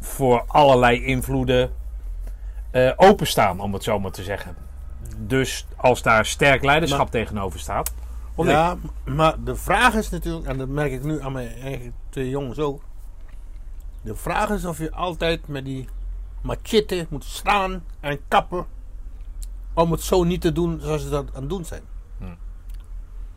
voor 0.00 0.44
allerlei 0.46 1.04
invloeden 1.04 1.72
eh, 2.70 2.92
openstaan, 2.96 3.60
om 3.60 3.72
het 3.72 3.82
zo 3.82 4.00
maar 4.00 4.10
te 4.10 4.22
zeggen. 4.22 4.56
Dus 5.18 5.66
als 5.76 6.02
daar 6.02 6.26
sterk 6.26 6.64
leiderschap 6.64 7.00
Maar- 7.00 7.10
tegenover 7.10 7.60
staat. 7.60 7.92
Niet? 8.36 8.48
ja, 8.48 8.76
maar 9.04 9.34
de 9.44 9.56
vraag 9.56 9.94
is 9.94 10.10
natuurlijk, 10.10 10.46
en 10.46 10.58
dat 10.58 10.68
merk 10.68 10.92
ik 10.92 11.02
nu 11.04 11.22
aan 11.22 11.32
mijn 11.32 11.48
eigen 11.62 11.94
twee 12.08 12.28
jongens 12.28 12.58
ook. 12.58 12.82
De 14.02 14.14
vraag 14.14 14.50
is 14.50 14.64
of 14.64 14.78
je 14.78 14.92
altijd 14.92 15.48
met 15.48 15.64
die 15.64 15.88
machete 16.42 17.06
moet 17.10 17.24
staan 17.24 17.84
en 18.00 18.18
kappen. 18.28 18.66
Om 19.74 19.92
het 19.92 20.02
zo 20.02 20.24
niet 20.24 20.40
te 20.40 20.52
doen 20.52 20.80
zoals 20.80 21.02
ze 21.02 21.08
dat 21.08 21.26
aan 21.34 21.40
het 21.40 21.50
doen 21.50 21.64
zijn. 21.64 21.82
Hmm. 22.18 22.36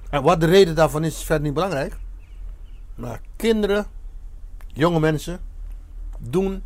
En 0.09 0.23
wat 0.23 0.39
de 0.39 0.45
reden 0.45 0.75
daarvan 0.75 1.03
is, 1.03 1.15
is 1.15 1.23
verder 1.23 1.43
niet 1.43 1.53
belangrijk. 1.53 1.97
Maar 2.95 3.21
kinderen, 3.35 3.85
jonge 4.67 4.99
mensen, 4.99 5.39
doen 6.19 6.63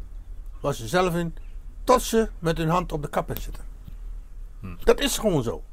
wat 0.61 0.75
ze 0.75 0.87
zelf 0.87 1.15
in, 1.15 1.35
tot 1.83 2.01
ze 2.01 2.29
met 2.39 2.57
hun 2.57 2.69
hand 2.69 2.91
op 2.91 3.01
de 3.01 3.09
kap 3.09 3.31
zitten. 3.39 3.63
Hmm. 4.59 4.77
Dat 4.83 4.99
is 4.99 5.17
gewoon 5.17 5.43
zo. 5.43 5.63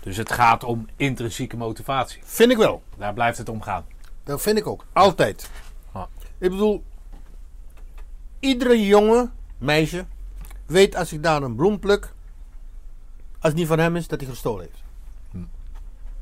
Dus 0.00 0.16
het 0.16 0.32
gaat 0.32 0.64
om 0.64 0.88
intrinsieke 0.96 1.56
motivatie. 1.56 2.20
Vind 2.24 2.50
ik 2.50 2.56
wel. 2.56 2.82
Daar 2.96 3.14
blijft 3.14 3.38
het 3.38 3.48
om 3.48 3.62
gaan. 3.62 3.84
Dat 4.24 4.42
vind 4.42 4.58
ik 4.58 4.66
ook. 4.66 4.84
Altijd. 4.92 5.50
Ja. 5.94 6.08
Ik 6.38 6.50
bedoel, 6.50 6.84
iedere 8.38 8.86
jonge 8.86 9.30
meisje 9.58 10.06
weet 10.66 10.96
als 10.96 11.12
ik 11.12 11.22
daar 11.22 11.42
een 11.42 11.54
bloem 11.54 11.78
pluk, 11.78 12.12
als 13.40 13.50
het 13.50 13.54
niet 13.54 13.66
van 13.66 13.78
hem 13.78 13.96
is, 13.96 14.08
dat 14.08 14.20
hij 14.20 14.28
gestolen 14.28 14.64
heeft. 14.64 14.82
Hm. 15.30 15.44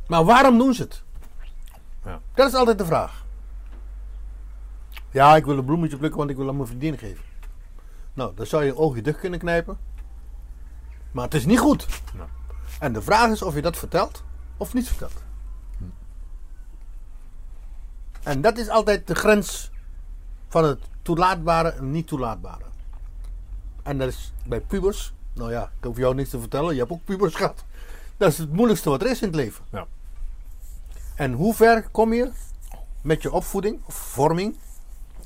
Maar 0.07 0.25
waarom 0.25 0.59
doen 0.59 0.75
ze 0.75 0.83
het? 0.83 1.03
Ja. 2.05 2.21
Dat 2.35 2.49
is 2.49 2.55
altijd 2.55 2.79
de 2.79 2.85
vraag. 2.85 3.27
Ja, 5.11 5.37
ik 5.37 5.45
wil 5.45 5.59
een 5.59 5.65
bloemetje 5.65 5.97
plukken, 5.97 6.19
want 6.19 6.31
ik 6.31 6.37
wil 6.37 6.49
aan 6.49 6.57
mijn 6.57 6.69
vriendin 6.69 6.99
geven. 6.99 7.25
Nou, 8.15 8.35
dan 8.35 8.47
zou 8.47 8.65
je 8.65 8.71
een 8.71 8.77
oogje 8.77 9.03
dicht 9.03 9.19
kunnen 9.19 9.39
knijpen. 9.39 9.79
Maar 11.11 11.25
het 11.25 11.35
is 11.35 11.47
niet 11.47 11.59
goed. 11.59 11.87
Ja. 12.17 12.27
En 12.81 12.93
de 12.93 13.03
vraag 13.03 13.31
is 13.31 13.43
of 13.43 13.55
je 13.55 13.63
dat 13.63 13.77
vertelt 13.77 14.23
of 14.57 14.75
niet 14.75 14.89
vertelt. 14.89 15.27
En 18.23 18.41
dat 18.41 18.59
is 18.59 18.69
altijd 18.69 19.07
de 19.07 19.15
grens 19.15 19.71
van 20.49 20.65
het 20.65 20.81
toelaatbare 21.03 21.69
en 21.69 21.91
niet 21.91 22.07
toelaatbare. 22.07 22.65
En 23.83 23.99
dat 23.99 24.09
is 24.09 24.33
bij 24.47 24.61
pubers. 24.61 25.13
Nou 25.39 25.51
ja, 25.51 25.71
ik 25.79 25.85
hoef 25.85 25.97
jou 25.97 26.15
niks 26.15 26.31
te 26.31 26.41
vertellen. 26.41 26.73
Je 26.73 26.81
hebt 26.81 26.93
ook 26.93 27.05
pubers 27.05 27.35
gehad. 27.35 27.65
Dat 28.17 28.33
is 28.33 28.39
het 28.39 28.53
moeilijkste 28.53 28.91
wat 28.91 29.03
er 29.03 29.11
is 29.11 29.21
in 29.21 29.27
het 29.27 29.37
leven. 29.37 29.65
Ja. 29.71 29.87
En 31.15 31.33
hoe 31.33 31.55
ver 31.55 31.89
kom 31.91 32.13
je 32.13 32.31
met 33.03 33.23
je 33.23 33.33
opvoeding 33.33 33.81
of 33.87 33.95
vorming? 33.95 34.57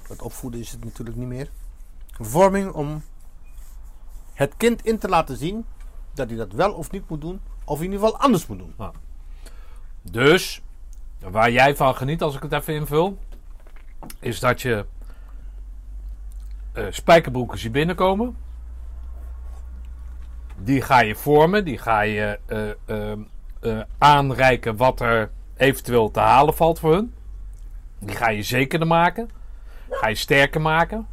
Want 0.06 0.22
opvoeden 0.22 0.60
is 0.60 0.70
het 0.70 0.84
natuurlijk 0.84 1.16
niet 1.16 1.28
meer. 1.28 1.50
Vorming 2.20 2.72
om 2.72 3.02
het 4.32 4.54
kind 4.56 4.84
in 4.84 4.98
te 4.98 5.08
laten 5.08 5.36
zien 5.36 5.64
dat 6.14 6.28
hij 6.28 6.36
dat 6.36 6.52
wel 6.52 6.72
of 6.72 6.90
niet 6.90 7.08
moet 7.08 7.20
doen 7.20 7.40
Of 7.64 7.78
in 7.78 7.84
ieder 7.84 8.00
geval 8.00 8.18
anders 8.18 8.46
moet 8.46 8.58
doen. 8.58 8.74
Dus, 10.02 10.62
waar 11.18 11.50
jij 11.50 11.76
van 11.76 11.96
geniet, 11.96 12.22
als 12.22 12.34
ik 12.34 12.42
het 12.42 12.52
even 12.52 12.74
invul, 12.74 13.18
is 14.18 14.40
dat 14.40 14.62
je 14.62 14.86
eh, 16.72 16.86
spijkerbroeken 16.90 17.58
ziet 17.58 17.72
binnenkomen. 17.72 18.36
Die 20.64 20.82
ga 20.82 21.00
je 21.00 21.14
vormen, 21.14 21.64
die 21.64 21.78
ga 21.78 22.00
je 22.00 22.38
eh, 23.60 23.80
aanreiken 23.98 24.76
wat 24.76 25.00
er 25.00 25.30
eventueel 25.56 26.10
te 26.10 26.20
halen 26.20 26.54
valt 26.54 26.78
voor 26.78 26.92
hun. 26.92 27.14
Die 27.98 28.16
ga 28.16 28.28
je 28.30 28.42
zekerder 28.42 28.88
maken, 28.88 29.30
ga 29.90 30.08
je 30.08 30.14
sterker 30.14 30.60
maken. 30.60 31.06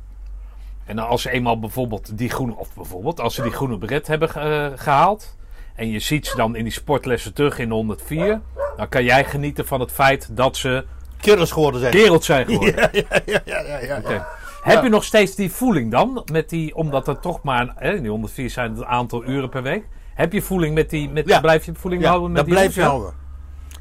En 0.85 0.99
als 0.99 1.21
ze 1.21 1.29
eenmaal 1.31 1.59
bijvoorbeeld 1.59 2.17
die 2.17 2.29
groene, 2.29 2.55
of 2.55 2.73
bijvoorbeeld 2.75 3.19
als 3.19 3.35
ze 3.35 3.41
die 3.41 3.51
groene 3.51 3.77
beret 3.77 4.07
hebben 4.07 4.29
ge- 4.29 4.39
eh, 4.39 4.79
gehaald. 4.83 5.37
En 5.75 5.89
je 5.89 5.99
ziet 5.99 6.27
ze 6.27 6.35
dan 6.35 6.55
in 6.55 6.63
die 6.63 6.73
sportlessen 6.73 7.33
terug 7.33 7.59
in 7.59 7.67
de 7.67 7.73
104. 7.73 8.41
Dan 8.77 8.89
kan 8.89 9.03
jij 9.03 9.25
genieten 9.25 9.67
van 9.67 9.79
het 9.79 9.91
feit 9.91 10.27
dat 10.31 10.57
ze 10.57 10.85
Kerels 11.21 11.51
geworden 11.51 11.79
zijn. 11.79 11.93
kereld 11.93 12.23
zijn 12.23 12.45
geworden. 12.45 12.89
Ja, 12.93 13.09
ja, 13.25 13.41
ja, 13.45 13.79
ja. 14.09 14.27
Heb 14.61 14.83
je 14.83 14.89
nog 14.89 15.03
steeds 15.03 15.35
die 15.35 15.51
voeling 15.51 15.91
dan? 15.91 16.23
Met 16.31 16.49
die, 16.49 16.75
omdat 16.75 17.07
er 17.07 17.19
toch 17.19 17.43
maar, 17.43 17.73
hè, 17.75 17.93
in 17.93 18.01
die 18.01 18.11
104 18.11 18.49
zijn 18.49 18.69
het 18.69 18.79
een 18.79 18.85
aantal 18.85 19.23
uren 19.25 19.49
per 19.49 19.63
week. 19.63 19.87
Heb 20.13 20.33
je 20.33 20.41
voeling 20.41 20.75
met 20.75 20.89
die, 20.89 21.09
met, 21.09 21.27
Ja. 21.27 21.39
blijf 21.39 21.65
je 21.65 21.73
voeling 21.75 22.01
Ja, 22.01 22.07
houden 22.09 22.27
met 22.31 22.37
dat 22.37 22.45
die 22.45 22.55
blijf 22.55 22.75
je 22.75 22.83
houden. 22.83 23.13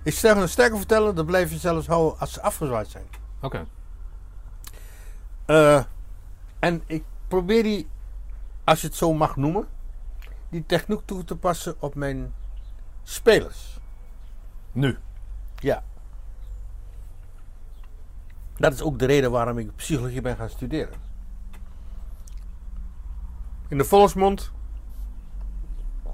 Ik 0.02 0.12
zeg 0.14 0.34
nog 0.34 0.48
sterker 0.48 0.76
vertellen, 0.76 1.14
dat 1.14 1.26
blijf 1.26 1.50
je 1.50 1.58
zelfs 1.58 1.86
houden 1.86 2.18
als 2.20 2.32
ze 2.32 2.42
afgezwaaid 2.42 2.88
zijn. 2.88 3.04
Oké. 3.40 3.66
Eh, 5.46 5.82
en 6.58 6.82
ik 6.86 7.04
probeer 7.28 7.62
die, 7.62 7.88
als 8.64 8.80
je 8.80 8.86
het 8.86 8.96
zo 8.96 9.12
mag 9.14 9.36
noemen, 9.36 9.66
die 10.50 10.66
techniek 10.66 11.00
toe 11.04 11.24
te 11.24 11.36
passen 11.36 11.74
op 11.78 11.94
mijn 11.94 12.34
spelers. 13.02 13.78
Nu. 14.72 14.98
Ja. 15.58 15.82
Dat 18.58 18.72
is 18.72 18.82
ook 18.82 18.98
de 18.98 19.06
reden 19.06 19.30
waarom 19.30 19.58
ik 19.58 19.76
psychologie 19.76 20.20
ben 20.20 20.36
gaan 20.36 20.48
studeren. 20.50 20.94
In 23.68 23.78
de 23.78 23.84
volksmond 23.84 24.50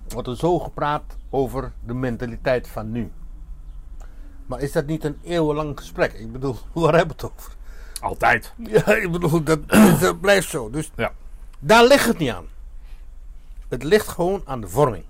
wordt 0.08 0.28
er 0.28 0.36
zo 0.36 0.58
gepraat 0.58 1.16
over 1.30 1.72
de 1.84 1.94
mentaliteit 1.94 2.68
van 2.68 2.90
nu. 2.92 3.12
Maar 4.46 4.60
is 4.60 4.72
dat 4.72 4.86
niet 4.86 5.04
een 5.04 5.18
eeuwenlang 5.22 5.78
gesprek? 5.78 6.12
Ik 6.12 6.32
bedoel, 6.32 6.56
waar 6.72 6.94
hebben 6.94 7.16
we 7.16 7.22
het 7.26 7.32
over? 7.32 7.52
Altijd. 8.00 8.52
Ja, 8.56 8.94
ik 8.94 9.12
bedoel, 9.12 9.42
dat, 9.52 9.68
dat 10.00 10.20
blijft 10.20 10.48
zo. 10.48 10.70
Dus 10.70 10.90
Ja. 10.96 11.12
daar 11.58 11.84
ligt 11.84 12.06
het 12.06 12.18
niet 12.18 12.30
aan. 12.30 12.46
Het 13.68 13.82
ligt 13.82 14.08
gewoon 14.08 14.42
aan 14.44 14.60
de 14.60 14.68
vorming. 14.68 15.04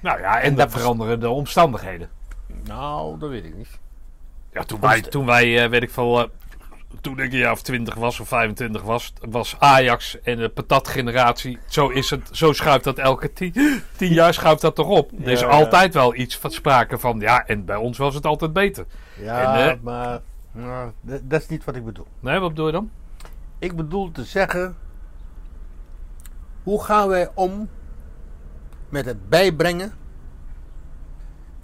Nou 0.00 0.20
ja, 0.20 0.36
en, 0.36 0.42
En 0.42 0.54
dat 0.54 0.70
dat 0.70 0.80
veranderen 0.80 1.20
de 1.20 1.28
omstandigheden. 1.28 2.10
Nou, 2.64 3.18
dat 3.18 3.30
weet 3.30 3.44
ik 3.44 3.56
niet. 3.56 3.78
Ja, 4.52 4.62
toen 4.64 4.80
wij, 4.80 5.00
toen 5.00 5.26
wij 5.26 5.64
eh, 5.64 5.70
weet 5.70 5.82
ik 5.82 5.90
veel, 5.90 6.20
eh, 6.20 6.28
toen 7.00 7.18
ik 7.20 7.32
een 7.32 7.38
jaar 7.38 7.52
of 7.52 7.62
20 7.62 7.94
was 7.94 8.20
of 8.20 8.28
25 8.28 8.82
was, 8.82 9.12
was 9.30 9.56
Ajax 9.58 10.20
en 10.20 10.36
de 10.38 10.48
patatgeneratie. 10.48 11.58
Zo 11.66 11.88
is 11.88 12.10
het, 12.10 12.28
zo 12.32 12.52
schuift 12.52 12.84
dat 12.84 12.98
elke 12.98 13.32
tien, 13.32 13.82
tien 13.96 14.12
jaar 14.12 14.34
schuift 14.34 14.60
dat 14.60 14.74
toch 14.74 14.88
op. 14.88 15.10
Er 15.24 15.28
is 15.30 15.40
Ja. 15.40 15.46
altijd 15.46 15.94
wel 15.94 16.14
iets 16.14 16.36
van 16.38 16.50
sprake 16.50 16.98
van, 16.98 17.20
ja, 17.20 17.46
en 17.46 17.64
bij 17.64 17.76
ons 17.76 17.98
was 17.98 18.14
het 18.14 18.26
altijd 18.26 18.52
beter. 18.52 18.84
Ja, 19.18 19.54
En, 19.54 19.70
eh, 19.70 19.76
maar 19.82 20.20
nou, 20.52 20.92
dat 21.00 21.40
is 21.40 21.48
niet 21.48 21.64
wat 21.64 21.76
ik 21.76 21.84
bedoel. 21.84 22.06
Nee, 22.20 22.38
wat 22.38 22.48
bedoel 22.48 22.66
je 22.66 22.72
dan? 22.72 22.90
Ik 23.58 23.76
bedoel 23.76 24.10
te 24.12 24.24
zeggen, 24.24 24.76
hoe 26.62 26.84
gaan 26.84 27.08
wij 27.08 27.28
om 27.34 27.68
met 28.88 29.04
het 29.04 29.28
bijbrengen 29.28 29.92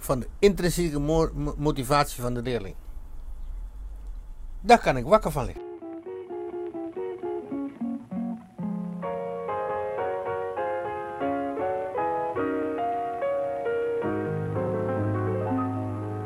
van 0.09 0.19
de 0.19 0.27
intrinsieke 0.39 0.99
mo- 0.99 1.29
mo- 1.33 1.53
motivatie 1.57 2.21
van 2.21 2.33
de 2.33 2.41
leerling? 2.41 2.75
Daar 4.61 4.79
kan 4.79 4.97
ik 4.97 5.05
wakker 5.05 5.31
van 5.31 5.45
liggen. 5.45 5.63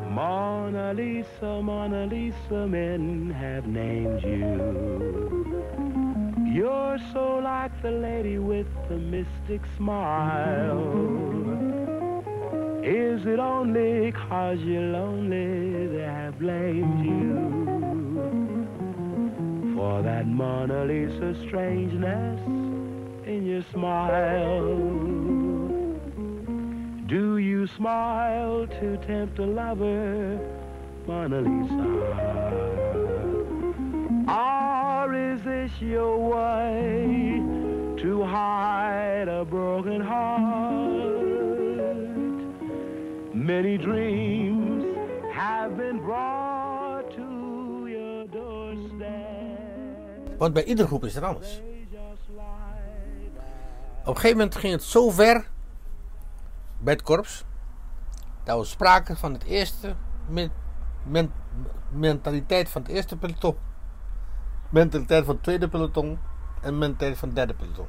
Mona 0.10 0.92
Lisa, 0.94 1.62
Mona 1.62 2.06
Lisa, 2.06 2.66
men 2.68 3.32
have 3.32 3.66
named 3.68 4.22
you. 4.22 5.54
You're 6.54 7.00
so 7.12 7.40
like 7.40 7.72
the 7.82 7.92
lady 7.92 8.38
with 8.38 8.68
the 8.90 8.98
mystic 8.98 9.62
smile. 9.78 11.83
Is 12.84 13.26
it 13.26 13.40
only 13.40 14.12
cause 14.12 14.60
you're 14.60 14.82
lonely 14.82 15.88
that 15.88 16.10
I 16.10 16.32
blamed 16.32 17.06
you 17.06 17.34
for 19.74 20.02
that 20.02 20.28
Mona 20.28 20.84
Lisa 20.84 21.34
strangeness 21.48 22.42
in 23.26 23.46
your 23.46 23.64
smile? 23.72 24.76
Do 27.08 27.38
you 27.38 27.68
smile 27.68 28.68
to 28.68 28.98
tempt 29.08 29.40
a 29.40 29.46
lover, 29.46 30.38
Mona 31.08 31.40
Lisa? 31.40 31.86
Or 34.28 35.14
is 35.14 35.42
this 35.44 35.72
your 35.80 36.18
way 36.18 37.42
to 38.02 38.24
hide 38.26 39.30
a 39.30 39.46
broken 39.46 40.02
heart? 40.02 40.93
Many 43.44 43.78
dreams 43.78 44.84
have 45.34 45.76
been 45.76 46.02
brought 46.02 47.12
to 47.16 47.88
your 47.88 48.30
doorstep. 48.30 50.38
Want 50.38 50.54
bij 50.54 50.64
iedere 50.64 50.88
groep 50.88 51.04
is 51.04 51.16
het 51.16 51.24
anders. 51.24 51.62
Op 54.02 54.08
een 54.08 54.16
gegeven 54.16 54.38
moment 54.38 54.56
ging 54.56 54.74
het 54.74 54.84
zo 54.84 55.10
ver 55.10 55.46
bij 56.80 56.94
het 56.94 57.02
korps 57.02 57.46
dat 58.44 58.60
we 58.60 58.66
spraken 58.66 59.18
van 59.18 59.34
het 59.34 59.44
eerste 59.44 59.96
men- 60.30 60.52
men- 61.04 61.34
mentaliteit 61.90 62.70
van 62.70 62.82
het 62.82 62.92
eerste 62.92 63.18
peloton, 63.18 63.56
mentaliteit 64.70 65.26
van 65.26 65.34
het 65.34 65.44
tweede 65.44 65.70
peloton 65.70 66.20
en 66.62 66.78
mentaliteit 66.78 67.18
van 67.18 67.28
het 67.28 67.38
derde 67.38 67.54
peloton. 67.54 67.88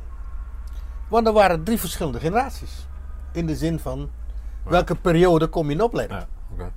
Want 1.08 1.26
er 1.26 1.32
waren 1.32 1.64
drie 1.64 1.78
verschillende 1.78 2.20
generaties. 2.20 2.86
In 3.32 3.46
de 3.46 3.56
zin 3.56 3.78
van 3.78 4.10
welke 4.64 4.94
periode 4.94 5.46
kom 5.46 5.66
je 5.66 5.74
in 5.74 5.82
opleiding? 5.82 6.26
Ja. 6.58 6.70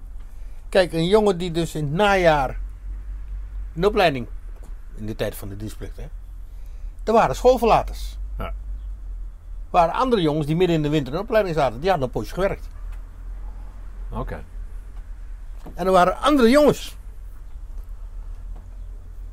Kijk, 0.69 0.93
een 0.93 1.07
jongen 1.07 1.37
die 1.37 1.51
dus 1.51 1.75
in 1.75 1.83
het 1.83 1.93
najaar 1.93 2.59
in 3.73 3.85
opleiding, 3.85 4.27
in 4.95 5.05
de 5.05 5.15
tijd 5.15 5.35
van 5.35 5.47
de 5.47 5.57
dienstplicht, 5.57 5.97
hè, 5.97 6.05
er 7.03 7.13
waren 7.13 7.35
schoolverlaters. 7.35 8.17
Ja. 8.37 8.45
Er 8.45 8.53
waren 9.69 9.93
andere 9.93 10.21
jongens 10.21 10.45
die 10.45 10.55
midden 10.55 10.75
in 10.75 10.81
de 10.81 10.89
winter 10.89 11.13
in 11.13 11.19
opleiding 11.19 11.55
zaten, 11.55 11.79
die 11.79 11.89
hadden 11.89 12.07
een 12.07 12.13
poosje 12.13 12.33
gewerkt. 12.33 12.69
Oké. 14.09 14.43
En 15.73 15.85
er 15.85 15.91
waren 15.91 16.17
andere 16.17 16.49
jongens. 16.49 16.97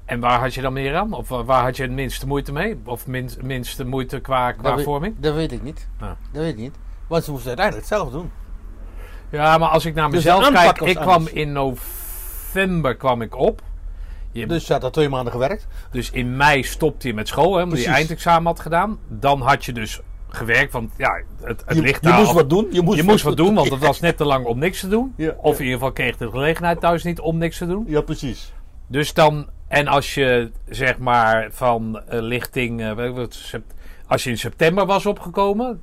En 0.04 0.20
waar 0.20 0.40
had 0.40 0.54
je 0.54 0.60
dan 0.60 0.72
meer 0.72 0.96
aan? 0.96 1.12
Of 1.12 1.28
waar 1.28 1.62
had 1.62 1.76
je 1.76 1.82
het 1.82 1.92
minste 1.92 2.26
moeite 2.26 2.52
mee? 2.52 2.80
Of 2.84 3.06
min, 3.06 3.30
minste 3.42 3.84
moeite 3.84 4.20
qua, 4.20 4.52
qua 4.52 4.62
dat, 4.62 4.74
weet- 4.74 4.84
vorming? 4.84 5.14
dat 5.18 5.34
weet 5.34 5.52
ik 5.52 5.62
niet. 5.62 5.88
Ja. 6.00 6.06
Dat 6.32 6.42
weet 6.42 6.52
ik 6.52 6.58
niet. 6.58 6.76
Want 7.06 7.24
ze 7.24 7.30
moesten 7.30 7.48
uiteindelijk 7.48 7.88
het 7.88 7.98
zelf 7.98 8.10
doen. 8.12 8.30
Ja, 9.30 9.58
maar 9.58 9.68
als 9.68 9.84
ik 9.84 9.94
naar 9.94 10.10
Dus 10.10 10.14
mezelf 10.24 10.50
kijk, 10.52 10.80
ik 10.80 10.96
kwam 10.96 11.26
in 11.32 11.52
november 11.52 12.96
kwam 12.96 13.22
ik 13.22 13.36
op. 13.36 13.62
Je, 14.32 14.40
dus, 14.40 14.48
Dus 14.48 14.66
ze 14.66 14.72
had 14.72 14.84
al 14.84 14.90
twee 14.90 15.08
maanden 15.08 15.32
gewerkt. 15.32 15.66
in 16.12 16.36
mei 16.36 16.62
stopte 16.62 17.06
je 17.08 17.14
met 17.14 17.28
school, 17.28 17.56
hè, 17.56 17.62
omdat 17.62 17.82
je 17.82 17.88
eindexamen 17.88 18.46
had 18.46 18.60
gedaan. 18.60 18.98
Dan 19.08 19.40
had 19.40 19.64
je 19.64 19.72
dus 19.72 20.00
gewerkt, 20.28 20.72
want 20.72 20.92
ja, 20.96 21.22
het, 21.42 21.62
het 21.66 21.76
je 21.76 21.82
ligt 21.82 22.04
je 22.04 22.10
moest 22.12 22.28
al- 22.28 22.34
wat 22.34 22.50
doen. 22.50 22.66
Je 22.70 22.82
moest, 22.82 22.96
je 22.96 23.02
moest 23.02 23.24
wat 23.24 23.36
doen, 23.36 23.54
want 23.54 23.70
het 23.70 23.80
was 23.80 24.00
net 24.00 24.16
te 24.16 24.24
lang 24.24 24.44
om 24.46 24.58
niks 24.58 24.80
te 24.80 24.88
doen. 24.88 25.12
Ja, 25.16 25.34
of 25.36 25.52
ja. 25.52 25.58
in 25.58 25.64
ieder 25.64 25.78
geval 25.78 25.92
kreeg 25.92 26.18
je 26.18 26.24
de 26.24 26.30
gelegenheid 26.30 26.80
thuis 26.80 27.02
niet 27.02 27.20
om 27.20 27.38
niks 27.38 27.58
te 27.58 27.66
doen. 27.66 27.84
Ja, 27.88 28.00
precies. 28.00 28.52
Dus 28.86 29.14
dan, 29.14 29.48
en 29.68 29.86
als 29.86 30.14
je 30.14 30.50
zeg 30.68 30.98
maar 30.98 31.48
van 31.50 32.00
eh, 32.08 32.20
lichting, 32.20 32.80
eh, 32.82 33.24
als 34.06 34.24
je 34.24 34.30
in 34.30 34.38
september 34.38 34.86
was 34.86 35.06
opgekomen, 35.06 35.82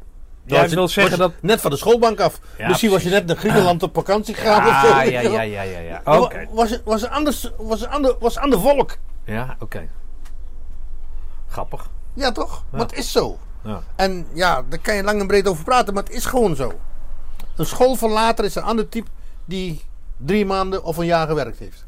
jij 0.52 0.70
wil 0.70 0.88
zeggen 0.88 1.18
dat... 1.18 1.32
Net 1.42 1.62
van 1.62 1.72
de 1.72 1.78
schoolbank 1.78 2.20
af. 2.20 2.40
Ja, 2.58 2.68
Misschien 2.68 2.92
was 2.92 3.04
je 3.04 3.10
net 3.10 3.26
naar 3.26 3.36
Griekenland 3.36 3.84
op 3.84 3.94
vakantie 3.94 4.34
gegaan 4.34 4.68
of 4.68 4.80
zo. 4.82 4.88
Ja, 4.88 5.02
ja, 5.02 5.20
je 5.20 5.30
wel. 5.30 5.32
ja, 5.32 5.42
ja, 5.42 5.62
ja, 5.62 5.80
ja. 5.80 6.02
Oké. 6.20 6.48
Was, 6.52 6.80
was, 6.84 7.08
anders, 7.08 7.52
was, 7.58 7.86
ander, 7.86 8.16
was 8.20 8.38
ander 8.38 8.60
volk. 8.60 8.98
Ja, 9.26 9.56
oké. 9.60 9.88
Grappig. 11.48 11.90
Ja, 12.14 12.32
toch? 12.32 12.64
Maar 12.70 12.82
het 12.82 12.94
is 12.94 13.12
zo. 13.12 13.38
Ja. 13.64 13.82
En 13.96 14.28
ja, 14.34 14.64
daar 14.70 14.80
kan 14.80 14.96
je 14.96 15.04
lang 15.04 15.20
en 15.20 15.28
breed 15.28 15.48
over 15.48 15.64
praten, 15.64 15.94
maar 15.94 16.04
het 16.04 16.14
is 16.14 16.26
gewoon 16.26 16.56
zo. 16.56 16.74
Een 17.56 17.66
schoolverlater 17.66 18.46
is 18.46 18.56
een 18.56 18.64
ander 18.64 18.90
type 18.90 19.10
die 19.46 19.82
drie 20.18 20.46
maanden 20.46 20.84
of 20.84 20.98
een 20.98 21.06
jaar 21.06 21.28
gewerkt 21.28 21.60
heeft. 21.60 21.86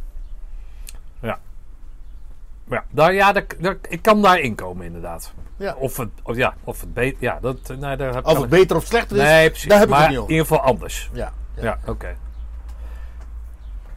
Ja. 2.70 2.84
Daar, 2.90 3.14
ja 3.14 3.32
daar, 3.32 3.46
daar- 3.60 3.78
ik 3.90 4.02
kan 4.02 4.22
daar 4.22 4.40
inkomen 4.40 4.86
inderdaad. 4.86 5.34
Ja. 5.58 5.74
Of 5.76 5.98
het, 5.98 6.10
of, 6.24 6.36
ja, 6.36 6.54
of 6.64 6.82
het 6.82 6.94
beter. 6.94 7.18
Ja, 7.22 7.40
dat, 7.40 7.70
eh, 7.70 7.78
nee, 7.78 7.98
daar 7.98 8.14
heb 8.14 8.26
Of 8.26 8.40
het 8.40 8.50
beter 8.50 8.76
of 8.76 8.86
slechter 8.86 9.18
is, 9.18 9.24
Nee, 9.24 9.50
precies. 9.50 9.70
daar 9.70 9.80
heb 9.80 9.88
ik 9.90 9.94
het 9.96 10.04
niet 10.04 10.12
in 10.16 10.20
over. 10.22 10.32
ieder 10.32 10.48
geval 10.48 10.64
anders. 10.66 11.10
Ja, 11.14 11.34
ja. 11.56 11.64
Ja, 11.64 11.80
oké. 11.86 12.16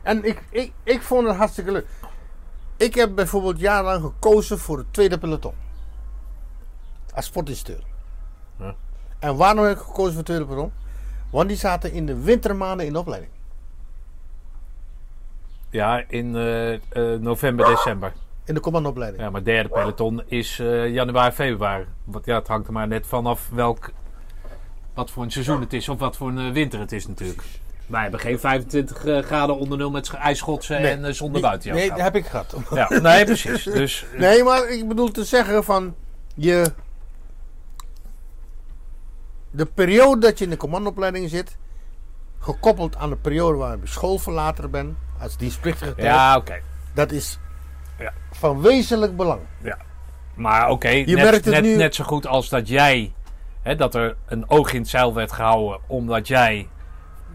En 0.03 0.25
ik, 0.25 0.43
ik, 0.51 0.73
ik 0.83 1.03
vond 1.03 1.27
het 1.29 1.37
hartstikke 1.37 1.73
leuk. 1.73 1.87
Ik 2.77 2.95
heb 2.95 3.15
bijvoorbeeld 3.15 3.61
jarenlang 3.61 4.03
gekozen 4.03 4.59
voor 4.59 4.79
het 4.79 4.93
tweede 4.93 5.19
peloton. 5.19 5.55
Als 7.15 7.25
sportinstructeur. 7.25 7.85
Ja. 8.59 8.75
En 9.19 9.37
waarom 9.37 9.65
heb 9.65 9.77
ik 9.77 9.83
gekozen 9.83 10.09
voor 10.09 10.17
het 10.17 10.27
tweede 10.27 10.45
peloton? 10.47 10.73
Want 11.31 11.49
die 11.49 11.57
zaten 11.57 11.93
in 11.93 12.07
de 12.07 12.21
wintermaanden 12.23 12.87
in 12.87 12.93
de 12.93 12.99
opleiding. 12.99 13.33
Ja, 15.71 16.05
in 16.09 16.37
eh, 16.37 16.75
eh, 16.75 16.81
november, 17.21 17.67
december. 17.67 18.13
In 18.47 18.55
de 18.55 18.61
commandoopleiding. 18.61 19.23
Ja, 19.23 19.31
maar 19.31 19.45
derde 19.45 19.69
peloton 19.69 20.23
is 20.27 20.59
eh, 20.59 20.89
januari, 20.93 21.33
februari. 21.33 21.85
Want 22.05 22.25
ja, 22.27 22.39
het 22.39 22.49
hangt 22.49 22.67
er 22.67 22.73
maar 22.73 22.89
net 22.89 23.07
vanaf 23.07 23.49
welk, 23.53 23.91
wat 24.95 25.11
voor 25.11 25.23
een 25.23 25.31
seizoen 25.31 25.61
het 25.61 25.73
is 25.73 25.89
of 25.89 25.99
wat 25.99 26.17
voor 26.17 26.29
een 26.29 26.39
eh, 26.47 26.53
winter 26.53 26.81
het 26.81 26.93
is 26.93 27.07
natuurlijk. 27.07 27.43
Wij 27.87 28.03
hebben 28.03 28.21
geen 28.21 28.39
25 28.39 29.05
eh, 29.05 29.19
graden 29.19 29.57
onder 29.59 29.79
nul 29.79 29.91
met 29.91 30.07
sch- 30.07 30.15
ijsschotsen 30.15 30.77
en 31.05 31.15
zonder 31.15 31.41
Nee, 31.41 31.51
buitenjas. 31.51 31.81
Nee, 31.81 31.89
dat 31.89 31.99
heb 32.01 32.15
ik 32.17 32.27
gehad. 32.27 32.57
Ja, 32.75 32.89
nee, 33.01 33.25
precies. 33.25 33.63
Dus 33.83 34.07
Nee, 34.17 34.43
maar 34.43 34.69
ik 34.69 34.89
bedoel 34.89 35.11
te 35.11 35.25
zeggen 35.25 35.65
van 35.65 35.95
je. 36.35 36.73
De 39.51 39.67
periode 39.67 40.21
dat 40.21 40.39
je 40.39 40.45
in 40.45 40.51
de 40.51 40.57
commandoopleiding 40.57 41.31
zit, 41.31 41.57
gekoppeld 42.39 42.97
aan 42.97 43.11
de 43.11 43.17
periode 43.17 43.59
waar 43.59 43.77
je 43.81 43.87
schoolverlater 43.87 44.71
bent, 44.71 44.97
als 45.21 45.37
dienstplichtige 45.37 46.03
ja, 46.03 46.37
oké. 46.37 46.61
dat 46.95 47.13
is 47.13 47.39
Ja. 47.99 48.13
van 48.33 48.61
wezenlijk 48.63 49.17
belang. 49.17 49.41
Ja. 49.63 49.79
Maar 50.35 50.71
oké, 50.71 50.89
merkt 50.89 51.07
net, 51.07 51.35
het 51.35 51.45
net, 51.45 51.63
nu- 51.63 51.77
net 51.77 51.95
zo 51.95 52.05
goed 52.05 52.27
als 52.27 52.49
dat 52.49 52.69
jij, 52.69 53.13
hè, 53.63 53.77
dat 53.77 53.95
er 53.95 54.17
een 54.27 54.51
oog 54.51 54.73
in 54.73 54.81
het 54.81 54.89
zeil 54.89 55.15
werd 55.15 55.33
gehouden, 55.33 55.81
omdat 55.87 56.29
jij 56.29 56.69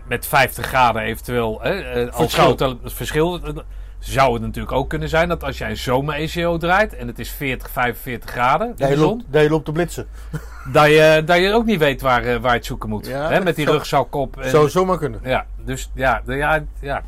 met 0.07 0.25
50 0.27 0.65
graden 0.65 1.01
eventueel, 1.01 1.61
hè, 1.61 1.79
eh, 1.81 2.13
als 2.13 2.33
grote 2.33 2.77
verschil, 2.83 3.39
eh, 3.43 3.53
zou 3.99 4.33
het 4.33 4.41
natuurlijk 4.41 4.73
ook 4.75 4.89
kunnen 4.89 5.09
zijn 5.09 5.27
dat 5.29 5.43
als 5.43 5.57
jij 5.57 5.69
een 5.69 5.77
zomer-ECO 5.77 6.57
draait 6.57 6.95
en 6.95 7.07
het 7.07 7.19
is 7.19 7.31
40, 7.31 7.69
45 7.69 8.29
graden 8.29 8.67
Dat 8.67 8.77
de 8.77 8.87
je, 8.87 8.97
loopt, 8.97 9.23
dat 9.27 9.41
je 9.43 9.49
loopt 9.49 9.65
te 9.65 9.71
blitsen. 9.71 10.07
dat 10.73 10.85
je, 10.85 11.21
dat 11.25 11.37
je 11.37 11.53
ook 11.53 11.65
niet 11.65 11.79
weet 11.79 12.01
waar, 12.01 12.23
eh, 12.23 12.35
waar 12.37 12.51
je 12.51 12.57
het 12.57 12.65
zoeken 12.65 12.89
moet. 12.89 13.07
Ja, 13.07 13.29
hè, 13.29 13.41
met 13.41 13.55
die 13.55 13.65
zou- 13.65 13.77
rugzak 13.77 14.15
op. 14.15 14.37
en- 14.39 14.49
Zou 14.49 14.69
zomaar 14.69 14.97
kunnen. 14.97 15.19
ja, 15.23 15.45
dus 15.65 15.91
ja, 15.93 16.21
ja, 16.25 16.63
ja. 16.79 17.01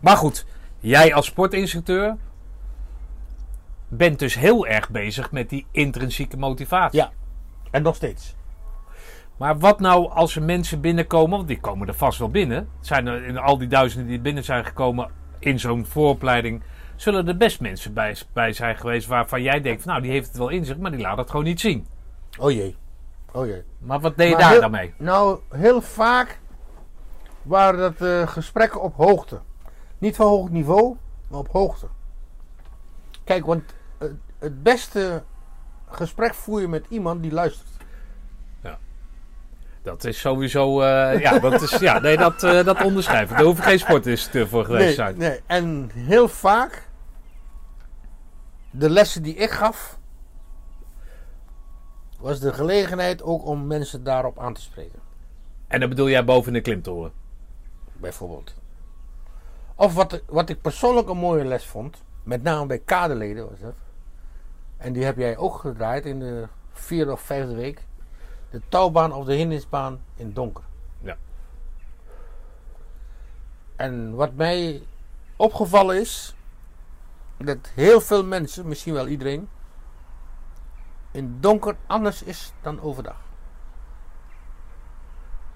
Maar 0.00 0.16
goed, 0.16 0.46
jij 0.78 1.14
als 1.14 1.26
sportinstructeur 1.26 2.16
bent 3.90 4.18
dus 4.18 4.34
heel 4.34 4.66
erg 4.66 4.90
bezig 4.90 5.30
met 5.32 5.48
die 5.48 5.66
intrinsieke 5.70 6.36
motivatie. 6.36 6.98
Ja. 6.98 7.10
En 7.70 7.82
nog 7.82 7.94
steeds. 7.94 8.34
Maar 9.36 9.58
wat 9.58 9.80
nou 9.80 10.10
als 10.10 10.36
er 10.36 10.42
mensen 10.42 10.80
binnenkomen, 10.80 11.36
want 11.36 11.48
die 11.48 11.60
komen 11.60 11.88
er 11.88 11.94
vast 11.94 12.18
wel 12.18 12.30
binnen. 12.30 12.68
Zijn 12.80 13.06
er 13.06 13.24
in 13.24 13.38
al 13.38 13.58
die 13.58 13.68
duizenden 13.68 14.08
die 14.08 14.20
binnen 14.20 14.44
zijn 14.44 14.64
gekomen 14.64 15.10
in 15.38 15.60
zo'n 15.60 15.86
vooropleiding, 15.86 16.62
zullen 16.96 17.28
er 17.28 17.36
best 17.36 17.60
mensen 17.60 17.94
bij, 17.94 18.16
bij 18.32 18.52
zijn 18.52 18.76
geweest 18.76 19.06
waarvan 19.06 19.42
jij 19.42 19.60
denkt, 19.60 19.82
van, 19.82 19.90
nou 19.90 20.02
die 20.02 20.10
heeft 20.12 20.28
het 20.28 20.36
wel 20.36 20.48
in 20.48 20.64
zich, 20.64 20.76
maar 20.78 20.90
die 20.90 21.00
laat 21.00 21.16
het 21.18 21.30
gewoon 21.30 21.44
niet 21.44 21.60
zien. 21.60 21.86
Oh 22.38 22.50
jee. 22.50 22.76
Oh 23.32 23.46
jee. 23.46 23.62
Maar 23.78 24.00
wat 24.00 24.16
deed 24.16 24.26
je 24.28 24.32
Maar 24.32 24.42
daar 24.42 24.50
heel- 24.52 24.60
dan 24.60 24.70
mee? 24.70 24.94
Nou, 24.96 25.38
heel 25.48 25.80
vaak 25.82 26.40
waren 27.42 27.78
dat 27.80 28.00
eh, 28.08 28.26
gesprekken 28.28 28.82
op 28.82 28.94
hoogte. 28.96 29.40
Niet 29.98 30.16
van 30.16 30.26
hoog 30.26 30.50
niveau, 30.50 30.96
maar 31.28 31.38
op 31.40 31.48
hoogte. 31.48 31.86
Kijk, 33.24 33.46
want 33.46 33.62
het 34.40 34.62
beste 34.62 35.22
gesprek 35.90 36.34
voer 36.34 36.60
je 36.60 36.68
met 36.68 36.84
iemand 36.88 37.22
die 37.22 37.32
luistert. 37.32 37.68
Dat 39.82 40.04
is 40.04 40.20
sowieso, 40.20 40.80
eh, 40.80 41.20
ja, 41.20 41.38
dat 41.38 41.62
is, 41.62 41.70
ja, 41.70 41.98
nee, 41.98 42.16
dat, 42.16 42.42
eh, 42.42 42.64
dat 42.64 42.82
onderschrijven. 42.82 43.36
Daar 43.36 43.44
hoef 43.44 43.58
ik 43.58 43.64
geen 43.64 43.78
sportinstructeur 43.78 44.48
voor 44.48 44.64
geweest 44.64 44.88
te 44.88 44.94
zijn. 44.94 45.18
nee. 45.18 45.40
En 45.46 45.90
heel 45.94 46.28
vaak, 46.28 46.88
de 48.70 48.90
lessen 48.90 49.22
die 49.22 49.34
ik 49.34 49.50
gaf, 49.50 49.98
was 52.18 52.40
de 52.40 52.52
gelegenheid 52.52 53.22
ook 53.22 53.46
om 53.46 53.66
mensen 53.66 54.04
daarop 54.04 54.38
aan 54.38 54.54
te 54.54 54.60
spreken. 54.60 54.98
En 55.68 55.80
dan 55.80 55.88
bedoel 55.88 56.08
jij 56.08 56.24
boven 56.24 56.52
de 56.52 56.60
klimtoren? 56.60 57.12
bijvoorbeeld. 57.92 58.54
Of 59.74 59.94
wat, 59.94 60.22
wat 60.26 60.48
ik 60.48 60.60
persoonlijk 60.60 61.08
een 61.08 61.16
mooie 61.16 61.44
les 61.44 61.66
vond, 61.66 62.02
met 62.22 62.42
name 62.42 62.66
bij 62.66 62.78
kaderleden 62.78 63.48
was 63.50 63.60
dat. 63.60 63.74
En 64.80 64.92
die 64.92 65.04
heb 65.04 65.16
jij 65.16 65.36
ook 65.36 65.58
gedraaid 65.58 66.06
in 66.06 66.18
de 66.18 66.48
vierde 66.72 67.12
of 67.12 67.20
vijfde 67.20 67.54
week. 67.54 67.84
De 68.50 68.60
touwbaan 68.68 69.12
of 69.12 69.24
de 69.24 69.34
hindernisbaan 69.34 70.00
in 70.16 70.26
het 70.26 70.34
donker. 70.34 70.64
Ja. 71.00 71.16
En 73.76 74.14
wat 74.14 74.34
mij 74.34 74.82
opgevallen 75.36 76.00
is, 76.00 76.34
dat 77.36 77.70
heel 77.74 78.00
veel 78.00 78.24
mensen, 78.24 78.68
misschien 78.68 78.94
wel 78.94 79.08
iedereen, 79.08 79.48
in 81.10 81.24
het 81.24 81.42
donker 81.42 81.76
anders 81.86 82.22
is 82.22 82.52
dan 82.62 82.80
overdag. 82.80 83.20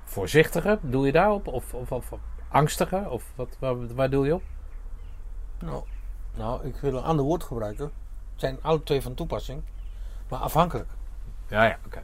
Voorzichtiger, 0.05 0.79
doe 0.83 1.07
je 1.07 1.13
daarop? 1.13 1.47
Of, 1.47 1.75
of, 1.75 1.93
of 1.93 2.13
angstiger? 2.49 3.11
Of 3.11 3.33
wat, 3.35 3.57
waar, 3.59 3.95
waar 3.95 4.11
doe 4.11 4.27
je 4.27 4.35
op? 4.35 4.43
Nou, 5.59 5.85
nou, 6.37 6.67
ik 6.67 6.77
wil 6.77 6.95
een 6.95 7.03
ander 7.03 7.25
woord 7.25 7.43
gebruiken. 7.43 7.93
Zijn 8.37 8.59
alle 8.63 8.83
twee 8.83 9.03
van 9.03 9.15
toepassing, 9.15 9.63
maar 10.29 10.39
afhankelijk. 10.39 10.89
Ja, 11.49 11.65
ja, 11.65 11.79
oké. 11.87 12.03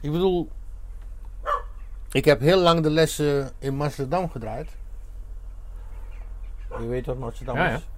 Ik 0.00 0.12
bedoel, 0.12 0.50
ik 2.10 2.24
heb 2.24 2.40
heel 2.40 2.58
lang 2.60 2.82
de 2.82 2.90
lessen 2.90 3.50
in 3.58 3.80
Amsterdam 3.80 4.30
gedraaid. 4.30 4.70
Je 6.78 6.86
weet 6.86 7.06
wat 7.06 7.22
Amsterdam 7.22 7.56
Ja, 7.56 7.68
ja. 7.68 7.74
is. 7.76 7.88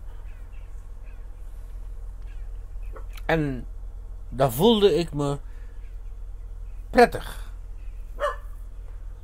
En 3.27 3.67
daar 4.29 4.53
voelde 4.53 4.95
ik 4.95 5.13
me 5.13 5.39
prettig. 6.91 7.53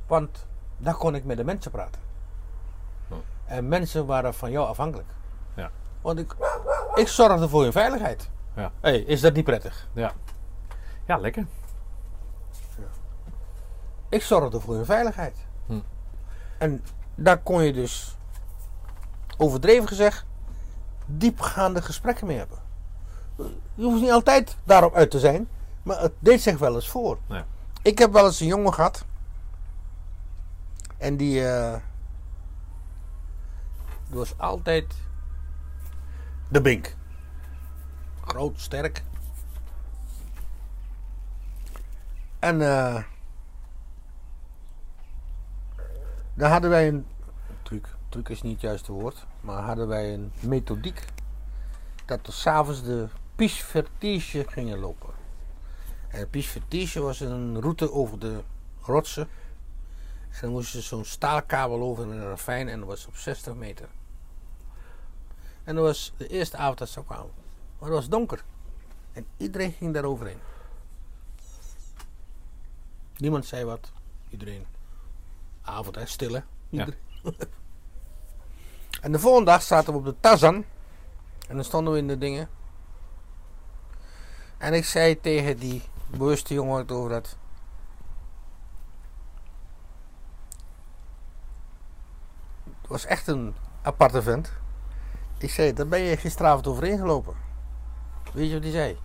Want 0.07 0.45
daar 0.77 0.95
kon 0.95 1.15
ik 1.15 1.23
met 1.25 1.37
de 1.37 1.43
mensen 1.43 1.71
praten. 1.71 2.01
Hm. 3.07 3.13
En 3.45 3.67
mensen 3.67 4.05
waren 4.05 4.33
van 4.33 4.51
jou 4.51 4.67
afhankelijk. 4.67 5.09
Ja. 5.53 5.71
Want 6.01 6.19
ik, 6.19 6.35
ik 6.95 7.07
zorgde 7.07 7.49
voor 7.49 7.63
hun 7.63 7.71
veiligheid. 7.71 8.29
Ja. 8.55 8.71
hey, 8.81 8.99
is 8.99 9.21
dat 9.21 9.33
niet 9.33 9.43
prettig? 9.43 9.87
Ja. 9.93 10.13
Ja, 11.05 11.17
lekker. 11.17 11.45
Ik 14.09 14.21
zorgde 14.21 14.59
voor 14.59 14.75
hun 14.75 14.85
veiligheid. 14.85 15.37
Hm. 15.65 15.79
En 16.57 16.83
daar 17.15 17.37
kon 17.37 17.63
je 17.63 17.73
dus, 17.73 18.17
overdreven 19.37 19.87
gezegd, 19.87 20.25
diepgaande 21.05 21.81
gesprekken 21.81 22.27
mee 22.27 22.37
hebben. 22.37 22.57
Je 23.75 23.83
hoeft 23.83 24.01
niet 24.01 24.11
altijd 24.11 24.57
daarop 24.63 24.93
uit 24.93 25.11
te 25.11 25.19
zijn, 25.19 25.47
maar 25.83 26.01
het 26.01 26.13
deed 26.19 26.41
zich 26.41 26.57
wel 26.57 26.75
eens 26.75 26.89
voor. 26.89 27.17
Ja. 27.27 27.45
Ik 27.81 27.97
heb 27.97 28.11
wel 28.11 28.25
eens 28.25 28.39
een 28.39 28.47
jongen 28.47 28.73
gehad. 28.73 29.05
En 30.97 31.17
die, 31.17 31.47
eh, 31.47 31.75
die 34.07 34.17
was 34.17 34.37
altijd 34.37 34.93
de 36.51 36.61
bink. 36.61 36.95
Groot, 38.21 38.59
sterk. 38.59 39.03
En 42.39 42.61
eh 42.61 43.03
daar 46.33 46.51
hadden 46.51 46.69
wij 46.69 46.87
een 46.87 47.05
truc. 47.61 47.95
Truc 48.09 48.29
is 48.29 48.41
niet 48.41 48.51
het 48.51 48.61
juiste 48.61 48.91
woord. 48.91 49.25
Maar 49.41 49.63
hadden 49.63 49.87
wij 49.87 50.13
een 50.13 50.31
methodiek. 50.39 51.05
Dat 52.05 52.19
we 52.25 52.31
s'avonds 52.31 52.83
de 52.83 53.07
Piche 53.35 53.63
Vertige 53.63 54.45
gingen 54.47 54.79
lopen. 54.79 55.13
En 56.07 56.29
Piche 56.29 56.49
Vertige 56.49 57.01
was 57.01 57.19
een 57.19 57.61
route 57.61 57.91
over 57.91 58.19
de 58.19 58.43
rotsen. 58.81 59.27
En 60.31 60.39
dan 60.41 60.51
moest 60.51 60.73
je 60.73 60.81
zo'n 60.81 61.05
staalkabel 61.05 61.81
over 61.81 62.03
in 62.03 62.11
een 62.11 62.27
ravijn. 62.27 62.69
En 62.69 62.79
dat 62.79 62.87
was 62.87 63.07
op 63.07 63.15
60 63.15 63.55
meter. 63.55 63.87
En 65.63 65.75
dat 65.75 65.83
was 65.83 66.13
de 66.17 66.27
eerste 66.27 66.57
avond 66.57 66.77
dat 66.77 66.89
ze 66.89 67.03
kwamen. 67.03 67.31
Maar 67.79 67.89
het 67.89 67.97
was 67.97 68.09
donker. 68.09 68.43
En 69.13 69.25
iedereen 69.37 69.71
ging 69.71 69.93
daar 69.93 70.03
overheen. 70.03 70.39
Niemand 73.17 73.45
zei 73.45 73.65
wat. 73.65 73.91
Iedereen. 74.29 74.65
Avond 75.61 75.97
en 75.97 76.07
stil 76.07 76.33
hè. 76.33 76.41
Ja. 76.69 76.87
En 79.01 79.11
de 79.11 79.19
volgende 79.19 79.51
dag 79.51 79.61
zaten 79.61 79.93
we 79.93 79.99
op 79.99 80.05
de 80.05 80.15
Tazan. 80.19 80.65
En 81.47 81.55
dan 81.55 81.63
stonden 81.63 81.93
we 81.93 81.99
in 81.99 82.07
de 82.07 82.17
dingen. 82.17 82.49
En 84.57 84.73
ik 84.73 84.85
zei 84.85 85.19
tegen 85.19 85.57
die 85.57 85.81
bewuste 86.07 86.53
jongen 86.53 86.77
het 86.77 86.91
over 86.91 87.11
had. 87.11 87.37
Het 92.63 92.89
was 92.89 93.05
echt 93.05 93.27
een 93.27 93.55
aparte 93.81 94.21
vent. 94.21 94.53
Ik 95.41 95.49
zei, 95.49 95.73
daar 95.73 95.87
ben 95.87 95.99
je 95.99 96.17
gisteravond 96.17 96.67
overheen 96.67 96.97
gelopen. 96.97 97.35
Weet 98.33 98.47
je 98.47 98.53
wat 98.53 98.63
hij 98.63 98.71
zei? 98.71 98.97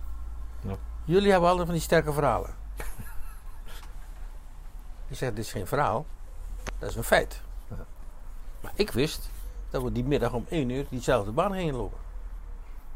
Ja. 0.59 0.75
Jullie 1.03 1.31
hebben 1.31 1.49
altijd 1.49 1.65
van 1.65 1.75
die 1.75 1.83
sterke 1.83 2.13
verhalen. 2.13 2.55
ik 5.07 5.17
zeg, 5.17 5.29
dit 5.29 5.37
is 5.45 5.51
geen 5.51 5.67
verhaal. 5.67 6.05
Dat 6.79 6.89
is 6.89 6.95
een 6.95 7.03
feit. 7.03 7.41
Maar 8.61 8.71
ik 8.75 8.91
wist 8.91 9.29
dat 9.69 9.83
we 9.83 9.91
die 9.91 10.03
middag 10.03 10.33
om 10.33 10.45
1 10.49 10.69
uur 10.69 10.85
diezelfde 10.89 11.31
baan 11.31 11.53
gingen 11.53 11.75
lopen. 11.75 11.99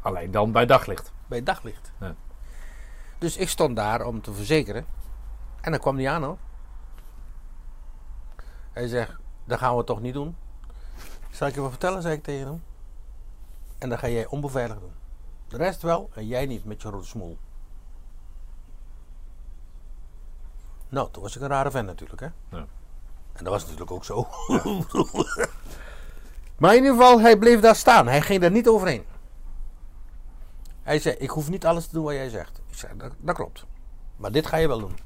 Alleen 0.00 0.30
dan 0.30 0.52
bij 0.52 0.66
daglicht. 0.66 1.12
Bij 1.26 1.42
daglicht. 1.42 1.92
Ja. 2.00 2.14
Dus 3.18 3.36
ik 3.36 3.48
stond 3.48 3.76
daar 3.76 4.04
om 4.06 4.20
te 4.20 4.32
verzekeren. 4.32 4.86
En 5.60 5.70
dan 5.70 5.80
kwam 5.80 5.96
die 5.96 6.10
aan 6.10 6.22
hoor. 6.22 6.38
Hij 8.72 8.86
zegt, 8.86 9.16
dat 9.44 9.58
gaan 9.58 9.76
we 9.76 9.84
toch 9.84 10.00
niet 10.00 10.14
doen. 10.14 10.36
Zal 11.30 11.48
ik 11.48 11.54
je 11.54 11.60
wat 11.60 11.70
vertellen, 11.70 12.02
zei 12.02 12.14
ik 12.14 12.22
tegen 12.22 12.46
hem. 12.46 12.62
En 13.82 13.88
dan 13.88 13.98
ga 13.98 14.08
jij 14.08 14.26
onbeveiligd 14.26 14.80
doen. 14.80 14.92
De 15.48 15.56
rest 15.56 15.82
wel 15.82 16.10
en 16.14 16.26
jij 16.26 16.46
niet 16.46 16.64
met 16.64 16.82
je 16.82 16.88
rode 16.88 17.06
smoel. 17.06 17.38
Nou, 20.88 21.10
toen 21.10 21.22
was 21.22 21.36
ik 21.36 21.42
een 21.42 21.48
rare 21.48 21.70
vent 21.70 21.86
natuurlijk, 21.86 22.20
hè? 22.20 22.26
Ja. 22.48 22.66
En 23.32 23.44
dat 23.44 23.52
was 23.52 23.62
natuurlijk 23.62 23.90
ook 23.90 24.04
zo. 24.04 24.26
maar 26.58 26.70
in 26.70 26.82
ieder 26.82 26.96
geval, 26.96 27.20
hij 27.20 27.38
bleef 27.38 27.60
daar 27.60 27.76
staan. 27.76 28.06
Hij 28.06 28.22
ging 28.22 28.40
daar 28.40 28.50
niet 28.50 28.68
overheen. 28.68 29.04
Hij 30.82 30.98
zei, 30.98 31.16
ik 31.16 31.30
hoef 31.30 31.50
niet 31.50 31.66
alles 31.66 31.86
te 31.86 31.92
doen 31.92 32.04
wat 32.04 32.14
jij 32.14 32.28
zegt. 32.28 32.60
Ik 32.68 32.76
zei, 32.76 32.96
dat, 32.96 33.12
dat 33.18 33.34
klopt. 33.34 33.66
Maar 34.16 34.32
dit 34.32 34.46
ga 34.46 34.56
je 34.56 34.68
wel 34.68 34.80
doen. 34.80 34.98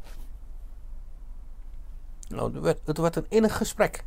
Nou, 2.28 2.52
het 2.52 2.62
werd, 2.62 2.80
het 2.84 2.98
werd 2.98 3.16
een 3.16 3.26
innig 3.28 3.56
gesprek. 3.56 4.04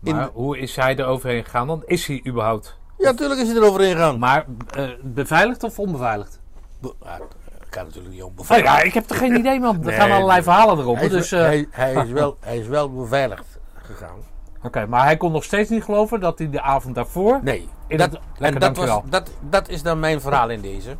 Maar 0.00 0.28
hoe 0.28 0.58
is 0.58 0.76
hij 0.76 0.96
er 0.96 1.06
overheen 1.06 1.44
gegaan 1.44 1.66
dan? 1.66 1.82
Is 1.86 2.06
hij 2.06 2.22
überhaupt? 2.26 2.80
Ja, 3.02 3.10
natuurlijk 3.10 3.40
is 3.40 3.48
hij 3.48 3.56
er 3.56 3.64
overheen 3.64 3.92
gegaan. 3.92 4.18
Maar 4.18 4.44
eh, 4.76 4.88
beveiligd 5.02 5.62
of 5.62 5.78
onbeveiligd? 5.78 6.40
Be- 6.80 6.94
ja, 7.04 7.18
dat 7.18 7.68
kan 7.70 7.84
natuurlijk 7.84 8.14
niet 8.14 8.22
Oh, 8.22 8.28
onbeveiligd. 8.28 8.72
ja, 8.74 8.80
ik 8.82 8.94
heb 8.94 9.10
er 9.10 9.16
geen 9.16 9.34
idee, 9.38 9.60
man. 9.60 9.74
Er 9.78 9.84
Nee, 9.84 9.94
gaan 9.94 10.10
allerlei 10.10 10.32
nee. 10.34 10.42
verhalen 10.42 10.78
erop. 10.78 10.96
hij, 10.96 11.04
is, 11.04 11.10
Dus, 11.12 11.30
wel- 11.30 11.40
eh, 11.40 11.46
hij, 11.48 11.66
hij, 11.70 12.04
is 12.04 12.10
wel, 12.20 12.36
hij 12.40 12.58
is 12.58 12.66
wel 12.66 12.92
beveiligd 12.92 13.58
gegaan. 13.74 14.16
Oké, 14.62 14.86
maar 14.86 15.04
hij 15.04 15.16
kon 15.16 15.32
nog 15.32 15.44
steeds 15.44 15.70
niet 15.70 15.84
geloven 15.84 16.20
dat 16.20 16.38
hij 16.38 16.50
de 16.50 16.60
avond 16.62 16.94
daarvoor... 16.94 17.40
Nee, 17.42 17.68
In 17.86 17.96
dat, 17.98 18.10
het- 18.10 18.18
en 18.20 18.24
lekker, 18.38 18.60
dat, 18.60 18.76
was, 18.76 19.00
dat, 19.10 19.30
dat 19.40 19.68
is 19.68 19.82
dan 19.82 20.00
mijn 20.00 20.20
verhaal 20.20 20.50
in 20.50 20.60
deze. 20.60 20.96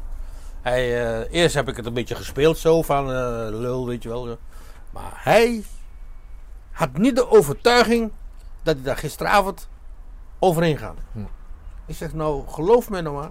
Hij, 0.62 1.05
eh, 1.07 1.41
eerst 1.43 1.55
heb 1.55 1.69
ik 1.69 1.77
het 1.77 1.87
een 1.87 1.93
beetje 1.95 2.15
gespeeld 2.15 2.59
zo 2.59 2.83
van 2.83 3.07
lul, 3.51 3.87
weet 3.87 4.03
je 4.03 4.09
wel. 4.09 4.24
zo. 4.24 4.37
Maar 4.91 5.12
hij 5.15 5.65
had 6.73 6.93
niet 6.97 7.16
de 7.16 7.31
overtuiging 7.31 8.12
dat 8.62 8.74
hij 8.74 8.85
daar 8.85 8.97
gisteravond 8.97 9.69
overheen 10.39 10.79
gaat. 10.79 10.97
Hm. 11.12 11.19
Ik 11.87 11.95
zeg 11.97 12.13
nou, 12.15 12.49
geloof 12.49 12.91
me 12.91 13.01
nou 13.01 13.17
maar. 13.17 13.31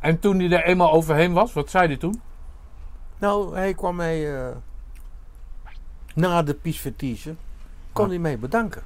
En 0.00 0.18
toen 0.20 0.38
hij 0.38 0.50
er 0.50 0.64
eenmaal 0.64 0.92
overheen 0.92 1.32
was, 1.32 1.52
wat 1.52 1.70
zei 1.70 1.86
hij 1.86 1.96
toen? 1.96 2.20
Nou, 3.18 3.54
hij 3.56 3.74
kwam 3.74 3.96
mij 3.96 4.36
eh, 4.46 4.56
na 6.14 6.42
de 6.42 6.54
pisvertige, 6.54 7.34
kon 7.92 8.04
Ah. 8.04 8.10
hij 8.10 8.18
mij 8.18 8.38
bedanken. 8.38 8.82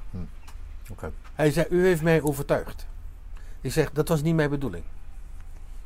Oké. 0.91 1.11
Hij 1.33 1.51
zei, 1.51 1.65
u 1.69 1.85
heeft 1.85 2.01
mij 2.01 2.21
overtuigd. 2.21 2.87
Ik 3.61 3.71
zeg, 3.71 3.91
dat 3.91 4.07
was 4.07 4.21
niet 4.21 4.35
mijn 4.35 4.49
bedoeling. 4.49 4.83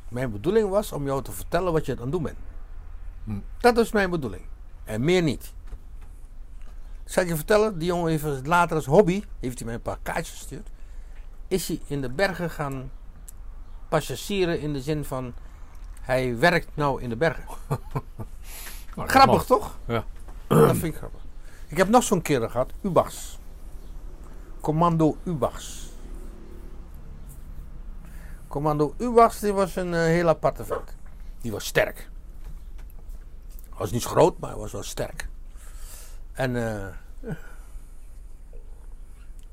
Mijn 0.08 0.30
bedoeling 0.30 0.68
was 0.68 0.92
om 0.92 1.04
jou 1.04 1.22
te 1.22 1.32
vertellen 1.32 1.72
wat 1.72 1.86
je 1.86 1.92
aan 1.92 2.02
het 2.02 2.10
doen 2.12 2.22
bent. 2.22 2.36
Hm. 3.24 3.38
Dat 3.58 3.76
was 3.76 3.92
mijn 3.92 4.10
bedoeling. 4.10 4.42
En 4.84 5.04
meer 5.04 5.22
niet. 5.22 5.52
Zal 7.04 7.22
ik 7.22 7.28
je 7.28 7.36
vertellen, 7.36 7.78
die 7.78 7.88
jongen 7.88 8.10
heeft 8.10 8.46
later 8.46 8.76
als 8.76 8.86
hobby, 8.86 9.22
heeft 9.40 9.56
hij 9.58 9.66
mij 9.66 9.74
een 9.74 9.82
paar 9.82 9.98
kaartjes 10.02 10.30
gestuurd. 10.38 10.68
Is 11.48 11.68
hij 11.68 11.80
in 11.86 12.00
de 12.00 12.10
bergen 12.10 12.50
gaan 12.50 12.90
passagieren 13.88 14.60
in 14.60 14.72
de 14.72 14.80
zin 14.80 15.04
van, 15.04 15.34
hij 16.00 16.38
werkt 16.38 16.68
nou 16.74 17.02
in 17.02 17.08
de 17.08 17.16
bergen. 17.16 17.44
Nou, 18.96 19.08
Grappig 19.08 19.44
toch? 19.44 19.78
Ja. 19.86 20.04
Dat 20.46 20.76
vind 20.76 20.84
ik 20.84 20.96
grappig. 20.96 21.20
Ik 21.66 21.76
heb 21.76 21.88
nog 21.88 22.02
zo'n 22.02 22.22
kerel 22.22 22.48
gehad, 22.48 22.72
Ubachs. 22.80 23.38
Commando 24.60 25.16
Ubachs. 25.24 25.88
Commando 28.48 28.94
Ubachs, 28.98 29.40
die 29.40 29.52
was 29.52 29.76
een 29.76 29.94
eh, 29.94 30.00
heel 30.00 30.28
aparte 30.28 30.64
vent. 30.64 30.94
Die 31.40 31.52
was 31.52 31.66
sterk. 31.66 32.08
Hij 33.68 33.78
was 33.78 33.90
niet 33.90 34.04
groot, 34.04 34.38
maar 34.38 34.50
hij 34.50 34.58
was 34.58 34.72
wel 34.72 34.82
sterk. 34.82 35.28
En 36.32 36.56
eh, 36.56 36.86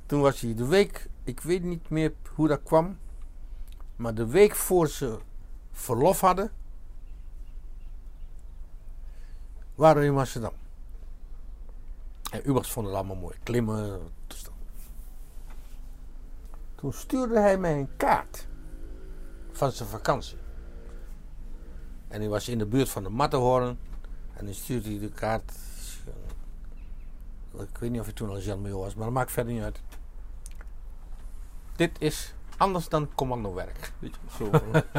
toen 0.05 0.21
was 0.21 0.41
hij 0.41 0.55
de 0.55 0.65
week, 0.65 1.09
ik 1.23 1.39
weet 1.39 1.63
niet 1.63 1.89
meer 1.89 2.13
hoe 2.35 2.47
dat 2.47 2.63
kwam, 2.63 2.97
maar 3.95 4.13
de 4.13 4.27
week 4.27 4.55
voor 4.55 4.87
ze 4.87 5.19
verlof 5.71 6.19
hadden, 6.19 6.51
waren 9.75 10.01
we 10.01 10.07
in 10.07 10.17
Amsterdam. 10.17 10.53
En 12.31 12.49
Ubachs 12.49 12.71
vond 12.71 12.87
het 12.87 12.95
allemaal 12.95 13.15
mooi. 13.15 13.35
Klimmen. 13.43 14.11
toestand. 14.27 14.57
Toen 16.75 16.93
stuurde 16.93 17.39
hij 17.39 17.57
mij 17.57 17.77
een 17.77 17.97
kaart 17.97 18.47
van 19.51 19.71
zijn 19.71 19.89
vakantie. 19.89 20.37
En 22.07 22.19
hij 22.19 22.29
was 22.29 22.49
in 22.49 22.57
de 22.57 22.65
buurt 22.65 22.89
van 22.89 23.03
de 23.03 23.09
Matterhorn. 23.09 23.77
En 24.33 24.45
dan 24.45 24.53
stuurde 24.53 24.89
hij 24.89 24.99
de 24.99 25.09
kaart. 25.09 25.51
Ik 27.53 27.77
weet 27.77 27.91
niet 27.91 27.99
of 27.99 28.05
hij 28.05 28.15
toen 28.15 28.29
al 28.29 28.39
Jean 28.39 28.61
Mio 28.61 28.79
was, 28.79 28.95
maar 28.95 29.05
dat 29.05 29.13
maakt 29.13 29.31
verder 29.31 29.53
niet 29.53 29.63
uit. 29.63 29.81
Dit 31.75 32.01
is 32.01 32.33
anders 32.57 32.89
dan 32.89 33.09
commandowerk. 33.15 33.91
Weet 33.99 34.15
je, 34.21 34.35
zo 34.37 34.49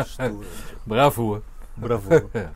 stoer. 0.05 0.45
Bravo. 0.85 1.43
Bravo. 1.75 2.31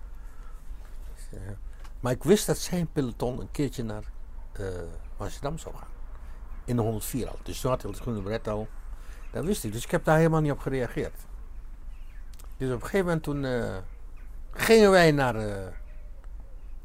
Ja. 1.31 1.55
Maar 2.01 2.13
ik 2.13 2.25
wist 2.25 2.47
dat 2.47 2.59
zijn 2.59 2.93
peloton 2.93 3.41
een 3.41 3.51
keertje 3.51 3.83
naar 3.83 4.03
eh, 4.53 4.67
Amsterdam 5.17 5.59
zou 5.59 5.75
gaan. 5.75 5.89
In 6.65 6.77
de 6.77 6.83
104 6.83 7.29
al. 7.29 7.39
Dus 7.43 7.61
toen 7.61 7.71
had 7.71 7.83
hij 7.83 7.91
het 7.91 8.01
groene 8.01 8.21
beret 8.21 8.49
al. 8.49 8.69
Dat 9.31 9.45
wist 9.45 9.65
ik. 9.65 9.73
Dus 9.73 9.85
ik 9.85 9.91
heb 9.91 10.05
daar 10.05 10.17
helemaal 10.17 10.41
niet 10.41 10.53
op 10.53 10.59
gereageerd. 10.59 11.15
Dus 12.57 12.69
op 12.69 12.75
een 12.75 12.81
gegeven 12.81 13.07
moment 13.07 13.23
toen 13.23 13.45
eh, 13.45 13.77
gingen 14.51 14.91
wij 14.91 15.13
naar, 15.13 15.35
eh 15.35 15.73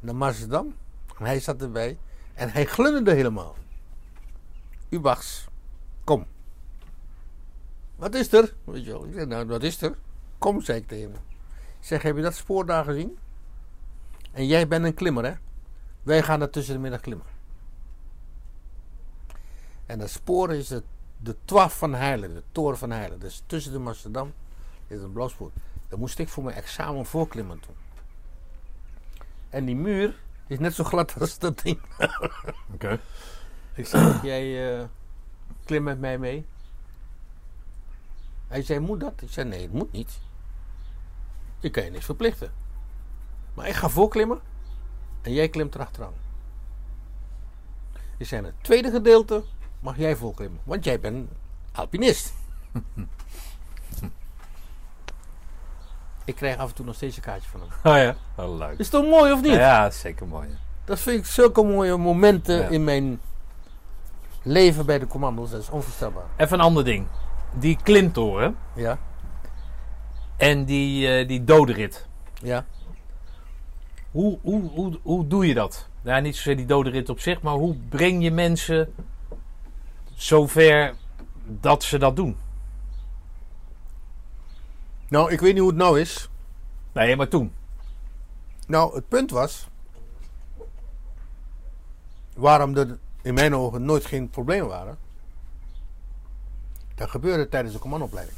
naar 0.00 0.14
Amsterdam. 0.14 0.74
En 1.18 1.24
hij 1.24 1.40
zat 1.40 1.62
erbij. 1.62 1.98
En 2.34 2.50
hij 2.50 2.64
glunderde 2.64 3.12
helemaal. 3.12 3.56
Ubachs, 4.88 5.46
kom. 6.04 6.26
Wat 8.04 8.14
is 8.14 8.32
er? 8.32 8.54
Weet 8.64 8.84
je 8.84 8.90
wel. 8.90 9.06
Ik 9.06 9.28
nou, 9.28 9.46
wat 9.46 9.62
is 9.62 9.82
er? 9.82 9.94
Kom, 10.38 10.60
zei 10.60 10.78
ik 10.78 10.88
tegen 10.88 11.12
hem. 11.12 11.20
Ik 11.80 11.86
zeg, 11.86 12.02
heb 12.02 12.16
je 12.16 12.22
dat 12.22 12.34
spoor 12.34 12.66
daar 12.66 12.84
gezien? 12.84 13.18
En 14.32 14.46
jij 14.46 14.68
bent 14.68 14.84
een 14.84 14.94
klimmer, 14.94 15.24
hè? 15.24 15.32
Wij 16.02 16.22
gaan 16.22 16.40
er 16.40 16.50
tussen 16.50 16.74
de 16.74 16.80
middag 16.80 17.00
klimmen. 17.00 17.26
En 19.86 19.98
dat 19.98 20.10
spoor 20.10 20.52
is 20.52 20.70
het, 20.70 20.84
de 21.16 21.36
twaf 21.44 21.78
van 21.78 21.94
Heilen, 21.94 22.34
de 22.34 22.42
toren 22.52 22.78
van 22.78 22.90
Heilen. 22.90 23.20
Dus 23.20 23.42
tussen 23.46 23.72
de 23.72 23.78
Amsterdam 23.78 24.32
is 24.86 25.00
een 25.00 25.12
blauw 25.12 25.28
spoor. 25.28 25.50
Daar 25.88 25.98
moest 25.98 26.18
ik 26.18 26.28
voor 26.28 26.44
mijn 26.44 26.56
examen 26.56 27.06
voorklimmen 27.06 27.60
toen. 27.60 27.76
En 29.48 29.64
die 29.64 29.76
muur 29.76 30.20
is 30.46 30.58
net 30.58 30.74
zo 30.74 30.84
glad 30.84 31.14
als 31.20 31.38
dat 31.38 31.60
ding. 31.60 31.80
Oké. 32.74 33.00
Ik 33.74 33.86
zei, 33.86 34.18
jij 34.28 34.78
eh 34.78 34.84
klim 35.64 35.82
met 35.82 36.00
mij 36.00 36.18
mee? 36.18 36.46
Hij 38.54 38.62
zei, 38.62 38.78
moet 38.80 39.00
dat? 39.00 39.12
Ik 39.22 39.30
zei, 39.30 39.48
nee, 39.48 39.62
het 39.62 39.72
moet 39.72 39.92
niet. 39.92 40.18
Ik 41.60 41.72
kan 41.72 41.84
je 41.84 41.90
niks 41.90 42.04
verplichten. 42.04 42.52
Maar 43.54 43.68
ik 43.68 43.74
ga 43.74 43.88
voorklimmen 43.88 44.40
en 45.22 45.32
jij 45.32 45.48
klimt 45.48 45.74
erachteraan. 45.74 46.12
Ik 48.16 48.26
zei, 48.26 48.44
het 48.44 48.54
tweede 48.60 48.90
gedeelte 48.90 49.44
mag 49.80 49.96
jij 49.96 50.16
voorklimmen, 50.16 50.60
want 50.64 50.84
jij 50.84 51.00
bent 51.00 51.30
alpinist. 51.72 52.34
ik 56.24 56.34
krijg 56.34 56.56
af 56.56 56.68
en 56.68 56.74
toe 56.74 56.84
nog 56.84 56.94
steeds 56.94 57.16
een 57.16 57.22
kaartje 57.22 57.48
van 57.50 57.60
hem. 57.60 57.68
Oh 57.92 57.98
ja, 57.98 58.16
wel 58.34 58.56
leuk. 58.56 58.78
Is 58.78 58.88
toch 58.88 59.04
mooi 59.08 59.32
of 59.32 59.42
niet? 59.42 59.52
Ja, 59.52 59.90
zeker 59.90 60.26
mooi. 60.26 60.48
ja. 60.48 60.54
Dat 60.84 61.00
vind 61.00 61.18
ik 61.18 61.26
zulke 61.26 61.62
mooie 61.62 61.96
momenten 61.96 62.56
Ja. 62.56 62.68
in 62.68 62.84
mijn 62.84 63.20
leven 64.42 64.86
bij 64.86 64.98
de 64.98 65.06
commando's. 65.06 65.50
Dat 65.50 65.60
is 65.60 65.68
onvoorstelbaar. 65.70 66.26
Even 66.36 66.58
een 66.58 66.64
ander 66.64 66.84
ding. 66.84 67.06
Die 67.58 67.78
klimtoren 67.82 68.56
Ja, 68.74 68.98
en 70.36 70.64
die, 70.64 71.08
eh 71.08 71.28
die 71.28 71.44
dodenrit. 71.44 72.06
ja. 72.42 72.64
Hoe, 74.10 74.38
hoe, 74.42 74.62
hoe, 74.70 74.98
hoe 75.02 75.26
doe 75.26 75.46
je 75.46 75.54
dat? 75.54 75.88
Ja, 76.02 76.18
niet 76.18 76.36
zozeer 76.36 76.56
die 76.56 76.66
dodenrit 76.66 77.08
op 77.08 77.20
zich, 77.20 77.42
maar 77.42 77.54
hoe 77.54 77.76
breng 77.88 78.22
je 78.22 78.30
mensen 78.30 78.94
zover 80.14 80.94
dat 81.44 81.82
ze 81.82 81.98
dat 81.98 82.16
doen? 82.16 82.36
Nou, 85.08 85.32
ik 85.32 85.40
weet 85.40 85.52
niet 85.52 85.60
hoe 85.62 85.70
het 85.70 85.78
nou 85.78 86.00
is. 86.00 86.28
Nee, 86.92 87.16
maar 87.16 87.28
toen. 87.28 87.52
Nou, 88.66 88.94
het 88.94 89.08
punt 89.08 89.30
was. 89.30 89.68
Waarom 92.36 92.76
er 92.76 92.98
in 93.22 93.34
mijn 93.34 93.54
ogen 93.54 93.84
nooit 93.84 94.04
geen 94.06 94.30
problemen 94.30 94.68
waren. 94.68 94.98
Dat 96.94 97.10
gebeurde 97.10 97.48
tijdens 97.48 97.74
de 97.74 97.80
commandoopleiding. 97.80 98.36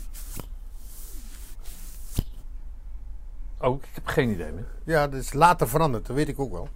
Ook, 3.59 3.83
ik 3.83 3.91
heb 3.93 4.07
geen 4.07 4.31
idee 4.31 4.53
meer. 4.53 4.66
Ja, 4.85 5.09
dat 5.09 5.20
is 5.20 5.33
later 5.33 5.69
veranderd, 5.69 6.07
dat 6.07 6.16
weet 6.16 6.28
ik 6.28 6.39
ook 6.39 6.53
wel. 6.53 6.69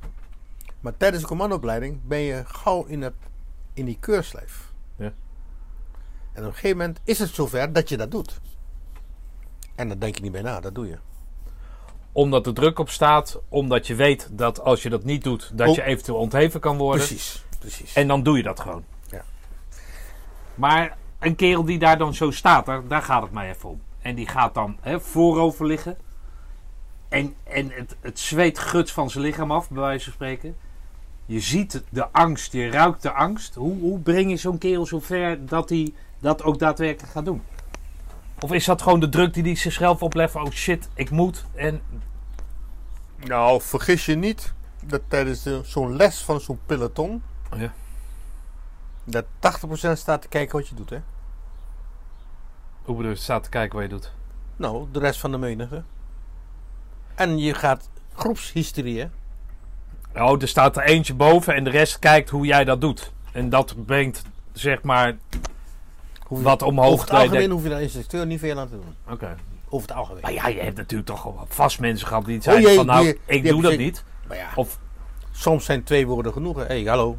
Maar 0.81 0.97
tijdens 0.97 1.23
de 1.23 1.28
commandoopleiding 1.28 2.01
ben 2.02 2.19
je 2.19 2.43
gauw 2.47 2.85
in, 2.85 3.02
het, 3.02 3.15
in 3.73 3.85
die 3.85 3.97
keurslijf. 4.01 4.73
Ja. 4.97 5.12
En 6.32 6.43
op 6.43 6.48
een 6.48 6.55
gegeven 6.55 6.77
moment 6.77 7.01
is 7.05 7.19
het 7.19 7.28
zover 7.28 7.73
dat 7.73 7.89
je 7.89 7.97
dat 7.97 8.11
doet. 8.11 8.40
En 9.74 9.89
dan 9.89 9.98
denk 9.98 10.15
je 10.15 10.23
niet 10.23 10.32
bij 10.32 10.43
na, 10.43 10.61
dat 10.61 10.74
doe 10.74 10.86
je. 10.86 10.98
Omdat 12.12 12.47
er 12.47 12.55
druk 12.55 12.78
op 12.78 12.89
staat, 12.89 13.40
omdat 13.48 13.86
je 13.86 13.94
weet 13.94 14.28
dat 14.32 14.61
als 14.61 14.82
je 14.82 14.89
dat 14.89 15.05
niet 15.05 15.24
doet, 15.24 15.51
dat 15.55 15.69
oh. 15.69 15.74
je 15.74 15.82
eventueel 15.82 16.19
ontheven 16.19 16.61
kan 16.61 16.77
worden. 16.77 17.07
Precies, 17.07 17.44
precies. 17.59 17.93
En 17.94 18.09
dan 18.09 18.23
doe 18.23 18.36
je 18.36 18.43
dat 18.43 18.61
gewoon. 18.61 18.85
Ja. 19.11 19.24
Maar 20.55 20.97
een 21.20 21.36
kerel 21.36 21.64
die 21.64 21.78
daar 21.78 21.98
dan 21.98 22.14
zo 22.14 22.30
staat, 22.30 22.66
daar, 22.66 22.86
daar 22.88 23.02
gaat 23.02 23.22
het 23.22 23.32
mij 23.32 23.48
even 23.51 23.68
om. 23.68 23.80
En 24.02 24.14
die 24.14 24.28
gaat 24.28 24.55
dan 24.55 24.76
hè, 24.80 25.01
voorover 25.01 25.66
liggen. 25.66 25.97
En, 27.09 27.34
en 27.44 27.70
het, 27.70 27.97
het 28.01 28.18
zweet 28.18 28.59
guts 28.59 28.92
van 28.92 29.10
zijn 29.10 29.24
lichaam 29.24 29.51
af, 29.51 29.68
bij 29.70 29.82
wijze 29.82 30.05
van 30.05 30.12
spreken. 30.12 30.56
Je 31.26 31.40
ziet 31.40 31.82
de 31.88 32.09
angst, 32.12 32.52
je 32.52 32.70
ruikt 32.70 33.02
de 33.02 33.12
angst. 33.12 33.55
Hoe, 33.55 33.80
hoe 33.80 33.98
breng 33.98 34.30
je 34.30 34.36
zo'n 34.36 34.59
kerel 34.59 34.86
zover 34.86 35.47
dat 35.47 35.68
hij 35.68 35.92
dat 36.18 36.42
ook 36.42 36.59
daadwerkelijk 36.59 37.12
gaat 37.12 37.24
doen? 37.24 37.42
Of 38.40 38.52
is 38.52 38.64
dat 38.64 38.82
gewoon 38.82 39.01
de 39.01 39.09
druk 39.09 39.34
die 39.34 39.42
hij 39.42 39.55
zichzelf 39.55 40.02
oplegt? 40.02 40.34
Oh 40.34 40.51
shit, 40.51 40.88
ik 40.94 41.10
moet. 41.10 41.44
En 41.55 41.80
Nou, 43.24 43.60
vergis 43.62 44.06
je 44.06 44.14
niet 44.14 44.52
dat 44.84 45.01
tijdens 45.09 45.42
de- 45.42 45.60
zo'n 45.64 45.97
les 45.97 46.20
van 46.22 46.40
zo'n 46.40 46.59
peloton... 46.66 47.22
Ja. 47.56 47.72
Dat 49.10 49.24
80% 49.24 49.92
staat 49.92 50.22
te 50.22 50.28
kijken 50.28 50.58
wat 50.58 50.68
je 50.68 50.74
doet, 50.74 50.90
hè? 50.90 50.98
hoe 52.82 52.96
bedoel 52.96 53.10
je, 53.12 53.16
staat 53.16 53.42
te 53.42 53.48
kijken 53.48 53.74
wat 53.78 53.84
je 53.90 53.94
doet? 53.94 54.12
Nou, 54.56 54.86
de 54.92 54.98
rest 54.98 55.20
van 55.20 55.30
de 55.30 55.38
menigte. 55.38 55.82
En 57.14 57.38
je 57.38 57.54
gaat 57.54 57.88
groepshysterie, 58.14 59.00
hè? 59.00 59.08
Oh, 60.22 60.42
er 60.42 60.48
staat 60.48 60.76
er 60.76 60.82
eentje 60.82 61.14
boven 61.14 61.54
en 61.54 61.64
de 61.64 61.70
rest 61.70 61.98
kijkt 61.98 62.30
hoe 62.30 62.46
jij 62.46 62.64
dat 62.64 62.80
doet. 62.80 63.12
En 63.32 63.48
dat 63.48 63.74
brengt, 63.86 64.22
zeg 64.52 64.82
maar, 64.82 65.16
wat 66.28 66.62
omhoog. 66.62 66.86
Over 66.92 67.00
het 67.04 67.10
algemeen 67.14 67.38
denkt- 67.38 67.52
hoef 67.54 67.62
je 67.62 67.68
daar 67.68 67.82
instructeur 67.82 68.26
niet 68.26 68.40
veel 68.40 68.58
aan 68.58 68.68
te 68.68 68.74
doen. 68.74 68.94
Oké. 69.10 69.36
Over 69.68 69.88
het 69.88 69.96
algemeen. 69.96 70.22
Maar 70.22 70.32
ja, 70.32 70.48
je 70.48 70.60
hebt 70.60 70.76
natuurlijk 70.76 71.08
toch 71.08 71.22
wel 71.22 71.44
vast 71.48 71.80
mensen 71.80 72.06
gehad 72.06 72.24
die 72.24 72.36
Oh 72.36 72.42
zeiden 72.42 72.66
jee, 72.66 72.76
van 72.76 72.86
nou, 72.86 73.02
die- 73.04 73.18
ik 73.26 73.42
die 73.42 73.52
doe 73.52 73.62
dat 73.62 73.72
ik- 73.72 73.78
niet. 73.78 74.04
Maar 74.28 74.36
ja, 74.36 74.48
Of, 74.54 74.78
soms 75.30 75.64
zijn 75.64 75.82
twee 75.84 76.06
woorden 76.06 76.32
genoeg. 76.32 76.56
Hé, 76.56 76.62
hey, 76.64 76.82
hallo. 76.82 77.18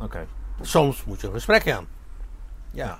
Oké. 0.00 0.26
Soms 0.60 1.04
moet 1.04 1.20
je 1.20 1.26
een 1.26 1.32
gesprek 1.32 1.70
aan. 1.70 1.86
Ja. 2.70 2.98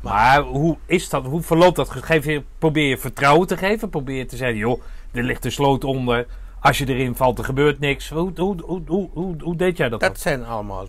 Maar 0.00 0.40
hoe 0.42 0.76
is 0.86 1.08
dat, 1.08 1.24
hoe 1.24 1.42
verloopt 1.42 1.76
dat? 1.76 1.90
Geef 1.90 2.24
je, 2.24 2.44
probeer 2.58 2.88
je 2.88 2.98
vertrouwen 2.98 3.46
te 3.46 3.56
geven? 3.56 3.88
Probeer 3.88 4.16
je 4.16 4.26
te 4.26 4.36
zeggen, 4.36 4.58
joh, 4.58 4.82
er 5.10 5.22
ligt 5.22 5.44
een 5.44 5.52
sloot 5.52 5.84
onder. 5.84 6.26
Als 6.60 6.78
je 6.78 6.86
erin 6.86 7.16
valt, 7.16 7.38
er 7.38 7.44
gebeurt 7.44 7.78
niks. 7.78 8.08
Hoe, 8.08 8.32
hoe, 8.36 8.82
hoe, 8.86 9.36
hoe, 9.42 9.56
deed 9.56 9.76
jij 9.76 9.88
dat? 9.88 10.00
dan? 10.00 10.08
Dat 10.08 10.20
zijn 10.20 10.44
allemaal 10.44 10.86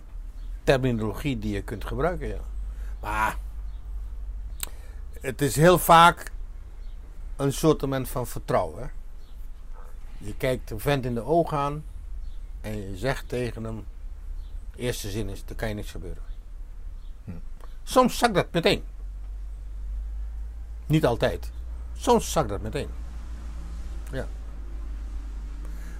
terminologie 0.64 1.38
die 1.38 1.54
je 1.54 1.62
kunt 1.62 1.84
gebruiken, 1.84 2.28
ja. 2.28 2.40
Maar 3.00 3.36
het 5.20 5.40
is 5.40 5.56
heel 5.56 5.78
vaak 5.78 6.32
een 7.36 7.52
soort 7.52 7.84
van 8.02 8.26
vertrouwen. 8.26 8.82
hè. 8.82 8.88
Je 10.18 10.36
kijkt 10.36 10.70
een 10.70 10.80
vent 10.80 11.04
in 11.04 11.14
de 11.14 11.24
ogen 11.24 11.58
aan 11.58 11.84
en 12.60 12.90
je 12.90 12.96
zegt 12.96 13.28
tegen 13.28 13.64
hem: 13.64 13.84
eerste 14.80 15.10
zin 15.10 15.28
is, 15.28 15.42
er 15.48 15.54
kan 15.54 15.68
je 15.68 15.74
niks 15.74 15.90
gebeuren. 15.90 16.22
Soms 17.82 18.18
zakt 18.18 18.34
dat 18.34 18.46
meteen. 18.52 18.82
Niet 20.86 21.06
altijd. 21.06 21.50
Soms 21.96 22.32
zakt 22.32 22.48
dat 22.48 22.60
meteen. 22.60 22.88
Ja. 24.12 24.26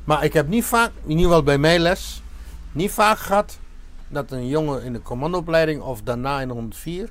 Maar 0.04 0.24
ik 0.24 0.32
heb 0.32 0.48
niet 0.48 0.64
vaak, 0.64 0.90
in 1.02 1.08
ieder 1.10 1.24
geval 1.24 1.42
bij 1.42 1.58
mijn 1.58 1.80
les, 1.80 2.22
niet 2.72 2.90
vaak 2.90 3.18
gehad 3.18 3.58
dat 4.08 4.30
een 4.30 4.46
jongen 4.48 4.82
in 4.82 4.92
de 4.92 5.02
commandoopleiding 5.02 5.82
of 5.82 6.02
daarna 6.02 6.40
in 6.40 6.48
de 6.48 6.54
104 6.54 7.10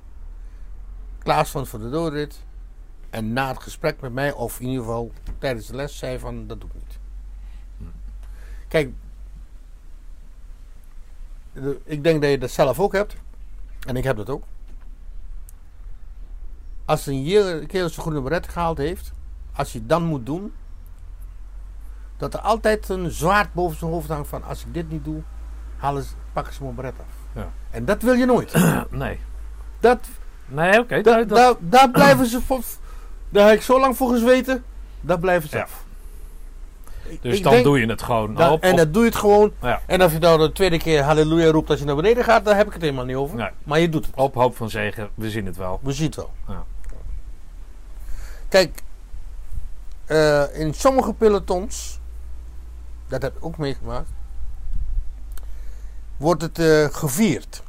klaar 1.18 1.46
stond 1.46 1.68
voor 1.68 1.80
de 1.80 1.90
doodrit. 1.90 2.40
En 3.10 3.34
na 3.34 3.48
het 3.48 3.62
gesprek 3.64 4.02
met 4.02 4.14
mij, 4.14 4.32
of 4.32 4.60
in 4.60 4.68
ieder 4.68 4.84
geval 4.84 5.12
tijdens 5.38 5.68
de 5.68 5.76
les, 5.76 5.98
zei 5.98 6.20
van 6.20 6.48
dat 6.48 6.62
doe 6.62 6.70
ik 6.70 6.76
niet. 6.76 6.98
Kijk, 8.68 8.86
de- 8.88 8.94
ik 11.84 12.04
denk 12.04 12.22
dat 12.22 12.32
je 12.32 12.38
dat 12.38 12.52
zelf 12.52 12.80
ook 12.80 12.94
hebt. 12.94 13.16
En 13.88 13.96
ik 13.96 14.04
heb 14.04 14.18
dat 14.18 14.30
ook. 14.30 14.44
Als 16.86 17.06
een 17.06 17.24
kerel 17.68 17.90
zijn 17.90 18.02
groene 18.02 18.22
beret 18.22 18.48
gehaald 18.48 18.78
heeft, 18.78 19.12
als 19.56 19.74
je 19.74 19.86
dan 19.86 20.04
moet 20.04 20.26
doen, 20.26 20.54
dat 22.18 22.34
er 22.34 22.40
altijd 22.40 22.90
een 22.90 23.12
zwaard 23.12 23.54
boven 23.54 23.78
zijn 23.78 23.92
hoofd 23.92 24.08
hangt 24.10 24.28
van 24.28 24.44
als 24.44 24.62
ik 24.66 24.74
dit 24.74 24.90
niet 24.92 25.04
doe, 25.04 25.22
halen 25.78 26.04
ze, 26.04 26.10
pakken 26.34 26.54
ze 26.54 26.64
mijn 26.64 26.76
beret 26.76 26.94
af. 27.00 27.42
Ja. 27.42 27.50
En 27.72 27.86
dat 27.86 28.02
wil 28.02 28.14
je 28.14 28.26
nooit. 28.26 28.54
Nee. 28.90 29.20
Dat, 29.80 30.08
Nee, 30.46 30.80
oké. 30.80 31.02
da- 31.02 31.24
dat- 31.24 31.30
da- 31.30 31.56
daar 31.60 31.92
blijven 31.92 32.26
ze 32.26 32.42
voor. 32.42 32.62
Daar 33.30 33.48
heb 33.48 33.56
ik 33.58 33.62
zo 33.64 33.80
lang 33.80 33.98
voor 33.98 34.10
gezweten. 34.12 34.64
Daar 35.02 35.20
blijven 35.20 35.50
ze 35.50 35.58
Ja. 35.58 35.64
af. 35.64 35.84
Dus 37.22 37.42
dan 37.42 37.52
denk- 37.52 37.64
doe 37.64 37.80
je 37.80 37.88
het 37.88 38.02
gewoon. 38.02 38.50
Op, 38.52 38.62
en 38.62 38.76
dat 38.76 38.94
doe 38.94 39.04
je 39.04 39.10
het 39.10 39.18
gewoon. 39.18 39.54
Ja. 39.62 39.82
En 39.86 40.02
als 40.02 40.12
je 40.12 40.20
nou 40.20 40.40
de 40.40 40.52
tweede 40.52 40.78
keer 40.78 41.04
halleluja 41.04 41.52
roept 41.52 41.70
als 41.70 41.80
je 41.80 41.86
naar 41.86 41.96
beneden 41.96 42.24
gaat, 42.24 42.46
daar 42.46 42.56
heb 42.56 42.68
ik 42.68 42.74
het 42.74 42.82
helemaal 42.82 43.06
niet 43.06 43.16
over. 43.16 43.38
Nee. 43.38 43.50
Maar 43.64 43.80
je 43.80 43.90
doet 43.90 44.06
het. 44.06 44.16
op 44.16 44.34
hoop 44.34 44.56
van 44.56 44.70
zegen, 44.70 45.10
we 45.16 45.30
zien 45.30 45.46
het 45.46 45.58
wel. 45.58 45.80
We 45.84 45.92
zien 45.92 46.06
het 46.06 46.16
wel. 46.16 46.32
Ja. 46.48 46.64
Kijk, 48.50 48.82
eh, 50.06 50.60
in 50.60 50.74
sommige 50.74 51.14
pelotons, 51.14 52.00
dat 53.08 53.22
heb 53.22 53.38
ik 53.38 53.46
ook 53.46 53.58
meegemaakt, 53.58 54.10
wordt 56.18 56.42
het 56.42 56.60
eh, 56.60 56.86
gevierd. 56.86 57.64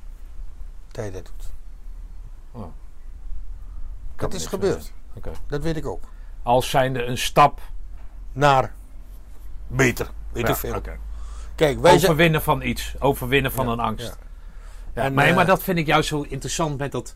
Dat 0.91 1.05
je 1.05 1.11
dat 1.11 1.25
doet. 1.25 1.49
Oh. 2.53 2.69
Dat 4.17 4.35
is 4.35 4.47
gebeurd. 4.47 4.93
Dat 5.47 5.63
weet 5.63 5.77
ik 5.77 5.87
ook. 5.87 6.03
Als 6.43 6.71
zijnde 6.71 7.05
een 7.05 7.19
stap. 7.19 7.61
Naar 8.33 8.75
beter. 9.71 10.11
Weet 10.33 10.47
Ja, 10.47 10.57
veel. 10.57 10.81
Kijk, 11.55 11.81
wij 11.81 11.91
zijn... 11.99 12.03
Overwinnen 12.11 12.43
van 12.43 12.63
iets. 12.63 12.95
Overwinnen 12.99 13.53
van 13.53 13.67
Ja, 13.67 13.73
een 13.73 13.81
angst. 13.81 14.19
ja. 14.95 15.03
En, 15.03 15.15
maar, 15.15 15.27
eh, 15.27 15.35
maar 15.35 15.47
dat 15.47 15.63
vind 15.63 15.79
ik 15.79 15.87
juist 15.87 16.09
zo 16.09 16.23
interessant 16.29 16.79
met 16.79 16.93
dat, 16.93 17.15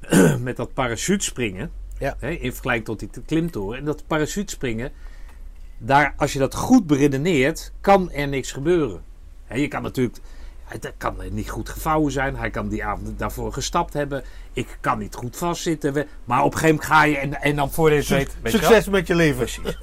met 0.40 0.56
dat 0.56 0.74
parachutespringen. 0.74 1.70
Ja. 1.98 2.16
Hè, 2.18 2.30
in 2.30 2.52
vergelijking 2.52 2.86
tot 2.86 2.98
die 2.98 3.22
klimtoren. 3.26 3.78
En 3.78 3.84
dat 3.84 4.06
parachutespringen, 4.06 4.92
daar, 5.78 6.14
als 6.16 6.32
je 6.32 6.38
dat 6.38 6.54
goed 6.54 6.86
beredeneert, 6.86 7.72
kan 7.80 8.10
er 8.10 8.28
niks 8.28 8.52
gebeuren. 8.52 9.02
Hè, 9.44 9.56
je 9.56 9.68
kan 9.68 9.82
natuurlijk, 9.82 10.18
het 10.64 10.92
kan 10.96 11.16
niet 11.30 11.50
goed 11.50 11.68
gevouwen 11.68 12.12
zijn. 12.12 12.36
Hij 12.36 12.50
kan 12.50 12.68
die 12.68 12.84
avond 12.84 13.18
daarvoor 13.18 13.52
gestapt 13.52 13.92
hebben. 13.92 14.24
Ik 14.52 14.78
kan 14.80 14.98
niet 14.98 15.14
goed 15.14 15.36
vastzitten. 15.36 16.06
Maar 16.24 16.42
op 16.42 16.52
een 16.52 16.58
gegeven 16.58 16.74
moment 16.74 16.84
ga 16.84 17.04
je 17.04 17.16
en, 17.18 17.40
en 17.42 17.56
dan 17.56 17.70
voor 17.70 17.90
het 17.90 18.08
weet. 18.08 18.36
Succes 18.44 18.88
met 18.88 19.06
je 19.06 19.14
leven. 19.14 19.36
Precies. 19.36 19.78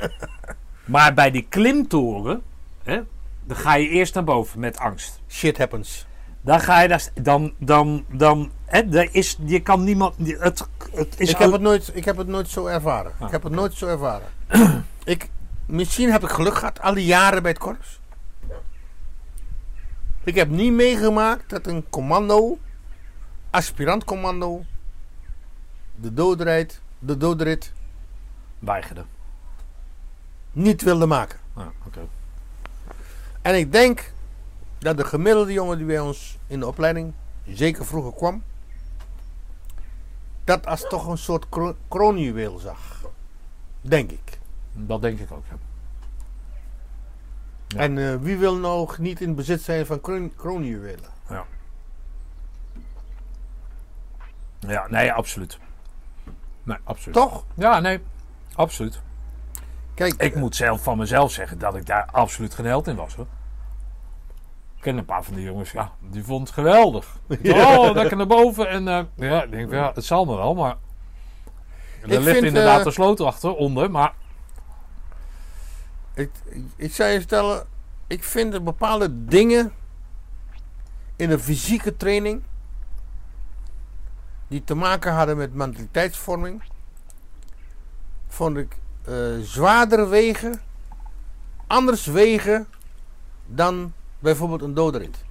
Maar 0.91 1.13
bij 1.13 1.31
die 1.31 1.45
klimtoren, 1.49 2.41
hè, 2.84 3.01
dan 3.43 3.57
ga 3.57 3.76
je 3.76 3.88
eerst 3.88 4.13
naar 4.13 4.23
boven 4.23 4.59
met 4.59 4.77
angst. 4.77 5.19
Shit 5.30 5.57
happens. 5.57 6.05
Dan 6.41 6.59
ga 6.59 6.81
je 6.81 6.88
daar, 6.88 7.07
dan, 7.22 7.53
dan, 7.57 8.05
dan, 8.09 8.51
hè, 8.65 8.80
er 8.80 9.09
is, 9.11 9.38
je 9.45 9.59
kan 9.59 9.84
niemand, 9.84 10.15
het, 10.18 10.68
het 10.91 11.19
is 11.19 11.30
Ik 11.30 11.35
al- 11.35 11.41
heb 11.41 11.51
het, 11.51 11.61
nooit, 11.61 11.91
ik 11.93 12.05
heb 12.05 12.18
het 12.18 12.27
nooit 12.27 12.49
zo 12.49 12.65
ervaren. 12.65 13.11
Ah. 13.19 13.26
Ik 13.26 13.31
heb 13.31 13.43
het 13.43 13.53
nooit 13.53 13.73
zo 13.73 13.88
ervaren. 13.88 14.27
ik, 15.03 15.30
misschien 15.65 16.11
heb 16.11 16.23
ik 16.23 16.30
geluk 16.30 16.55
gehad, 16.55 16.81
al 16.81 16.93
die 16.93 17.05
jaren 17.05 17.41
bij 17.41 17.51
het 17.51 17.59
korps. 17.59 17.99
Ik 20.23 20.35
heb 20.35 20.49
niet 20.49 20.73
meegemaakt 20.73 21.49
dat 21.49 21.68
een 21.68 21.89
commando, 21.89 22.57
aspirant 23.49 24.03
commando, 24.03 24.63
de 25.95 26.13
doodrijd, 26.13 26.81
de 26.99 27.18
doodrit 27.18 27.73
weigerde. 28.59 29.05
Niet 30.52 30.82
wilde 30.82 31.06
maken. 31.06 31.40
Ah, 31.53 31.65
oké. 31.86 31.99
En 33.41 33.56
ik 33.56 33.72
denk 33.72 34.14
dat 34.78 34.98
de 34.98 35.06
gemiddelde 35.06 35.53
jongen 35.53 35.78
die 35.78 35.86
bij 35.86 35.99
ons 35.99 36.38
in 36.48 36.60
de 36.60 36.68
opleiding, 36.68 37.14
zeker 37.48 37.86
vroeger 37.86 38.14
kwam, 38.14 38.44
dat 40.44 40.65
als 40.68 40.88
toch 40.90 41.07
een 41.07 41.18
soort 41.18 41.49
kro- 41.49 41.76
kroonjuweel 41.88 42.57
zag. 42.60 43.02
Denk 43.82 44.11
ik. 44.11 44.40
Dat 44.73 45.02
denk 45.02 45.19
ik 45.19 45.32
ook. 45.32 45.44
Ja. 45.49 45.56
Ja. 47.68 47.80
En 47.80 47.98
eh, 47.98 48.15
wie 48.22 48.38
wil 48.38 48.56
nou 48.56 48.90
niet 48.99 49.22
in 49.22 49.36
bezit 49.36 49.61
zijn 49.61 49.86
van 49.86 50.02
kroon, 50.02 50.36
kroonjuwelen? 50.36 51.10
Ja. 51.30 51.45
ja, 54.60 54.88
nee, 54.90 55.14
absoluut. 55.14 55.57
Nee, 56.64 56.78
absoluut. 56.84 57.14
Toch? 57.15 57.44
Ja, 57.53 57.80
nee, 57.80 57.99
absoluut. 58.56 59.02
Kijk, 60.02 60.22
Ik 60.22 60.36
moet 60.36 60.56
zelf 60.56 60.84
van 60.84 60.98
mezelf 60.98 61.32
zeggen 61.32 61.60
dat 61.60 61.76
ik 61.76 61.86
daar 61.86 62.10
absoluut 62.11 62.53
geen 62.53 62.65
held 62.65 62.88
in 62.88 62.95
was 62.95 63.15
hoor. 63.15 63.28
Ik 64.76 64.82
ken 64.82 64.98
een 64.98 65.06
paar 65.06 65.23
van 65.23 65.34
die 65.34 65.44
jongens, 65.44 65.72
ja, 65.72 65.91
die 65.99 66.23
vond 66.23 66.48
het 66.48 66.53
geweldig. 66.57 67.19
Oh, 67.44 67.91
lekker 67.94 68.18
naar 68.18 68.28
boven. 68.28 68.69
En 68.69 68.88
eh, 68.88 69.03
ja, 69.15 69.44
ik 69.44 69.52
denk, 69.52 69.72
ja, 69.72 69.91
het 69.94 70.06
zal 70.06 70.26
me 70.26 70.36
wel, 70.36 70.56
maar. 70.56 70.76
Er 72.02 72.11
Ik 72.11 72.19
ligt 72.19 72.30
vind, 72.30 72.45
inderdaad 72.45 72.80
eh, 72.80 72.86
een 72.86 72.91
sloot 72.91 73.19
achter, 73.19 73.56
onder, 73.56 73.91
maar 73.91 74.14
Ik, 76.14 76.32
ik, 76.45 76.64
ik 76.76 76.94
zou 76.94 77.10
je 77.10 77.18
vertellen, 77.18 77.68
ik 78.07 78.23
vind 78.23 78.53
er 78.53 78.64
bepaalde 78.64 79.26
dingen 79.26 79.72
in 81.15 81.30
de 81.30 81.40
fysieke 81.40 81.98
training 81.98 82.44
die 84.48 84.64
te 84.64 84.76
maken 84.76 85.14
hadden 85.14 85.38
met 85.38 85.53
mentaliteitsvorming, 85.53 86.64
vond 88.28 88.57
ik 88.57 88.80
zwaarder 89.41 90.10
wegen, 90.10 90.61
anders 91.68 92.06
wegen 92.06 92.68
dan 93.45 93.94
bijvoorbeeld 94.19 94.61
een 94.61 94.73
dodenrit. 94.73 95.23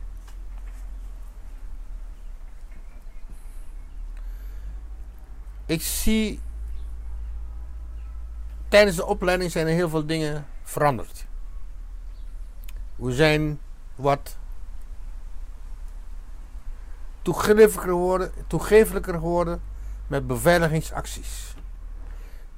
Ik 5.67 5.83
zie 5.83 6.41
tijdens 8.69 8.97
de 8.97 9.07
opleiding 9.07 9.51
zijn 9.51 9.67
er 9.67 9.73
heel 9.73 9.89
veel 9.89 10.07
dingen 10.07 10.47
veranderd. 10.63 11.27
We 12.97 13.13
zijn 13.13 13.61
wat 13.95 14.37
toegeeflijker 17.23 17.81
geworden, 17.81 18.33
toegeeflijker 18.47 19.15
geworden 19.15 19.63
met 20.07 20.27
beveiligingsacties. 20.27 21.50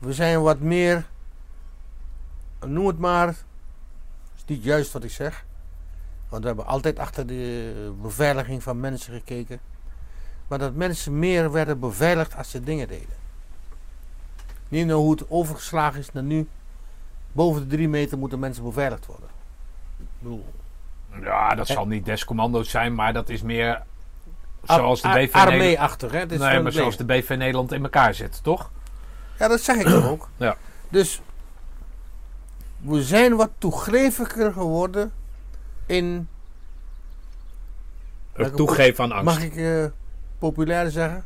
We 0.03 0.13
zijn 0.13 0.43
wat 0.43 0.61
meer, 0.61 1.07
noem 2.67 2.87
het 2.87 2.99
maar, 2.99 3.29
is 4.37 4.45
niet 4.47 4.65
juist 4.65 4.93
wat 4.93 5.05
ik 5.05 5.11
zeg. 5.11 5.45
Want 6.29 6.43
we 6.43 6.49
hebben 6.49 6.67
altijd 6.67 6.99
achter 6.99 7.27
de 7.27 7.93
beveiliging 8.03 8.63
van 8.63 8.81
mensen 8.81 9.13
gekeken. 9.13 9.61
Maar 10.49 10.59
dat 10.59 10.75
mensen 10.75 11.19
meer 11.19 11.53
werden 11.53 11.81
beveiligd 11.81 12.37
als 12.37 12.51
ze 12.51 12.61
dingen 12.61 12.89
deden. 12.89 13.17
Niet 14.69 14.87
nou 14.87 15.01
hoe 15.01 15.11
het 15.11 15.31
overgeslagen 15.31 16.01
is 16.01 16.13
naar 16.13 16.23
nu. 16.23 16.49
Boven 17.33 17.69
de 17.69 17.77
drie 17.77 17.89
meter 17.89 18.19
moeten 18.19 18.39
mensen 18.39 18.65
beveiligd 18.65 19.07
worden. 19.07 19.29
Ik 19.99 20.07
bedoel, 20.19 20.45
Ja, 21.21 21.55
dat 21.55 21.67
zal 21.67 21.87
niet 21.87 22.05
descommando's 22.05 22.71
zijn, 22.71 22.95
maar 22.95 23.13
dat 23.13 23.29
is 23.29 23.43
meer 23.43 23.83
zoals 24.63 25.01
de 25.01 25.09
BV 25.09 25.17
Nederland... 25.17 25.49
Armee-achtig, 25.49 26.13
hè? 26.13 26.25
Nee, 26.25 26.61
maar 26.61 26.73
zoals 26.73 26.97
de. 26.97 27.05
BV 27.05 27.35
Nederland 27.39 27.73
in 27.73 27.83
elkaar 27.83 28.15
zit, 28.15 28.43
toch? 28.43 28.71
Ja, 29.39 29.49
dat 29.49 29.61
zeg 29.61 29.77
ik 29.77 30.05
ook. 30.05 30.29
Ja. 30.37 30.57
Dus 30.89 31.21
we 32.79 33.03
zijn 33.03 33.37
wat 33.37 33.51
toegeeflijker 33.59 34.53
geworden 34.53 35.13
in, 35.87 36.29
Het 38.33 38.57
toegeven 38.57 39.05
aan 39.05 39.13
angst. 39.13 39.25
mag 39.25 39.43
ik 39.43 39.57
eh, 39.57 39.85
populair 40.39 40.91
zeggen? 40.91 41.25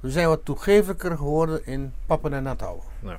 We 0.00 0.10
zijn 0.10 0.28
wat 0.28 0.44
toegeeflijker 0.44 1.16
geworden 1.16 1.66
in 1.66 1.92
pappen 2.06 2.32
en 2.32 2.42
nat 2.42 2.60
houden. 2.60 2.84
Ja. 3.02 3.18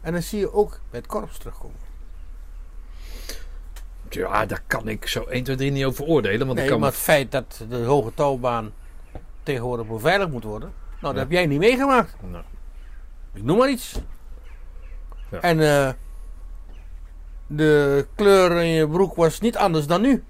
En 0.00 0.12
dan 0.12 0.22
zie 0.22 0.38
je 0.38 0.52
ook 0.52 0.80
bij 0.90 1.00
het 1.00 1.08
korps 1.08 1.38
terugkomen. 1.38 1.76
Ja, 4.08 4.46
daar 4.46 4.62
kan 4.66 4.88
ik 4.88 5.06
zo 5.06 5.22
1, 5.24 5.44
2, 5.44 5.56
3 5.56 5.70
niet 5.70 5.84
over 5.84 6.04
oordelen. 6.04 6.38
Want 6.46 6.54
Nee, 6.54 6.64
ik 6.64 6.70
kan 6.70 6.80
maar 6.80 6.90
het 6.90 6.98
feit 6.98 7.32
dat 7.32 7.64
de 7.68 7.76
hoge 7.84 8.14
touwbaan 8.14 8.72
tegenwoordig 9.42 9.86
beveiligd 9.86 10.30
moet 10.30 10.44
worden, 10.44 10.72
dat 11.06 11.14
Ja. 11.14 11.20
heb 11.20 11.30
jij 11.30 11.46
niet 11.46 11.58
meegemaakt. 11.58 12.14
Nou, 12.30 12.44
Ik 13.34 13.42
noem 13.42 13.58
maar 13.58 13.70
iets. 13.70 13.94
Ja. 15.30 15.40
En 15.40 15.60
eh, 15.60 15.90
de 17.46 18.06
kleur 18.14 18.50
in 18.62 18.66
je 18.70 18.88
broek 18.88 19.14
was 19.14 19.40
niet 19.40 19.56
anders 19.56 19.86
dan 19.86 20.00
nu. 20.00 20.24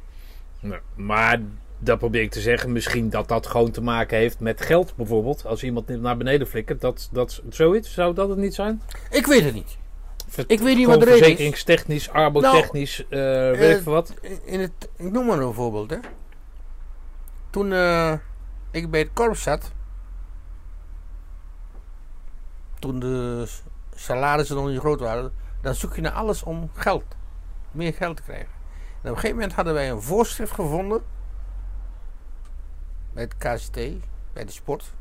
nou, 0.60 0.80
maar 0.94 1.40
dat 1.78 1.98
probeer 1.98 2.22
ik 2.22 2.30
te 2.30 2.40
zeggen. 2.40 2.72
Misschien 2.72 3.10
dat 3.10 3.28
dat 3.28 3.46
gewoon 3.46 3.70
te 3.70 3.80
maken 3.82 4.18
heeft 4.18 4.40
met 4.40 4.60
geld 4.60 4.96
bijvoorbeeld. 4.96 5.46
Als 5.46 5.62
iemand 5.62 5.88
naar 5.88 6.16
beneden 6.16 6.46
flikkert. 6.46 6.80
Dat, 6.80 7.08
dat, 7.12 7.42
zoiets, 7.50 7.92
zou 7.94 8.14
dat 8.14 8.28
het 8.28 8.38
niet 8.38 8.54
zijn? 8.54 8.82
Ik 9.10 9.26
weet 9.26 9.44
het 9.44 9.54
niet. 9.54 9.76
Ik 10.46 10.60
weet 10.60 10.76
niet 10.76 10.86
wat 10.86 10.98
de 11.00 11.04
reden 11.04 11.18
is. 11.20 11.26
Verzekeringstechnisch, 11.26 12.10
arbotechnisch, 12.10 13.04
eh 13.08 13.18
weet 13.50 13.58
eh, 13.60 13.70
ik 13.76 13.82
veel 13.82 13.92
wat. 13.92 14.14
In 14.44 14.60
het, 14.60 14.88
ik 14.96 15.12
noem 15.12 15.26
maar 15.26 15.38
een 15.38 15.52
voorbeeld. 15.54 15.90
Hè. 15.90 15.96
Toen 17.50 17.72
eh, 17.72 18.12
ik 18.70 18.90
bij 18.90 19.00
het 19.00 19.10
korps 19.12 19.42
zat, 19.42 19.72
toen 22.78 22.98
de 22.98 23.48
salarissen 23.94 24.56
nog 24.56 24.68
niet 24.68 24.78
groot 24.78 25.00
waren, 25.00 25.32
dan 25.60 25.74
zoek 25.74 25.94
je 25.94 26.00
naar 26.00 26.12
alles 26.12 26.42
om 26.42 26.70
geld. 26.74 27.04
Meer 27.70 27.94
geld 27.94 28.16
te 28.16 28.22
krijgen. 28.22 28.54
En 29.02 29.10
op 29.10 29.14
een 29.14 29.14
gegeven 29.14 29.36
moment 29.36 29.52
hadden 29.52 29.74
wij 29.74 29.90
een 29.90 30.02
voorschrift 30.02 30.52
gevonden 30.52 31.02
bij 33.12 33.22
het 33.22 33.36
KCT, 33.36 33.76
bij 34.32 34.44
de 34.44 34.52
sport. 34.52 34.92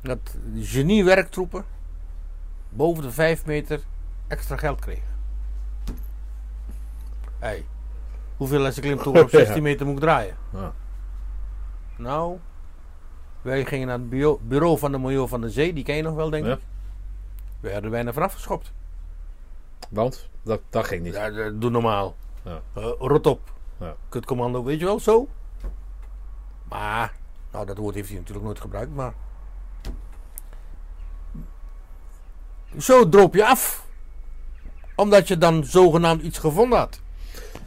Dat 0.00 0.18
de 0.52 0.64
geniewerktroepen 0.64 1.64
boven 2.68 3.02
de 3.02 3.10
5 3.10 3.46
meter 3.46 3.80
extra 4.26 4.56
geld 4.56 4.80
kregen. 4.80 5.16
Hey, 7.38 7.66
hoeveel 8.36 8.64
als 8.64 8.76
ik 8.76 8.82
klimtoer 8.82 9.22
op 9.22 9.30
16 9.30 9.62
meter 9.62 9.86
moet 9.86 9.94
ik 9.94 10.00
draaien? 10.00 10.36
Ja. 10.50 10.72
Nou, 11.96 12.38
wij 13.42 13.64
gingen 13.64 13.86
naar 13.86 13.98
het 13.98 14.08
bureau, 14.10 14.38
bureau 14.42 14.78
van 14.78 14.92
de 14.92 14.98
Milieu 14.98 15.28
van 15.28 15.40
de 15.40 15.50
Zee, 15.50 15.72
die 15.72 15.84
ken 15.84 15.96
je 15.96 16.02
nog 16.02 16.14
wel, 16.14 16.30
denk 16.30 16.44
Ja. 16.46 16.52
ik. 16.52 16.58
We 17.60 17.72
hadden 17.72 17.90
bijna 17.90 18.12
vanaf 18.12 18.32
geschopt. 18.32 18.72
Want 19.88 20.28
dat, 20.42 20.60
dat 20.70 20.84
ging 20.86 21.02
niet. 21.02 21.14
Ja, 21.14 21.30
dat- 21.30 21.60
doe 21.60 21.70
normaal. 21.70 22.14
Ja. 22.42 22.60
Eh, 22.74 22.90
rot 22.98 23.26
op. 23.26 23.40
Ja. 23.80 23.94
Kutcommando, 24.08 24.62
weet 24.64 24.78
je 24.78 24.84
wel, 24.84 25.00
zo. 25.00 25.28
Maar, 26.68 27.12
nou, 27.52 27.66
dat 27.66 27.76
woord 27.76 27.94
heeft 27.94 28.08
hij 28.08 28.16
natuurlijk 28.18 28.46
nooit 28.46 28.60
gebruikt, 28.60 28.94
maar. 28.94 29.12
Zo 32.78 33.08
droop 33.08 33.34
je 33.34 33.46
af. 33.46 33.86
Omdat 34.96 35.28
je 35.28 35.38
dan 35.38 35.64
zogenaamd 35.64 36.22
iets 36.22 36.38
gevonden 36.38 36.78
had. 36.78 37.00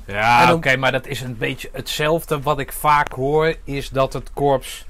Ja, 0.05 0.53
oké, 0.53 0.75
maar 0.75 0.91
dat 0.91 1.07
is 1.07 1.21
een 1.21 1.37
beetje 1.37 1.69
hetzelfde 1.73 2.41
wat 2.41 2.59
ik 2.59 2.71
vaak 2.71 3.11
hoor, 3.13 3.55
is 3.63 3.89
dat 3.89 4.13
het 4.13 4.33
korps 4.33 4.85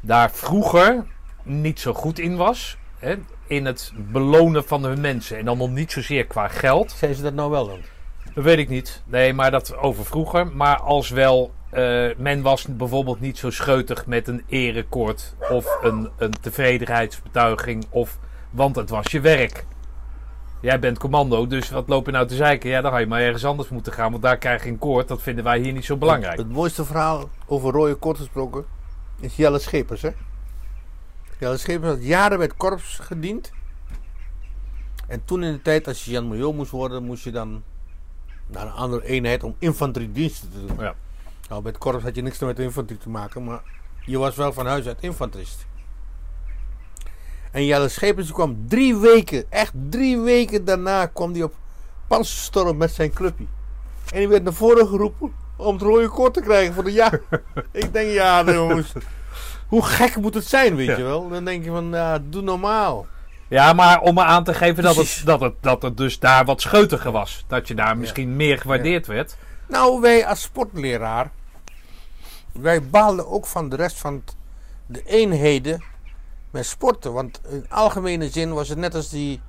daar 0.00 0.30
vroeger 0.30 1.04
niet 1.42 1.80
zo 1.80 1.94
goed 1.94 2.18
in 2.18 2.36
was. 2.36 2.76
Hè, 2.98 3.14
in 3.46 3.64
het 3.64 3.92
belonen 3.96 4.64
van 4.64 4.84
hun 4.84 5.00
mensen. 5.00 5.38
En 5.38 5.44
dan 5.44 5.58
nog 5.58 5.70
niet 5.70 5.92
zozeer 5.92 6.26
qua 6.26 6.48
geld. 6.48 6.90
Zijn 6.90 7.14
ze 7.14 7.22
dat 7.22 7.34
nou 7.34 7.50
wel 7.50 7.66
dan? 7.66 7.80
Dat 8.34 8.44
weet 8.44 8.58
ik 8.58 8.68
niet. 8.68 9.02
Nee, 9.06 9.32
maar 9.32 9.50
dat 9.50 9.76
over 9.76 10.04
vroeger. 10.04 10.46
Maar 10.46 10.80
als 10.80 11.10
wel, 11.10 11.52
eh, 11.70 12.08
men 12.16 12.42
was 12.42 12.66
bijvoorbeeld 12.66 13.20
niet 13.20 13.38
zo 13.38 13.50
scheutig 13.50 14.06
met 14.06 14.28
een 14.28 14.42
erekoord 14.48 15.34
of 15.50 15.78
een, 15.82 16.10
een 16.16 16.34
tevredenheidsbetuiging. 16.40 17.84
Of, 17.90 18.18
want 18.50 18.76
het 18.76 18.90
was 18.90 19.06
je 19.10 19.20
werk. 19.20 19.64
Jij 20.60 20.78
bent 20.78 20.98
commando, 20.98 21.46
dus 21.46 21.70
wat 21.70 21.88
loop 21.88 22.06
je 22.06 22.12
nou 22.12 22.26
te 22.26 22.34
zeiken? 22.34 22.70
Ja, 22.70 22.80
dan 22.80 22.92
had 22.92 23.00
je 23.00 23.06
maar 23.06 23.20
ergens 23.20 23.44
anders 23.44 23.68
moeten 23.68 23.92
gaan, 23.92 24.10
want 24.10 24.22
daar 24.22 24.38
krijg 24.38 24.64
je 24.64 24.70
een 24.70 24.78
koord. 24.78 25.08
Dat 25.08 25.22
vinden 25.22 25.44
wij 25.44 25.58
hier 25.58 25.72
niet 25.72 25.84
zo 25.84 25.96
belangrijk. 25.96 26.38
Het 26.38 26.52
mooiste 26.52 26.84
verhaal 26.84 27.28
over 27.46 27.72
rode 27.72 27.94
kort 27.94 28.16
gesproken 28.16 28.64
is 29.20 29.36
Jelle 29.36 29.58
Schepers, 29.58 30.02
hè? 30.02 30.10
Jelle 31.38 31.56
Schepers 31.56 31.90
had 31.90 32.04
jaren 32.04 32.38
bij 32.38 32.46
het 32.46 32.56
korps 32.56 32.98
gediend. 32.98 33.52
En 35.06 35.24
toen 35.24 35.42
in 35.42 35.52
de 35.52 35.62
tijd, 35.62 35.88
als 35.88 36.04
je 36.04 36.10
Jan 36.10 36.28
Major 36.28 36.54
moest 36.54 36.70
worden, 36.70 37.04
moest 37.04 37.24
je 37.24 37.30
dan 37.30 37.62
naar 38.46 38.66
een 38.66 38.72
andere 38.72 39.04
eenheid 39.04 39.42
om 39.42 39.54
infanteriediensten 39.58 40.50
te 40.50 40.66
doen. 40.66 40.76
Ja. 40.78 40.94
Nou, 41.48 41.62
bij 41.62 41.70
het 41.70 41.80
korps 41.80 42.02
had 42.02 42.14
je 42.14 42.22
niks 42.22 42.38
met 42.38 42.58
infanterie 42.58 43.02
te 43.02 43.08
maken, 43.08 43.44
maar 43.44 43.62
je 44.04 44.18
was 44.18 44.36
wel 44.36 44.52
van 44.52 44.66
huis 44.66 44.86
uit 44.86 45.00
infanterist. 45.00 45.66
En 47.50 47.64
Jelle 47.64 47.88
Schepers 47.88 48.32
kwam 48.32 48.68
drie 48.68 48.96
weken, 48.96 49.50
echt 49.50 49.72
drie 49.88 50.18
weken 50.18 50.64
daarna, 50.64 51.06
kwam 51.06 51.32
hij 51.32 51.42
op 51.42 51.54
Panzerstorm 52.06 52.76
met 52.76 52.90
zijn 52.90 53.12
clubje. 53.12 53.46
En 54.12 54.18
die 54.18 54.28
werd 54.28 54.42
naar 54.42 54.52
voren 54.52 54.88
geroepen 54.88 55.32
om 55.60 55.72
het 55.74 55.82
rode 55.82 56.08
koord 56.08 56.34
te 56.34 56.40
krijgen 56.40 56.74
voor 56.74 56.84
de 56.84 56.92
jaar. 56.92 57.20
ik 57.72 57.92
denk, 57.92 58.10
ja, 58.12 58.44
jongens. 58.44 58.92
Hoe 59.68 59.82
gek 59.84 60.16
moet 60.16 60.34
het 60.34 60.46
zijn, 60.46 60.76
weet 60.76 60.86
Ja. 60.86 60.96
je 60.96 61.02
wel? 61.02 61.28
Dan 61.28 61.44
denk 61.44 61.64
je 61.64 61.70
van, 61.70 61.90
ja, 61.90 62.18
doe 62.22 62.42
normaal. 62.42 63.06
Ja, 63.48 63.72
maar 63.72 64.00
om 64.00 64.14
maar 64.14 64.26
aan 64.26 64.44
te 64.44 64.54
geven 64.54 64.82
dat 64.82 64.96
het, 64.96 65.22
dat, 65.24 65.40
het, 65.40 65.54
dat 65.60 65.82
het 65.82 65.96
dus 65.96 66.18
daar 66.18 66.44
wat 66.44 66.60
scheutiger 66.60 67.10
was. 67.10 67.44
Dat 67.46 67.68
je 67.68 67.74
daar 67.74 67.96
misschien 67.98 68.36
meer 68.36 68.58
gewaardeerd 68.58 69.06
werd. 69.06 69.36
Nou, 69.68 70.00
wij 70.00 70.26
als 70.26 70.42
sportleraar, 70.42 71.30
wij 72.52 72.82
baalden 72.88 73.28
ook 73.28 73.46
van 73.46 73.68
de 73.68 73.76
rest 73.76 73.98
van 73.98 74.22
de 74.86 75.02
eenheden 75.02 75.84
met 76.50 76.66
sporten. 76.66 77.12
Want 77.12 77.40
in 77.50 77.66
algemene 77.68 78.28
zin 78.28 78.52
was 78.52 78.68
het 78.68 78.78
net 78.78 78.94
als 78.94 79.08
die 79.08 79.40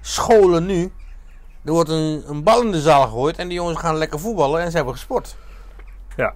scholen 0.00 0.66
nu. 0.66 0.92
Er 1.66 1.72
wordt 1.72 1.88
een, 1.90 2.22
een 2.26 2.42
bal 2.42 2.62
in 2.62 2.72
de 2.72 2.80
zaal 2.80 3.02
gegooid 3.02 3.36
en 3.38 3.48
die 3.48 3.56
jongens 3.56 3.78
gaan 3.78 3.96
lekker 3.96 4.18
voetballen 4.20 4.60
en 4.62 4.70
ze 4.70 4.76
hebben 4.76 4.94
gesport. 4.94 5.36
Ja. 6.16 6.34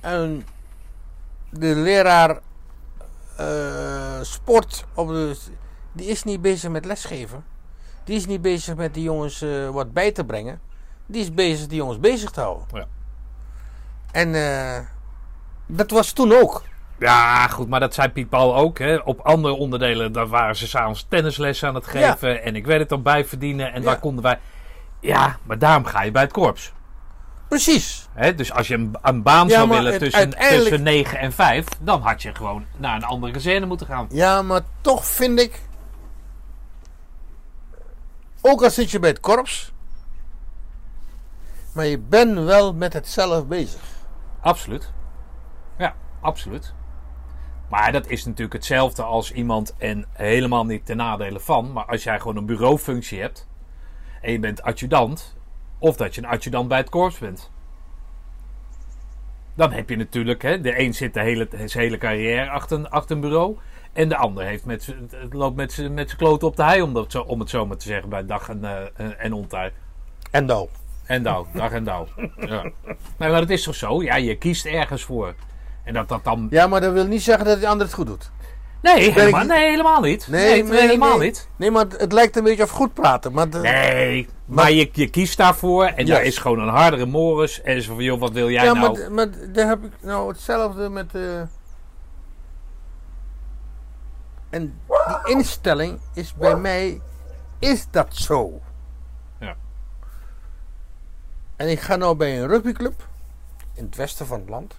En 0.00 0.46
de 1.50 1.74
leraar 1.76 2.38
eh, 3.36 4.20
sport, 4.22 4.84
op 4.94 5.08
de, 5.08 5.36
die 5.92 6.06
is 6.06 6.22
niet 6.22 6.40
bezig 6.42 6.70
met 6.70 6.84
lesgeven. 6.84 7.44
Die 8.04 8.16
is 8.16 8.26
niet 8.26 8.42
bezig 8.42 8.76
met 8.76 8.94
die 8.94 9.02
jongens 9.02 9.42
eh, 9.42 9.68
wat 9.68 9.92
bij 9.92 10.12
te 10.12 10.24
brengen. 10.24 10.60
Die 11.06 11.22
is 11.22 11.34
bezig 11.34 11.66
die 11.66 11.76
jongens 11.76 12.00
bezig 12.00 12.30
te 12.30 12.40
houden. 12.40 12.66
Ja. 12.72 12.86
En 14.12 14.34
eh, 14.34 14.78
dat 15.66 15.90
was 15.90 16.12
toen 16.12 16.32
ook. 16.32 16.62
Ja, 16.98 17.48
goed, 17.48 17.68
maar 17.68 17.80
dat 17.80 17.94
zei 17.94 18.08
Piet 18.08 18.28
Paul 18.28 18.56
ook. 18.56 18.78
Hè. 18.78 18.96
Op 18.96 19.20
andere 19.20 19.54
onderdelen, 19.54 20.12
daar 20.12 20.26
waren 20.26 20.56
ze 20.56 20.66
s'avonds 20.66 21.06
tennislessen 21.08 21.68
aan 21.68 21.74
het 21.74 21.86
geven. 21.86 22.42
En 22.42 22.56
ik 22.56 22.66
werd 22.66 22.80
het 22.80 22.88
dan 22.88 23.02
bijverdienen. 23.02 23.72
En 23.72 23.80
Ja. 23.80 23.86
daar 23.86 23.98
konden 23.98 24.22
wij... 24.22 24.38
Ja, 25.06 25.38
maar 25.42 25.58
daarom 25.58 25.84
ga 25.84 26.02
je 26.02 26.10
bij 26.10 26.22
het 26.22 26.32
korps. 26.32 26.72
Precies. 27.48 28.08
Dus 28.36 28.52
als 28.52 28.68
je 28.68 28.74
een, 28.74 28.96
een 29.02 29.22
baan 29.22 29.48
Ja, 29.48 29.54
zou 29.54 29.68
willen 29.68 29.92
het- 29.92 30.00
tussen, 30.00 30.20
uiteindelijk- 30.20 30.62
tussen 30.68 30.82
9 30.82 31.18
en 31.18 31.32
5, 31.32 31.66
dan 31.80 32.00
had 32.02 32.22
je 32.22 32.34
gewoon 32.34 32.66
naar 32.76 32.96
een 32.96 33.04
andere 33.04 33.32
kazerne 33.32 33.66
moeten 33.66 33.86
gaan. 33.86 34.06
Ja, 34.10 34.42
maar 34.42 34.60
toch 34.80 35.06
vind 35.06 35.40
ik. 35.40 35.62
Ook 38.40 38.62
al 38.62 38.70
zit 38.70 38.90
je 38.90 38.98
bij 38.98 39.10
het 39.10 39.20
korps. 39.20 39.72
Maar 41.72 41.86
je 41.86 41.98
bent 41.98 42.38
wel 42.38 42.74
met 42.74 42.92
het 42.92 43.08
zelf 43.08 43.46
bezig. 43.46 43.80
Absoluut. 44.40 44.92
Ja, 45.78 45.94
absoluut. 46.20 46.74
Maar 47.68 47.92
dat 47.92 48.06
is 48.06 48.24
natuurlijk 48.24 48.52
hetzelfde 48.52 49.02
als 49.02 49.32
iemand 49.32 49.74
en 49.78 50.06
helemaal 50.12 50.64
niet 50.64 50.86
ten 50.86 50.96
nadele 50.96 51.40
van. 51.40 51.72
Maar 51.72 51.84
als 51.84 52.02
jij 52.04 52.18
gewoon 52.20 52.36
een 52.36 52.46
bureaufunctie 52.46 53.20
hebt 53.20 53.46
en 54.20 54.32
je 54.32 54.38
bent 54.38 54.62
adjudant, 54.62 55.36
of 55.78 55.96
dat 55.96 56.14
je 56.14 56.20
een 56.22 56.28
adjudant 56.28 56.68
bij 56.68 56.78
het 56.78 56.88
korps 56.88 57.18
bent. 57.18 57.50
Dan 59.54 59.72
heb 59.72 59.88
je 59.90 59.96
natuurlijk, 59.96 60.42
hè, 60.42 60.60
de 60.60 60.80
een 60.80 60.94
zit 60.94 61.14
de 61.14 61.20
hele, 61.20 61.48
zijn 61.64 61.84
hele 61.84 61.98
carrière 61.98 62.50
achter, 62.50 62.78
een- 62.78 62.90
achter 62.90 63.14
een 63.16 63.22
bureau. 63.22 63.56
En 63.92 64.08
de 64.08 64.16
ander 64.16 64.44
heeft 64.44 64.64
met, 64.64 64.94
loopt 65.30 65.56
met 65.56 65.72
zijn 65.72 66.06
kloten 66.16 66.48
op 66.48 66.56
de 66.56 66.62
hei, 66.64 66.82
om, 66.82 66.92
dat 66.94 67.12
zo, 67.12 67.20
om 67.20 67.40
het 67.40 67.50
zo 67.50 67.66
maar 67.66 67.76
te 67.76 67.86
zeggen, 67.86 68.08
bij 68.08 68.26
dag 68.26 68.48
en, 68.48 68.64
eh, 68.64 69.06
en- 69.18 69.32
ontijd. 69.32 69.72
En 70.30 70.44
nou. 70.44 70.68
En 71.04 71.22
dauw, 71.22 71.46
dag 71.52 71.72
en 71.72 71.84
dauw. 71.84 72.06
Ja. 72.36 72.62
Nee, 73.18 73.30
maar 73.30 73.40
dat 73.40 73.50
is 73.50 73.62
toch 73.62 73.74
zo? 73.74 74.02
Ja, 74.02 74.16
je 74.16 74.36
kiest 74.36 74.66
ergens 74.66 75.02
voor. 75.02 75.34
En 75.84 75.94
dat 75.94 76.08
dat 76.08 76.24
dan... 76.24 76.46
Ja, 76.50 76.66
maar 76.66 76.80
dat 76.80 76.92
wil 76.92 77.06
niet 77.06 77.22
zeggen 77.22 77.44
dat 77.44 77.58
die 77.58 77.68
ander 77.68 77.86
het 77.86 77.94
goed 77.94 78.06
doet. 78.06 78.30
Nee, 78.94 79.10
helemaal, 79.12 79.40
ik- 79.40 79.46
nee, 79.46 79.68
helemaal 79.70 80.00
niet. 80.00 80.28
Nee, 80.28 80.62
nee, 80.64 80.80
helemaal 80.80 81.18
niet. 81.18 81.48
Nee, 81.56 81.70
maar 81.70 81.84
het, 81.84 82.00
het 82.00 82.12
lijkt 82.12 82.36
een 82.36 82.44
beetje 82.44 82.62
of 82.62 82.70
goed 82.70 82.94
praten. 82.94 83.32
Maar 83.32 83.50
de- 83.50 83.58
Nee, 83.60 84.28
maar 84.44 84.70
je, 84.72 84.88
je 84.92 85.10
kiest 85.10 85.36
daarvoor. 85.36 85.84
En 85.84 86.06
daar 86.06 86.22
is 86.22 86.38
gewoon 86.38 86.58
een 86.58 86.68
hardere 86.74 87.06
Morris. 87.06 87.62
En 87.62 87.82
zo 87.82 87.94
van, 87.94 88.04
joh, 88.04 88.20
wat 88.20 88.32
wil 88.32 88.50
jij 88.50 88.64
ja, 88.64 88.72
nou? 88.72 88.98
maar, 88.98 89.12
maar 89.12 89.52
daar 89.52 89.68
heb 89.68 89.84
ik 89.84 89.92
nou 90.00 90.28
hetzelfde 90.28 90.88
met. 90.88 91.14
eh 91.14 91.40
En 94.50 94.80
die 94.88 95.34
instelling 95.34 95.98
is 96.14 96.34
bij 96.34 96.56
mij. 96.56 97.00
Is 97.58 97.86
dat 97.90 98.16
zo? 98.16 98.60
Ja. 99.40 99.56
En 101.56 101.68
ik 101.70 101.80
ga 101.80 101.96
nou 101.96 102.16
bij 102.16 102.40
een 102.40 102.46
rugbyclub. 102.48 103.06
In 103.74 103.84
het 103.84 103.96
westen 103.96 104.26
van 104.26 104.40
het 104.40 104.48
land. 104.48 104.74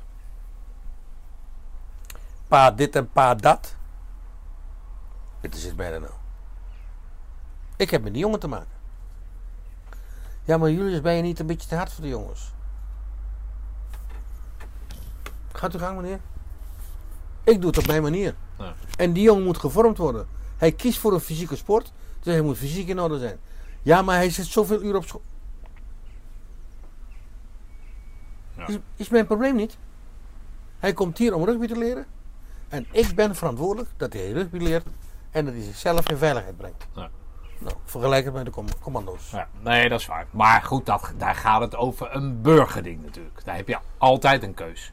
Pa 2.47 2.71
dit 2.71 2.95
en 2.95 3.09
pa 3.11 3.35
dat. 3.35 3.75
Het 5.41 5.55
is 5.55 5.63
het 5.63 5.75
bijna 5.75 5.97
nou. 5.97 6.13
Ik 7.75 7.89
heb 7.89 8.03
met 8.03 8.13
die 8.13 8.21
jongen 8.21 8.39
te 8.39 8.47
maken. 8.47 8.75
Ja, 10.43 10.57
maar 10.57 10.71
Julius, 10.71 11.01
ben 11.01 11.13
je 11.13 11.21
niet 11.21 11.39
een 11.39 11.45
beetje 11.45 11.67
te 11.67 11.75
hard 11.75 11.91
voor 11.91 12.03
de 12.03 12.09
jongens? 12.09 12.51
Gaat 15.51 15.73
uw 15.73 15.79
gang, 15.79 16.01
meneer. 16.01 16.19
Ik 17.43 17.61
doe 17.61 17.69
het 17.69 17.79
op 17.79 17.87
mijn 17.87 18.01
manier. 18.01 18.35
Ja. 18.57 18.75
En 18.97 19.13
die 19.13 19.23
jongen 19.23 19.43
moet 19.43 19.57
gevormd 19.57 19.97
worden. 19.97 20.27
Hij 20.57 20.71
kiest 20.71 20.99
voor 20.99 21.13
een 21.13 21.19
fysieke 21.19 21.55
sport, 21.55 21.91
dus 22.19 22.33
hij 22.33 22.41
moet 22.41 22.57
fysiek 22.57 22.87
in 22.87 22.99
orde 22.99 23.19
zijn. 23.19 23.39
Ja, 23.81 24.01
maar 24.01 24.15
hij 24.15 24.29
zit 24.29 24.45
zoveel 24.45 24.81
uur 24.81 24.95
op 24.95 25.05
school. 25.05 25.21
Ja. 28.55 28.67
Is, 28.67 28.77
is 28.95 29.09
mijn 29.09 29.25
probleem 29.25 29.55
niet. 29.55 29.77
Hij 30.79 30.93
komt 30.93 31.17
hier 31.17 31.33
om 31.33 31.45
rugby 31.45 31.67
te 31.67 31.77
leren. 31.77 32.05
En 32.67 32.85
ik 32.91 33.15
ben 33.15 33.35
verantwoordelijk 33.35 33.89
dat 33.97 34.13
hij 34.13 34.31
rugby 34.31 34.57
leert 34.57 34.87
en 35.37 35.45
dat 35.45 35.53
hij 35.53 35.63
zichzelf 35.63 36.09
in 36.09 36.17
veiligheid 36.17 36.57
brengt. 36.57 36.87
Ja. 36.95 37.09
Nou, 37.59 37.75
vergelijk 37.85 38.25
het 38.25 38.33
met 38.33 38.45
de 38.45 38.51
com- 38.51 38.79
commando's. 38.81 39.31
Ja, 39.31 39.47
nee, 39.61 39.89
dat 39.89 39.99
is 39.99 40.05
waar. 40.05 40.25
Maar 40.31 40.61
goed, 40.61 40.85
dat, 40.85 41.13
daar 41.17 41.35
gaat 41.35 41.61
het 41.61 41.75
over 41.75 42.15
een 42.15 42.41
burgerding 42.41 43.03
natuurlijk. 43.03 43.45
Daar 43.45 43.55
heb 43.55 43.67
je 43.67 43.77
altijd 43.97 44.43
een 44.43 44.53
keus. 44.53 44.91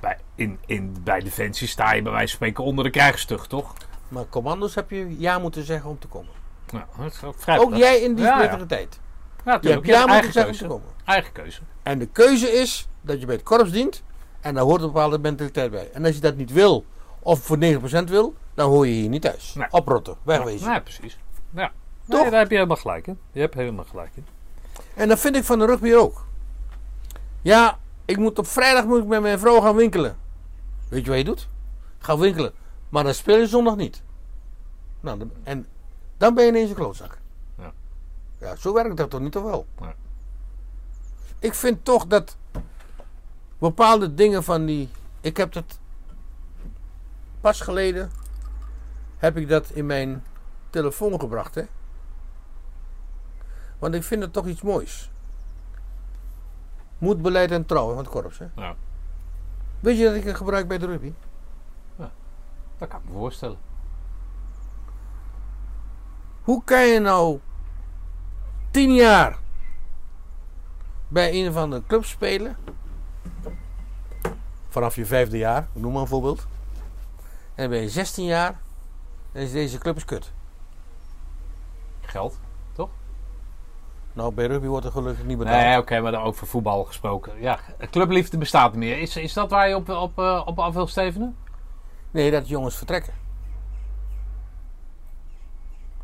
Bij, 0.00 0.18
in, 0.34 0.58
in, 0.66 0.96
bij 1.04 1.20
Defensie 1.20 1.68
sta 1.68 1.92
je 1.92 2.02
bij 2.02 2.12
wijze 2.12 2.26
van 2.26 2.36
spreken 2.36 2.64
onder 2.64 2.84
de 2.84 2.90
krijgstucht, 2.90 3.48
toch? 3.48 3.72
Maar 4.08 4.24
commando's 4.28 4.74
heb 4.74 4.90
je 4.90 5.18
ja 5.18 5.38
moeten 5.38 5.64
zeggen 5.64 5.90
om 5.90 5.98
te 5.98 6.06
komen. 6.06 6.32
Ja, 6.72 6.86
dat 6.98 7.12
is 7.12 7.24
ook 7.24 7.34
vrij 7.38 7.58
Ook 7.58 7.74
jij 7.74 8.00
in 8.00 8.14
die 8.14 8.24
Ja, 8.24 8.42
ja. 8.42 8.66
tijd. 8.66 9.00
Ja, 9.44 9.58
Je 9.60 9.70
hebt 9.70 9.86
ja 9.86 10.06
moeten 10.06 10.32
zeggen 10.32 10.52
om 10.52 10.58
te 10.58 10.66
komen. 10.66 10.88
Eigen 11.04 11.32
keuze. 11.32 11.60
En 11.82 11.98
de 11.98 12.06
keuze 12.06 12.46
is 12.52 12.88
dat 13.00 13.20
je 13.20 13.26
bij 13.26 13.34
het 13.34 13.44
korps 13.44 13.70
dient. 13.70 14.02
En 14.40 14.54
daar 14.54 14.64
hoort 14.64 14.80
een 14.80 14.86
bepaalde 14.86 15.18
mentaliteit 15.18 15.70
bij. 15.70 15.90
En 15.92 16.04
als 16.04 16.14
je 16.14 16.20
dat 16.20 16.36
niet 16.36 16.52
wil, 16.52 16.84
of 17.24 17.40
voor 17.40 17.56
9% 17.56 18.04
wil, 18.04 18.34
dan 18.54 18.68
hoor 18.70 18.86
je 18.86 18.92
hier 18.92 19.08
niet 19.08 19.22
thuis. 19.22 19.54
Nee. 19.54 19.66
Oprotten, 19.70 20.16
wegwezen. 20.22 20.70
Ja, 20.70 20.78
precies. 20.80 21.18
Ja. 21.50 21.72
Toch? 22.08 22.20
Nee, 22.22 22.30
daar 22.30 22.40
heb 22.40 22.48
je 22.50 22.54
helemaal 22.54 22.76
gelijk 22.76 23.06
in. 23.06 23.18
Je 23.32 23.40
hebt 23.40 23.54
helemaal 23.54 23.84
gelijk 23.84 24.10
in. 24.14 24.26
En 24.94 25.08
dat 25.08 25.18
vind 25.18 25.36
ik 25.36 25.44
van 25.44 25.58
de 25.58 25.66
rugby 25.66 25.92
ook. 25.92 26.24
Ja, 27.42 27.78
ik 28.04 28.16
moet 28.16 28.38
op 28.38 28.46
vrijdag 28.46 28.84
moet 28.84 28.98
ik 29.02 29.06
met 29.06 29.20
mijn 29.22 29.38
vrouw 29.38 29.60
gaan 29.60 29.76
winkelen. 29.76 30.16
Weet 30.88 31.04
je 31.04 31.08
wat 31.10 31.18
je 31.18 31.24
doet? 31.24 31.48
Ga 31.98 32.18
winkelen. 32.18 32.52
Maar 32.88 33.04
dan 33.04 33.14
speel 33.14 33.38
je 33.38 33.46
zondag 33.46 33.76
niet. 33.76 34.02
Nou, 35.00 35.18
dan- 35.18 35.30
en 35.42 35.66
dan 36.16 36.34
ben 36.34 36.44
je 36.44 36.50
ineens 36.50 36.68
een 36.68 36.74
klootzak. 36.76 37.18
Ja. 37.58 37.72
Ja, 38.40 38.56
zo 38.56 38.72
werkt 38.72 38.96
dat 38.96 39.10
toch 39.10 39.20
niet, 39.20 39.32
toch 39.32 39.42
wel? 39.44 39.66
Nee. 39.80 39.92
Ik 41.38 41.54
vind 41.54 41.84
toch 41.84 42.06
dat 42.06 42.36
bepaalde 43.58 44.14
dingen 44.14 44.44
van 44.44 44.64
die... 44.66 44.88
Ik 45.20 45.36
heb 45.36 45.52
dat 45.52 45.78
pas 47.44 47.60
geleden... 47.60 48.10
heb 49.16 49.36
ik 49.36 49.48
dat 49.48 49.70
in 49.70 49.86
mijn 49.86 50.24
telefoon 50.70 51.20
gebracht, 51.20 51.54
hè. 51.54 51.62
Want 53.78 53.94
ik 53.94 54.02
vind 54.02 54.22
het 54.22 54.32
toch 54.32 54.46
iets 54.46 54.62
moois. 54.62 55.10
Moed, 56.98 57.22
beleid 57.22 57.50
en 57.50 57.66
trouw 57.66 57.88
van 57.88 57.98
het 57.98 58.08
korps, 58.08 58.38
hè. 58.38 58.46
Ja, 58.56 58.74
Weet 59.80 59.98
je 59.98 60.04
dat 60.04 60.14
ik 60.14 60.24
het 60.24 60.36
gebruik 60.36 60.68
bij 60.68 60.78
de 60.78 60.86
rugby? 60.86 61.12
dat 62.78 62.88
kan 62.88 63.00
ik 63.00 63.08
me 63.08 63.12
voorstellen. 63.12 63.58
Hoe 66.42 66.64
kan 66.64 66.86
je 66.86 67.00
nou 67.00 67.40
tien 68.70 68.94
jaar 68.94 69.38
bij 71.08 71.44
een 71.44 71.52
van 71.52 71.70
de 71.70 71.82
clubs 71.86 72.10
spelen? 72.10 72.56
Vanaf 74.68 74.94
je 74.94 75.06
vijfde 75.06 75.38
jaar, 75.38 75.68
noem 75.72 75.92
maar 75.92 76.00
een 76.02 76.08
voorbeeld. 76.08 76.46
En 77.54 77.70
ben 77.70 77.80
je 77.80 77.88
16 77.88 78.24
jaar, 78.24 78.60
dan 79.32 79.42
is 79.42 79.52
deze 79.52 79.78
club 79.78 79.96
is 79.96 80.04
kut. 80.04 80.32
Geld. 82.00 82.38
Nou, 84.14 84.34
bij 84.34 84.46
rugby 84.46 84.66
wordt 84.66 84.86
er 84.86 84.92
gelukkig 84.92 85.24
niet 85.24 85.38
betaald. 85.38 85.56
Nee, 85.56 85.78
oké, 85.78 86.00
maar 86.00 86.12
dan 86.12 86.22
ook 86.22 86.34
voor 86.34 86.48
voetbal 86.48 86.84
gesproken. 86.84 87.40
Ja, 87.40 87.58
clubliefde 87.90 88.38
bestaat 88.38 88.70
niet 88.70 88.80
meer. 88.80 88.98
Is, 88.98 89.16
is 89.16 89.32
dat 89.32 89.50
waar 89.50 89.68
je 89.68 89.76
op, 89.76 89.88
op, 89.88 90.18
eh, 90.18 90.42
op 90.44 90.58
af 90.58 90.74
wil 90.74 90.86
stevenen? 90.86 91.36
Nee, 92.10 92.30
dat 92.30 92.48
jongens 92.48 92.76
vertrekken. 92.76 93.14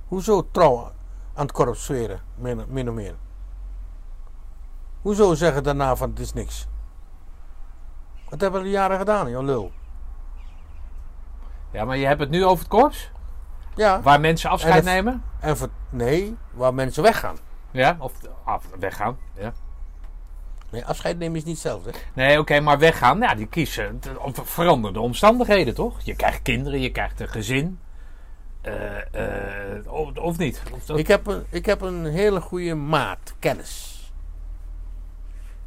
Hoezo 0.09 0.49
trouw 0.51 0.93
aan 1.35 1.43
het 1.43 1.53
korps 1.53 1.85
zweren, 1.85 2.21
min, 2.35 2.65
min 2.69 2.89
of 2.89 2.95
meer? 2.95 3.15
Hoezo 5.01 5.35
zeggen 5.35 5.63
daarna 5.63 5.97
van 5.97 6.11
het 6.11 6.19
is 6.19 6.33
niks? 6.33 6.67
Wat 8.29 8.41
hebben 8.41 8.61
we 8.61 8.67
de 8.67 8.73
jaren 8.73 8.99
gedaan, 8.99 9.31
joh 9.31 9.45
lul? 9.45 9.73
Ja, 11.73 11.85
maar 11.85 11.97
je 11.97 12.07
hebt 12.07 12.21
het 12.21 12.31
nu 12.31 12.45
over 12.45 12.59
het 12.59 12.69
korps? 12.69 13.11
Ja, 13.75 14.01
Waar 14.03 14.21
mensen 14.21 14.51
afscheid 14.51 14.79
En 14.79 14.85
nemen? 14.85 15.23
en 15.41 15.57
voor, 15.57 15.69
nee, 15.91 16.37
waar 16.53 16.75
mensen 16.75 17.03
weggaan. 17.03 17.37
Ja, 17.71 17.97
of 17.99 18.13
af, 18.45 18.65
weggaan. 18.79 19.19
Ja. 19.39 19.53
Nee, 20.71 20.85
afscheid 20.85 21.19
nemen 21.19 21.37
is 21.37 21.45
niet 21.45 21.55
hetzelfde. 21.55 21.91
Nee, 22.13 22.39
oké, 22.39 22.61
maar 22.61 22.79
weggaan, 22.79 23.19
ja, 23.19 23.35
die 23.35 23.47
kiezen 23.47 24.01
veranderde 24.33 25.01
omstandigheden, 25.01 25.75
toch? 25.75 26.01
Je 26.01 26.17
krijgt 26.17 26.43
kinderen, 26.43 26.81
je 26.81 26.91
krijgt 26.91 27.21
een 27.21 27.29
gezin. 27.29 27.79
Eh, 28.61 29.77
eh, 29.77 29.93
of, 29.93 30.17
of 30.17 30.39
niet? 30.39 30.63
Of 30.73 30.97
Ik 30.99 31.07
heb, 31.07 31.27
een, 31.27 31.45
ik 31.51 31.67
heb 31.67 31.81
een 31.81 32.05
hele 32.05 32.41
goede 32.41 32.75
maat, 32.75 33.35
kennis. 33.39 33.99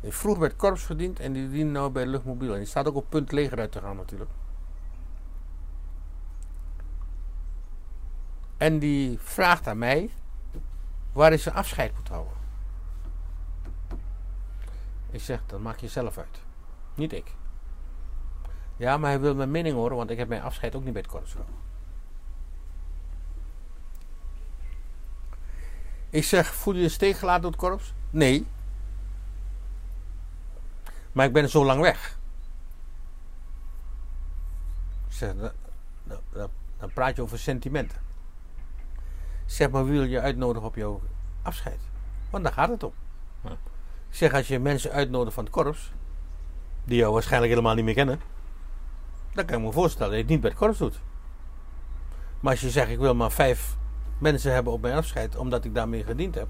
Die 0.01 0.11
vroeger 0.11 0.39
bij 0.39 0.49
het 0.49 0.57
korps 0.57 0.83
verdiend 0.83 1.19
en 1.19 1.33
die 1.33 1.49
dient 1.49 1.71
nou 1.71 1.89
bij 1.91 2.05
luchtmobiel. 2.05 2.51
En 2.51 2.57
die 2.57 2.67
staat 2.67 2.87
ook 2.87 2.95
op 2.95 3.05
punt 3.09 3.31
leger 3.31 3.59
uit 3.59 3.71
te 3.71 3.79
gaan 3.79 3.95
natuurlijk. 3.95 4.29
En 8.63 8.79
die 8.79 9.19
vraagt 9.19 9.67
aan 9.67 9.77
mij 9.77 10.09
waar 11.11 11.29
hij 11.29 11.37
zijn 11.37 11.55
afscheid 11.55 11.95
moet 11.95 12.07
houden. 12.07 12.33
Ik 15.09 15.21
zeg, 15.21 15.41
dat 15.45 15.59
maak 15.59 15.79
je 15.79 15.87
zelf 15.87 16.17
uit. 16.17 16.41
Niet 16.95 17.13
ik. 17.13 17.35
Ja, 18.75 18.97
maar 18.97 19.09
hij 19.09 19.19
wil 19.19 19.35
mijn 19.35 19.51
mening 19.51 19.75
horen, 19.75 19.97
want 19.97 20.09
ik 20.09 20.17
heb 20.17 20.27
mijn 20.27 20.41
afscheid 20.41 20.75
ook 20.75 20.83
niet 20.83 20.93
bij 20.93 21.01
het 21.01 21.11
korps. 21.11 21.35
Ik 26.09 26.23
zeg, 26.23 26.53
voel 26.53 26.73
je 26.73 26.81
je 26.81 26.89
steek 26.89 27.15
gelaten 27.15 27.41
door 27.41 27.51
het 27.51 27.59
korps? 27.59 27.93
Nee. 28.09 28.47
Maar 31.11 31.25
ik 31.25 31.33
ben 31.33 31.49
zo 31.49 31.65
lang 31.65 31.81
weg. 31.81 32.17
zeg, 35.07 35.33
dan 36.77 36.93
praat 36.93 37.15
je 37.15 37.21
over 37.21 37.39
sentimenten. 37.39 38.11
Zeg 39.45 39.69
maar, 39.69 39.85
wie 39.85 39.93
wil 39.93 40.03
je 40.03 40.19
uitnodigen 40.19 40.67
op 40.67 40.75
jouw 40.75 41.01
afscheid? 41.41 41.79
Want 42.29 42.43
daar 42.43 42.53
gaat 42.53 42.69
het 42.69 42.83
om. 42.83 42.93
Ja. 43.43 43.51
Ik 44.09 44.15
zeg, 44.19 44.33
als 44.33 44.47
je 44.47 44.59
mensen 44.59 44.91
uitnodigt 44.91 45.33
van 45.33 45.43
het 45.43 45.53
korps, 45.53 45.91
die 46.83 46.97
jou 46.97 47.13
waarschijnlijk 47.13 47.51
helemaal 47.51 47.75
niet 47.75 47.85
meer 47.85 47.93
kennen, 47.93 48.19
dan 49.33 49.45
kan 49.45 49.57
ik 49.57 49.63
me 49.63 49.71
voorstellen 49.71 50.07
dat 50.07 50.17
je 50.17 50.23
het 50.23 50.31
niet 50.31 50.41
bij 50.41 50.49
het 50.49 50.59
korps 50.59 50.77
doet. 50.77 51.01
Maar 52.39 52.51
als 52.51 52.61
je 52.61 52.69
zegt, 52.69 52.89
ik 52.89 52.99
wil 52.99 53.15
maar 53.15 53.31
vijf 53.31 53.77
mensen 54.17 54.53
hebben 54.53 54.73
op 54.73 54.81
mijn 54.81 54.95
afscheid, 54.95 55.35
omdat 55.35 55.65
ik 55.65 55.75
daarmee 55.75 56.03
gediend 56.03 56.35
heb, 56.35 56.47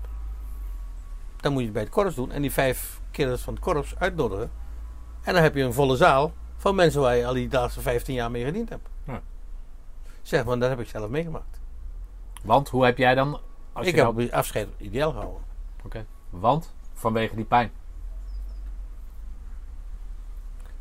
dan 1.38 1.52
moet 1.52 1.60
je 1.60 1.68
het 1.68 1.74
bij 1.74 1.84
het 1.84 1.92
korps 1.92 2.16
doen 2.16 2.32
en 2.32 2.42
die 2.42 2.52
vijf 2.52 3.02
kerels 3.12 3.42
van 3.42 3.54
het 3.54 3.64
korps 3.64 3.96
uitnodigen. 3.98 4.52
En 5.22 5.34
dan 5.34 5.44
heb 5.44 5.56
je 5.56 5.64
een 5.64 5.74
volle 5.74 5.96
zaal 5.96 6.34
van 6.58 6.76
mensen 6.76 7.02
waar 7.02 7.16
je 7.16 7.26
al 7.26 7.34
die 7.34 7.52
laatste 7.52 7.82
15 7.82 8.14
jaar 8.14 8.32
mee 8.32 8.46
gediend 8.46 8.70
hebt. 8.70 8.90
Ja. 9.04 9.22
Zeg, 10.22 10.44
want 10.44 10.62
dat 10.62 10.70
heb 10.70 10.80
ik 10.80 10.88
zelf 10.88 11.10
meegemaakt. 11.10 11.60
Want 12.44 12.70
hoe 12.70 12.86
heb 12.86 12.98
jij 12.98 13.16
dan... 13.16 13.40
Als 13.74 13.88
ik 13.88 13.96
je 13.96 14.04
heb 14.04 14.14
nou- 14.14 14.32
afscheid 14.32 14.68
ideaal 14.78 15.12
gehouden. 15.12 15.42
Oké. 15.86 16.06
Want? 16.30 16.74
Vanwege 16.94 17.36
die 17.36 17.46
pijn. 17.46 17.72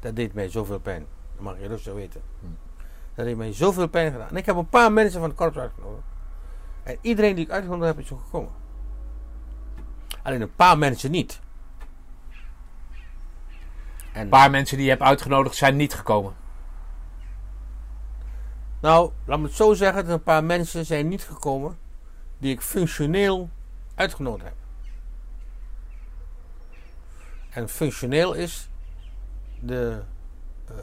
Dat 0.00 0.16
deed 0.16 0.34
mij 0.34 0.48
zoveel 0.48 0.80
pijn. 0.80 1.06
Dat 1.34 1.44
mag 1.44 1.58
je 1.60 1.66
rustig 1.66 1.94
weten. 1.94 2.22
Hm. 2.40 2.46
Dat 3.14 3.26
heeft 3.26 3.38
mij 3.38 3.52
zoveel 3.52 3.88
pijn 3.88 4.12
gedaan. 4.12 4.28
En 4.28 4.36
ik 4.36 4.46
heb 4.46 4.56
een 4.56 4.68
paar 4.68 4.92
mensen 4.92 5.20
van 5.20 5.28
het 5.28 5.38
korps 5.38 5.56
uitgenodigd. 5.56 6.06
En 6.82 6.98
iedereen 7.00 7.34
die 7.34 7.44
ik 7.44 7.50
uitgenodigd 7.50 7.86
heb, 7.86 7.98
is 7.98 8.06
zo 8.06 8.16
gekomen. 8.16 8.52
Alleen 10.22 10.40
een 10.40 10.54
paar 10.54 10.78
mensen 10.78 11.10
niet. 11.10 11.40
En 14.12 14.20
Een 14.20 14.28
paar 14.28 14.50
mensen 14.50 14.76
die 14.76 14.84
je 14.84 14.92
hebt 14.92 15.02
uitgenodigd 15.02 15.56
zijn 15.56 15.76
niet 15.76 15.94
gekomen. 15.94 16.34
Nou, 18.82 19.12
laat 19.24 19.38
me 19.38 19.46
het 19.46 19.54
zo 19.54 19.74
zeggen. 19.74 20.04
Dat 20.04 20.14
een 20.14 20.22
paar 20.22 20.44
mensen 20.44 20.86
zijn 20.86 21.08
niet 21.08 21.22
gekomen 21.22 21.78
die 22.38 22.52
ik 22.52 22.60
functioneel 22.60 23.50
uitgenodigd 23.94 24.44
heb. 24.44 24.54
En 27.50 27.68
functioneel 27.68 28.32
is 28.32 28.68
de 29.60 30.02
eh, 30.68 30.74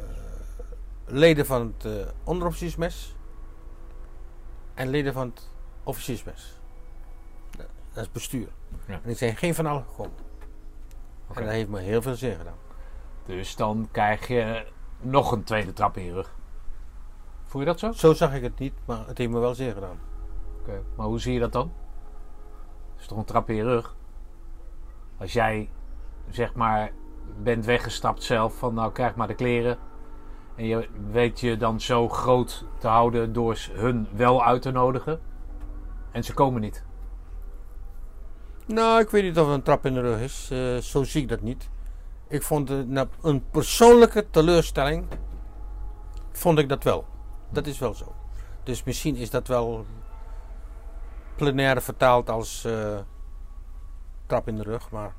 leden 1.06 1.46
van 1.46 1.74
het 1.78 1.86
eh, 1.86 2.08
onderofficiersmes 2.24 3.16
en 4.74 4.90
leden 4.90 5.14
van 5.14 5.28
het 5.28 5.48
officiersmes. 5.84 6.60
Dat 7.94 8.04
is 8.04 8.12
bestuur. 8.12 8.48
Ja. 8.88 8.94
En 8.94 9.02
die 9.04 9.16
zijn 9.16 9.38
geen 9.38 9.56
van 9.56 9.66
allen 9.66 9.86
gekomen. 9.88 10.18
En 11.34 11.44
dat 11.44 11.54
heeft 11.54 11.70
me 11.70 11.80
heel 11.80 12.02
veel 12.02 12.16
zin 12.16 12.38
gedaan. 12.38 12.58
Dus 13.26 13.56
dan 13.56 13.88
krijg 13.92 14.28
je 14.28 14.66
nog 15.00 15.32
een 15.32 15.44
tweede 15.44 15.74
trap 15.74 15.98
in 15.98 16.04
je 16.04 16.14
rug. 16.14 16.38
Voel 17.50 17.62
je 17.62 17.68
dat 17.68 17.80
zo? 17.80 17.92
Zo 17.92 18.14
zag 18.14 18.34
ik 18.34 18.44
het 18.44 18.60
niet, 18.60 18.74
maar 18.86 19.08
het 19.08 19.18
heeft 19.18 19.32
me 19.32 19.40
wel 19.40 19.56
zeer 19.56 19.74
gedaan. 19.74 20.00
Oké. 20.60 20.82
Maar 20.96 21.06
hoe 21.06 21.20
zie 21.20 21.34
je 21.34 21.40
dat 21.40 21.52
dan? 21.52 21.72
Het 22.92 23.02
is 23.02 23.08
toch 23.08 23.18
een 23.18 23.26
trap 23.26 23.50
in 23.50 23.56
je 23.56 23.64
rug? 23.64 23.96
Als 25.18 25.34
jij, 25.34 25.70
zeg 26.30 26.54
maar, 26.54 26.92
bent 27.44 27.66
weggestapt 27.66 28.24
zelf 28.24 28.58
van 28.58 28.74
nou 28.74 28.92
krijg 28.92 29.16
maar 29.16 29.28
de 29.28 29.36
kleren. 29.36 29.78
En 30.56 30.66
je 30.66 30.88
weet 31.12 31.40
je 31.40 31.58
dan 31.58 31.82
zo 31.82 32.10
groot 32.10 32.66
te 32.78 32.88
houden 32.88 33.34
door 33.34 33.58
hun 33.72 34.08
wel 34.12 34.44
uit 34.46 34.62
te 34.62 34.72
nodigen. 34.72 35.20
En 36.12 36.24
ze 36.24 36.34
komen 36.34 36.62
niet. 36.62 36.84
Nou, 38.66 39.02
ik 39.02 39.10
weet 39.10 39.24
niet 39.24 39.40
of 39.40 39.46
het 39.46 39.56
een 39.56 39.62
trap 39.62 39.86
in 39.86 39.94
de 39.94 40.02
rug 40.02 40.20
is. 40.20 40.50
Eh, 40.52 40.78
zo 40.78 41.04
zie 41.04 41.22
ik 41.22 41.30
dat 41.30 41.42
niet. 41.42 41.70
Ik 42.28 42.44
vond 42.44 42.70
het 42.70 43.08
een 43.22 43.50
persoonlijke 43.52 44.30
teleurstelling. 44.30 45.06
Vond 46.32 46.60
ik 46.60 46.70
dat 46.70 46.84
wel. 46.84 47.09
Dat 47.50 47.68
is 47.68 47.80
wel 47.80 47.94
zo. 47.94 48.14
Dus 48.64 48.84
misschien 48.84 49.16
is 49.16 49.30
dat 49.30 49.48
wel 49.48 49.86
plenaire 51.36 51.82
vertaald 51.82 52.30
als 52.30 52.66
eh, 52.66 52.98
trap 54.26 54.48
in 54.48 54.56
de 54.56 54.64
rug. 54.64 54.92
Maar 54.92 55.14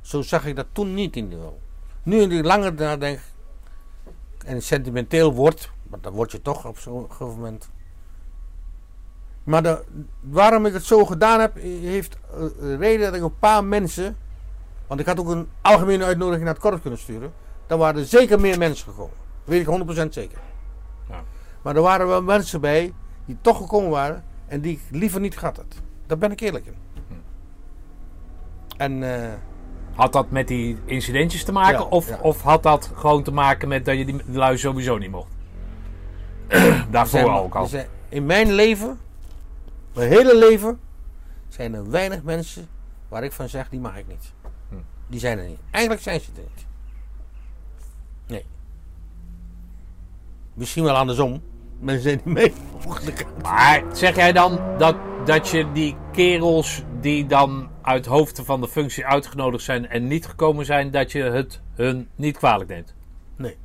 zo 0.00 0.22
zag 0.22 0.46
ik 0.46 0.56
dat 0.56 0.66
toen 0.72 0.94
niet 0.94 1.16
in 1.16 1.24
ieder 1.24 1.38
geval. 1.38 1.60
Nu 2.02 2.20
ik 2.20 2.32
er 2.32 2.44
langer 2.44 2.74
naar 2.74 2.98
denk 3.00 3.20
en 4.44 4.62
sentimenteel 4.62 5.34
wordt, 5.34 5.70
want 5.82 6.02
dan 6.02 6.12
word 6.12 6.32
je 6.32 6.42
toch 6.42 6.66
op 6.66 6.78
zo'n 6.78 7.06
gegeven 7.10 7.34
moment. 7.34 7.70
Maar 9.44 9.62
de, 9.62 9.84
waarom 10.20 10.66
ik 10.66 10.72
het 10.72 10.84
zo 10.84 11.04
gedaan 11.04 11.40
heb, 11.40 11.54
heeft 11.62 12.16
eh, 12.30 12.40
een 12.58 12.78
reden 12.78 13.06
dat 13.06 13.14
ik 13.14 13.22
een 13.22 13.38
paar 13.38 13.64
mensen. 13.64 14.16
Want 14.86 15.00
ik 15.00 15.06
had 15.06 15.20
ook 15.20 15.28
een 15.28 15.48
algemene 15.60 16.04
uitnodiging 16.04 16.44
naar 16.44 16.54
het 16.54 16.62
korps 16.62 16.80
kunnen 16.80 16.98
sturen. 16.98 17.32
Dan 17.66 17.78
waren 17.78 18.00
er 18.00 18.06
zeker 18.06 18.40
meer 18.40 18.58
mensen 18.58 18.88
gekomen. 18.88 19.16
Weet 19.44 19.66
ik 19.66 20.06
100% 20.06 20.08
zeker. 20.08 20.38
Maar 21.64 21.76
er 21.76 21.82
waren 21.82 22.06
wel 22.06 22.22
mensen 22.22 22.60
bij 22.60 22.92
die 23.24 23.36
toch 23.40 23.56
gekomen 23.56 23.90
waren 23.90 24.24
en 24.46 24.60
die 24.60 24.72
ik 24.72 24.80
liever 24.90 25.20
niet 25.20 25.38
gehad 25.38 25.56
had. 25.56 25.80
Daar 26.06 26.18
ben 26.18 26.30
ik 26.32 26.40
eerlijk 26.40 26.66
in. 26.66 26.74
En 28.76 29.22
eh, 29.22 29.32
Had 29.94 30.12
dat 30.12 30.30
met 30.30 30.48
die 30.48 30.78
incidentjes 30.84 31.44
te 31.44 31.52
maken? 31.52 31.78
Ja, 31.80 31.84
of, 31.86 32.08
ja. 32.08 32.18
of 32.22 32.42
had 32.42 32.62
dat 32.62 32.90
gewoon 32.94 33.22
te 33.22 33.30
maken 33.30 33.68
met 33.68 33.84
dat 33.84 33.96
je 33.98 34.04
die 34.04 34.22
lui 34.26 34.58
sowieso 34.58 34.98
niet 34.98 35.10
mocht? 35.10 35.32
Daarvoor 36.90 37.18
zijn- 37.20 37.30
ook 37.30 37.54
al. 37.54 37.66
zijn- 37.66 37.86
in 38.08 38.26
mijn 38.26 38.52
leven, 38.52 38.98
mijn 39.94 40.08
hele 40.08 40.38
leven, 40.38 40.80
zijn 41.48 41.74
er 41.74 41.90
weinig 41.90 42.22
mensen 42.22 42.68
waar 43.08 43.24
ik 43.24 43.32
van 43.32 43.48
zeg, 43.48 43.68
die 43.68 43.80
mag 43.80 43.96
ik 43.96 44.06
niet. 44.06 44.32
Hm. 44.68 44.74
Die 45.06 45.20
zijn 45.20 45.38
er 45.38 45.46
niet. 45.46 45.60
Eigenlijk 45.70 46.02
zijn 46.04 46.20
ze 46.20 46.30
er 46.36 46.40
niet. 46.42 46.66
Nee. 48.26 48.44
Misschien 50.54 50.84
wel 50.84 50.96
andersom. 50.96 51.42
Ze 51.86 52.00
zijn 52.00 52.20
niet 52.24 52.34
mee. 52.34 52.52
Maar 53.42 53.82
zeg 53.92 54.16
jij 54.16 54.32
dan 54.32 54.60
dat, 54.78 54.96
dat 55.24 55.48
je 55.48 55.72
die 55.72 55.96
kerels 56.12 56.82
die 57.00 57.26
dan 57.26 57.70
uit 57.82 58.06
hoofden 58.06 58.44
van 58.44 58.60
de 58.60 58.68
functie 58.68 59.06
uitgenodigd 59.06 59.64
zijn 59.64 59.88
en 59.88 60.06
niet 60.06 60.26
gekomen 60.26 60.64
zijn, 60.64 60.90
dat 60.90 61.12
je 61.12 61.22
het 61.22 61.60
hun 61.74 62.08
niet 62.14 62.36
kwalijk 62.36 62.70
neemt? 62.70 62.94
Nee. 63.36 63.56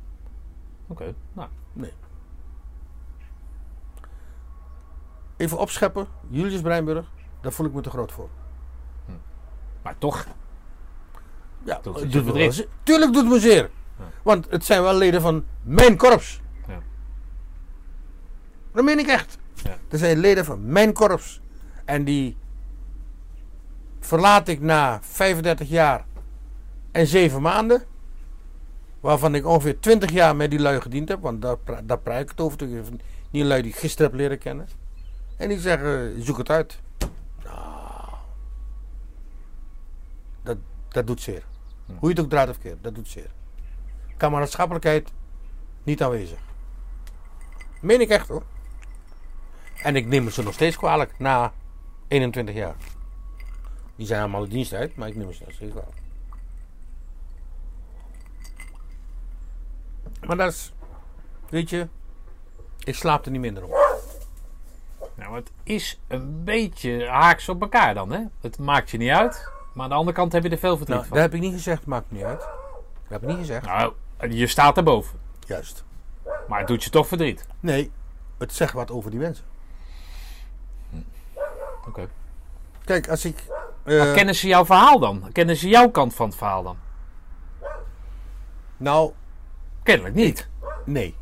Oké, 0.88 1.14
nou. 1.32 1.48
Nee. 1.72 1.92
Even 5.36 5.58
opscheppen. 5.58 6.06
Julius 6.28 6.60
Breinburg. 6.60 7.06
Daar 7.40 7.52
voel 7.52 7.66
ik 7.66 7.72
me 7.72 7.80
te 7.80 7.90
groot 7.90 8.12
voor. 8.12 8.28
Maar 9.82 9.98
toch, 9.98 10.26
Ja, 11.62 11.78
Doet 11.82 12.00
het 12.00 12.12
doet 12.12 12.34
me. 12.34 12.66
Tuurlijk 12.82 13.12
doet 13.12 13.22
het 13.22 13.32
me 13.32 13.40
zeer. 13.40 13.70
Want 14.22 14.46
het 14.50 14.64
zijn 14.64 14.82
wel 14.82 14.94
leden 14.94 15.20
van 15.20 15.44
mijn 15.62 15.96
korps. 15.96 16.40
Dat 18.72 18.84
meen 18.84 18.98
ik 18.98 19.06
echt. 19.06 19.38
Ja. 19.64 19.76
Er 19.88 19.98
zijn 19.98 20.18
leden 20.18 20.44
van 20.44 20.72
mijn 20.72 20.92
korps. 20.92 21.40
En 21.84 22.04
die 22.04 22.36
verlaat 24.00 24.48
ik 24.48 24.60
na 24.60 24.98
35 25.02 25.68
jaar 25.68 26.04
en 26.92 27.06
7 27.06 27.42
maanden. 27.42 27.82
Waarvan 29.00 29.34
ik 29.34 29.46
ongeveer 29.46 29.80
20 29.80 30.10
jaar 30.10 30.36
met 30.36 30.50
die 30.50 30.60
lui 30.60 30.80
gediend 30.80 31.08
heb. 31.08 31.20
Want 31.20 31.42
daar, 31.42 31.56
daar 31.84 31.98
praat 31.98 32.22
ik 32.22 32.28
het 32.28 32.40
over. 32.40 32.58
Die 33.30 33.44
lui 33.44 33.62
die 33.62 33.70
ik 33.70 33.78
gisteren 33.78 34.10
heb 34.10 34.20
leren 34.20 34.38
kennen. 34.38 34.68
En 35.36 35.48
die 35.48 35.58
zeggen, 35.58 36.22
zoek 36.22 36.38
het 36.38 36.50
uit. 36.50 36.80
Nou, 37.44 38.08
dat, 40.42 40.56
dat 40.88 41.06
doet 41.06 41.20
zeer. 41.20 41.42
Hoe 41.86 42.08
je 42.08 42.14
het 42.14 42.24
ook 42.24 42.30
draait 42.30 42.48
of 42.48 42.58
keert, 42.58 42.82
dat 42.82 42.94
doet 42.94 43.08
zeer. 43.08 43.30
Kameraadschappelijkheid 44.16 45.12
niet 45.82 46.02
aanwezig. 46.02 46.38
Meen 47.80 48.00
ik 48.00 48.08
echt 48.08 48.28
hoor. 48.28 48.42
En 49.82 49.96
ik 49.96 50.06
neem 50.06 50.24
het 50.24 50.34
ze 50.34 50.42
nog 50.42 50.54
steeds 50.54 50.76
kwalijk 50.76 51.18
na 51.18 51.52
21 52.08 52.54
jaar. 52.54 52.74
Die 53.96 54.06
zijn 54.06 54.20
allemaal 54.20 54.40
de 54.40 54.48
dienst 54.48 54.72
uit, 54.72 54.96
maar 54.96 55.08
ik 55.08 55.16
neem 55.16 55.26
het 55.26 55.36
ze 55.36 55.42
nog 55.44 55.52
steeds 55.54 55.72
kwalijk. 55.72 55.96
Maar 60.26 60.36
dat 60.36 60.52
is, 60.52 60.72
weet 61.48 61.70
je, 61.70 61.88
ik 62.84 62.94
slaap 62.94 63.24
er 63.24 63.30
niet 63.30 63.40
minder 63.40 63.64
om. 63.64 63.70
nou, 65.14 65.34
het 65.34 65.50
is 65.62 66.00
een 66.08 66.44
beetje 66.44 67.06
haaks 67.08 67.48
op 67.48 67.60
elkaar 67.60 67.94
dan, 67.94 68.12
hè? 68.12 68.20
Het 68.40 68.58
maakt 68.58 68.90
je 68.90 68.96
niet 68.98 69.10
uit, 69.10 69.48
maar 69.74 69.84
aan 69.84 69.90
de 69.90 69.96
andere 69.96 70.16
kant 70.16 70.32
heb 70.32 70.42
je 70.42 70.48
er 70.48 70.58
veel 70.58 70.76
verdriet 70.76 70.96
Nou, 70.96 71.08
van. 71.08 71.16
dat 71.16 71.26
heb 71.26 71.34
ik 71.34 71.40
niet 71.40 71.52
gezegd, 71.52 71.86
maakt 71.86 72.10
niet 72.10 72.22
uit. 72.22 72.40
Dat 72.40 72.48
heb 73.08 73.22
ik 73.22 73.28
niet 73.28 73.36
gezegd. 73.38 73.66
Nou, 73.66 73.92
je 74.30 74.46
staat 74.46 74.76
erboven, 74.76 75.18
Juist. 75.46 75.84
maar 76.48 76.58
het 76.58 76.68
doet 76.68 76.84
je 76.84 76.90
toch 76.90 77.06
verdriet. 77.08 77.46
Nee, 77.60 77.90
het 78.38 78.52
zegt 78.54 78.72
wat 78.72 78.90
over 78.90 79.10
die 79.10 79.20
mensen. 79.20 79.44
Kijk, 82.84 83.08
als 83.08 83.24
ik... 83.24 83.44
eh, 83.84 84.12
kennen 84.12 84.34
ze 84.34 84.46
jouw 84.48 84.64
verhaal 84.64 84.98
dan? 84.98 85.28
Kennen 85.32 85.56
ze 85.56 85.68
jouw 85.68 85.90
kant 85.90 86.14
van 86.14 86.26
het 86.28 86.36
verhaal 86.38 86.62
dan? 86.62 86.76
nou, 88.76 89.12
Kennelijk 89.82 90.14
niet. 90.14 90.48
nee. 90.84 91.16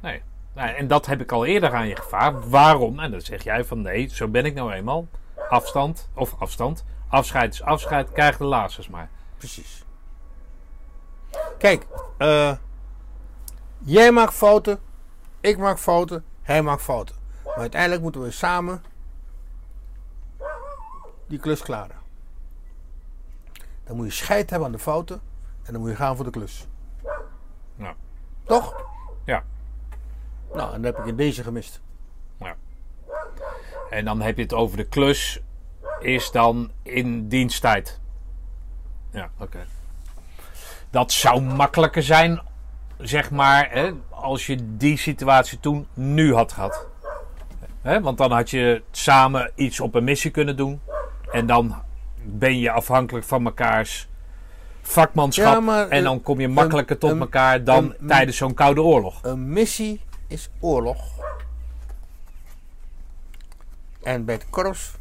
Nee. 0.00 0.22
Nou, 0.54 0.68
en 0.68 0.88
dat 0.88 1.06
heb 1.06 1.20
ik 1.20 1.32
al 1.32 1.44
eerder 1.44 1.74
aan 1.74 1.88
je 1.88 1.96
gevraagd. 1.96 2.48
Waarom? 2.48 2.98
En 3.00 3.10
dan 3.10 3.20
zeg 3.20 3.44
jij 3.44 3.64
van 3.64 3.82
nee, 3.82 4.08
zo 4.08 4.28
ben 4.28 4.44
ik 4.44 4.54
nou 4.54 4.72
eenmaal. 4.72 5.08
Afstand, 5.48 6.08
of 6.14 6.34
afstand. 6.38 6.84
Afscheid 7.08 7.52
is 7.54 7.62
afscheid, 7.62 8.12
krijg 8.12 8.36
de 8.36 8.44
laarsers 8.44 8.88
maar. 8.88 9.08
Precies. 9.36 9.84
Kijk, 11.58 11.86
eh, 12.18 12.52
jij 13.78 14.12
maakt 14.12 14.34
fouten, 14.34 14.78
Ik 15.40 15.58
maak 15.58 15.78
fouten, 15.78 16.24
hij 16.42 16.62
maakt 16.62 16.82
fouten. 16.82 17.16
Maar 17.44 17.56
uiteindelijk 17.56 18.02
moeten 18.02 18.22
we 18.22 18.30
samen 18.30 18.82
die 21.28 21.38
klus 21.38 21.62
klaren. 21.62 21.96
Dan 23.84 23.96
moet 23.96 24.06
je 24.06 24.12
scheid 24.12 24.50
hebben 24.50 24.68
aan 24.68 24.74
de 24.74 24.78
fouten 24.78 25.20
en 25.62 25.72
dan 25.72 25.80
moet 25.80 25.90
je 25.90 25.96
gaan 25.96 26.16
voor 26.16 26.24
de 26.24 26.30
klus. 26.30 26.66
Ja. 27.76 27.94
Toch? 28.44 28.84
Ja. 29.24 29.44
Nou, 30.52 30.74
en 30.74 30.82
dat 30.82 30.94
heb 30.94 31.02
ik 31.02 31.10
in 31.10 31.16
deze 31.16 31.42
gemist. 31.42 31.80
ja. 32.40 32.56
En 33.90 34.04
dan 34.04 34.20
heb 34.20 34.36
je 34.36 34.42
het 34.42 34.52
over 34.52 34.76
de 34.76 34.88
klus. 34.88 35.40
Is 36.00 36.30
dan 36.30 36.70
in 36.82 37.28
diensttijd. 37.28 38.00
Ja, 39.10 39.30
oké. 39.38 39.66
Dat 40.90 41.12
zou 41.12 41.40
makkelijker 41.40 42.02
zijn, 42.02 42.40
zeg 42.98 43.30
maar, 43.30 43.70
hè, 43.70 43.92
als 44.08 44.46
je 44.46 44.76
die 44.76 44.96
situatie 44.96 45.60
toen 45.60 45.86
nu 45.94 46.34
had 46.34 46.52
gehad. 46.52 46.86
Hè, 47.82 48.00
want 48.00 48.18
dan 48.18 48.32
had 48.32 48.50
je 48.50 48.82
samen 48.90 49.52
iets 49.54 49.80
op 49.80 49.94
een 49.94 50.04
missie 50.04 50.30
kunnen 50.30 50.56
doen. 50.56 50.80
En 51.32 51.46
dan 51.46 51.82
ben 52.24 52.58
je 52.58 52.70
afhankelijk 52.70 53.26
van 53.26 53.42
mekaars 53.42 54.08
vakmanschap. 54.82 55.52
Ja, 55.54 55.60
maar, 55.60 55.88
en 55.88 56.02
dan 56.04 56.22
kom 56.22 56.40
je 56.40 56.48
makkelijker 56.48 56.98
tot 56.98 57.10
een- 57.10 57.20
elkaar 57.20 57.64
dan 57.64 57.94
een- 57.98 58.06
tijdens 58.06 58.36
zo'n 58.36 58.54
koude 58.54 58.82
oorlog. 58.82 59.22
Een 59.22 59.48
missie 59.52 60.00
is 60.26 60.48
oorlog. 60.60 61.16
En 64.02 64.24
bij 64.24 64.34
het 64.34 64.46
korps, 64.50 64.94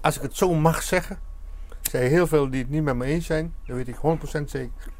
als 0.00 0.16
ik 0.16 0.22
het 0.22 0.36
zo 0.36 0.54
mag 0.54 0.82
zeggen, 0.82 1.18
zijn 1.82 2.10
heel 2.10 2.26
veel 2.26 2.50
die 2.50 2.60
het 2.60 2.70
niet 2.70 2.82
met 2.82 2.94
me 2.96 3.04
eens 3.04 3.26
zijn, 3.26 3.54
dat 3.66 3.76
weet 3.76 3.88
ik 3.88 3.94
100% 3.96 4.50
zeker. 4.50 4.92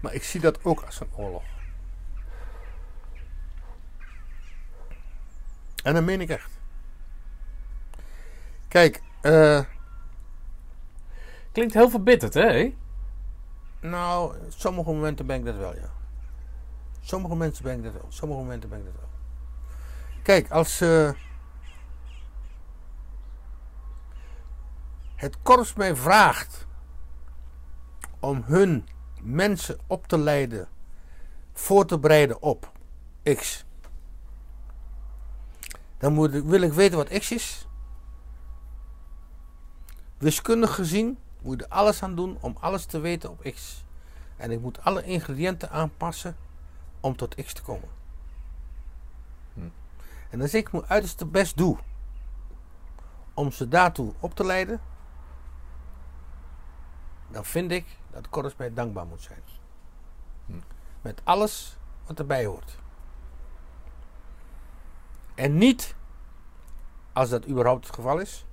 Maar 0.00 0.14
ik 0.14 0.22
zie 0.24 0.40
dat 0.40 0.64
ook 0.64 0.82
als 0.82 1.00
een 1.00 1.08
oorlog. 1.16 1.42
En 5.82 5.94
dat 5.94 6.02
meen 6.02 6.20
ik 6.20 6.28
echt. 6.28 6.50
Kijk, 8.74 9.02
eh, 9.20 9.60
Klinkt 11.52 11.74
heel 11.74 11.90
verbitterd, 11.90 12.34
hè? 12.34 12.74
nou, 13.80 14.34
sommige 14.48 14.92
momenten 14.92 15.26
ben 15.26 15.36
ik 15.36 15.44
dat 15.44 15.56
wel, 15.56 15.74
ja. 15.74 15.90
Sommige 17.00 17.36
mensen 17.36 17.64
ben 17.64 17.76
ik 17.76 17.82
dat 17.82 17.92
wel. 17.92 18.06
Sommige 18.08 18.40
momenten 18.40 18.68
ben 18.68 18.78
ik 18.78 18.84
dat 18.84 18.94
wel. 18.94 19.08
Kijk, 20.22 20.50
als 20.50 20.80
eh, 20.80 21.10
het 25.14 25.36
korps 25.42 25.74
mij 25.74 25.96
vraagt 25.96 26.66
om 28.20 28.42
hun 28.46 28.88
mensen 29.22 29.78
op 29.86 30.06
te 30.06 30.18
leiden, 30.18 30.68
voor 31.52 31.86
te 31.86 31.98
bereiden 31.98 32.42
op 32.42 32.72
X, 33.22 33.64
dan 35.98 36.12
moet 36.12 36.34
ik, 36.34 36.44
wil 36.44 36.62
ik 36.62 36.72
weten 36.72 36.96
wat 36.96 37.18
X 37.18 37.32
is. 37.32 37.63
Wiskundig 40.24 40.74
gezien 40.74 41.18
moet 41.42 41.60
je 41.60 41.66
er 41.66 41.70
alles 41.70 42.02
aan 42.02 42.14
doen 42.14 42.38
om 42.40 42.56
alles 42.60 42.84
te 42.84 42.98
weten 42.98 43.30
op 43.30 43.42
X. 43.54 43.84
En 44.36 44.50
ik 44.50 44.60
moet 44.60 44.84
alle 44.84 45.04
ingrediënten 45.04 45.70
aanpassen 45.70 46.36
om 47.00 47.16
tot 47.16 47.34
X 47.34 47.52
te 47.52 47.62
komen. 47.62 47.88
En 50.30 50.40
als 50.40 50.54
ik 50.54 50.72
mijn 50.72 50.86
uiterste 50.86 51.26
best 51.26 51.56
doe 51.56 51.78
om 53.34 53.52
ze 53.52 53.68
daartoe 53.68 54.12
op 54.20 54.34
te 54.34 54.44
leiden, 54.44 54.80
dan 57.30 57.44
vind 57.44 57.70
ik 57.70 57.86
dat 58.10 58.28
Corus 58.28 58.56
mij 58.56 58.74
dankbaar 58.74 59.06
moet 59.06 59.22
zijn. 59.22 59.42
Met 61.02 61.20
alles 61.24 61.76
wat 62.06 62.18
erbij 62.18 62.44
hoort. 62.44 62.78
En 65.34 65.58
niet, 65.58 65.94
als 67.12 67.28
dat 67.28 67.48
überhaupt 67.48 67.86
het 67.86 67.94
geval 67.94 68.18
is, 68.18 68.44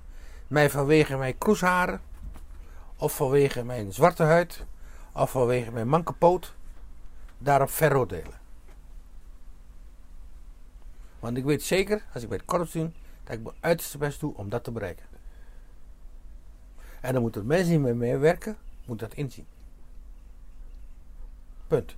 mij 0.52 0.70
vanwege 0.70 1.18
mijn 1.18 1.38
kroesharen, 1.38 2.02
of 2.96 3.16
vanwege 3.16 3.64
mijn 3.64 3.94
zwarte 3.94 4.24
huid, 4.24 4.66
of 5.12 5.32
vanwege 5.32 5.72
mijn 5.72 5.88
manke 5.88 6.14
poot, 6.14 6.56
daarop 7.38 7.70
veroordelen. 7.70 8.40
Want 11.20 11.38
ik 11.38 11.44
weet 11.44 11.64
zeker, 11.64 12.06
als 12.14 12.24
ik 12.24 12.30
bij 12.30 12.38
het 12.38 12.48
korps 12.48 12.72
doe, 12.72 12.92
dat 13.24 13.36
ik 13.36 13.44
mijn 13.44 13.56
uiterste 13.60 13.98
best 13.98 14.20
doe 14.20 14.36
om 14.36 14.50
dat 14.50 14.64
te 14.64 14.72
bereiken. 14.72 15.06
En 17.02 17.14
dan 17.14 17.22
moeten 17.22 17.46
mensen 17.46 17.70
die 17.70 17.80
met 17.80 17.96
mij 17.96 18.20
werken, 18.20 18.58
moeten 18.86 19.10
dat 19.10 19.18
inzien. 19.18 19.48
Punt. 21.68 21.96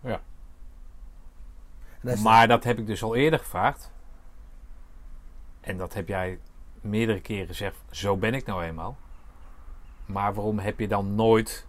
Ja. 0.00 0.20
Dat 2.00 2.18
Maar 2.18 2.48
dat 2.48 2.64
heb 2.64 2.78
ik 2.78 2.86
dus 2.86 3.02
al 3.02 3.14
eerder 3.14 3.38
gevraagd. 3.38 3.90
En 5.60 5.76
dat 5.76 5.94
heb 5.94 6.08
jij 6.08 6.38
meerdere 6.86 7.20
keren 7.20 7.46
gezegd. 7.46 7.76
Zo 7.90 8.16
ben 8.16 8.34
ik 8.34 8.46
nou 8.46 8.62
eenmaal. 8.64 8.96
Maar 10.06 10.34
waarom 10.34 10.58
heb 10.58 10.78
je 10.78 10.88
dan 10.88 11.14
nooit 11.14 11.66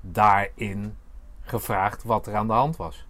daarin 0.00 0.96
gevraagd 1.40 2.02
wat 2.02 2.26
er 2.26 2.34
aan 2.34 2.46
de 2.46 2.52
hand 2.52 2.76
was? 2.76 3.06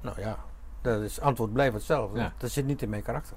Nou 0.00 0.20
ja, 0.20 0.38
dat 0.82 1.00
is 1.02 1.20
antwoord 1.20 1.52
blijft 1.52 1.74
hetzelfde. 1.74 2.18
Ja. 2.18 2.32
Dat 2.36 2.50
zit 2.50 2.66
niet 2.66 2.82
in 2.82 2.88
mijn 2.88 3.02
karakter. 3.02 3.36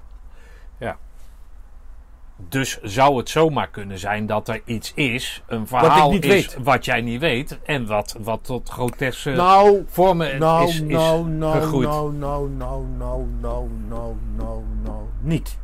Dus 2.36 2.80
zou 2.82 3.16
het 3.16 3.28
zomaar 3.28 3.68
kunnen 3.68 3.98
zijn 3.98 4.26
dat 4.26 4.48
er 4.48 4.62
iets 4.64 4.92
is, 4.94 5.42
een 5.46 5.66
verhaal 5.66 6.10
niet 6.10 6.24
is 6.24 6.30
weet. 6.30 6.56
wat 6.62 6.84
jij 6.84 7.00
niet 7.00 7.20
weet 7.20 7.58
en 7.62 7.86
wat, 7.86 8.16
wat 8.20 8.44
tot 8.44 8.68
groteske 8.68 9.30
nou, 9.30 9.84
vormen 9.86 10.38
nou, 10.38 10.68
is, 10.68 10.74
is 10.74 10.80
nou, 10.80 11.28
nou, 11.28 11.60
gegroeid. 11.60 11.88
nou, 11.88 12.12
nou, 12.12 12.48
nou, 12.50 12.84
nou, 12.98 13.26
nou, 13.40 13.68
nou, 13.88 14.14
nou, 14.36 14.62
nou, 14.82 15.02
niet. 15.20 15.58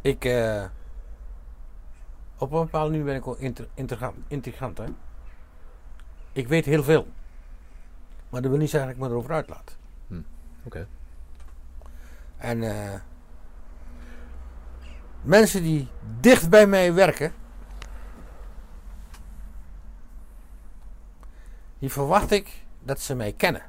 Ik, 0.00 0.24
eh, 0.24 0.64
op 2.38 2.52
een 2.52 2.60
bepaald 2.60 2.90
nu 2.90 3.04
ben 3.04 3.14
ik 3.14 3.24
al 3.24 3.36
inter, 3.36 3.68
integrant, 3.74 4.16
integrant, 4.28 4.78
hè. 4.78 4.86
Ik 6.32 6.48
weet 6.48 6.64
heel 6.64 6.82
veel. 6.82 7.06
Maar 8.28 8.42
dat 8.42 8.50
wil 8.50 8.60
niet 8.60 8.70
zeggen 8.70 8.88
dat 8.88 8.98
ik 8.98 9.02
me 9.02 9.08
erover 9.08 9.34
uitlaat. 9.34 9.76
Oké. 10.64 10.88
En 12.36 12.62
eh, 12.62 13.00
mensen 15.22 15.62
die 15.62 15.88
dicht 16.20 16.50
bij 16.50 16.66
mij 16.66 16.94
werken, 16.94 17.32
die 21.78 21.90
verwacht 21.90 22.30
ik 22.30 22.62
dat 22.82 23.00
ze 23.00 23.14
mij 23.14 23.32
kennen. 23.32 23.62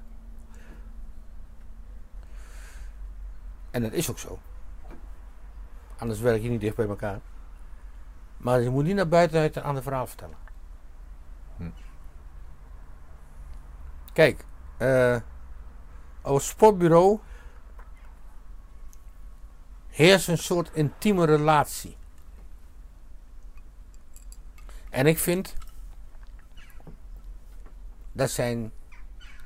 En 3.71 3.81
dat 3.81 3.91
is 3.91 4.09
ook 4.09 4.19
zo. 4.19 4.39
Anders 6.01 6.19
werk 6.19 6.41
je 6.41 6.49
niet 6.49 6.61
dicht 6.61 6.75
bij 6.75 6.87
elkaar. 6.87 7.19
Maar 8.37 8.61
je 8.61 8.69
moet 8.69 8.83
niet 8.83 8.95
naar 8.95 9.07
buiten 9.07 9.39
uit 9.39 9.55
een 9.55 9.63
ander 9.63 9.83
verhaal 9.83 10.07
vertellen. 10.07 10.37
Hm. 11.57 11.69
Kijk, 14.13 14.45
het 14.77 15.23
sportbureau 16.41 17.19
heerst 19.87 20.27
een 20.27 20.37
soort 20.37 20.69
intieme 20.73 21.25
relatie. 21.25 21.97
En 24.89 25.05
ik 25.05 25.19
vind 25.19 25.55
dat 28.11 28.29
zijn 28.29 28.71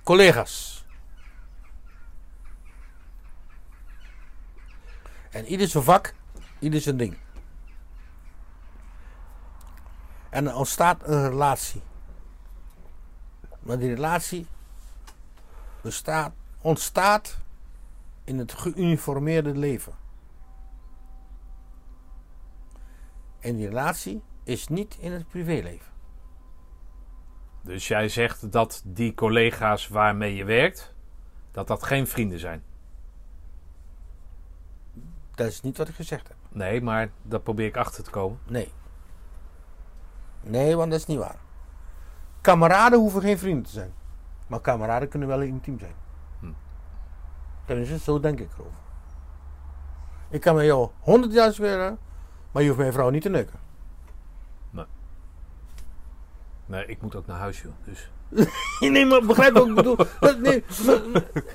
collega's. 0.03 0.85
En 5.29 5.45
ieder 5.45 5.67
zijn 5.67 5.83
vak, 5.83 6.13
ieder 6.65 6.81
zijn 6.81 6.97
ding. 6.97 7.17
En 10.29 10.47
er 10.47 10.55
ontstaat 10.55 11.07
een 11.07 11.29
relatie. 11.29 11.81
Maar 13.59 13.77
die 13.77 13.93
relatie 13.93 14.47
bestaat, 15.81 16.33
ontstaat 16.61 17.37
in 18.23 18.37
het 18.37 18.53
geuniformeerde 18.53 19.55
leven. 19.55 19.93
En 23.39 23.55
die 23.55 23.67
relatie 23.67 24.21
is 24.43 24.67
niet 24.67 24.97
in 24.99 25.11
het 25.11 25.27
privéleven. 25.27 25.91
Dus 27.61 27.87
jij 27.87 28.09
zegt 28.09 28.51
dat 28.51 28.81
die 28.85 29.13
collega's 29.13 29.87
waarmee 29.87 30.35
je 30.35 30.43
werkt, 30.43 30.93
dat 31.51 31.67
dat 31.67 31.83
geen 31.83 32.07
vrienden 32.07 32.39
zijn. 32.39 32.63
Dat 35.35 35.47
is 35.47 35.61
niet 35.61 35.77
wat 35.77 35.87
ik 35.87 35.95
gezegd 35.95 36.27
heb. 36.27 36.37
Nee, 36.49 36.81
maar 36.81 37.09
daar 37.21 37.39
probeer 37.39 37.65
ik 37.65 37.77
achter 37.77 38.03
te 38.03 38.09
komen. 38.09 38.39
Nee. 38.47 38.71
Nee, 40.41 40.75
want 40.75 40.91
dat 40.91 40.99
is 40.99 41.05
niet 41.05 41.17
waar. 41.17 41.37
Kameraden 42.41 42.99
hoeven 42.99 43.21
geen 43.21 43.37
vrienden 43.37 43.63
te 43.63 43.71
zijn. 43.71 43.93
Maar 44.47 44.61
kameraden 44.61 45.09
kunnen 45.09 45.27
wel 45.27 45.41
intiem 45.41 45.79
zijn. 45.79 45.95
Hm. 46.39 46.51
Tenminste, 47.65 47.99
zo 47.99 48.19
denk 48.19 48.39
ik 48.39 48.49
erover. 48.53 48.73
Ik 50.29 50.41
kan 50.41 50.55
met 50.55 50.65
jou 50.65 50.89
honderd 50.99 51.33
jaar 51.33 51.53
spelen, 51.53 51.97
maar 52.51 52.61
je 52.61 52.67
hoeft 52.67 52.79
mijn 52.79 52.93
vrouw 52.93 53.09
niet 53.09 53.21
te 53.21 53.29
neuken. 53.29 53.63
Nee, 56.65 56.85
ik 56.85 57.01
moet 57.01 57.15
ook 57.15 57.25
naar 57.27 57.39
huis, 57.39 57.61
joh. 57.61 57.71
Dus 57.83 58.09
nee, 58.91 59.05
maar 59.05 59.25
begrijp 59.25 59.53
wat 59.53 59.67
ik 59.67 59.75
bedoel? 59.75 59.95
Dat, 59.95 60.39
nee, 60.45 60.63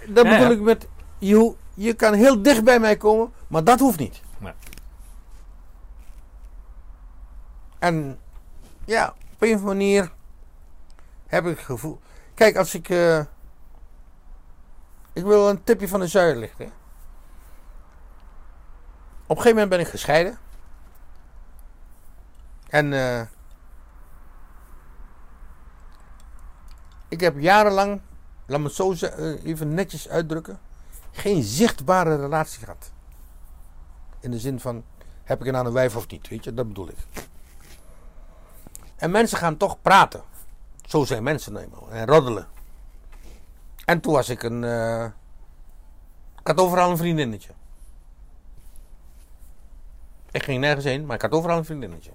dat 0.09 0.25
Ja, 0.25 0.31
bedoel 0.31 0.39
ja. 0.39 0.51
ik 0.51 0.61
met... 0.61 0.89
Je, 1.19 1.55
je 1.83 1.95
kan 1.95 2.15
heel 2.15 2.43
dicht 2.43 2.65
bij 2.65 2.81
mij 2.81 2.97
komen, 2.97 3.33
maar 3.47 3.65
dat 3.65 3.79
hoeft 3.79 3.99
niet. 3.99 4.21
Nee. 4.39 4.53
En 7.79 8.19
ja, 8.85 9.09
op 9.09 9.43
een 9.43 9.55
of 9.55 9.61
andere 9.61 9.65
manier 9.65 10.13
heb 11.27 11.47
ik 11.47 11.57
het 11.57 11.67
gevoel... 11.67 12.01
Kijk, 12.35 12.57
als 12.57 12.75
ik... 12.75 12.89
eh, 12.89 13.19
ik 15.13 15.25
wil 15.25 15.49
een 15.49 15.65
tipje 15.65 15.89
van 15.89 16.01
de 16.01 16.07
zuider 16.07 16.41
lichten. 16.41 16.65
hè. 16.65 16.71
Op 19.23 19.37
een 19.37 19.43
gegeven 19.43 19.51
moment 19.51 19.69
ben 19.69 19.81
ik 19.81 19.89
gescheiden. 19.89 20.39
En 22.69 22.93
eh, 22.93 23.27
ik 27.09 27.21
heb 27.21 27.39
jarenlang, 27.39 28.01
laat 28.47 28.59
me 28.61 28.67
het 28.67 28.75
zo 28.75 28.93
eh, 28.93 29.45
even 29.45 29.75
netjes 29.75 30.09
uitdrukken, 30.09 30.61
geen 31.13 31.43
zichtbare 31.43 32.17
relatie 32.17 32.61
gehad. 32.65 32.93
In 34.21 34.31
de 34.31 34.39
zin 34.39 34.61
van, 34.61 34.85
heb 35.25 35.41
ik 35.41 35.47
een 35.47 35.57
aan 35.57 35.67
een 35.67 35.73
wijf 35.73 35.97
of 35.97 36.09
niet, 36.09 36.29
weet 36.29 36.45
je, 36.45 36.55
dat 36.55 36.69
bedoel 36.69 36.89
ik. 36.89 36.97
En 38.97 39.11
mensen 39.11 39.39
gaan 39.39 39.57
toch 39.57 39.83
praten. 39.83 40.23
Zo 40.87 41.05
zijn 41.05 41.23
mensen 41.23 41.53
nou 41.53 41.65
eenmaal. 41.65 41.91
En 41.91 42.07
roddelen. 42.07 42.49
En 43.85 44.01
toen 44.01 44.13
was 44.13 44.29
ik 44.29 44.43
een... 44.43 44.65
eh, 44.65 45.05
ik 46.41 46.47
had 46.47 46.59
overal 46.59 46.91
een 46.91 46.97
vriendinnetje. 46.97 47.53
Ik 50.31 50.43
ging 50.43 50.61
nergens 50.61 50.85
heen, 50.85 51.07
maar 51.07 51.17
ik 51.17 51.23
had 51.23 51.31
overal 51.31 51.57
een 51.59 51.65
vriendinnetje. 51.65 52.11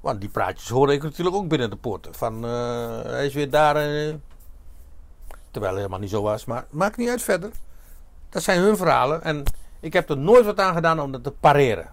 Want 0.00 0.20
die 0.20 0.28
praatjes 0.28 0.68
hoorde 0.68 0.92
ik 0.92 1.02
natuurlijk 1.02 1.36
ook 1.36 1.48
binnen 1.48 1.70
de 1.70 1.76
poorten. 1.76 2.14
Van, 2.14 2.44
eh, 2.44 3.00
hij 3.02 3.26
is 3.26 3.34
weer 3.34 3.50
daar. 3.50 3.76
eh, 3.76 4.14
terwijl 5.50 5.72
het 5.72 5.82
helemaal 5.82 5.98
niet 6.00 6.10
zo 6.10 6.22
was. 6.22 6.44
Maar 6.44 6.66
maakt 6.70 6.96
niet 6.96 7.08
uit 7.08 7.22
verder. 7.22 7.50
Dat 8.28 8.42
zijn 8.42 8.60
hun 8.60 8.76
verhalen. 8.76 9.22
En 9.22 9.42
ik 9.80 9.92
heb 9.92 10.10
er 10.10 10.18
nooit 10.18 10.44
wat 10.44 10.60
aan 10.60 10.74
gedaan 10.74 11.00
om 11.00 11.12
dat 11.12 11.24
te 11.24 11.30
pareren. 11.30 11.90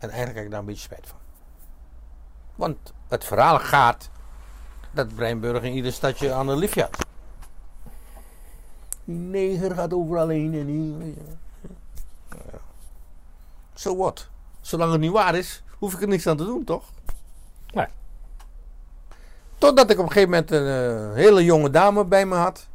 En 0.00 0.08
eigenlijk 0.08 0.34
heb 0.36 0.44
ik 0.44 0.50
daar 0.50 0.60
een 0.60 0.66
beetje 0.66 0.82
spijt 0.82 1.06
van. 1.08 1.18
Want 2.54 2.92
het 3.08 3.24
verhaal 3.24 3.58
gaat 3.58 4.10
dat 4.90 5.14
Breinburg 5.14 5.62
in 5.62 5.72
ieder 5.72 5.92
stadje 5.92 6.32
aan 6.32 6.48
een 6.48 6.58
liefje 6.58 6.82
had. 6.82 7.06
Die 9.04 9.18
neger 9.18 9.74
gaat 9.74 9.92
overal 9.92 10.28
heen 10.28 10.54
en. 10.54 11.14
Ja. 12.30 12.58
So 13.74 13.96
what? 13.96 14.28
Zolang 14.60 14.92
het 14.92 15.00
niet 15.00 15.12
waar 15.12 15.34
is, 15.34 15.62
hoef 15.78 15.94
ik 15.94 16.00
er 16.00 16.08
niks 16.08 16.26
aan 16.26 16.36
te 16.36 16.44
doen, 16.44 16.64
toch? 16.64 16.84
Nee. 17.72 17.86
Totdat 19.58 19.90
ik 19.90 19.98
op 19.98 20.04
een 20.04 20.12
gegeven 20.12 20.30
moment 20.30 20.50
een 20.50 20.66
eh, 20.66 21.14
hele 21.14 21.44
jonge 21.44 21.70
dame 21.70 22.04
bij 22.04 22.26
me 22.26 22.34
had. 22.34 22.68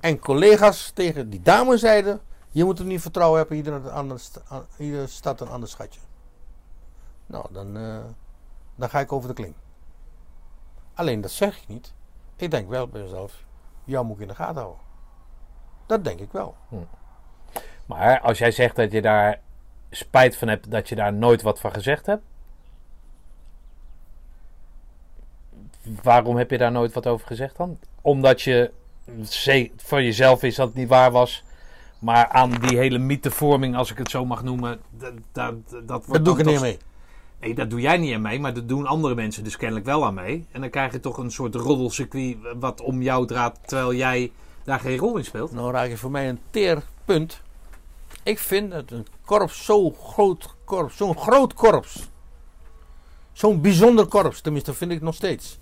En 0.00 0.18
collega's 0.18 0.90
tegen 0.90 1.30
die 1.30 1.42
dame 1.42 1.76
zeiden... 1.76 2.20
Je 2.52 2.64
moet 2.64 2.78
er 2.78 2.84
niet 2.84 3.00
vertrouwen 3.00 3.38
hebben, 3.38 3.56
iedere, 3.56 3.90
andere 3.90 4.20
iedere 4.78 5.06
stad 5.06 5.40
een 5.40 5.48
ander 5.48 5.68
schatje. 5.68 6.00
Nou, 7.26 7.46
dan, 7.52 7.76
eh, 7.76 8.04
dan 8.74 8.90
ga 8.90 9.00
ik 9.00 9.12
over 9.12 9.28
de 9.28 9.34
kling. 9.34 9.54
Alleen 10.94 11.20
dat 11.20 11.30
zeg 11.30 11.62
ik 11.62 11.68
niet. 11.68 11.92
Ik 12.36 12.50
denk 12.50 12.68
wel 12.68 12.88
bij 12.88 13.02
mezelf, 13.02 13.44
jou 13.84 14.06
moet 14.06 14.16
ik 14.16 14.22
in 14.22 14.28
de 14.28 14.34
gaten 14.34 14.60
houden. 14.60 14.80
Dat 15.86 16.04
denk 16.04 16.20
ik 16.20 16.32
wel. 16.32 16.56
Maar 17.86 18.20
als 18.20 18.38
jij 18.38 18.50
zegt 18.50 18.76
dat 18.76 18.92
je 18.92 19.02
daar 19.02 19.40
spijt 19.90 20.36
van 20.36 20.48
hebt 20.48 20.70
dat 20.70 20.88
je 20.88 20.94
daar 20.94 21.12
nooit 21.12 21.42
wat 21.42 21.60
van 21.60 21.72
gezegd 21.72 22.06
hebt. 22.06 22.22
Waarom 26.02 26.36
heb 26.36 26.50
je 26.50 26.58
daar 26.58 26.72
nooit 26.72 26.92
wat 26.92 27.06
over 27.06 27.26
gezegd 27.26 27.56
dan? 27.56 27.78
Omdat 28.00 28.42
je 28.42 28.72
van 29.76 30.04
jezelf 30.04 30.42
is 30.42 30.54
dat 30.54 30.66
het 30.66 30.76
niet 30.76 30.88
waar 30.88 31.10
was. 31.10 31.44
Maar 31.98 32.28
aan 32.28 32.50
die 32.50 32.78
hele 32.78 32.98
mythevorming, 32.98 33.76
als 33.76 33.90
ik 33.90 33.98
het 33.98 34.10
zo 34.10 34.24
mag 34.24 34.42
noemen, 34.42 34.80
dat, 34.90 35.12
dat, 35.32 35.54
dat, 35.70 36.06
wordt 36.06 36.12
Dat 36.12 36.24
doe 36.24 36.38
ik 36.38 36.46
er 36.46 36.52
niet 36.52 36.60
mee. 36.60 36.78
Nee, 37.40 37.54
dat 37.54 37.70
doe 37.70 37.80
jij 37.80 37.96
niet 37.96 38.14
aan 38.14 38.20
mee, 38.20 38.40
maar 38.40 38.54
dat 38.54 38.68
doen 38.68 38.86
andere 38.86 39.14
mensen 39.14 39.44
dus 39.44 39.56
kennelijk 39.56 39.86
wel 39.86 40.04
aan 40.04 40.14
mee. 40.14 40.46
En 40.52 40.60
dan 40.60 40.70
krijg 40.70 40.92
je 40.92 41.00
toch 41.00 41.18
een 41.18 41.30
soort 41.30 41.54
roddelcircuit 41.54 42.36
wat 42.58 42.80
om 42.80 43.02
jou 43.02 43.26
draait, 43.26 43.58
terwijl 43.66 43.94
jij 43.94 44.32
daar 44.64 44.80
geen 44.80 44.98
rol 44.98 45.16
in 45.16 45.24
speelt. 45.24 45.52
Nou 45.52 45.72
raak 45.72 45.88
je 45.88 45.96
voor 45.96 46.10
mij 46.10 46.28
een 46.28 46.40
teer 46.50 46.82
punt. 47.04 47.40
Ik 48.22 48.38
vind 48.38 48.70
dat 48.70 48.90
een 48.90 49.06
korps 49.24 49.64
zo 49.64 49.90
groot 49.90 50.54
korps, 50.64 50.96
zo'n 50.96 51.18
groot 51.18 51.54
korps. 51.54 52.08
Zo'n 53.32 53.60
bijzonder 53.60 54.06
korps, 54.06 54.40
tenminste 54.40 54.74
vind 54.74 54.90
ik 54.90 55.00
nog 55.00 55.14
steeds. 55.14 55.58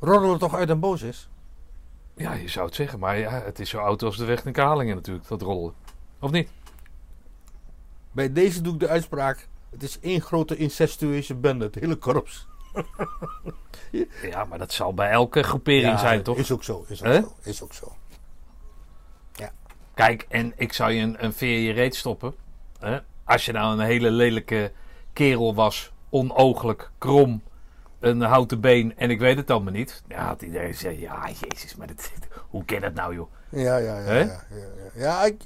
Roddelen 0.00 0.38
toch 0.38 0.54
uit 0.54 0.70
en 0.70 0.80
boos 0.80 1.02
is. 1.02 1.28
Ja, 2.22 2.32
je 2.32 2.48
zou 2.48 2.66
het 2.66 2.74
zeggen, 2.74 2.98
maar 2.98 3.18
ja, 3.18 3.30
het 3.30 3.58
is 3.58 3.70
zo 3.70 3.78
oud 3.78 4.02
als 4.02 4.16
de 4.16 4.24
weg 4.24 4.44
naar 4.44 4.52
Kalingen 4.52 4.94
natuurlijk, 4.94 5.28
dat 5.28 5.42
rollen. 5.42 5.74
Of 6.18 6.30
niet? 6.30 6.48
Bij 8.12 8.32
deze 8.32 8.60
doe 8.60 8.74
ik 8.74 8.80
de 8.80 8.88
uitspraak. 8.88 9.48
Het 9.70 9.82
is 9.82 10.00
één 10.00 10.20
grote 10.20 10.56
incestueuze 10.56 11.34
bende, 11.34 11.64
het 11.64 11.74
hele 11.74 11.96
korps. 11.96 12.46
Ja, 14.22 14.44
maar 14.44 14.58
dat 14.58 14.72
zal 14.72 14.94
bij 14.94 15.10
elke 15.10 15.42
groepering 15.42 15.98
zijn, 15.98 16.22
toch? 16.22 16.36
Is 16.36 16.50
ook 16.52 16.64
zo, 16.64 16.84
is 16.88 17.02
ook 17.02 17.12
zo, 17.12 17.34
is 17.42 17.62
ook 17.62 17.72
zo. 17.72 17.96
Kijk, 19.94 20.26
en 20.28 20.52
ik 20.56 20.72
zou 20.72 20.92
je 20.92 21.02
een, 21.02 21.24
een 21.24 21.32
veer 21.32 21.58
je 21.58 21.72
reet 21.72 21.94
stoppen. 21.94 22.34
Hè? 22.78 22.98
Als 23.24 23.44
je 23.44 23.52
nou 23.52 23.72
een 23.72 23.84
hele 23.84 24.10
lelijke 24.10 24.72
kerel 25.12 25.54
was, 25.54 25.92
onooglijk, 26.10 26.90
krom, 26.98 27.42
een 28.02 28.20
houten 28.20 28.60
been 28.60 28.92
en 28.96 29.10
ik 29.10 29.18
weet 29.18 29.36
het 29.36 29.50
allemaal 29.50 29.72
niet. 29.72 30.02
Ja, 30.08 30.26
had 30.26 30.42
iedereen 30.42 30.72
gezegd, 30.72 30.98
ja, 30.98 31.28
jezus, 31.48 31.76
maar 31.76 31.86
dat, 31.86 32.12
hoe 32.50 32.64
ken 32.64 32.80
dat 32.80 32.94
nou, 32.94 33.14
joh? 33.14 33.32
Ja, 33.48 33.76
ja, 33.76 33.98
ja. 33.98 34.04
Hè? 34.04 34.18
Ja, 34.18 34.24
ja, 34.50 34.56
ja. 34.94 35.00
ja 35.02 35.24
ik, 35.24 35.42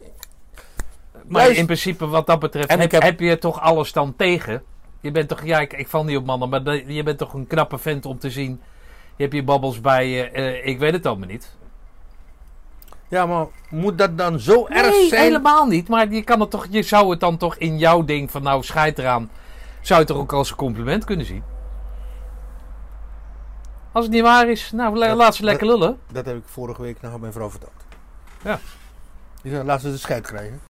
Maar 1.27 1.43
Juist. 1.43 1.59
in 1.59 1.65
principe, 1.67 2.07
wat 2.07 2.27
dat 2.27 2.39
betreft, 2.39 2.69
En 2.69 2.77
heb, 2.79 2.87
ik 2.87 2.93
heb- 2.93 3.03
heb 3.03 3.21
je 3.21 3.39
toch 3.39 3.61
alles 3.61 3.93
dan 3.93 4.17
tegen? 4.17 4.63
Je 5.01 5.11
bent 5.11 5.29
toch, 5.29 5.45
ja, 5.45 5.61
ik, 5.61 5.73
ik 5.73 5.89
val 5.89 6.05
niet 6.05 6.17
op 6.17 6.25
mannen, 6.27 6.49
maar 6.49 6.65
de- 6.65 6.85
je 6.95 7.03
bent 7.03 7.19
toch 7.19 7.35
een 7.35 7.47
knappe 7.47 7.79
vent 7.79 8.07
om 8.07 8.19
te 8.19 8.31
zien. 8.31 8.61
Je 9.17 9.23
hebt 9.23 9.35
je 9.35 9.43
babbels 9.45 9.81
bij 9.81 10.09
je, 10.09 10.31
eh, 10.31 10.67
ik 10.67 10.79
weet 10.79 10.93
het 10.93 11.07
allemaal 11.07 11.29
niet. 11.29 11.55
ja, 13.09 13.27
maar 13.27 13.47
moet 13.71 13.99
dat 13.99 14.19
dan 14.19 14.41
zo 14.41 14.67
erg 14.67 14.91
Nee, 14.91 15.09
zijn? 15.09 15.23
helemaal 15.23 15.67
niet. 15.67 15.89
Maar 15.89 16.13
je, 16.13 16.23
kan 16.23 16.41
het 16.41 16.51
toch, 16.51 16.67
je 16.71 16.83
zou 16.83 17.11
het 17.11 17.21
dan 17.21 17.37
toch 17.37 17.57
in 17.57 17.79
jouw 17.79 18.05
ding 18.05 18.31
van 18.31 18.43
nou, 18.43 18.63
scheid 18.63 18.99
eraan. 18.99 19.31
Zou 19.81 20.01
je 20.01 20.07
het 20.07 20.07
toch 20.07 20.17
ook 20.23 20.33
als 20.33 20.51
een 20.51 20.57
compliment 20.57 21.05
kunnen 21.05 21.27
zien? 21.27 21.43
Als 23.97 24.05
het 24.05 24.15
niet 24.15 24.23
waar 24.23 24.49
is, 24.49 24.71
nou, 24.73 24.99
Dat- 24.99 25.17
laat 25.17 25.35
ze 25.35 25.45
lekker 25.45 25.67
lullen. 25.67 25.99
Dat 26.13 26.25
heb 26.27 26.37
ik 26.37 26.43
vorige 26.47 26.83
week 26.83 27.01
nog 27.01 27.13
aan 27.13 27.21
mijn 27.21 27.33
vrouw 27.33 27.51
verteld. 27.51 27.73
Ja. 28.45 28.59
Die 29.43 29.53
zei, 29.53 29.65
laat 29.65 29.81
ze 29.81 29.91
de 29.91 29.97
scheid 29.97 30.27
krijgen. 30.27 30.61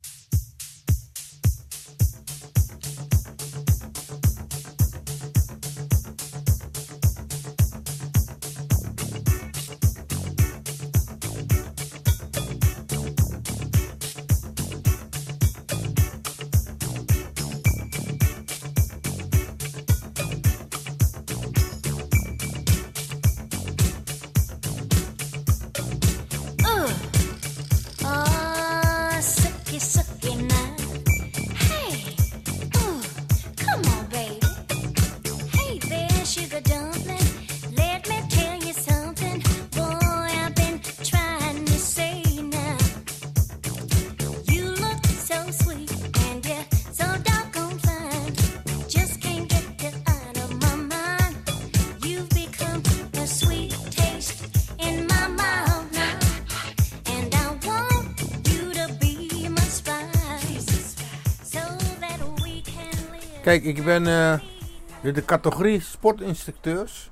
Kijk, 63.47 63.65
ik 63.65 63.85
ben 63.85 64.07
eh, 64.07 65.15
de 65.15 65.25
categorie 65.25 65.81
sportinstructeurs. 65.81 67.11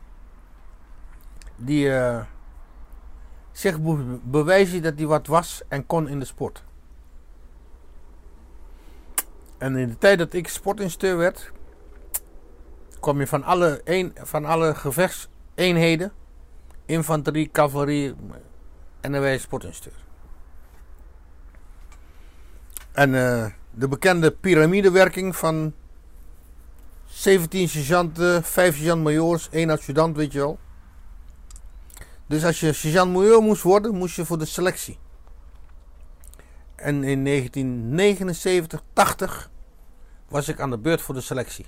Die 1.57 1.95
eh, 1.97 2.23
zich 3.53 3.81
be- 3.81 4.19
bewijzen 4.23 4.83
dat 4.83 4.93
hij 4.97 5.07
wat 5.07 5.27
was 5.27 5.63
en 5.69 5.87
kon 5.87 6.09
in 6.09 6.19
de 6.19 6.25
sport. 6.25 6.65
En 9.59 9.77
in 9.77 9.89
de 9.89 9.99
tijd 9.99 10.19
dat 10.19 10.33
ik 10.33 10.49
sportinstructeur 10.49 11.17
werd, 11.17 11.53
kwam 13.01 13.19
je 13.19 13.27
van 13.27 13.43
alle, 13.43 13.81
een, 13.85 14.13
van 14.23 14.45
alle 14.45 14.75
gevechtseenheden 14.75 16.13
infanterie, 16.87 17.51
cavalerie 17.51 18.15
en 19.01 19.13
dan 19.13 19.23
je 19.23 19.39
sportinstructeur. 19.39 20.03
En 22.93 23.15
eh, 23.15 23.47
de 23.71 23.89
bekende 23.89 24.31
piramidewerking 24.31 25.37
van 25.37 25.75
17 27.15 27.69
sergeanten, 27.69 28.45
5 28.45 28.75
sergeant-majoors, 28.75 29.49
1 29.51 29.71
adjudant, 29.71 30.17
weet 30.17 30.33
je 30.33 30.39
wel. 30.39 30.59
Dus 32.27 32.45
als 32.45 32.61
je 32.61 32.73
sergeant-majoor 32.73 33.43
moest 33.43 33.63
worden, 33.63 33.95
moest 33.95 34.17
je 34.17 34.25
voor 34.25 34.39
de 34.39 34.45
selectie. 34.45 34.99
En 36.75 37.05
in 37.05 37.25
1979, 37.25 38.83
80 38.93 39.51
was 40.29 40.49
ik 40.49 40.61
aan 40.61 40.71
de 40.71 40.79
beurt 40.79 41.01
voor 41.01 41.15
de 41.15 41.21
selectie. 41.21 41.67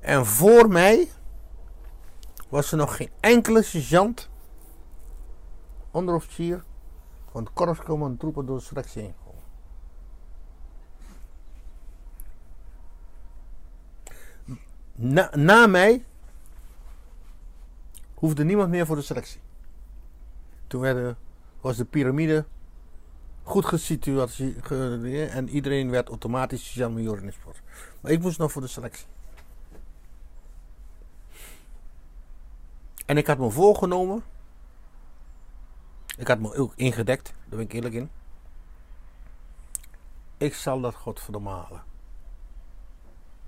En 0.00 0.26
voor 0.26 0.68
mij 0.68 1.08
was 2.48 2.70
er 2.70 2.76
nog 2.76 2.96
geen 2.96 3.10
enkele 3.20 3.62
sergeant, 3.62 4.28
onderofficier, 5.90 6.64
van 7.30 7.48
het 8.02 8.18
troepen 8.18 8.46
door 8.46 8.58
de 8.58 8.64
selectie 8.64 9.02
heen. 9.02 9.21
Na, 15.04 15.30
na 15.36 15.66
mij 15.66 16.04
hoefde 18.14 18.44
niemand 18.44 18.70
meer 18.70 18.86
voor 18.86 18.96
de 18.96 19.02
selectie. 19.02 19.40
Toen 20.66 21.16
was 21.60 21.76
de 21.76 21.84
piramide 21.84 22.44
goed 23.42 23.64
gesitueerd 23.64 24.30
ge- 24.60 25.28
en 25.32 25.48
iedereen 25.48 25.90
werd 25.90 26.08
automatisch 26.08 26.64
sergeant-major 26.64 27.18
in 27.18 27.26
de 27.26 27.32
sport. 27.32 27.62
Maar 28.00 28.12
ik 28.12 28.20
moest 28.20 28.38
nog 28.38 28.52
voor 28.52 28.62
de 28.62 28.68
selectie. 28.68 29.06
En 33.06 33.16
ik 33.16 33.26
had 33.26 33.38
me 33.38 33.50
voorgenomen. 33.50 34.22
Ik 36.16 36.28
had 36.28 36.38
me 36.38 36.54
ook 36.54 36.72
ingedekt, 36.76 37.26
daar 37.26 37.48
ben 37.48 37.60
ik 37.60 37.72
eerlijk 37.72 37.94
in. 37.94 38.10
Ik 40.36 40.54
zal 40.54 40.80
dat 40.80 40.94
godverdomme 40.94 41.50
halen. 41.50 41.82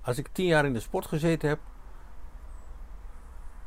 Als 0.05 0.17
ik 0.17 0.27
tien 0.31 0.45
jaar 0.45 0.65
in 0.65 0.73
de 0.73 0.79
sport 0.79 1.05
gezeten 1.05 1.49
heb. 1.49 1.59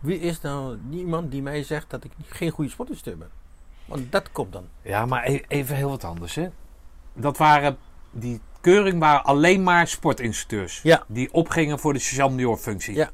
Wie 0.00 0.18
is 0.20 0.40
nou 0.40 0.78
niemand 0.88 1.30
die 1.30 1.42
mij 1.42 1.62
zegt 1.62 1.90
dat 1.90 2.04
ik 2.04 2.12
geen 2.26 2.50
goede 2.50 2.70
sportinstructeur 2.70 3.18
ben? 3.28 3.36
Want 3.84 4.12
dat 4.12 4.32
komt 4.32 4.52
dan. 4.52 4.68
Ja, 4.82 5.06
maar 5.06 5.26
e- 5.26 5.42
even 5.48 5.76
heel 5.76 5.88
wat 5.88 6.04
anders, 6.04 6.34
hè. 6.34 6.48
Dat 7.12 7.36
waren... 7.36 7.76
Die 8.10 8.40
keuring 8.60 8.98
waren 8.98 9.24
alleen 9.24 9.62
maar 9.62 9.86
sportinstructeurs. 9.86 10.82
Ja. 10.82 11.04
Die 11.06 11.32
opgingen 11.32 11.78
voor 11.78 11.92
de 11.92 11.98
sergeant-major 11.98 12.56
functie. 12.56 12.94
Ja. 12.94 13.10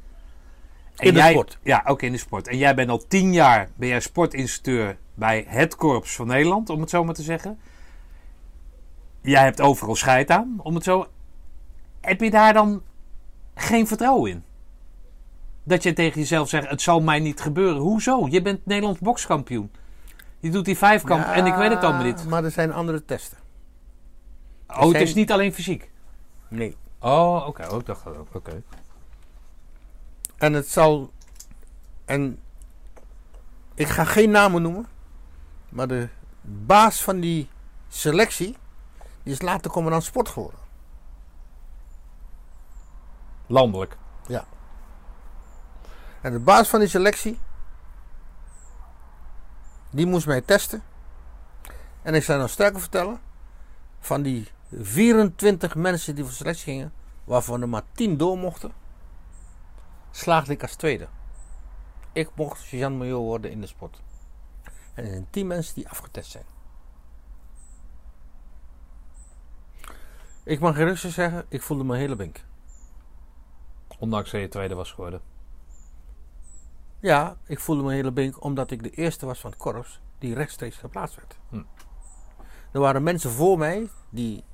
En 0.97 1.07
In 1.07 1.13
de 1.15 1.19
jij- 1.21 1.31
sport. 1.31 1.59
Ja, 1.63 1.83
ook 1.87 2.03
in 2.03 2.13
de 2.13 2.19
sport. 2.19 2.49
En 2.49 2.57
jij 2.59 2.75
bent 2.75 2.91
al 2.91 3.07
tien 3.07 3.33
jaar 3.33 3.69
ben 3.77 3.89
jij 3.89 4.01
sportinstructeur 4.01 4.99
bij 5.15 5.45
het 5.49 5.77
korps 5.77 6.15
van 6.17 6.27
Nederland, 6.27 6.71
om 6.71 6.81
het 6.81 6.91
zo 6.91 7.05
maar 7.05 7.15
te 7.15 7.23
zeggen. 7.23 7.59
Jij 9.21 9.43
hebt 9.43 9.61
overal 9.61 9.97
scheid 9.97 10.31
aan, 10.31 10.61
om 10.63 10.75
het 10.75 10.85
zo... 10.85 11.07
Heb 12.01 12.21
je 12.21 12.31
daar 12.31 12.53
dan 12.53 12.83
geen 13.55 13.87
vertrouwen 13.87 14.31
in? 14.31 14.45
Dat 15.65 15.83
je 15.83 15.93
tegen 15.93 16.21
jezelf 16.21 16.49
zegt, 16.49 16.69
het 16.69 16.83
zal 16.83 17.01
mij 17.01 17.19
niet 17.19 17.41
gebeuren. 17.41 17.83
Hoezo? 17.83 18.27
Je 18.31 18.43
bent 18.43 18.67
Nederlands 18.67 19.01
bokskampioen. 19.01 19.71
Je 20.39 20.51
doet 20.51 20.65
die 20.65 20.77
vijfkamp 20.77 21.25
en 21.25 21.47
ik 21.47 21.55
weet 21.55 21.71
het 21.71 21.85
allemaal 21.85 22.05
niet. 22.05 22.25
Maar 22.29 22.45
er 22.45 22.51
zijn 22.51 22.73
andere 22.73 23.05
testen. 23.05 23.39
Oh, 24.67 24.93
het 24.93 25.01
is 25.01 25.15
niet 25.15 25.33
alleen 25.33 25.55
fysiek. 25.55 25.91
Nee. 26.49 26.77
Oh, 26.99 27.45
oké. 27.47 27.69
Oh, 27.71 27.79
ik 27.79 27.87
dacht 27.87 28.05
dat 28.05 28.17
ook. 28.17 28.35
Oké. 28.35 28.63
En 30.37 30.53
het 30.53 30.69
zal. 30.69 31.11
En. 32.05 32.39
Ik 33.75 33.87
ga 33.87 34.05
geen 34.05 34.31
namen 34.31 34.63
noemen. 34.63 34.87
Maar 35.69 35.89
de 35.89 36.09
baas 36.41 37.03
van 37.03 37.21
die 37.21 37.49
selectie. 37.89 38.57
Die 39.23 39.33
is 39.33 39.43
later 39.43 39.71
commandant 39.71 40.05
sport 40.05 40.29
geworden. 40.29 40.59
Landelijk. 43.55 43.97
Ja. 44.27 44.45
En 46.21 46.33
de 46.33 46.39
baas 46.41 46.69
van 46.69 46.81
die 46.81 46.89
selectie. 46.89 47.39
Die 49.91 50.07
moest 50.07 50.27
mij 50.27 50.41
testen. 50.41 50.83
En 52.03 52.15
ik 52.15 52.23
zou 52.23 52.41
nog 52.41 52.51
sterker 52.51 52.81
vertellen. 52.81 53.21
Van 54.01 54.23
die 54.23 54.49
24 54.73 55.75
mensen 55.75 56.15
die 56.15 56.25
voor 56.25 56.33
selectie 56.33 56.65
gingen. 56.65 56.93
Waarvan 57.25 57.63
er 57.63 57.69
maar 57.69 57.83
10 57.93 58.17
door 58.17 58.39
mochten. 58.39 58.73
Slaagde 60.11 60.53
ik 60.53 60.63
als 60.63 60.75
tweede. 60.75 61.09
Ik 62.13 62.31
mocht 62.35 62.61
sergeant-major 62.61 63.21
worden 63.21 63.51
in 63.51 63.61
de 63.61 63.67
sport. 63.67 64.03
En 64.95 65.05
er 65.05 65.11
zijn 65.11 65.27
10 65.31 65.47
mensen 65.47 65.75
die 65.75 65.89
afgetest 65.89 66.31
zijn. 66.31 66.45
Ik 70.45 70.61
mag 70.61 70.75
gerust 70.75 71.11
zeggen, 71.13 71.47
ik 71.49 71.63
voelde 71.63 71.85
me 71.85 71.97
hele 71.97 72.17
bink. 72.17 72.45
Ondanks 74.05 74.31
dat 74.31 74.41
je 74.41 74.49
tweede 74.49 74.75
was 74.75 74.91
geworden. 74.91 75.21
Ja, 77.01 77.37
ik 77.47 77.61
voelde 77.61 77.83
me 77.83 77.93
hele 77.93 78.13
bink 78.13 78.45
omdat 78.45 78.71
ik 78.71 78.83
de 78.83 78.91
eerste 78.91 79.27
was 79.27 79.41
van 79.41 79.51
het 79.51 79.59
korps 79.59 80.01
die 80.19 80.35
rechtstreeks 80.35 80.77
geplaatst 80.77 81.17
werd. 81.17 81.37
Hm. 81.49 81.63
Er 82.73 82.81
waren 82.81 83.03
mensen 83.03 83.31
voor 83.31 83.59
mij 83.59 83.89
die 84.11 84.45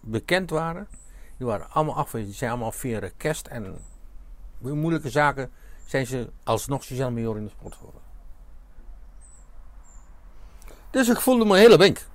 bekend 0.00 0.50
waren. 0.50 0.88
Die 1.36 1.46
waren 1.46 1.70
allemaal 1.70 1.96
afgewezen. 1.96 2.28
Die 2.30 2.38
zijn 2.38 2.50
allemaal 2.50 2.72
via 2.72 2.98
request 2.98 3.46
en 3.46 3.78
moeilijke 4.58 5.10
zaken 5.10 5.50
zijn 5.86 6.06
ze 6.06 6.30
alsnog 6.44 6.84
sergeant-major 6.84 7.36
in 7.36 7.44
de 7.44 7.50
sport 7.50 7.74
geworden. 7.74 8.00
Dus 10.90 11.08
ik 11.08 11.20
voelde 11.20 11.44
me 11.44 11.56
hele 11.56 11.78
bink. 11.78 12.06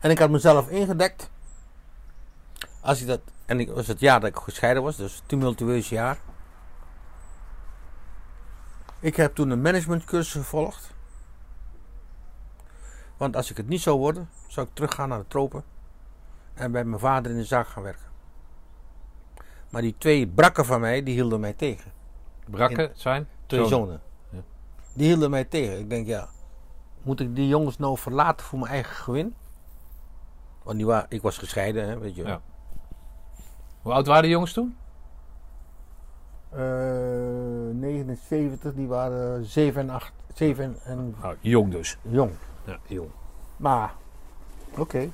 En 0.00 0.10
ik 0.10 0.18
had 0.18 0.30
mezelf 0.30 0.68
ingedekt. 0.68 1.30
Als 2.80 3.00
ik 3.00 3.06
dat, 3.06 3.20
en 3.46 3.60
ik 3.60 3.70
was 3.70 3.86
het 3.86 4.00
jaar 4.00 4.20
dat 4.20 4.28
ik 4.28 4.36
gescheiden 4.36 4.82
was, 4.82 4.96
dus 4.96 5.22
tumultueus 5.26 5.88
jaar. 5.88 6.18
Ik 9.00 9.16
heb 9.16 9.34
toen 9.34 9.50
een 9.50 9.62
managementcursus 9.62 10.32
gevolgd. 10.32 10.94
Want 13.16 13.36
als 13.36 13.50
ik 13.50 13.56
het 13.56 13.68
niet 13.68 13.80
zou 13.80 13.98
worden, 13.98 14.28
zou 14.46 14.66
ik 14.66 14.74
teruggaan 14.74 15.08
naar 15.08 15.18
de 15.18 15.28
tropen. 15.28 15.64
En 16.54 16.72
bij 16.72 16.84
mijn 16.84 17.00
vader 17.00 17.30
in 17.30 17.36
de 17.36 17.44
zaak 17.44 17.66
gaan 17.66 17.82
werken. 17.82 18.06
Maar 19.70 19.82
die 19.82 19.94
twee 19.98 20.26
brakken 20.26 20.64
van 20.64 20.80
mij, 20.80 21.02
die 21.02 21.14
hielden 21.14 21.40
mij 21.40 21.52
tegen. 21.52 21.92
Brakken 22.50 22.90
zijn? 22.94 23.28
Twee 23.46 23.66
Zonen. 23.66 24.00
Ja. 24.30 24.38
Die 24.92 25.06
hielden 25.06 25.30
mij 25.30 25.44
tegen. 25.44 25.78
Ik 25.78 25.90
denk, 25.90 26.06
ja, 26.06 26.28
moet 27.02 27.20
ik 27.20 27.36
die 27.36 27.48
jongens 27.48 27.78
nou 27.78 27.98
verlaten 27.98 28.46
voor 28.46 28.58
mijn 28.58 28.70
eigen 28.70 28.96
gewin? 28.96 29.34
Want 30.62 30.78
die 30.78 31.04
ik 31.08 31.22
was 31.22 31.38
gescheiden, 31.38 31.88
hè, 31.88 31.98
weet 31.98 32.14
je. 32.16 32.24
Ja. 32.24 32.40
Hoe 33.86 33.94
oud 33.94 34.06
waren 34.06 34.22
de 34.22 34.28
jongens 34.28 34.52
toen? 34.52 34.76
Eh, 36.50 36.60
79, 37.72 38.74
die 38.74 38.86
waren 38.86 39.44
7 39.44 39.80
en 39.80 39.90
8, 39.90 40.12
7 40.34 40.76
en 40.84 41.14
Oh, 41.22 41.30
jong 41.40 41.70
dus. 41.70 41.96
jong. 42.02 42.32
Ja, 42.64 42.78
jong. 42.86 43.10
Maar, 43.56 43.94
oké. 44.76 45.10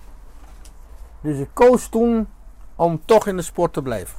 Dus 1.21 1.39
ik 1.39 1.49
koos 1.53 1.89
toen 1.89 2.29
om 2.77 3.03
toch 3.05 3.27
in 3.27 3.37
de 3.37 3.43
sport 3.43 3.73
te 3.73 3.83
blijven. 3.83 4.19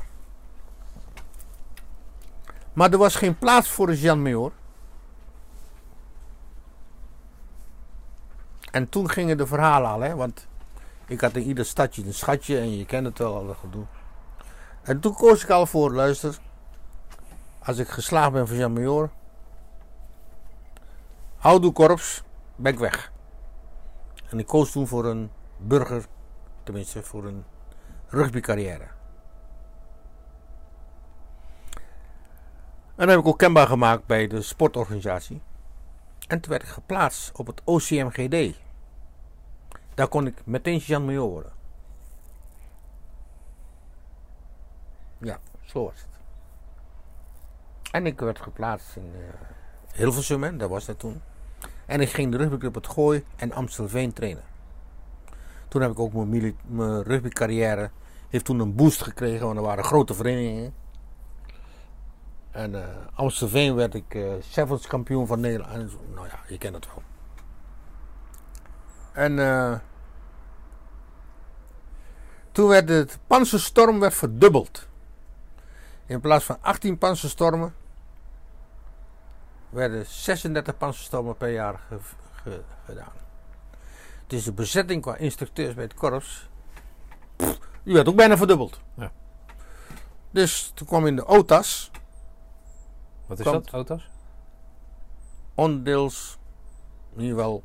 Maar 2.73 2.91
er 2.91 2.97
was 2.97 3.15
geen 3.15 3.37
plaats 3.37 3.69
voor 3.69 3.87
de 3.87 3.99
Jean 3.99 4.21
Major. 4.21 4.51
En 8.71 8.89
toen 8.89 9.09
gingen 9.09 9.37
de 9.37 9.47
verhalen 9.47 9.89
al, 9.89 9.99
hè, 10.01 10.15
want 10.15 10.47
ik 11.05 11.21
had 11.21 11.35
in 11.35 11.43
ieder 11.43 11.65
stadje 11.65 12.05
een 12.05 12.13
schatje 12.13 12.59
en 12.59 12.77
je 12.77 12.85
kent 12.85 13.05
het 13.05 13.17
wel, 13.17 13.35
al 13.35 13.47
dat 13.47 13.57
gedoe. 13.57 13.85
En 14.83 14.99
toen 14.99 15.13
koos 15.13 15.43
ik 15.43 15.49
al 15.49 15.65
voor, 15.65 15.93
luister, 15.93 16.37
als 17.59 17.77
ik 17.77 17.87
geslaagd 17.87 18.31
ben 18.31 18.47
voor 18.47 18.57
Jean 18.57 18.73
Major, 18.73 19.09
houdoe 21.37 21.71
korps, 21.71 22.23
ben 22.55 22.73
ik 22.73 22.79
weg. 22.79 23.11
En 24.29 24.39
ik 24.39 24.47
koos 24.47 24.71
toen 24.71 24.87
voor 24.87 25.05
een 25.05 25.31
burger, 25.57 26.05
tenminste 26.63 27.03
voor 27.03 27.25
een 27.25 27.45
rugbycarrière. 28.07 28.87
En 32.95 33.09
dat 33.09 33.09
heb 33.09 33.19
ik 33.19 33.27
ook 33.27 33.39
kenbaar 33.39 33.67
gemaakt 33.67 34.05
bij 34.05 34.27
de 34.27 34.41
sportorganisatie. 34.41 35.41
En 36.27 36.39
toen 36.39 36.51
werd 36.51 36.63
ik 36.63 36.69
geplaatst 36.69 37.37
op 37.37 37.47
het 37.47 37.61
OCMGD. 37.63 38.59
Daar 39.93 40.07
kon 40.07 40.27
ik 40.27 40.45
meteen 40.45 40.77
Jean 40.77 41.05
Major 41.05 41.29
worden. 41.29 41.51
Ja, 45.23 45.39
zo 45.61 45.83
was 45.83 46.01
het. 46.01 46.19
En 47.91 48.05
ik 48.05 48.19
werd 48.19 48.39
geplaatst 48.39 48.95
in 48.95 49.11
eh 49.13 49.47
Hilversum, 49.93 50.43
hè, 50.43 50.57
dat 50.57 50.69
was 50.69 50.85
dat 50.85 50.99
toen. 50.99 51.21
En 51.85 52.01
ik 52.01 52.09
ging 52.09 52.31
de 52.31 52.37
rugbyclub 52.37 52.75
Het 52.75 52.87
Gooi 52.87 53.25
en 53.35 53.51
Amstelveen 53.51 54.13
trainen. 54.13 54.43
Toen 55.67 55.81
heb 55.81 55.91
ik 55.91 55.99
ook 55.99 56.13
mijn, 56.13 57.03
rugbycarrière 57.03 57.91
heeft 58.29 58.45
toen 58.45 58.59
een 58.59 58.75
boost 58.75 59.03
gekregen, 59.03 59.45
want 59.45 59.57
er 59.57 59.63
waren 59.63 59.83
grote 59.83 60.13
verenigingen. 60.13 60.73
En 62.51 62.75
eh 62.75 62.87
Amstelveen 63.13 63.75
werd 63.75 63.93
ik 63.93 64.15
eh 64.15 64.33
Sevens 64.39 64.87
kampioen 64.87 65.27
van 65.27 65.39
Nederland. 65.39 65.73
En 65.73 65.89
nou 66.13 66.27
ja, 66.27 66.39
je 66.47 66.57
kent 66.57 66.75
het 66.75 66.87
wel. 66.87 67.03
En 69.11 69.81
toen 72.51 72.67
werd 72.67 72.89
het 72.89 73.19
panzerstorm 73.27 73.99
werd 73.99 74.13
verdubbeld. 74.13 74.87
In 76.05 76.19
plaats 76.19 76.45
van 76.45 76.57
18 76.61 76.97
panzerstormen 76.97 77.75
werden 79.69 80.05
36 80.05 80.77
panzerstormen 80.77 81.37
per 81.37 81.49
jaar 81.51 81.79
ge- 81.87 81.99
ge- 82.43 82.63
gedaan. 82.85 83.11
Dus 84.27 84.43
de 84.43 84.53
bezetting 84.53 85.01
qua 85.01 85.15
instructeurs 85.15 85.73
bij 85.73 85.83
het 85.83 85.93
korps, 85.93 86.49
pff, 87.35 87.59
die 87.83 87.93
werd 87.93 88.07
ook 88.07 88.15
bijna 88.15 88.37
verdubbeld. 88.37 88.79
Ja. 88.93 89.11
Dus 90.31 90.71
toen 90.75 90.87
kwam 90.87 91.07
in 91.07 91.15
de 91.15 91.25
OTAS, 91.25 91.91
Wat 93.25 93.39
is 93.39 93.45
dat, 93.45 93.69
auto's? 93.69 94.09
onderdeels, 95.55 96.37
in 97.15 97.21
ieder 97.21 97.37
geval 97.37 97.63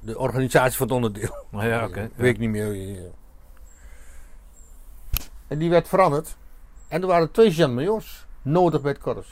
de 0.00 0.18
organisatie 0.18 0.76
van 0.76 0.86
het 0.86 0.96
onderdeel. 0.96 1.44
Oh, 1.52 1.62
ja, 1.62 1.84
oké. 1.84 2.10
Weet 2.14 2.34
ik 2.34 2.38
niet 2.38 2.50
meer. 2.50 3.12
En 5.48 5.58
die 5.58 5.70
werd 5.70 5.88
veranderd. 5.88 6.36
En 6.92 7.00
er 7.00 7.06
waren 7.06 7.30
twee 7.30 7.50
Jean-Majors 7.50 8.26
nodig 8.42 8.80
bij 8.80 8.92
het 8.92 9.00
korps. 9.00 9.28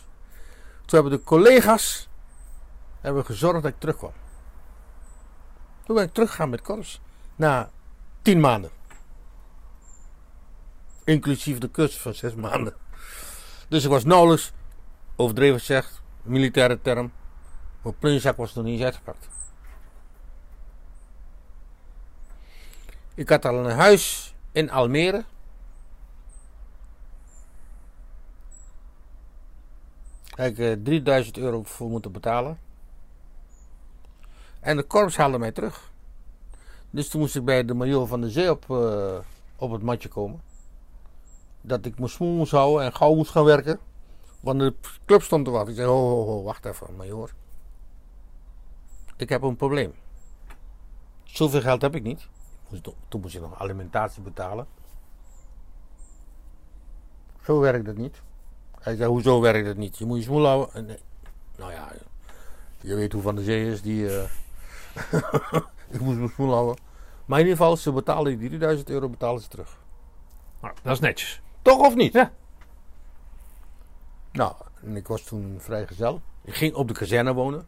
Toen 0.84 1.00
hebben 1.00 1.18
de 1.18 1.24
collega's 1.24 2.08
hebben 3.00 3.24
gezorgd 3.24 3.62
dat 3.62 3.72
ik 3.72 3.78
terugkwam. 3.78 4.12
Toen 5.84 5.94
ben 5.94 6.04
ik 6.04 6.12
teruggegaan 6.12 6.50
met 6.50 6.58
het 6.58 6.68
korps. 6.68 7.00
Na 7.36 7.70
tien 8.22 8.40
maanden. 8.40 8.70
Inclusief 11.04 11.58
de 11.58 11.70
cursus 11.70 12.00
van 12.00 12.14
zes 12.14 12.34
maanden. 12.46 12.74
Dus 13.68 13.84
ik 13.84 13.90
was 13.90 14.04
nauwelijks, 14.04 14.52
overdreven 15.16 15.58
gezegd, 15.58 16.02
militaire 16.22 16.80
term. 16.80 17.12
Mijn 17.82 17.98
plunjezak 17.98 18.36
was 18.36 18.54
nog 18.54 18.64
niet 18.64 18.74
eens 18.74 18.84
uitgepakt. 18.84 19.28
Ik 23.14 23.28
had 23.28 23.44
al 23.44 23.66
een 23.66 23.76
huis 23.76 24.34
in 24.52 24.70
Almere. 24.70 25.24
Heb 30.40 30.52
ik 30.52 30.58
eh, 30.58 30.84
3000 30.84 31.38
euro 31.38 31.62
voor 31.62 31.90
moeten 31.90 32.12
betalen. 32.12 32.58
En 34.60 34.76
de 34.76 34.82
korps 34.82 35.16
haalde 35.16 35.38
mij 35.38 35.52
terug. 35.52 35.92
Dus 36.90 37.08
toen 37.08 37.20
moest 37.20 37.36
ik 37.36 37.44
bij 37.44 37.64
de 37.64 37.74
major 37.74 38.06
van 38.06 38.20
de 38.20 38.30
zee 38.30 38.50
op, 38.50 38.70
eh, 38.70 39.18
op 39.56 39.70
het 39.70 39.82
matje 39.82 40.08
komen. 40.08 40.40
Dat 41.60 41.86
ik 41.86 41.98
mijn 41.98 42.10
smoel 42.10 42.36
moest 42.36 42.50
houden 42.50 42.84
en 42.84 42.94
gauw 42.94 43.14
moest 43.14 43.30
gaan 43.30 43.44
werken. 43.44 43.78
Want 44.40 44.58
de 44.58 44.74
club 45.04 45.22
stond 45.22 45.44
te 45.44 45.50
wachten. 45.50 45.70
Ik 45.70 45.76
zei, 45.76 45.88
ho, 45.88 46.08
ho, 46.08 46.24
ho, 46.24 46.42
wacht 46.42 46.64
even, 46.64 46.96
major. 46.96 47.30
Ik 49.16 49.28
heb 49.28 49.42
een 49.42 49.56
probleem. 49.56 49.92
Zoveel 51.24 51.60
geld 51.60 51.82
heb 51.82 51.94
ik 51.94 52.02
niet. 52.02 52.28
Toen 53.08 53.20
moest 53.20 53.32
je 53.32 53.40
nog 53.40 53.60
alimentatie 53.60 54.22
betalen. 54.22 54.66
Zo 57.42 57.60
werkt 57.60 57.86
het 57.86 57.96
niet. 57.96 58.22
Hij 58.80 58.96
zei, 58.96 59.08
hoezo 59.08 59.40
werkt 59.40 59.66
het 59.66 59.76
niet? 59.76 59.98
Je 59.98 60.04
moet 60.04 60.18
je 60.18 60.24
smoel 60.24 60.46
houden. 60.46 60.74
En 60.74 60.86
nee. 60.86 60.98
Nou 61.56 61.72
ja, 61.72 61.92
je 62.80 62.94
weet 62.94 63.12
hoe 63.12 63.22
Van 63.22 63.34
de 63.34 63.42
Zee 63.42 63.70
is. 63.70 63.82
Die, 63.82 64.16
eh, 64.16 64.22
ik 65.94 66.00
moest 66.00 66.18
mijn 66.18 66.28
smoel 66.28 66.52
houden. 66.52 66.76
Maar 67.24 67.38
in 67.38 67.44
ieder 67.44 67.58
geval, 67.58 67.76
ze 67.76 67.92
betalen 67.92 68.38
die 68.38 68.48
3000 68.48 68.90
euro 68.90 69.08
betalen 69.08 69.40
ze 69.40 69.48
terug. 69.48 69.78
Nou, 70.60 70.74
dat 70.82 70.92
is 70.92 71.00
netjes. 71.00 71.40
Toch 71.62 71.78
of 71.86 71.94
niet? 71.94 72.12
Ja. 72.12 72.32
Nou, 74.32 74.54
en 74.82 74.96
ik 74.96 75.08
was 75.08 75.22
toen 75.22 75.56
vrijgezel. 75.58 76.20
Ik 76.44 76.54
ging 76.54 76.74
op 76.74 76.88
de 76.88 76.94
kazerne 76.94 77.32
wonen. 77.34 77.66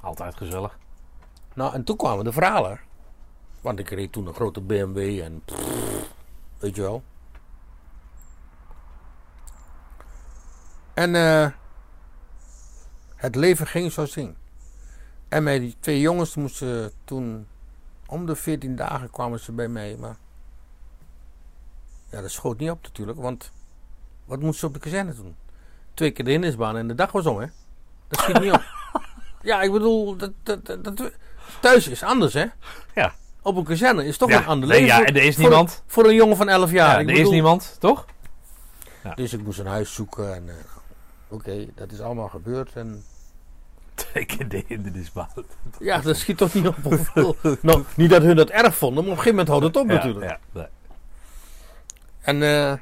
Altijd 0.00 0.36
gezellig. 0.36 0.78
Nou, 1.54 1.74
en 1.74 1.84
toen 1.84 1.96
kwamen 1.96 2.24
de 2.24 2.32
verhalen. 2.32 2.80
Want 3.60 3.78
ik 3.78 3.90
reed 3.90 4.12
toen 4.12 4.26
een 4.26 4.34
grote 4.34 4.60
BMW 4.60 5.20
en... 5.20 5.42
pff, 5.44 6.12
weet 6.58 6.76
je 6.76 6.82
wel. 6.82 7.02
En 10.98 11.14
eh, 11.14 11.46
het 13.16 13.34
leven 13.34 13.66
ging 13.66 13.92
zoals 13.92 14.14
het 14.14 14.18
ging. 14.24 14.34
En 15.28 15.42
met 15.42 15.60
die 15.60 15.76
twee 15.80 16.00
jongens 16.00 16.34
moesten 16.34 16.92
toen... 17.04 17.46
Om 18.06 18.26
de 18.26 18.36
14 18.36 18.76
dagen 18.76 19.10
kwamen 19.10 19.40
ze 19.40 19.52
bij 19.52 19.68
mij, 19.68 19.96
maar... 20.00 20.16
Ja, 22.10 22.20
dat 22.20 22.30
schoot 22.30 22.58
niet 22.58 22.70
op 22.70 22.82
natuurlijk, 22.82 23.18
want... 23.18 23.52
Wat 24.24 24.40
moesten 24.40 24.58
ze 24.58 24.66
op 24.66 24.74
de 24.74 24.78
kazerne 24.80 25.14
doen? 25.14 25.36
Twee 25.94 26.10
keer 26.10 26.24
de 26.24 26.30
hindersbaan 26.30 26.76
en 26.76 26.88
de 26.88 26.94
dag 26.94 27.12
was 27.12 27.26
om, 27.26 27.40
hè? 27.40 27.46
Dat 28.08 28.20
schiet 28.20 28.40
niet 28.40 28.52
op. 28.52 28.62
Ja, 29.42 29.62
ik 29.62 29.72
bedoel, 29.72 30.16
dat, 30.16 30.30
dat, 30.42 30.66
dat, 30.84 31.12
thuis 31.60 31.88
is 31.88 32.02
anders, 32.02 32.34
hè? 32.34 32.44
Ja. 32.94 33.14
Op 33.42 33.56
een 33.56 33.64
kazerne 33.64 34.04
is 34.04 34.16
toch 34.16 34.28
Ja, 34.30 34.36
een 34.38 34.46
ander 34.46 34.68
nee, 34.68 34.80
leven. 34.80 34.94
ja, 34.94 34.98
voor- 34.98 35.06
en 35.06 35.16
er 35.16 35.22
is 35.22 35.34
voor 35.34 35.44
niemand. 35.44 35.82
Voor 35.86 36.04
een 36.04 36.14
jongen 36.14 36.36
van 36.36 36.48
11 36.48 36.70
jaar. 36.70 36.94
Ja, 36.94 36.98
Ik 36.98 37.08
er 37.16 37.22
is 37.22 37.30
niemand, 37.30 37.76
toch? 37.80 38.06
Dus 39.14 39.32
ik 39.32 39.42
moest 39.42 39.58
een 39.58 39.66
huis 39.66 39.94
zoeken 39.94 40.34
en... 40.34 40.48
eh, 40.48 40.54
Oké, 41.28 41.66
dat 41.74 41.92
is 41.92 42.00
allemaal 42.00 42.28
gebeurd 42.28 42.72
en... 42.74 43.04
Twee 43.94 44.26
keer 44.26 44.48
de 44.48 44.64
hindernisbaan. 44.66 45.28
Ja, 45.78 45.98
dat 46.00 46.16
schiet 46.16 46.36
toch 46.36 46.54
niet 46.54 46.66
op. 46.66 46.76
nou, 47.62 47.84
niet 47.96 48.10
dat 48.10 48.22
hun 48.22 48.36
dat 48.36 48.50
erg 48.50 48.76
vonden, 48.76 49.04
maar 49.04 49.12
op 49.12 49.18
een 49.18 49.22
gegeven 49.22 49.30
moment 49.30 49.48
houdt 49.48 49.64
het 49.64 49.76
op 49.76 49.88
Ja, 49.88 49.94
natuurlijk. 49.94 50.30
ja, 50.30 50.38
nee. 50.52 50.66
En 52.20 52.42
eh, 52.42 52.74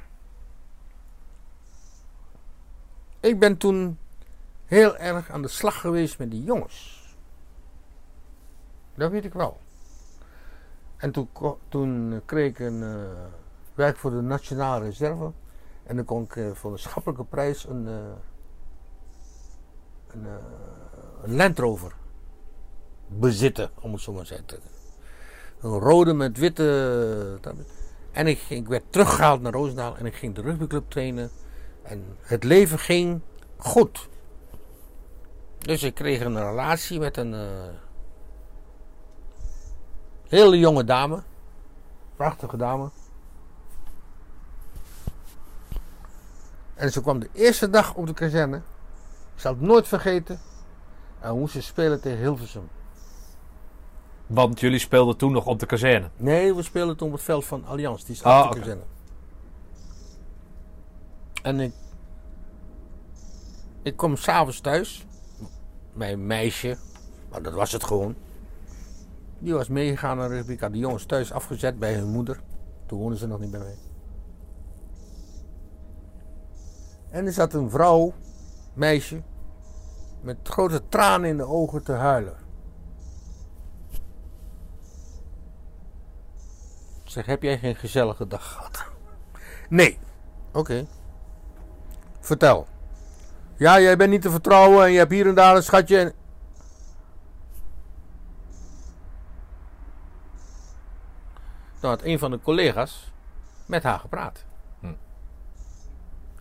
ik 3.20 3.38
ben 3.38 3.56
toen 3.56 3.98
heel 4.64 4.96
erg 4.96 5.30
aan 5.30 5.42
de 5.42 5.48
slag 5.48 5.80
geweest 5.80 6.18
met 6.18 6.30
die 6.30 6.44
jongens. 6.44 7.04
Dat 8.94 9.10
weet 9.10 9.24
ik 9.24 9.32
wel. 9.32 9.60
En 10.96 11.28
toen 11.68 12.22
kreeg 12.24 12.50
ik 12.50 12.58
een 12.58 12.82
eh, 12.82 13.10
werk 13.74 13.96
voor 13.96 14.10
de 14.10 14.20
Nationale 14.20 14.84
Reserve. 14.84 15.32
En 15.86 15.96
dan 15.96 16.04
kon 16.04 16.22
ik 16.22 16.36
eh, 16.36 16.50
voor 16.52 16.72
een 16.72 16.78
schappelijke 16.78 17.24
prijs 17.24 17.66
een, 17.68 17.88
eh, 17.88 17.94
een, 20.16 20.26
eh, 20.26 20.32
een 21.22 21.36
Land 21.36 21.58
Rover 21.58 21.92
bezitten, 23.06 23.70
om 23.80 23.92
het 23.92 24.00
zo 24.00 24.12
maar 24.12 24.24
te 24.24 24.28
zeggen. 24.28 24.74
Een 25.60 25.78
rode 25.78 26.12
met 26.12 26.38
witte. 26.38 27.38
En 28.12 28.26
ik, 28.26 28.66
werd 28.68 28.82
teruggehaald 28.90 29.40
naar 29.40 29.52
Roosendaal 29.52 29.96
en 29.96 30.06
ik 30.06 30.14
ging 30.14 30.34
de 30.34 30.40
rugbyclub 30.40 30.90
trainen. 30.90 31.30
En 31.82 32.04
het 32.20 32.44
leven 32.44 32.78
ging 32.78 33.20
goed. 33.56 34.08
Dus 35.58 35.82
ik 35.82 35.94
kreeg 35.94 36.20
een 36.20 36.38
relatie 36.38 36.98
met 36.98 37.16
een 37.16 37.34
eh, 37.34 37.40
hele 40.28 40.58
jonge 40.58 40.84
dame. 40.84 41.22
Prachtige 42.16 42.56
dame. 42.56 42.90
En 46.74 46.92
ze 46.92 47.00
kwam 47.00 47.18
de 47.18 47.28
eerste 47.32 47.70
dag 47.70 47.94
op 47.94 48.06
de 48.06 48.14
kazerne. 48.14 48.62
Ik 49.36 49.42
zal 49.42 49.52
het 49.52 49.60
nooit 49.60 49.88
vergeten. 49.88 50.38
En 51.20 51.32
we 51.32 51.38
moesten 51.38 51.62
spelen 51.62 52.00
tegen 52.00 52.18
Hilversum. 52.18 52.68
Want 54.26 54.60
jullie 54.60 54.78
speelden 54.78 55.16
toen 55.16 55.32
nog 55.32 55.46
op 55.46 55.58
de 55.58 55.66
kazerne. 55.66 56.10
Nee, 56.16 56.54
we 56.54 56.62
speelden 56.62 56.96
toen 56.96 57.08
op 57.08 57.14
het 57.14 57.22
veld 57.22 57.44
van 57.44 57.64
Allianz. 57.64 58.02
Die 58.04 58.14
is 58.14 58.22
Ah, 58.22 58.50
de 58.50 58.58
kazerne. 58.58 58.82
En 61.42 61.60
ik... 61.60 61.72
Ik 63.82 63.96
kom 63.96 64.16
s'avonds 64.16 64.60
thuis. 64.60 65.06
Mijn 65.92 66.26
meisje. 66.26 66.76
Maar 67.30 67.42
dat 67.42 67.52
was 67.52 67.72
het 67.72 67.84
gewoon. 67.84 68.14
Die 69.38 69.54
was 69.54 69.68
meegegaan 69.68 70.16
naar 70.16 70.28
rugby. 70.28 70.52
Ik 70.52 70.60
had 70.60 70.72
de 70.72 70.78
jongens 70.78 71.04
thuis 71.04 71.32
afgezet 71.32 71.78
bij 71.78 71.94
hun 71.94 72.08
moeder. 72.08 72.40
Toen 72.86 72.98
woonden 72.98 73.18
ze 73.18 73.26
nog 73.26 73.40
niet 73.40 73.50
bij 73.50 73.60
mij. 73.60 73.76
En 77.10 77.26
er 77.26 77.32
zat 77.32 77.52
een 77.54 77.70
vrouw, 77.70 78.12
meisje, 78.76 79.22
met 80.20 80.36
grote 80.42 80.88
tranen 80.88 81.28
in 81.28 81.36
de 81.36 81.46
ogen 81.46 81.82
te 81.82 81.92
huilen. 81.92 82.36
Zeg, 87.04 87.26
heb 87.26 87.42
jij 87.42 87.58
geen 87.58 87.76
gezellige 87.76 88.26
dag 88.26 88.52
gehad? 88.52 88.84
Nee. 89.68 89.98
Oké. 90.52 90.86
Vertel. 92.20 92.66
Ja, 93.56 93.80
jij 93.80 93.96
bent 93.96 94.10
niet 94.10 94.22
te 94.22 94.30
vertrouwen 94.30 94.84
en 94.84 94.92
je 94.92 94.98
hebt 94.98 95.10
hier 95.10 95.26
en 95.26 95.34
daar 95.34 95.56
een 95.56 95.62
schatje. 95.62 95.98
En... 95.98 96.12
Dan 101.80 101.90
had 101.90 102.02
een 102.02 102.18
van 102.18 102.30
de 102.30 102.40
collega's 102.40 103.12
met 103.66 103.82
haar 103.82 103.98
gepraat. 103.98 104.44
Hm. 104.80 104.94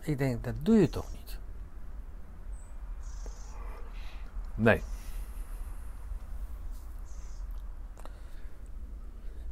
Ik 0.00 0.18
denk, 0.18 0.44
dat 0.44 0.54
doe 0.62 0.76
je 0.76 0.88
toch? 0.88 1.15
Nee. 4.56 4.82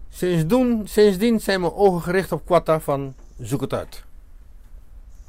Sindsdien, 0.08 0.88
sindsdien 0.88 1.40
zijn 1.40 1.60
mijn 1.60 1.72
ogen 1.72 2.02
gericht 2.02 2.32
op 2.32 2.46
Quatta 2.46 2.80
van 2.80 3.14
zoek 3.38 3.60
het 3.60 3.72
uit. 3.72 4.04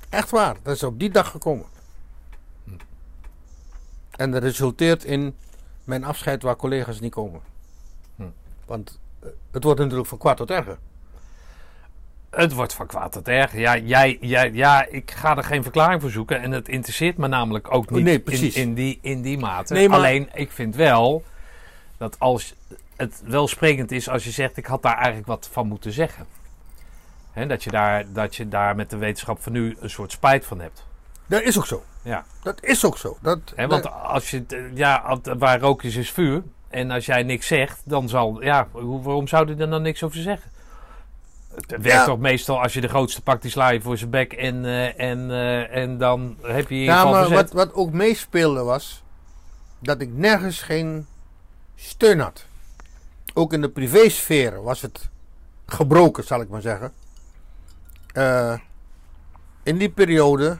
Echt 0.10 0.30
waar, 0.30 0.56
dat 0.62 0.76
is 0.76 0.84
op 0.84 1.00
die 1.00 1.12
dag 1.12 1.32
gekomen. 1.32 1.66
En 4.12 4.32
dat 4.32 4.44
resulteert 4.44 5.04
in 5.04 5.36
mijn 5.84 6.04
afscheid 6.04 6.44
waar 6.44 6.56
collega's 6.56 7.00
niet 7.00 7.12
komen. 7.12 7.42
Hm. 8.16 8.30
Want 8.66 9.00
eh, 9.20 9.30
het 9.52 9.64
wordt 9.64 9.80
natuurlijk 9.80 10.10
van 10.10 10.18
kwaad 10.18 10.38
tot 10.38 10.52
erger. 10.52 10.78
Het 12.36 12.54
wordt 12.54 12.74
van 12.74 12.88
kwaad 12.88 13.12
tot 13.12 13.28
erg. 13.28 13.54
Ja, 13.54 13.78
jij, 13.78 14.18
jij, 14.22 14.52
ja, 14.54 14.86
ik 14.86 15.12
ga 15.12 15.38
er 15.38 15.44
geen 15.44 15.64
verklaring 15.64 16.02
voor 16.02 16.10
zoeken. 16.10 16.42
En 16.42 16.52
het 16.52 16.68
interesseert 16.68 17.18
me 17.18 17.28
namelijk 17.28 17.74
ook 17.74 17.90
niet 17.90 18.04
Nee, 18.04 18.52
in, 18.54 18.74
die, 18.74 19.00
in 19.02 19.22
die 19.22 19.38
mate. 19.38 19.74
Nee, 19.74 19.90
maar- 19.90 19.98
Alleen, 19.98 20.30
ik 20.34 20.52
vind 20.52 20.76
wel 20.76 21.24
dat 21.98 22.20
als 22.20 22.56
het 22.96 23.22
wel 23.26 23.48
sprekend 23.48 23.92
is 23.92 24.10
als 24.10 24.24
je 24.24 24.32
zegt... 24.32 24.58
ik 24.58 24.66
had 24.66 24.82
daar 24.82 24.96
eigenlijk 24.98 25.28
wat 25.28 25.50
van 25.52 25.68
moeten 25.68 25.92
zeggen. 25.92 26.26
Hè, 27.32 27.48
dat, 27.48 27.64
je 27.64 27.70
daar, 27.70 28.06
dat 28.14 28.36
je 28.36 28.48
daar 28.48 28.76
met 28.76 28.90
de 28.90 28.98
wetenschap 28.98 29.42
van 29.44 29.52
nu 29.52 29.78
een 29.80 29.90
soort 29.90 30.12
spijt 30.12 30.46
van 30.46 30.60
hebt. 30.60 30.86
Dat 31.26 31.42
is 31.42 31.58
ook 31.58 31.66
zo. 31.68 31.84
Ja. 32.02 32.26
Dat 32.44 32.64
is 32.64 32.86
ook 32.86 32.98
zo. 32.98 33.18
Dat, 33.22 33.40
want 33.68 33.92
als 33.92 34.32
je, 34.32 34.70
ja, 34.74 35.20
waar 35.38 35.60
rook 35.60 35.84
is, 35.84 35.96
is 35.96 36.12
vuur. 36.12 36.44
En 36.70 36.92
als 36.92 37.06
jij 37.06 37.24
niks 37.24 37.48
zegt, 37.48 37.82
dan 37.84 38.10
zal, 38.10 38.44
ja, 38.44 38.68
waarom 38.72 39.28
zou 39.28 39.48
je 39.48 39.56
er 39.56 39.70
dan 39.70 39.82
niks 39.82 40.04
over 40.04 40.22
zeggen? 40.22 40.52
Het 41.56 41.82
werkt 41.82 42.06
toch 42.06 42.20
meestal 42.20 42.62
als 42.62 42.74
je 42.74 42.82
de 42.82 42.88
grootste 42.88 43.22
pakt, 43.22 43.42
die 43.42 43.52
sla 43.52 43.70
je 43.70 43.82
voor 43.82 43.98
zijn 43.98 44.10
bek 44.10 44.34
en, 44.34 44.66
eh, 44.66 45.00
en, 45.00 45.32
eh, 45.32 45.76
en 45.76 45.98
dan 45.98 46.38
heb 46.42 46.70
je 46.70 46.80
je 46.80 46.84
ja, 46.84 46.96
geval 46.96 47.12
maar 47.12 47.30
wat, 47.30 47.52
wat 47.52 47.74
ook 47.74 47.92
meespeelde 47.92 48.64
was 48.64 49.04
dat 49.80 50.02
ik 50.02 50.10
nergens 50.14 50.62
geen 50.62 51.08
steun 51.76 52.20
had. 52.20 52.46
Ook 53.34 53.54
in 53.54 53.62
de 53.62 53.70
privésfeer 53.70 54.64
was 54.64 54.82
het 54.82 55.10
gebroken, 55.66 56.24
zal 56.24 56.42
ik 56.42 56.50
maar 56.50 56.62
zeggen. 56.62 56.94
Eh, 58.14 58.58
in 59.64 59.78
die 59.78 59.90
periode, 59.90 60.58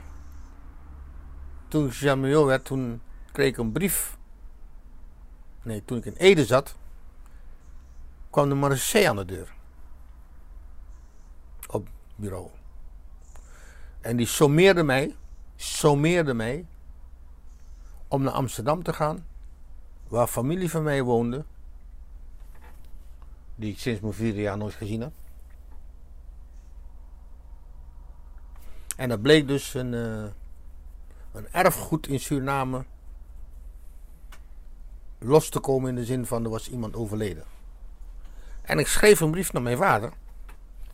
toen 1.68 1.86
ik 1.86 1.92
Jamio 1.92 2.44
werd, 2.44 2.64
toen 2.64 3.00
kreeg 3.32 3.48
ik 3.48 3.56
een 3.56 3.72
brief. 3.72 4.16
Nee, 5.62 5.82
toen 5.84 5.98
ik 5.98 6.04
in 6.04 6.14
Ede 6.16 6.44
zat, 6.44 6.74
kwam 8.30 8.48
de 8.48 8.54
marechaussee 8.54 9.08
aan 9.08 9.16
de 9.16 9.24
deur. 9.24 9.55
Bureau. 12.16 12.50
En 14.00 14.16
die 14.16 14.26
sommeerde 14.26 14.82
mij, 14.82 15.16
sommeerde 15.56 16.34
mij 16.34 16.66
om 18.08 18.22
naar 18.22 18.32
Amsterdam 18.32 18.82
te 18.82 18.92
gaan, 18.92 19.26
waar 20.08 20.26
familie 20.26 20.70
van 20.70 20.82
mij 20.82 21.02
woonde, 21.02 21.44
die 23.54 23.72
ik 23.72 23.78
sinds 23.78 24.00
mijn 24.00 24.12
vierde 24.12 24.40
jaar 24.40 24.56
nooit 24.56 24.74
gezien 24.74 25.00
heb. 25.00 25.12
En 28.96 29.08
dat 29.08 29.22
bleek 29.22 29.48
dus 29.48 29.74
een, 29.74 29.94
eh, 29.94 30.24
een 31.32 31.48
erfgoed 31.52 32.06
in 32.06 32.20
Suriname 32.20 32.84
los 35.18 35.48
te 35.48 35.60
komen 35.60 35.88
in 35.88 35.94
de 35.94 36.04
zin 36.04 36.26
van 36.26 36.44
er 36.44 36.50
was 36.50 36.70
iemand 36.70 36.94
overleden. 36.94 37.44
En 38.62 38.78
ik 38.78 38.86
schreef 38.86 39.20
een 39.20 39.30
brief 39.30 39.52
naar 39.52 39.62
mijn 39.62 39.76
vader. 39.76 40.12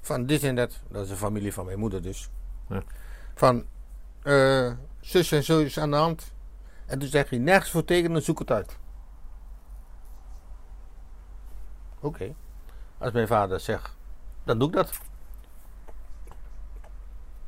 Van 0.03 0.27
dit 0.27 0.43
en 0.43 0.55
dat, 0.55 0.81
dat 0.89 1.05
is 1.05 1.11
een 1.11 1.17
familie 1.17 1.53
van 1.53 1.65
mijn 1.65 1.79
moeder 1.79 2.03
dus. 2.03 2.31
Ja. 2.69 2.83
Van 3.35 3.65
eh, 4.23 4.73
zus 5.01 5.33
en 5.33 5.43
zo 5.43 5.59
is 5.59 5.79
aan 5.79 5.91
de 5.91 5.97
hand. 5.97 6.33
En 6.87 6.99
toen 6.99 7.09
zeg 7.09 7.31
je 7.31 7.39
nergens 7.39 7.71
voor 7.71 7.85
tekenen, 7.85 8.23
zoek 8.23 8.39
het 8.39 8.51
uit. 8.51 8.79
Oké. 12.01 12.35
Als 12.99 13.13
mijn 13.13 13.27
vader 13.27 13.61
zegt, 13.61 13.97
dan 14.45 14.59
doe 14.59 14.69
ik 14.69 14.75
dat. 14.75 14.99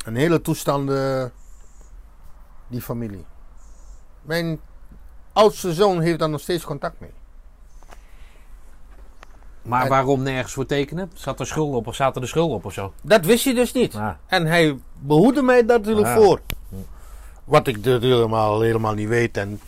Een 0.05 0.17
hele 0.17 0.41
toestand, 0.41 0.91
eh, 0.91 1.25
die 2.67 2.83
familie. 2.83 3.25
Mijn 4.23 4.61
oudste 5.33 5.75
zoon 5.75 6.01
heeft 6.01 6.19
daar 6.19 6.29
nog 6.29 6.41
steeds 6.41 6.65
contact 6.65 7.01
mee. 7.01 7.13
Maar 9.65 9.83
en- 9.83 9.89
waarom 9.89 10.23
nergens 10.23 10.53
voor 10.53 10.67
tekenen? 10.67 11.11
Zat 11.15 11.41
er 11.41 11.47
schuld 11.47 11.75
op 11.75 11.87
of 11.87 11.95
zaten 11.95 12.23
er 12.23 12.29
schulden 12.29 12.57
op 12.57 12.65
of 12.65 12.73
zo? 12.73 12.93
Dat 13.03 13.25
wist 13.25 13.45
hij 13.45 13.55
dus 13.55 13.73
niet. 13.73 13.93
Ja. 13.93 14.19
En 14.27 14.47
hij 14.47 14.79
behoedde 14.99 15.43
mij 15.43 15.65
daar 15.67 15.79
natuurlijk 15.79 16.07
voor. 16.09 16.41
Wat 17.45 17.67
ik 17.67 17.83
dus 17.85 18.03
helemaal, 18.03 18.61
helemaal 18.61 18.95
niet 18.95 19.09
weet 19.09 19.37
en 19.37 19.61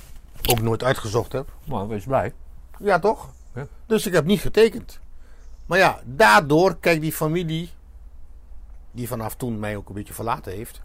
ook 0.51 0.60
nooit 0.60 0.85
uitgezocht 0.85 1.32
heb. 1.32 1.52
Maar 1.64 1.89
wees 1.89 2.05
blij. 2.05 2.32
Ja, 2.78 2.98
toch? 2.98 3.28
Ja. 3.55 3.66
Dus 3.86 4.06
ik 4.06 4.12
heb 4.12 4.24
niet 4.24 4.40
getekend. 4.40 5.01
Maar 5.66 5.78
ja, 5.78 6.01
daardoor 6.05 6.77
kijkt 6.81 7.01
die 7.01 7.12
familie, 7.12 7.70
die 8.90 9.09
vanaf 9.09 9.35
toen 9.35 9.59
mij 9.59 9.77
ook 9.77 9.89
een 9.89 9.94
beetje 9.94 10.14
verlaten 10.14 10.52
heeft, 10.52 10.81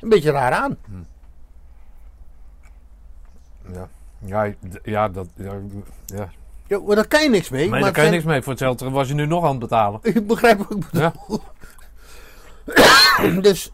een 0.00 0.08
beetje 0.08 0.30
raar 0.30 0.52
aan. 0.52 0.76
Ja, 3.72 3.88
ja, 4.18 4.50
d- 4.70 4.78
ja 4.82 5.08
dat... 5.08 5.26
Ja, 5.36 5.54
ja. 6.06 6.28
Ja, 6.72 6.80
maar 6.80 6.96
daar 6.96 7.08
kan 7.08 7.22
je 7.22 7.28
niks 7.28 7.48
mee. 7.48 7.60
Maar 7.60 7.70
maar 7.70 7.80
daar 7.80 7.92
kan 7.92 8.04
je 8.04 8.10
niks 8.10 8.24
mee. 8.24 8.42
Voor 8.42 8.52
hetzelfde 8.52 8.90
was 8.90 9.08
je 9.08 9.14
nu 9.14 9.26
nog 9.26 9.44
aan 9.44 9.50
het 9.50 9.58
betalen. 9.58 10.00
Ik 10.14 10.26
begrijp 10.26 10.58
wat 10.58 10.70
ik 10.70 10.84
Ja. 10.92 11.12
bedoel. 11.26 11.42
dus 13.42 13.72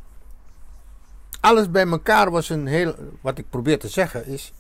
alles 1.41 1.71
bij 1.71 1.87
elkaar 1.87 2.31
was 2.31 2.49
een 2.49 2.67
heel. 2.67 2.95
Wat 3.21 3.39
ik 3.39 3.51
probeer 3.51 3.79
te 3.79 3.89
zeggen 3.89 4.27
is. 4.27 4.53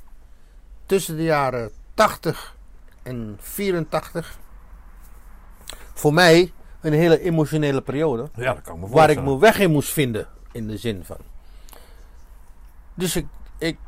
Tussen 0.86 1.16
de 1.16 1.22
jaren 1.22 1.70
80 1.94 2.56
en 3.02 3.36
84. 3.40 4.38
Voor 5.94 6.14
mij 6.14 6.52
een 6.80 6.92
hele 6.92 7.20
emotionele 7.20 7.82
periode. 7.82 8.28
Ja, 8.34 8.54
dat 8.54 8.62
kan 8.62 8.74
ik 8.74 8.80
me 8.80 8.88
waar 8.88 9.10
ik 9.10 9.22
mijn 9.22 9.38
weg 9.38 9.58
in 9.58 9.70
moest 9.70 9.90
vinden. 9.92 10.26
In 10.52 10.66
de 10.66 10.76
zin 10.76 11.04
van. 11.04 11.16
Dus 12.94 13.16
ik, 13.16 13.26
ik 13.58 13.78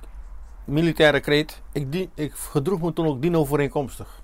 militaire 0.64 1.20
kreet, 1.20 1.60
ik, 1.72 1.93
dien, 1.93 2.10
ik 2.14 2.32
gedroeg 2.35 2.81
me 2.81 2.93
toen 2.93 3.06
ook 3.06 3.22
dino-overeenkomstig. 3.22 4.06
Ja. 4.09 4.20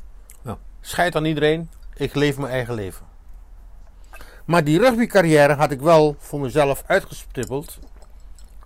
Scheid 0.87 1.17
aan 1.17 1.25
iedereen, 1.25 1.71
ik 1.95 2.15
leef 2.15 2.39
mijn 2.39 2.53
eigen 2.53 2.75
leven. 2.75 3.07
Maar 4.45 4.65
die 4.65 4.79
rugbycarrière 4.79 5.55
had 5.55 5.71
ik 5.71 5.81
wel 5.81 6.17
voor 6.19 6.41
mezelf 6.41 6.83
uitgestippeld. 6.87 7.79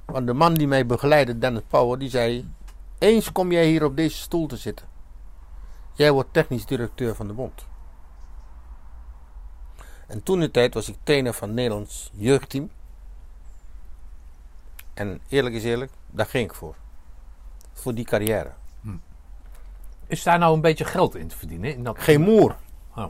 Want 0.05 0.27
de 0.27 0.33
man 0.33 0.55
die 0.55 0.67
mij 0.67 0.87
begeleidde, 0.87 1.39
Dennis 1.39 1.63
Power, 1.69 1.99
die 1.99 2.09
zei... 2.11 2.53
Eens 2.99 3.33
kom 3.33 3.53
jij 3.53 3.67
hier 3.67 3.85
op 3.85 3.97
deze 3.97 4.17
stoel 4.17 4.47
te 4.47 4.57
zitten. 4.57 4.87
Jij 5.93 6.13
wordt 6.13 6.33
technisch 6.33 6.67
directeur 6.67 7.15
van 7.15 7.27
de 7.27 7.33
bond. 7.33 7.67
En 10.07 10.23
toen 10.23 10.41
de 10.41 10.51
tijd 10.51 10.75
was 10.75 10.89
ik 10.89 10.97
trainer 11.03 11.33
van 11.33 11.55
Nederlands 11.55 12.11
jeugdteam. 12.15 12.71
En 14.95 15.21
eerlijk 15.29 15.55
is 15.55 15.65
eerlijk, 15.65 15.93
daar 16.11 16.27
ging 16.27 16.45
ik 16.45 16.55
voor. 16.55 16.75
Voor 17.73 17.95
die 17.95 18.05
carrière. 18.05 18.60
Is 20.11 20.23
daar 20.23 20.39
nou 20.39 20.55
een 20.55 20.61
beetje 20.61 20.85
geld 20.85 21.15
in 21.17 21.29
te 21.29 21.37
verdienen? 21.37 21.75
In 21.75 21.85
dat... 21.85 21.99
Geen 21.99 22.21
moer. 22.21 22.57
Oh. 22.97 23.07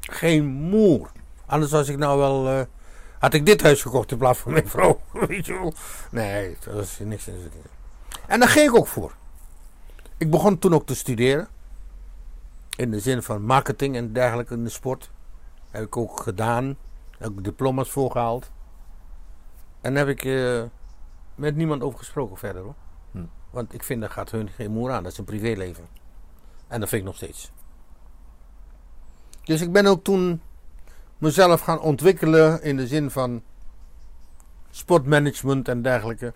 Geen 0.00 0.44
moer. 0.46 1.10
Anders 1.46 1.70
was 1.72 1.88
ik 1.88 1.98
nou 1.98 2.18
wel. 2.18 2.48
eh, 2.48 2.66
had 3.18 3.34
ik 3.34 3.46
dit 3.46 3.62
huis 3.62 3.82
gekocht 3.82 4.10
in 4.10 4.18
plaats 4.18 4.38
van 4.38 4.52
mijn 4.52 4.68
vrouw. 4.68 5.00
Weet 5.28 5.46
je 5.46 5.52
wel. 5.52 5.74
Nee, 6.10 6.56
daar 6.64 6.74
was 6.74 6.98
niks 6.98 7.28
in. 7.28 7.50
En 8.26 8.40
daar 8.40 8.48
ging 8.48 8.68
ik 8.70 8.76
ook 8.76 8.86
voor. 8.86 9.14
Ik 10.16 10.30
begon 10.30 10.58
toen 10.58 10.74
ook 10.74 10.86
te 10.86 10.94
studeren. 10.94 11.48
In 12.76 12.90
de 12.90 13.00
zin 13.00 13.22
van 13.22 13.42
marketing 13.42 13.96
en 13.96 14.12
dergelijke 14.12 14.54
in 14.54 14.64
de 14.64 14.70
sport. 14.70 15.10
Heb 15.70 15.82
ik 15.82 15.96
ook 15.96 16.20
gedaan. 16.20 16.76
Heb 17.18 17.30
ik 17.30 17.44
diploma's 17.44 17.90
voorgehaald. 17.90 18.50
En 19.80 19.94
daar 19.94 20.06
heb 20.06 20.18
ik 20.18 20.24
eh, 20.24 20.62
met 21.34 21.56
niemand 21.56 21.82
over 21.82 21.98
gesproken 21.98 22.36
verder 22.36 22.62
hoor. 22.62 22.74
Hm. 23.56 23.62
Want 23.62 23.74
ik 23.74 23.82
vind 23.82 24.00
dat 24.00 24.10
gaat 24.10 24.30
hun 24.30 24.48
geen 24.48 24.70
moer 24.70 24.92
aan. 24.92 25.02
Dat 25.02 25.12
is 25.12 25.18
een 25.18 25.24
privéleven. 25.24 25.88
En 26.68 26.80
dat 26.80 26.88
vind 26.88 27.00
ik 27.00 27.08
nog 27.08 27.16
steeds. 27.16 27.50
Dus 29.44 29.60
ik 29.60 29.72
ben 29.72 29.86
ook 29.86 30.04
toen 30.04 30.40
mezelf 31.18 31.60
gaan 31.60 31.80
ontwikkelen 31.80 32.62
in 32.62 32.76
de 32.76 32.86
zin 32.86 33.10
van 33.10 33.42
sportmanagement 34.70 35.68
en 35.68 35.82
dergelijke. 35.82 36.34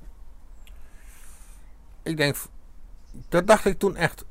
Ik 2.02 2.16
denk, 2.16 2.36
dat 3.28 3.46
dacht 3.46 3.64
ik 3.64 3.78
toen 3.78 3.96
echt. 3.96 4.24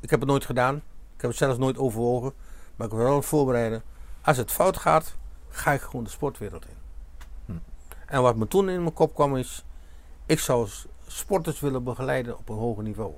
Ik 0.00 0.10
heb 0.10 0.20
het 0.20 0.28
nooit 0.28 0.44
gedaan. 0.44 0.76
Ik 1.14 1.20
heb 1.20 1.30
het 1.30 1.38
zelfs 1.38 1.58
nooit 1.58 1.78
overwogen. 1.78 2.32
Maar 2.76 2.86
ik 2.86 2.92
wil 2.92 3.04
wel 3.04 3.22
voorbereiden. 3.22 3.82
Als 4.22 4.36
het 4.36 4.52
fout 4.52 4.76
gaat, 4.76 5.14
ga 5.48 5.72
ik 5.72 5.80
gewoon 5.80 6.04
de 6.04 6.10
sportwereld 6.10 6.66
in. 6.66 6.82
En 8.06 8.22
wat 8.22 8.36
me 8.36 8.48
toen 8.48 8.68
in 8.68 8.80
mijn 8.80 8.94
kop 8.94 9.14
kwam 9.14 9.36
is, 9.36 9.64
ik 10.26 10.38
zou 10.38 10.68
sporters 11.06 11.60
willen 11.60 11.84
begeleiden 11.84 12.38
op 12.38 12.48
een 12.48 12.56
hoger 12.56 12.82
niveau. 12.82 13.12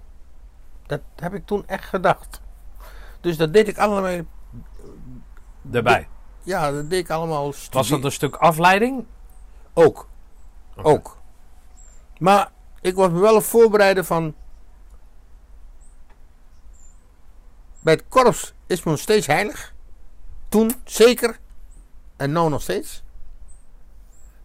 Dat 0.87 1.01
heb 1.17 1.35
ik 1.35 1.47
toen 1.47 1.67
echt 1.67 1.85
gedacht. 1.85 2.41
Dus 3.21 3.37
dat 3.37 3.53
deed 3.53 3.69
ik 3.69 3.79
allemaal, 3.79 4.25
Daarbij. 5.63 6.09
ja, 6.43 6.71
dat 6.71 6.91
deed 6.91 6.99
ik 7.01 7.11
allemaal 7.11 7.53
Was 7.71 7.89
dat 7.89 8.05
een 8.05 8.13
stuk 8.13 8.37
afleiding? 8.37 9.07
Ook. 9.75 10.09
Ook. 10.77 11.19
Maar 12.19 12.51
ik 12.81 12.95
was 12.95 13.11
me 13.11 13.19
wel 13.19 13.41
voorbereiden 13.41 14.05
van. 14.05 14.35
Bij 17.81 17.95
het 17.95 18.05
korps 18.09 18.55
is 18.67 18.83
me 18.83 18.91
nog 18.91 19.01
steeds 19.01 19.27
heilig. 19.27 19.75
Toen 20.49 20.73
zeker. 20.85 21.39
En 22.17 22.33
nou 22.33 22.51
nog 22.51 22.63
steeds. 22.63 23.03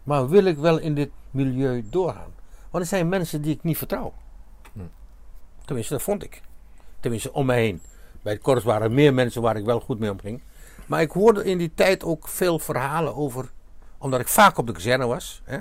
Maar 0.04 0.30
wil 0.30 0.46
ik 0.46 0.58
wel 0.58 0.78
in 0.78 0.96
dit 0.96 1.10
milieu 1.32 1.90
doorgaan? 1.90 2.34
Want 2.72 2.84
er 2.84 2.90
zijn 2.90 3.10
mensen 3.10 3.42
die 3.42 3.54
ik 3.56 3.64
niet 3.64 3.78
vertrouw. 3.78 4.14
Tenminste, 5.66 5.94
dat 5.94 6.04
vond 6.04 6.24
ik. 6.24 6.42
Tenminste, 7.00 7.34
om 7.34 7.46
me 7.46 7.54
heen. 7.54 7.82
Bij 8.22 8.34
het 8.34 8.42
korps 8.42 8.64
waren 8.64 8.82
er 8.82 8.92
meer 8.92 9.14
mensen 9.14 9.42
waar 9.42 9.56
ik 9.56 9.66
wel 9.66 9.80
goed 9.80 10.00
mee 10.00 10.12
omging. 10.12 10.42
Maar 10.86 11.02
ik 11.02 11.12
hoorde 11.12 11.44
in 11.44 11.58
die 11.58 11.74
tijd 11.76 12.04
ook 12.04 12.28
veel 12.28 12.60
verhalen 12.60 13.16
over... 13.16 13.52
Omdat 13.98 14.20
ik 14.20 14.28
vaak 14.28 14.58
op 14.58 14.68
de 14.68 14.74
kazerne 14.74 15.06
was. 15.06 15.42
Hè? 15.44 15.58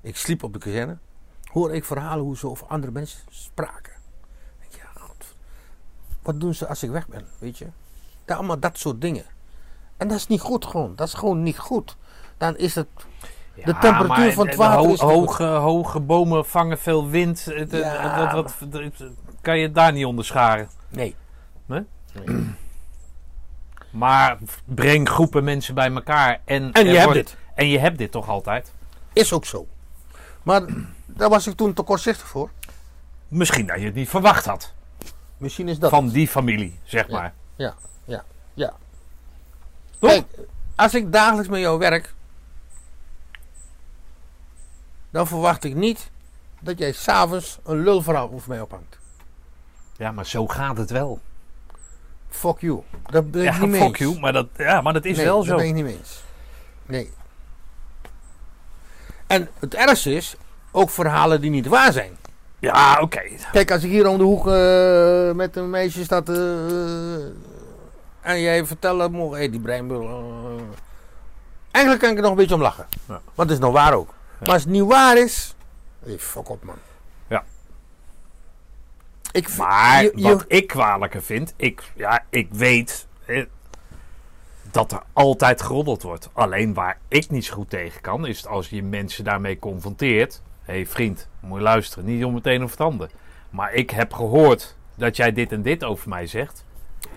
Ik 0.00 0.16
sliep 0.16 0.42
op 0.42 0.52
de 0.52 0.58
kazerne. 0.58 0.98
Hoorde 1.44 1.74
ik 1.74 1.84
verhalen 1.84 2.24
hoe 2.24 2.36
ze 2.36 2.48
over 2.48 2.66
andere 2.66 2.92
mensen 2.92 3.20
spraken. 3.30 3.92
Ik 4.60 4.70
denk, 4.70 4.82
ja, 4.82 5.00
god. 5.00 5.24
Wat 6.22 6.40
doen 6.40 6.54
ze 6.54 6.66
als 6.66 6.82
ik 6.82 6.90
weg 6.90 7.08
ben, 7.08 7.26
weet 7.38 7.58
je? 7.58 7.66
Ja, 8.26 8.34
allemaal 8.34 8.58
dat 8.58 8.78
soort 8.78 9.00
dingen. 9.00 9.24
En 9.96 10.08
dat 10.08 10.16
is 10.16 10.26
niet 10.26 10.40
goed 10.40 10.64
gewoon. 10.64 10.96
Dat 10.96 11.08
is 11.08 11.14
gewoon 11.14 11.42
niet 11.42 11.58
goed. 11.58 11.96
Dan 12.36 12.56
is 12.56 12.74
het... 12.74 12.88
de 13.54 13.62
Ja, 13.70 13.78
temperatuur 13.78 14.32
van 14.32 14.46
het 14.46 14.56
de 14.56 14.62
water 14.62 14.78
ho- 14.86 14.92
is 14.92 15.00
hoge, 15.00 15.44
hoge 15.44 16.00
bomen 16.00 16.46
vangen 16.46 16.78
veel 16.78 17.08
wind. 17.08 17.44
Het, 17.44 17.70
Ja, 17.72 18.32
wat, 18.34 18.54
wat- 18.70 19.04
kan 19.40 19.58
je 19.58 19.70
daar 19.70 19.92
niet 19.92 20.04
onder 20.04 20.24
scharen? 20.24 20.68
Nee. 20.88 21.14
Maar 23.90 24.38
breng 24.64 25.08
groepen 25.08 25.44
mensen 25.44 25.74
bij 25.74 25.92
elkaar. 25.92 26.40
En, 26.44 26.72
En 26.72 26.86
je 26.86 26.98
hebt 26.98 27.12
dit. 27.12 27.36
En 27.54 27.66
je 27.68 27.78
hebt 27.78 27.98
dit 27.98 28.10
toch 28.10 28.28
altijd? 28.28 28.72
Is 29.12 29.32
ook 29.32 29.44
zo. 29.44 29.66
Maar 30.42 30.62
daar 31.06 31.28
was 31.28 31.46
ik 31.46 31.56
toen 31.56 31.72
te 31.72 31.82
kortzichtig 31.82 32.26
voor. 32.28 32.50
Misschien 33.28 33.66
dat 33.66 33.78
je 33.80 33.84
het 33.84 33.94
niet 33.94 34.08
verwacht 34.08 34.44
had. 34.44 34.72
Misschien 35.36 35.68
is 35.68 35.78
dat 35.78 35.90
van 35.90 36.04
het. 36.04 36.14
die 36.14 36.28
familie, 36.28 36.78
zeg 36.84 37.06
Ja. 37.08 37.12
maar. 37.16 37.32
Ja, 37.56 37.74
ja, 38.04 38.24
ja. 38.54 38.72
Toch? 39.98 40.10
Kijk, 40.10 40.24
als 40.74 40.94
ik 40.94 41.12
dagelijks 41.12 41.48
met 41.48 41.60
jou 41.60 41.78
werk, 41.78 42.14
dan 45.14 45.26
verwacht 45.26 45.64
ik 45.64 45.74
niet 45.74 46.10
dat 46.60 46.78
jij 46.78 46.92
s'avonds 46.92 47.58
een 47.64 47.82
lulverhaal 47.82 48.30
over 48.32 48.48
mij 48.48 48.60
ophangt. 48.60 48.98
Ja, 49.96 50.12
maar 50.12 50.26
zo 50.26 50.46
gaat 50.46 50.76
het 50.76 50.90
wel. 50.90 51.20
Fuck 52.28 52.60
you. 52.60 52.82
Dat 53.10 53.30
ben 53.30 53.42
ik 53.42 53.52
Ja, 53.52 53.58
niet 53.58 53.70
mee 53.70 53.80
fuck 53.80 53.88
eens. 53.88 53.98
you, 53.98 54.20
maar 54.20 54.32
dat, 54.32 54.46
ja, 54.56 54.80
maar 54.80 54.92
dat 54.92 55.04
is 55.04 55.16
nee, 55.16 55.24
wel 55.26 55.36
dat 55.36 55.46
zo. 55.46 55.56
ben 55.56 55.66
ik 55.66 55.74
niet 55.74 55.84
mee 55.84 55.96
eens. 55.98 56.24
Nee. 56.86 57.12
En 59.26 59.48
het 59.58 59.74
ergste 59.74 60.14
is, 60.14 60.36
ook 60.70 60.90
verhalen 60.90 61.40
die 61.40 61.50
niet 61.50 61.66
waar 61.66 61.92
zijn. 61.92 62.16
Ja, 62.58 62.98
oké. 63.00 63.22
Kijk, 63.52 63.70
als 63.70 63.82
ik 63.82 63.90
hier 63.90 64.06
om 64.08 64.18
de 64.18 64.24
hoek 64.24 64.46
eh, 64.48 65.32
met 65.36 65.56
een 65.56 65.70
meisje 65.70 66.04
sta 66.04 66.22
eh, 66.24 67.24
en 68.20 68.40
jij 68.40 68.66
vertelt 68.66 69.12
oh, 69.14 69.32
hey, 69.32 69.50
die 69.50 69.60
breinbul. 69.60 70.02
eh. 70.02 70.62
eigenlijk 71.70 72.02
kan 72.04 72.10
ik 72.12 72.16
er 72.16 72.22
nog 72.22 72.30
een 72.30 72.36
beetje 72.36 72.54
om 72.54 72.60
lachen. 72.60 72.86
Ja. 73.08 73.20
Want 73.34 73.48
het 73.50 73.58
is 73.58 73.64
nog 73.64 73.72
waar 73.72 73.94
ook. 73.94 74.14
Maar 74.44 74.52
als 74.54 74.62
het 74.62 74.72
niet 74.72 74.82
waar 74.84 75.16
is, 75.18 75.54
hey, 76.04 76.18
fuck 76.18 76.48
op 76.48 76.64
man. 76.64 76.76
Ja. 77.26 77.44
Ik 79.32 79.48
vind- 79.48 79.58
Maar 79.58 80.02
je- 80.02 80.12
je- 80.14 80.22
wat 80.28 80.44
ik 80.48 80.66
kwalijker 80.66 81.22
vind, 81.22 81.54
ik, 81.56 81.82
ja, 81.94 82.24
ik 82.30 82.48
weet 82.52 83.06
eh, 83.26 83.44
dat 84.70 84.92
er 84.92 85.02
altijd 85.12 85.62
geroddeld 85.62 86.02
wordt. 86.02 86.28
Alleen 86.32 86.74
waar 86.74 86.98
ik 87.08 87.30
niet 87.30 87.44
zo 87.44 87.54
goed 87.54 87.70
tegen 87.70 88.00
kan, 88.00 88.26
is 88.26 88.46
als 88.46 88.68
je 88.70 88.82
mensen 88.82 89.24
daarmee 89.24 89.58
confronteert. 89.58 90.42
Hé 90.62 90.72
hey 90.72 90.86
vriend, 90.86 91.28
moet 91.40 91.58
je 91.58 91.64
luisteren, 91.64 92.04
niet 92.04 92.24
om 92.24 92.34
meteen 92.34 92.62
over 92.62 92.76
het 92.78 92.86
ander. 92.86 93.10
Maar 93.50 93.72
ik 93.72 93.90
heb 93.90 94.12
gehoord 94.12 94.76
dat 94.94 95.16
jij 95.16 95.32
dit 95.32 95.52
en 95.52 95.62
dit 95.62 95.84
over 95.84 96.08
mij 96.08 96.26
zegt. 96.26 96.64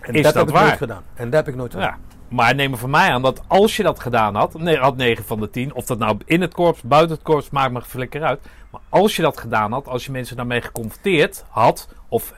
en 0.01 0.13
is 0.13 0.23
dat, 0.23 0.33
dat 0.33 0.41
heb 0.41 0.47
ik 0.47 0.53
waar? 0.53 0.65
nooit 0.65 0.77
gedaan. 0.77 1.03
En 1.13 1.29
dat 1.29 1.33
heb 1.45 1.47
ik 1.47 1.55
nooit 1.59 1.71
gedaan. 1.73 1.87
Ja, 1.87 2.16
maar 2.29 2.55
neem 2.55 2.71
er 2.71 2.77
van 2.77 2.89
mij 2.89 3.11
aan 3.11 3.21
dat 3.21 3.41
als 3.47 3.75
je 3.75 3.83
dat 3.83 3.99
gedaan 3.99 4.35
had, 4.35 4.53
nee, 4.53 4.77
had 4.77 4.95
9 4.97 5.25
van 5.25 5.39
de 5.39 5.49
10, 5.49 5.73
of 5.73 5.85
dat 5.85 5.97
nou 5.99 6.17
in 6.25 6.41
het 6.41 6.53
korps, 6.53 6.81
buiten 6.81 7.15
het 7.15 7.25
korps, 7.25 7.49
maakt 7.49 7.71
me 7.71 7.81
flikker 7.81 8.23
uit. 8.23 8.39
Maar 8.71 8.81
als 8.89 9.15
je 9.15 9.21
dat 9.21 9.37
gedaan 9.37 9.71
had, 9.71 9.87
als 9.87 10.05
je 10.05 10.11
mensen 10.11 10.35
daarmee 10.35 10.61
geconfronteerd 10.61 11.45
had, 11.49 11.87
of 12.09 12.33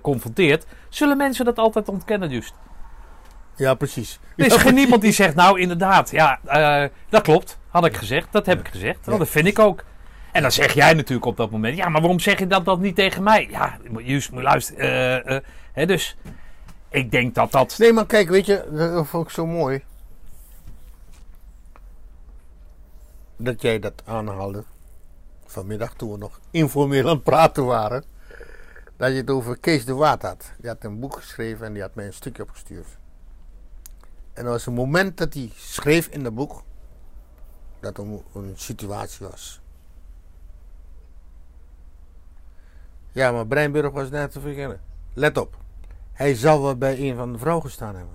confronteert, 0.00 0.66
zullen 0.88 1.16
mensen 1.16 1.44
dat 1.44 1.58
altijd 1.58 1.88
ontkennen, 1.88 2.30
juist. 2.30 2.54
Ja, 3.56 3.74
precies. 3.74 4.18
Er 4.36 4.46
is 4.46 4.54
Ja, 4.54 4.60
geen 4.60 4.74
niemand 4.74 5.02
die 5.02 5.12
zegt, 5.12 5.34
nou 5.34 5.60
inderdaad, 5.60 6.10
ja, 6.10 6.38
eh, 6.44 6.88
dat 7.08 7.22
klopt, 7.22 7.58
had 7.68 7.84
ik 7.86 7.96
gezegd, 7.96 8.28
dat 8.30 8.46
heb 8.46 8.60
ik 8.60 8.68
gezegd, 8.68 8.98
Ja. 9.06 9.18
dat 9.18 9.28
vind 9.28 9.46
ik 9.46 9.58
ook. 9.58 9.84
En 10.32 10.42
dan 10.42 10.52
zeg 10.52 10.72
jij 10.72 10.94
natuurlijk 10.94 11.26
op 11.26 11.36
dat 11.36 11.50
moment, 11.50 11.76
ja, 11.76 11.88
maar 11.88 12.00
waarom 12.00 12.20
zeg 12.20 12.38
je 12.38 12.46
dat, 12.46 12.64
dat 12.64 12.80
niet 12.80 12.94
tegen 12.96 13.22
mij? 13.22 13.48
Ja, 13.50 13.76
juist, 14.04 14.30
moet 14.30 14.38
je 14.40 14.44
luisteren. 14.46 14.80
eh, 15.24 15.36
eh, 15.36 15.42
hè, 15.72 15.86
dus 15.86 16.16
ik 16.92 17.10
denk 17.10 17.34
dat 17.34 17.52
dat... 17.52 17.78
Nee, 17.78 17.92
maar 17.92 18.06
kijk, 18.06 18.28
weet 18.28 18.46
je, 18.46 18.68
dat 18.72 19.06
vond 19.06 19.24
ik 19.26 19.30
zo 19.32 19.46
mooi. 19.46 19.84
Dat 23.36 23.62
jij 23.62 23.78
dat 23.78 24.02
aanhaalde. 24.04 24.64
Vanmiddag 25.44 25.94
toen 25.94 26.10
we 26.12 26.18
nog 26.18 26.40
informeel 26.50 27.08
aan 27.08 27.14
het 27.14 27.22
praten 27.24 27.64
waren. 27.64 28.04
Dat 28.96 29.10
je 29.10 29.16
het 29.16 29.30
over 29.30 29.58
Kees 29.58 29.84
de 29.84 29.94
Waard 29.94 30.22
had. 30.22 30.52
Die 30.58 30.68
had 30.70 30.84
een 30.84 31.00
boek 31.00 31.16
geschreven 31.16 31.66
en 31.66 31.72
die 31.72 31.82
had 31.82 31.94
mij 31.94 32.06
een 32.06 32.12
stukje 32.12 32.42
opgestuurd. 32.42 32.86
En 34.32 34.44
er 34.44 34.50
was 34.50 34.66
een 34.66 34.72
moment 34.74 35.16
dat 35.16 35.34
hij 35.34 35.52
schreef 35.56 36.06
in 36.06 36.22
dat 36.22 36.34
boek. 36.34 36.62
Dat 37.80 37.98
er 37.98 38.04
een- 38.34 38.52
situatie 38.54 39.26
was. 39.26 39.60
Ja, 43.12 43.32
maar 43.32 43.46
Breinburg 43.46 43.92
was 43.92 44.10
net 44.10 44.32
te 44.32 44.40
verkennen. 44.40 44.80
Let 45.14 45.38
op. 45.38 45.56
Hij 46.22 46.34
zal 46.34 46.62
wel 46.62 46.76
bij 46.76 46.98
een 47.10 47.16
van 47.16 47.32
de 47.32 47.38
vrouwen 47.38 47.64
gestaan 47.64 47.94
hebben. 47.94 48.14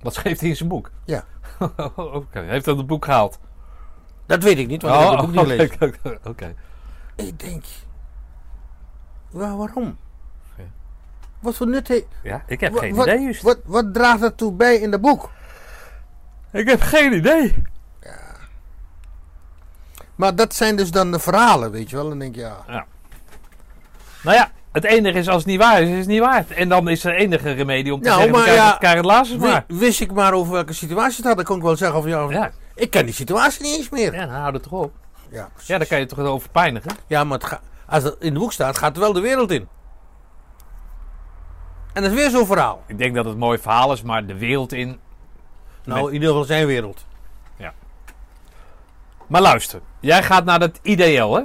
Wat 0.00 0.14
schreef 0.14 0.40
hij 0.40 0.48
in 0.48 0.56
zijn 0.56 0.68
boek? 0.68 0.90
Ja. 1.04 1.24
Oké, 1.96 2.40
heeft 2.40 2.64
dat 2.64 2.76
het 2.76 2.86
boek 2.86 3.04
gehaald? 3.04 3.38
Dat 4.26 4.42
weet 4.42 4.58
ik 4.58 4.66
niet, 4.66 4.82
want 4.82 4.94
ik 4.94 5.00
heb 5.00 5.20
het 5.20 5.20
boek 5.32 5.46
niet 5.46 5.70
gelezen. 5.80 6.18
oké. 6.24 6.54
Ik 7.16 7.40
denk, 7.40 7.64
wa- 9.30 9.56
waarom? 9.56 9.96
Ja. 10.56 10.64
Wat 11.40 11.54
voor 11.54 11.66
nut 11.68 11.88
heeft... 11.88 12.06
Ja, 12.22 12.42
ik 12.46 12.60
heb 12.60 12.74
geen 12.76 12.94
idee, 13.00 13.20
juist. 13.22 13.42
Wat, 13.42 13.58
wat 13.64 13.94
draagt 13.94 14.20
dat 14.20 14.36
toe 14.36 14.52
bij 14.52 14.76
in 14.76 14.90
dat 14.90 15.00
boek? 15.00 15.30
Ik 16.52 16.68
heb 16.68 16.80
geen 16.80 17.12
idee. 17.12 17.62
Maar 20.14 20.34
dat 20.34 20.54
zijn 20.54 20.76
dus 20.76 20.90
dan 20.90 21.10
de 21.12 21.18
verhalen, 21.18 21.70
weet 21.70 21.90
je 21.90 21.96
wel. 21.96 22.08
Dan 22.08 22.18
denk 22.18 22.34
je, 22.34 22.40
ja, 22.40 22.86
Nou 24.22 24.36
ja, 24.36 24.50
het 24.72 24.84
enige 24.84 25.18
is 25.18 25.28
als 25.28 25.36
het 25.36 25.46
niet 25.46 25.58
waar 25.60 25.82
is, 25.82 25.88
is 25.88 25.98
het 25.98 26.06
niet 26.06 26.20
waar. 26.20 26.44
En 26.48 26.68
dan 26.68 26.88
is 26.88 27.04
er 27.04 27.14
enige 27.14 27.52
remedie 27.52 27.94
om 27.94 28.00
te 28.02 28.08
Nou, 28.08 28.20
zeggen, 28.22 28.38
maar 28.38 28.52
ja, 28.54 28.78
het 28.96 29.04
laatste 29.04 29.36
maar. 29.38 29.64
wist 29.68 30.00
ik 30.00 30.12
maar 30.12 30.32
over 30.32 30.52
welke 30.52 30.72
situatie 30.72 31.16
het 31.16 31.26
had, 31.26 31.36
dan 31.36 31.44
kon 31.44 31.56
ik 31.56 31.62
wel 31.62 31.76
zeggen 31.76 32.02
van 32.02 32.10
ja, 32.10 32.30
Ja. 32.30 32.50
ik 32.74 32.90
ken 32.90 33.04
die 33.04 33.14
situatie 33.14 33.62
niet 33.62 33.76
eens 33.76 33.88
meer. 33.88 34.14
Ja, 34.14 34.26
dan 34.26 34.34
houd 34.34 34.52
het 34.54 34.62
toch 34.62 34.72
op. 34.72 34.92
Ja, 35.30 35.48
precies. 35.52 35.68
Ja, 35.68 35.78
dan 35.78 35.86
kan 35.86 35.98
je 35.98 36.06
toch 36.06 36.18
over 36.18 36.50
pijnigen. 36.50 36.90
Ja, 37.06 37.24
maar 37.24 37.38
het 37.38 37.58
als 37.86 38.02
het 38.02 38.16
in 38.18 38.30
het 38.30 38.38
boek 38.38 38.52
staat, 38.52 38.78
gaat 38.78 38.94
er 38.94 39.00
wel 39.00 39.12
de 39.12 39.20
wereld 39.20 39.50
in. 39.50 39.68
En 41.92 42.02
dat 42.02 42.12
is 42.12 42.18
weer 42.18 42.30
zo'n 42.30 42.46
verhaal. 42.46 42.82
Ik 42.86 42.98
denk 42.98 43.14
dat 43.14 43.24
het 43.24 43.32
een 43.34 43.40
mooi 43.40 43.58
verhaal 43.58 43.92
is, 43.92 44.02
maar 44.02 44.26
de 44.26 44.38
wereld 44.38 44.72
in... 44.72 44.98
Nou, 45.84 46.06
in 46.06 46.12
ieder 46.12 46.28
geval 46.28 46.44
zijn 46.44 46.66
wereld. 46.66 47.06
Maar 49.26 49.40
luister, 49.40 49.80
jij 50.00 50.22
gaat 50.22 50.44
naar 50.44 50.58
dat 50.58 50.78
IDL, 50.82 51.32
hè? 51.32 51.42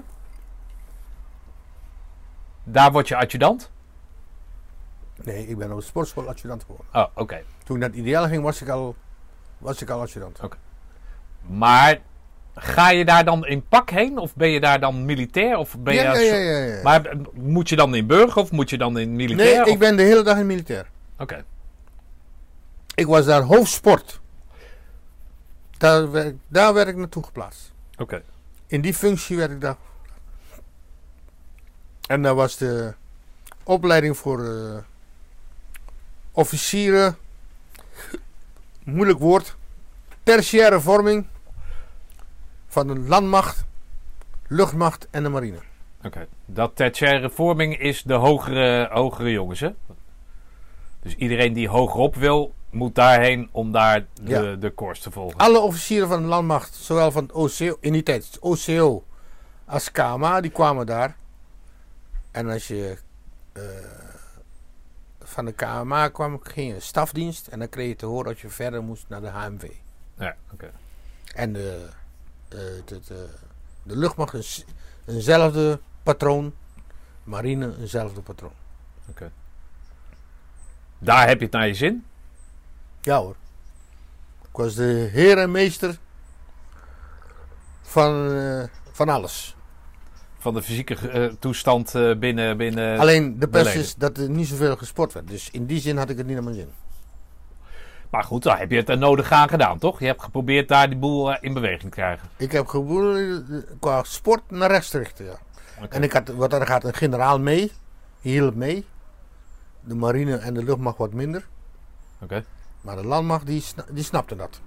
Daar 2.64 2.91
word 2.91 3.07
je 3.07 3.15
adjudant. 3.15 3.72
Nee, 5.23 5.48
ik 5.48 5.57
ben 5.57 5.72
op 5.72 5.77
de 5.80 5.85
sportschool 5.85 6.27
adjudant 6.30 6.61
geworden. 6.61 6.85
Oh, 6.94 7.06
oké. 7.15 7.41
Toen 7.64 7.76
ik 7.76 7.81
naar 7.81 7.90
het 7.90 7.99
ideaal 7.99 8.27
ging, 8.27 8.44
was 8.44 8.61
ik 8.61 8.69
al, 8.69 8.95
was 9.57 9.81
ik 9.81 9.90
al 9.90 10.02
adjudant. 10.02 10.40
Maar 11.41 11.99
ga 12.56 12.90
je 12.90 13.06
daar 13.06 13.26
dan 13.26 13.45
in 13.45 13.68
pak 13.68 13.90
heen? 13.90 14.18
Of 14.18 14.35
ben 14.35 14.49
je 14.49 14.60
daar 14.60 14.80
dan 14.80 15.06
militair? 15.06 15.57
Of 15.57 15.77
ben 15.80 15.94
je 15.94 16.02
ja, 16.02 16.10
als- 16.10 16.19
ja, 16.19 16.35
ja, 16.35 16.57
ja, 16.57 16.76
ja. 16.76 16.81
Maar 16.84 17.06
eh, 17.06 17.18
moet 17.34 17.69
je 17.69 17.76
dan 17.76 17.95
in 17.95 18.07
burger 18.07 18.41
of 18.41 18.52
moet 18.52 18.69
je 18.69 18.77
dan 18.77 18.98
in 18.98 19.15
militair? 19.15 19.52
nee, 19.53 19.61
of- 19.61 19.68
ik 19.68 19.80
ben 19.80 19.95
de 19.95 20.03
hele 20.03 20.23
dag 20.23 20.38
in 20.38 20.45
militair. 20.45 20.90
Oké. 21.19 21.44
Ik 22.95 23.06
was 23.07 23.26
daar 23.26 23.41
hoofdsport. 23.41 24.22
Daar 25.77 26.11
werd, 26.11 26.35
daar 26.48 26.73
werd 26.73 26.88
ik 26.88 26.95
naartoe 26.95 27.23
geplaatst. 27.23 27.72
Oké. 27.98 28.22
In 28.68 28.81
die 28.81 28.94
functie 28.94 29.38
werd 29.38 29.52
ik 29.52 29.61
daar. 29.61 29.76
En 32.14 32.22
daar 32.22 32.35
was 32.35 32.57
de 32.57 32.94
opleiding 33.64 34.18
voor 34.18 34.45
eh, 34.45 34.77
officieren. 36.31 37.18
Moeilijk 38.84 39.19
woord. 39.19 39.56
Tertiaire 40.23 40.80
vorming 40.80 41.26
van 42.68 42.88
de 42.88 42.99
landmacht, 42.99 43.65
luchtmacht 44.48 45.07
en 45.11 45.23
de 45.23 45.30
marine. 45.30 45.57
Oké. 46.03 46.27
Dat 46.45 46.76
tertiaire 46.76 47.30
vorming 47.30 47.80
is 47.80 48.03
de 48.03 48.14
hogere, 48.14 48.90
hogere 48.91 49.31
jongens, 49.31 49.60
hè? 49.60 49.69
Dus 51.02 51.15
iedereen 51.15 51.53
die 51.53 51.69
hogerop 51.69 52.15
wil, 52.15 52.53
moet 52.69 52.95
daarheen 52.95 53.49
om 53.52 53.72
daar 53.72 54.06
de, 54.22 54.30
Ja. 54.30 54.56
de 54.56 54.69
koers 54.69 54.99
te 54.99 55.11
volgen. 55.11 55.38
Alle 55.40 55.60
officieren 55.60 56.07
van 56.07 56.22
de 56.22 56.27
landmacht, 56.27 56.76
zowel 56.76 57.11
van 57.11 57.23
het 57.23 57.31
OCO, 57.31 57.77
in 57.80 57.94
die 57.94 58.03
tijd 58.03 58.38
OCO 58.40 59.03
als 59.65 59.91
KMA, 59.91 60.41
die 60.41 60.52
kwamen 60.52 60.85
daar. 60.85 61.15
En 62.34 62.49
als 62.49 62.68
je 62.68 62.97
eh, 63.53 63.64
van 65.19 65.45
de 65.45 65.51
KMA 65.51 66.10
kwam, 66.10 66.39
ging 66.43 66.73
je 66.73 66.80
stafdienst 66.80 67.47
en 67.47 67.60
dan 67.60 67.69
kreeg 67.69 67.88
je 67.88 67.95
te 67.95 68.05
horen 68.05 68.26
dat 68.26 68.39
je 68.39 68.49
verder 68.49 68.84
moest 68.84 69.10
naar 69.10 69.22
de 69.22 69.27
HMV. 69.27 69.72
Ja, 70.18 70.35
oké. 70.51 70.72
En 71.35 71.53
de, 71.53 71.89
eh, 72.49 72.60
het, 72.85 73.10
eh, 73.10 73.18
de 73.84 73.97
luchtmacht 73.97 74.65
eenzelfde 75.05 75.80
patroon. 76.03 76.53
Marine 77.23 77.76
eenzelfde 77.80 78.22
patroon. 78.22 78.53
Daar 80.99 81.27
heb 81.27 81.38
je 81.38 81.45
het 81.45 81.53
naar 81.53 81.68
je 81.68 81.73
zin. 81.73 82.05
Ja 83.01 83.18
hoor. 83.18 83.35
Ik 84.41 84.60
was 84.60 84.76
de 84.76 85.10
heer 85.11 85.38
en 85.38 85.51
meester 85.51 85.97
van, 87.81 88.34
eh, 88.34 88.64
van 88.91 89.10
alles. 89.10 89.55
Van 90.44 90.53
de 90.53 90.61
fysieke 90.61 91.10
eh, 91.10 91.26
toestand 91.40 91.95
eh, 91.95 92.15
binnen... 92.15 92.57
binnen 92.57 92.99
Alleen 92.99 93.40
de 93.40 93.48
pest 93.48 93.76
is 93.76 93.95
dat 93.95 94.18
er 94.18 94.30
niet 94.30 94.48
zoveel 94.48 94.76
gesport 94.76 95.14
werd. 95.14 95.28
Dus 95.28 95.49
in 95.52 95.65
die 95.65 95.80
zin 95.80 95.98
had 95.98 96.10
ik 96.10 96.18
het 96.18 96.26
niet 96.26 96.36
naar 96.36 96.44
mijn 96.44 96.56
zin. 96.56 96.70
Maar 98.10 98.24
goed, 98.24 98.44
daar 98.44 98.60
heb 98.60 98.72
je 98.72 98.78
het 98.78 98.90
er 98.90 98.98
nodig 98.98 99.32
aan 99.32 99.49
gedaan, 99.49 99.78
toch? 99.78 99.99
Je 99.99 100.06
hebt 100.06 100.22
geprobeerd 100.22 100.68
daar 100.68 100.90
die 100.90 100.98
boel 100.98 101.34
eh, 101.34 101.38
in 101.41 101.53
beweging 101.53 101.82
te 101.82 101.90
krijgen. 101.90 102.30
Ik 102.38 102.52
heb 102.52 102.68
geprobeerd 102.68 103.44
qua 103.80 104.03
sport 104.03 104.52
naar 104.52 104.70
rechts 104.70 104.90
te 104.90 104.98
richten. 104.98 105.26
Ja. 105.26 105.38
En 105.90 106.03
ik 106.03 106.14
had, 106.14 106.28
wat 106.30 106.53
er 106.53 106.68
gaat 106.68 106.84
een 106.84 106.94
generaal 106.94 107.40
mee. 107.40 107.72
Die 108.22 108.32
hielp 108.32 108.56
mee. 108.56 108.86
De 109.82 109.95
marine 109.95 110.36
en 110.36 110.53
de 110.53 110.64
luchtmacht 110.64 110.98
wat 110.98 111.14
minder. 111.14 111.48
Oké. 112.22 112.44
Maar 112.82 112.95
de 112.95 113.06
landmacht 113.06 113.45
die, 113.45 113.61
sna- 113.61 113.86
die 113.90 114.03
snapte 114.03 114.36
dat. 114.36 114.60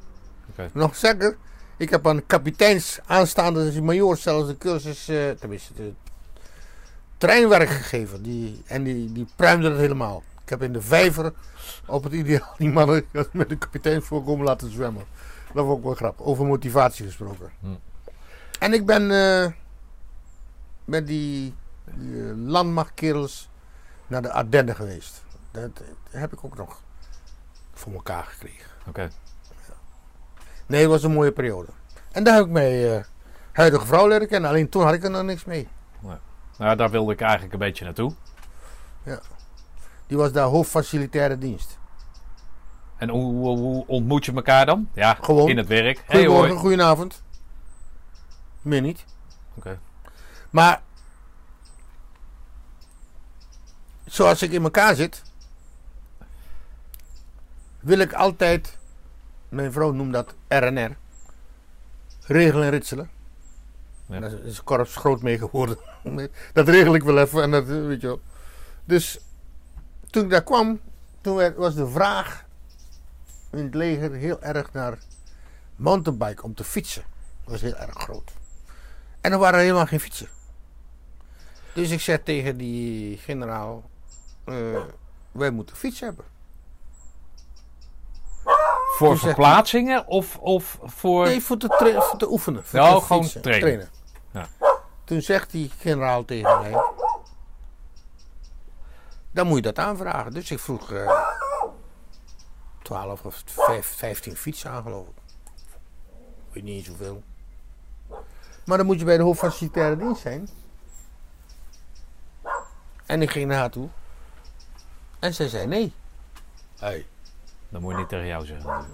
Oké. 0.51 0.71
Nog 0.73 0.97
zeker, 0.97 1.37
ik 1.77 1.91
heb 1.91 2.07
aan 2.07 2.27
kapiteins 2.27 2.99
aanstaande 3.07 3.83
major 3.83 4.17
zelfs 4.17 4.47
de 4.47 4.59
cursus, 4.59 5.09
eh 5.09 5.31
tenminste, 5.31 5.75
de 5.75 5.93
treinwerk 7.19 7.69
gegeven. 7.69 8.23
Die, 8.23 8.63
en 8.67 8.83
die, 8.83 9.13
die 9.13 9.27
pruimde 9.37 9.69
het 9.69 9.79
helemaal. 9.79 10.23
Ik 10.43 10.49
heb 10.49 10.63
in 10.63 10.73
de 10.73 10.83
vijver 10.83 11.33
op 11.87 12.05
het 12.05 12.13
ideaal 12.13 12.55
die 12.59 12.71
mannen 12.71 13.05
met 13.33 13.49
de 13.49 13.57
kapitein 13.57 14.03
voorkomen 14.03 14.45
laten 14.45 14.71
zwemmen. 14.71 15.05
Dat 15.53 15.65
vond 15.65 15.79
ik 15.79 15.85
wel 15.85 15.95
grappig. 15.95 16.27
Over 16.27 16.47
motivatie 16.47 17.07
gesproken. 17.07 17.51
Hm. 17.61 17.67
En 18.59 18.73
ik 18.73 18.87
ben 18.87 19.11
eh, 19.11 19.53
met 20.85 21.07
die, 21.07 21.55
die 21.95 22.23
eh, 22.23 22.33
landmachtkerels 22.37 23.49
naar 24.07 24.23
de 24.23 24.33
Ardennen 24.33 24.75
geweest. 24.77 25.25
Dat, 25.51 25.71
heb 26.11 26.33
ik 26.33 26.45
ook 26.45 26.57
nog 26.57 26.81
voor 27.73 27.93
elkaar 27.93 28.25
gekregen. 28.25 28.71
Oké. 28.87 29.11
Nee, 30.67 30.81
het 30.81 30.91
was 30.91 31.03
een 31.03 31.13
mooie 31.13 31.33
periode. 31.33 31.69
En 32.13 32.25
daar 32.25 32.35
heb 32.35 32.45
ik 32.45 32.51
mijn 32.51 32.85
eh, 32.97 33.05
huidige 33.53 33.87
vrouw 33.87 34.09
leren 34.09 34.29
kennen. 34.29 34.51
Alleen 34.51 34.69
toen 34.69 34.83
had 34.85 34.95
ik 34.95 35.05
er 35.05 35.11
nog 35.11 35.23
niks 35.23 35.45
mee. 35.45 35.69
Nou, 36.59 36.77
daar 36.77 36.91
wilde 36.91 37.13
ik 37.13 37.21
eigenlijk 37.21 37.53
een 37.53 37.59
beetje 37.59 37.85
naartoe. 37.85 38.13
Die 40.07 40.17
was 40.17 40.33
daar 40.33 40.45
hoofdfacilitaire 40.47 41.39
dienst. 41.39 41.79
En 42.97 43.09
hoe, 43.09 43.85
ontmoet 43.87 44.25
je 44.25 44.33
elkaar 44.33 44.67
dan? 44.67 44.89
Ja, 44.93 45.15
Gewoon. 45.21 45.49
in 45.49 45.57
het 45.57 45.67
werk. 45.67 46.03
Hey, 46.07 46.17
Goedemorgen, 46.17 46.49
hoi. 46.49 46.61
goedenavond. 46.61 47.23
Meer 48.63 48.81
niet. 48.81 49.05
Oké. 49.55 49.79
Maar 50.51 50.83
zoals 54.05 54.43
ik 54.43 54.51
in 54.53 54.63
elkaar 54.63 54.95
zit, 54.95 55.23
wil 57.81 57.99
ik 57.99 58.13
altijd, 58.13 58.79
mijn 59.49 59.73
vrouw 59.73 59.91
noemt 59.93 60.13
dat 60.13 60.35
RNR, 60.49 60.97
regelen 62.27 62.65
en 62.65 62.71
ritselen. 62.71 63.11
Ja. 64.07 64.21
Daar 64.21 64.33
is 64.33 64.63
korps 64.65 64.97
groot 64.97 65.23
mee 65.23 65.39
geworden. 65.39 65.79
dat 66.53 66.69
regel 66.69 66.95
ik 66.95 67.03
wel 67.03 67.19
even 67.19 67.43
en 67.43 67.51
dat 67.51 67.63
eh, 67.69 67.87
weet 67.87 68.01
je 68.01 68.07
wel. 68.07 68.21
Dus 68.85 69.19
toen 70.11 70.25
ik 70.25 70.31
daar 70.31 70.43
kwam, 70.45 70.81
toen 71.21 71.37
werd- 71.37 71.57
was 71.57 71.75
de 71.75 71.89
vraag 71.89 72.45
in 73.53 73.65
het 73.65 73.75
leger 73.75 74.13
heel 74.13 74.43
erg 74.43 74.73
naar 74.73 74.99
mountainbike 75.77 76.43
om 76.43 76.55
te 76.55 76.65
fietsen. 76.65 77.03
Dat 77.45 77.53
was 77.53 77.61
heel 77.61 77.77
erg 77.77 77.95
groot. 77.95 78.33
En 79.21 79.33
er 79.33 79.39
waren 79.39 79.61
helemaal 79.61 79.87
geen 79.87 80.01
fietsen. 80.01 80.29
Dus 81.73 81.91
ik 81.91 82.01
zei 82.01 82.23
tegen 82.23 82.57
die 82.57 83.17
generaal, 83.19 83.91
eh, 84.45 84.55
wij 85.33 85.51
moeten 85.51 85.77
fiets 85.77 86.01
hebben. 86.01 86.25
Voor 88.97 89.09
zegt 89.17 89.21
verplaatsingen 89.23 90.07
of, 90.07 90.39
of 90.39 90.79
voor... 90.83 91.25
Nee, 91.25 91.43
voor 91.43 91.57
te, 91.57 91.69
tra- 91.69 92.01
voor 92.01 92.19
te 92.19 92.31
oefenen. 92.31 92.65
Voor 92.65 92.81
Ja, 92.81 92.95
te 92.95 93.01
gewoon 93.05 93.23
fietsen, 93.23 93.43
trainen. 93.43 93.89
Ja. 94.31 94.47
Toen 95.05 95.21
zegt 95.21 95.51
die 95.51 95.71
generaal 95.79 96.25
tegen 96.25 96.61
mij, 96.61 96.83
dan 99.31 99.47
moet 99.47 99.57
je 99.57 99.63
dat 99.63 99.79
aanvragen. 99.79 100.33
Dus 100.33 100.51
ik 100.51 100.59
vroeg 100.59 100.93
eh 100.93 101.21
12 102.83 103.25
of 103.25 103.43
5, 103.47 103.87
15 103.97 104.37
fietsen 104.37 104.71
aan 104.71 104.83
geloof 104.83 105.07
ik. 105.07 105.15
Weet 106.53 106.63
niet 106.65 106.77
eens 106.79 106.89
hoeveel. 106.89 107.23
Maar 108.65 108.77
dan 108.77 108.87
moet 108.87 108.99
je 108.99 109.05
bij 109.05 109.17
de 109.17 109.23
hoofdfacilitaire 109.23 109.97
dienst 109.97 110.23
zijn. 110.23 110.49
En 113.07 113.23
ik 113.23 113.31
ging 113.31 113.49
naar 113.49 113.59
haar 113.59 113.71
toe. 113.71 113.89
En 115.19 115.35
zij 115.35 115.49
zei 115.49 115.67
nee. 115.67 115.93
Hey. 116.79 117.07
Dat 117.69 117.81
moet 117.81 117.93
je 117.93 117.99
niet 117.99 118.09
tegen 118.09 118.27
jou 118.27 118.47
zeggen. 118.47 118.87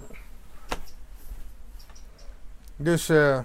Dus 2.75 3.09
eh, 3.09 3.39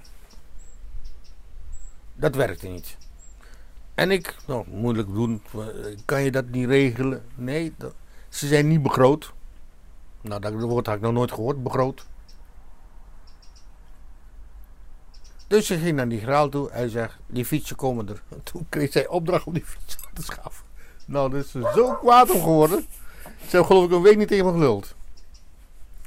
dat 2.15 2.35
werkte 2.35 2.69
niet. 2.69 2.97
En 3.95 4.11
ik, 4.11 4.37
nou, 4.47 4.69
moeilijk 4.69 5.09
doen. 5.09 5.43
Kan 6.05 6.23
je 6.23 6.31
dat 6.31 6.49
niet 6.49 6.67
regelen? 6.67 7.25
Nee, 7.35 7.75
ze 8.29 8.47
zijn 8.47 8.69
niet 8.69 8.83
begroot. 8.83 9.33
Nou, 10.21 10.41
dat 10.41 10.53
woord 10.53 10.87
had 10.87 10.95
ik 10.95 11.01
nog 11.01 11.13
nooit 11.13 11.33
gehoord, 11.33 11.63
begroot. 11.63 12.07
Dus 15.47 15.71
ik 15.71 15.81
ging 15.81 15.97
naar 15.97 16.09
die 16.09 16.21
graal 16.21 16.49
toe. 16.49 16.69
Hij 16.71 16.89
zegt, 16.89 17.17
die 17.27 17.45
fietsen 17.45 17.77
komen 17.77 18.09
er. 18.09 18.23
Toen 18.53 18.67
kreeg 18.69 18.93
zij 18.93 19.07
opdracht 19.07 19.47
om 19.47 19.53
die 19.53 19.65
fietsen 19.65 20.01
te 20.13 20.23
schaffen. 20.23 20.65
Nou, 21.07 21.31
dat 21.31 21.45
is 21.45 21.51
ze 21.51 21.71
zo 21.75 21.95
kwaad 21.95 22.31
om 22.31 22.41
geworden. 22.41 22.87
Ze 23.23 23.57
hebben 23.57 23.67
geloof 23.67 23.85
ik 23.85 23.91
een 23.91 24.03
week 24.03 24.17
niet 24.17 24.29
tegen 24.29 24.45
me 24.45 24.53
geluld. 24.53 24.95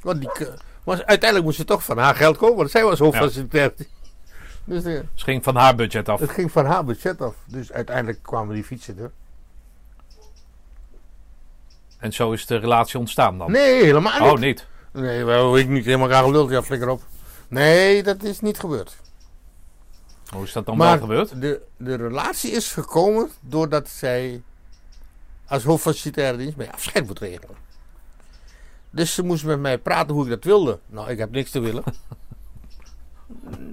Want 0.02 0.20
die, 0.20 0.30
maar 0.84 0.96
uiteindelijk 0.96 1.44
moest 1.44 1.56
ze 1.56 1.64
toch 1.64 1.84
van 1.84 1.98
haar 1.98 2.14
geld 2.14 2.36
komen. 2.36 2.56
Want 2.56 2.70
zij 2.70 2.84
was 2.84 2.98
hoofdfacilitair. 2.98 3.72
Dus 4.64 4.78
eh, 4.78 4.84
Dus 4.84 4.94
het 4.94 5.22
ging 5.22 5.42
van 5.44 5.56
haar 5.56 5.74
budget 5.74 6.08
af. 6.08 6.20
het 6.20 6.30
ging 6.30 6.52
van 6.52 6.66
haar 6.66 6.84
budget 6.84 7.20
af. 7.20 7.34
Dus 7.46 7.72
uiteindelijk 7.72 8.22
kwamen 8.22 8.54
die 8.54 8.64
fietsen 8.64 8.98
er. 8.98 9.10
En 11.98 12.12
zo 12.12 12.32
is 12.32 12.46
de 12.46 12.56
relatie 12.56 12.98
ontstaan 12.98 13.38
dan. 13.38 13.50
Nee, 13.50 13.82
helemaal 13.84 14.20
niet. 14.20 14.30
oh, 14.32 14.38
niet. 14.38 14.66
Nee, 14.92 15.24
wel, 15.24 15.56
ik 15.58 15.68
niet 15.68 15.84
helemaal 15.84 16.08
graag 16.08 16.24
geluld. 16.24 16.50
Ja, 16.50 16.62
flikker 16.62 16.88
op. 16.88 17.02
Nee, 17.48 18.02
dat 18.02 18.22
is 18.22 18.40
niet 18.40 18.58
gebeurd. 18.58 18.96
Hoe 20.30 20.44
is 20.44 20.52
dat 20.52 20.66
dan 20.66 20.76
maar 20.76 20.90
wel 20.98 21.00
gebeurd? 21.00 21.40
De, 21.40 21.60
de 21.76 21.94
relatie 21.94 22.50
is 22.50 22.72
gekomen 22.72 23.30
doordat 23.40 23.88
zij 23.88 24.42
als 25.46 25.62
hoofdfacilitaire 25.62 26.36
dienst 26.38 26.56
mij 26.56 26.72
afscheid 26.72 27.06
moet 27.06 27.18
regelen. 27.18 27.56
Dus 28.92 29.14
ze 29.14 29.22
moest 29.22 29.44
met 29.44 29.60
mij 29.60 29.78
praten 29.78 30.14
hoe 30.14 30.24
ik 30.24 30.30
dat 30.30 30.44
wilde. 30.44 30.78
Nou, 30.86 31.10
ik 31.10 31.18
heb 31.18 31.30
niks 31.30 31.50
te 31.50 31.60
willen. 31.60 31.82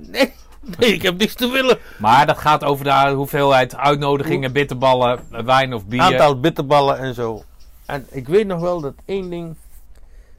Nee, 0.08 0.34
nee 0.78 0.94
ik 0.94 1.02
heb 1.02 1.18
niks 1.18 1.34
te 1.34 1.48
willen. 1.48 1.78
Maar 2.00 2.26
dat 2.26 2.38
gaat 2.38 2.64
over 2.64 2.84
de 2.84 3.12
hoeveelheid 3.14 3.76
uitnodigingen, 3.76 4.54
bitterballen, 4.54 5.46
wijn 5.46 5.74
of 5.74 5.86
bier. 5.86 6.02
aantal 6.02 6.40
bitterballen 6.40 6.98
en 6.98 7.14
zo. 7.14 7.44
En 7.86 8.06
ik 8.10 8.28
weet 8.28 8.48
nog 8.48 8.62
wel 8.62 8.82
dat 8.82 8.94
één 9.06 9.30
ding, 9.30 9.56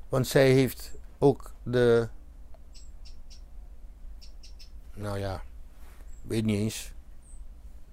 want 0.09 0.27
zij 0.27 0.51
heeft 0.51 0.93
ook 1.19 1.51
de, 1.63 2.09
nou 4.95 5.19
ja, 5.19 5.43
weet 6.23 6.45
niet 6.45 6.59
eens. 6.59 6.93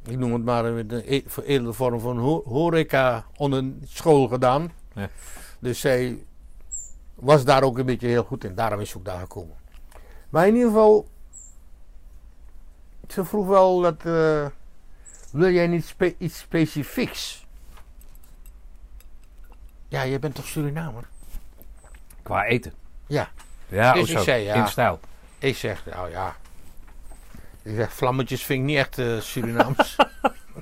Ik 0.06 0.18
noem 0.18 0.34
het 0.34 0.44
maar 0.44 0.66
een 0.66 1.24
veredelde 1.28 1.74
vorm 1.74 2.00
van 2.00 2.18
ho- 2.18 2.44
horeca 2.46 3.26
onder 3.38 3.64
school 3.86 4.28
gedaan. 4.28 4.72
Ja. 4.94 5.10
Dus 5.60 5.80
zij 5.80 6.18
was 7.20 7.44
daar 7.46 7.64
ook 7.64 7.78
een 7.78 7.86
beetje 7.86 8.08
heel 8.08 8.24
goed 8.24 8.44
in. 8.44 8.56
Daarom 8.56 8.80
is 8.80 8.90
ze 8.90 8.98
ook 8.98 9.06
daar 9.06 9.20
gekomen. 9.20 9.56
Maar 10.30 10.48
in 10.48 10.54
ieder 10.54 10.70
geval, 10.70 11.08
ze 13.08 13.26
vroeg 13.26 13.48
wel 13.48 13.82
dat, 13.82 14.06
eh, 14.06 14.46
wil 15.32 15.50
jij 15.52 15.68
niet 15.68 15.86
spe- 15.86 16.16
iets 16.18 16.38
specifieks? 16.40 17.46
Ja, 19.88 20.02
je 20.02 20.20
bent 20.20 20.36
toch 20.36 20.46
Surinamer? 20.46 21.08
Qua 22.24 22.44
eten. 22.46 22.74
Ja. 23.08 23.30
Ja, 23.68 23.94
Dus 23.94 24.10
ik 24.10 24.18
zei 24.18 24.44
ja. 24.44 24.54
In 24.54 24.68
stijl. 24.68 25.00
Ik 25.40 25.56
zeg, 25.58 25.86
nou 25.86 26.10
ja. 26.10 26.36
Ik 27.62 27.76
zeg, 27.76 27.94
vlammetjes 27.94 28.44
vind 28.44 28.60
ik 28.60 28.66
niet 28.66 28.78
echt 28.78 28.98
eh, 28.98 29.20
Surinaams. 29.20 29.96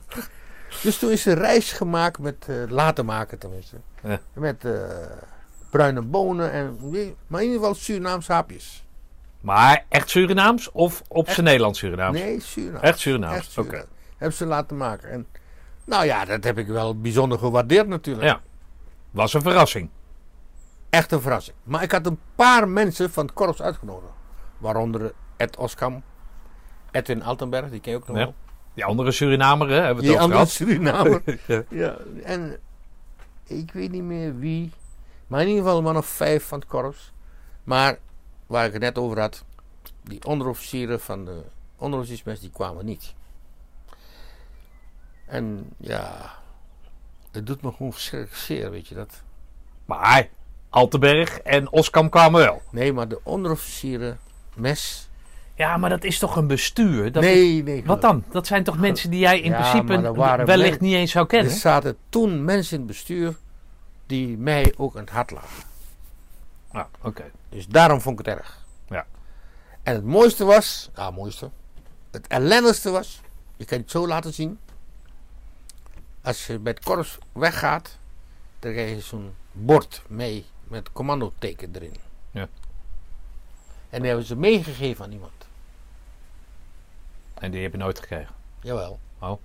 dus 0.84 0.98
toen 0.99 1.11
is 1.11 1.26
een 1.26 1.34
reis 1.34 1.72
gemaakt 1.72 2.19
met, 2.19 2.45
eh, 2.48 2.56
laten 2.68 3.06
maken 3.06 3.38
tenminste. 3.40 3.76
Ja. 4.02 4.19
Met 4.34 4.65
eh, 4.65 4.82
bruine 5.76 6.02
bonen 6.02 6.52
en, 6.52 6.77
maar 7.27 7.39
in 7.41 7.45
ieder 7.47 7.60
geval 7.60 7.76
Surinaams 7.76 8.27
hapjes. 8.27 8.84
Maar 9.41 9.85
echt 9.89 10.10
Surinaams 10.10 10.72
of 10.72 11.03
op 11.07 11.30
zijn 11.30 11.45
Nederlands 11.45 11.80
Surinaams? 11.80 12.19
Nee, 12.19 12.39
Surinaams. 12.39 12.84
Echt 12.84 12.99
Surinaams, 12.99 13.35
Echt 13.38 13.57
oké. 13.57 13.61
Surinaams. 13.68 13.89
Hebben 14.18 14.38
ze 14.38 14.45
laten 14.45 14.77
maken. 14.77 15.10
En, 15.11 15.27
nou 15.84 16.06
ja, 16.06 16.26
dat 16.26 16.43
heb 16.43 16.57
ik 16.57 16.68
wel 16.68 16.99
bijzonder 16.99 17.39
gewaardeerd 17.39 17.88
natuurlijk. 17.88 18.26
Ja. 18.27 18.41
Was 19.11 19.34
een 19.34 19.41
verrassing. 19.41 19.89
Echt 20.89 21.11
een 21.11 21.22
verrassing. 21.22 21.56
Maar 21.64 21.84
ik 21.84 21.91
had 21.91 22.06
een 22.06 22.19
paar 22.35 22.68
mensen 22.68 23.11
van 23.11 23.26
het 23.26 23.34
korps 23.34 23.61
uitgenodigd. 23.61 24.11
Waaronder 24.57 25.14
Ed 25.38 25.57
Oskam. 25.57 26.03
Edwin 26.91 27.23
Altenberg, 27.23 27.69
die 27.69 27.80
ken 27.80 27.91
je 27.91 27.97
ook 27.97 28.07
nog 28.07 28.18
Ja. 28.18 28.23
wel. 28.23 28.34
Die 28.73 28.85
andere 28.85 29.11
Surinamer, 29.11 29.68
hè, 29.69 29.73
hebben 29.76 30.03
we 30.03 30.10
het 30.10 30.18
Die 30.19 30.22
over 30.22 30.23
andere 30.23 30.39
gehad. 30.39 30.49
Surinamer. 30.52 31.22
Ja. 31.47 31.64
ja, 31.69 31.95
en 32.23 32.57
ik 33.47 33.72
weet 33.73 33.91
niet 33.91 34.03
meer 34.03 34.39
wie. 34.39 34.72
Maar 35.27 35.41
in 35.41 35.47
ieder 35.47 35.64
geval 35.64 35.77
een 35.77 35.84
man 35.84 35.97
of 35.97 36.06
vijf 36.06 36.45
van 36.47 36.60
het 36.60 36.68
korps. 36.68 37.11
Maar 37.64 37.97
waar 38.47 38.65
ik 38.65 38.73
het 38.73 38.81
net 38.81 38.97
over 38.97 39.19
had, 39.19 39.43
die 40.03 40.26
onderofficieren 40.26 40.99
van 40.99 41.26
de 41.26 41.41
onderofficiersmes, 41.77 42.39
die 42.39 42.49
kwamen 42.49 42.85
niet. 42.85 43.14
En 45.26 45.69
ja, 45.77 46.31
het 47.31 47.47
doet 47.47 47.61
me 47.61 47.72
gewoon 47.72 47.93
verschrikkelijk 47.93 48.38
zeer, 48.39 48.72
weet 48.72 48.88
je 48.88 48.95
dat. 48.95 49.22
Maar 49.85 50.27
Altenberg 50.69 51.39
en 51.39 51.72
Oskam 51.72 52.10
kwamen 52.10 52.41
wel. 52.41 52.61
Nee, 52.69 52.93
maar 52.93 53.07
de 53.07 53.19
onderofficieren 53.23 54.19
mes. 54.56 55.10
Ja, 55.56 55.77
maar 55.77 55.89
dat 55.89 56.03
is 56.03 56.19
toch 56.19 56.35
een 56.35 56.47
bestuur? 56.47 57.11
Dat 57.11 57.23
nee, 57.23 57.64
nee. 57.64 57.85
Wat 57.85 58.02
dan? 58.02 58.23
Dat 58.31 58.47
zijn 58.47 58.64
toch 58.64 58.77
mensen 58.77 59.10
die 59.10 59.19
jij 59.19 59.39
in 59.39 59.52
Ja, 59.52 59.60
principe 59.72 59.93
er 60.07 60.45
wellicht 60.45 60.80
men- 60.80 60.89
niet 60.89 60.97
eens 60.97 61.11
zou 61.11 61.23
Er 61.23 61.30
kennen? 61.30 61.52
zaten 61.53 61.97
toen 62.10 62.45
mensen 62.45 62.73
in 62.73 62.80
het 62.80 62.88
bestuur 62.88 63.35
die 64.06 64.38
mij 64.38 64.73
ook 64.77 64.95
aan 64.95 65.02
het 65.02 65.10
hart 65.10 65.32
lagen. 65.32 65.64
Ja, 66.72 66.90
oké. 67.02 67.32
Dus 67.49 67.68
daarom 67.68 68.02
vond 68.02 68.19
ik 68.19 68.26
het 68.26 68.38
erg. 68.38 68.65
Ja. 68.90 69.06
En 69.84 69.94
het 69.94 70.03
mooiste 70.03 70.45
was, 70.45 70.90
ja, 70.95 71.11
mooiste. 71.11 71.49
Het 72.11 72.27
ellendigste 72.27 72.90
was, 72.90 73.22
je 73.57 73.65
kan 73.65 73.80
het 73.80 73.91
zo 73.91 74.07
laten 74.07 74.34
zien. 74.34 74.60
Als 76.22 76.48
je 76.48 76.60
bij 76.60 76.73
het 76.73 76.84
korps 76.84 77.18
weggaat, 77.32 77.98
dan 78.60 78.72
krijg 78.72 78.90
je 78.90 79.02
zo'n 79.02 79.36
bord 79.52 80.02
mee 80.07 80.45
met 80.64 80.91
commandoteken 80.91 81.76
erin. 81.76 81.95
Ja. 82.32 82.48
En 83.90 83.99
die 83.99 84.07
hebben 84.07 84.26
ze 84.26 84.36
meegegeven 84.36 85.06
aan 85.06 85.11
iemand. 85.11 85.48
En 87.34 87.52
die 87.52 87.61
heb 87.61 87.72
je 87.72 87.77
nooit 87.77 87.99
gekregen. 87.99 88.36
Jawel. 88.61 88.99
Oh. 89.19 89.40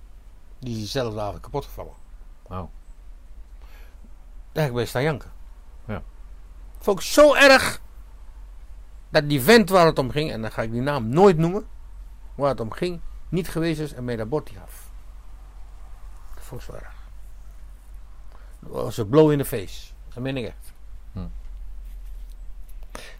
Die 0.59 0.71
is 0.71 0.77
diezelfde 0.77 1.21
avond 1.21 1.41
kapot 1.41 1.65
gevallen. 1.65 1.93
Oh. 2.43 2.63
Daar 4.51 4.63
heb 4.63 4.67
ik 4.67 4.73
bij 4.73 4.85
staan 4.85 5.03
janken. 5.03 5.31
Ja. 5.85 6.01
Vond 6.79 6.99
ik 6.99 7.05
zo 7.05 7.33
erg. 7.33 7.81
Dat 9.09 9.29
die 9.29 9.41
vent 9.41 9.69
waar 9.69 9.85
het 9.85 9.99
om 9.99 10.11
ging, 10.11 10.31
en 10.31 10.41
dan 10.41 10.51
ga 10.51 10.61
ik 10.61 10.71
die 10.71 10.81
naam 10.81 11.09
nooit 11.09 11.37
noemen. 11.37 11.67
Waar 12.35 12.49
het 12.49 12.59
om 12.59 12.71
ging, 12.71 12.99
niet 13.29 13.49
geweest 13.49 13.79
is 13.79 13.93
en 13.93 14.03
mij 14.03 14.15
dat 14.15 14.29
bord 14.29 14.49
gaf. 14.49 14.89
Dat 16.35 16.43
vond 16.43 16.61
ik 16.61 16.67
zo 16.67 16.73
erg. 16.73 16.93
Dat 18.59 18.71
was 18.71 18.97
een 18.97 19.09
blow 19.09 19.31
in 19.31 19.37
the 19.37 19.45
face. 19.45 19.91
Dat 20.13 20.23
meen 20.23 20.37
ik 20.37 20.45
echt. 20.45 20.73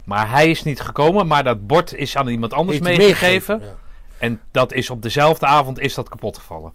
Maar 0.04 0.30
hij 0.30 0.50
is 0.50 0.64
niet 0.64 0.82
gekomen, 0.82 1.28
maar 1.28 1.44
dat 1.44 1.68
bord 1.68 1.94
is 1.94 2.16
aan 2.16 2.28
iemand 2.28 2.54
anders 2.54 2.80
hij 2.80 2.98
meegegeven. 2.98 3.60
Ja. 3.60 3.76
En 4.18 4.42
dat 4.52 4.74
is 4.74 4.90
op 4.90 5.02
dezelfde 5.02 5.46
avond 5.46 5.80
is 5.80 5.94
dat 5.94 6.10
kapot 6.10 6.38
gevallen. 6.38 6.74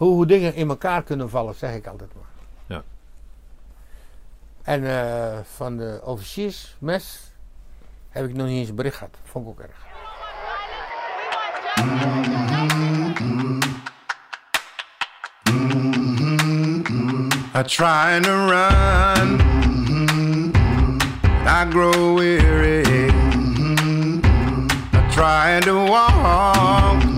Hoe, 0.00 0.14
hoe 0.14 0.26
dingen 0.26 0.54
in 0.54 0.68
elkaar 0.68 1.02
kunnen 1.02 1.30
vallen, 1.30 1.54
zeg 1.54 1.74
ik 1.74 1.86
altijd 1.86 2.10
maar. 2.14 2.24
Ja. 2.66 2.82
En 4.62 4.84
eh, 4.84 5.38
van 5.54 5.76
de 5.76 6.00
officiersmes 6.04 7.32
heb 8.08 8.28
ik 8.28 8.34
nog 8.34 8.46
niet 8.46 8.58
eens 8.58 8.68
een 8.68 8.74
bericht 8.74 8.96
gehad. 8.96 9.16
Vond 9.24 9.46
ik 9.46 9.50
ook 9.50 9.60
erg. 9.60 9.88
I 17.54 17.62
try 17.62 18.20
to 18.20 18.32
run, 18.48 19.40
I 21.46 21.66
grow 21.70 22.18
weary. 22.18 23.10
I 24.92 25.08
try 25.10 25.60
to 25.60 25.74
walk, 25.74 27.09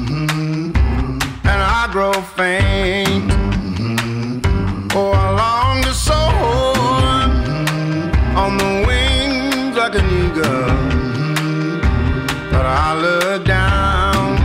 look 13.03 13.45
down, 13.45 14.39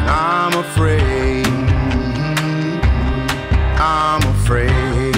and 0.00 0.08
I'm 0.08 0.54
afraid. 0.58 1.44
Mm-hmm. 2.24 2.80
I'm 3.78 4.22
afraid. 4.36 5.14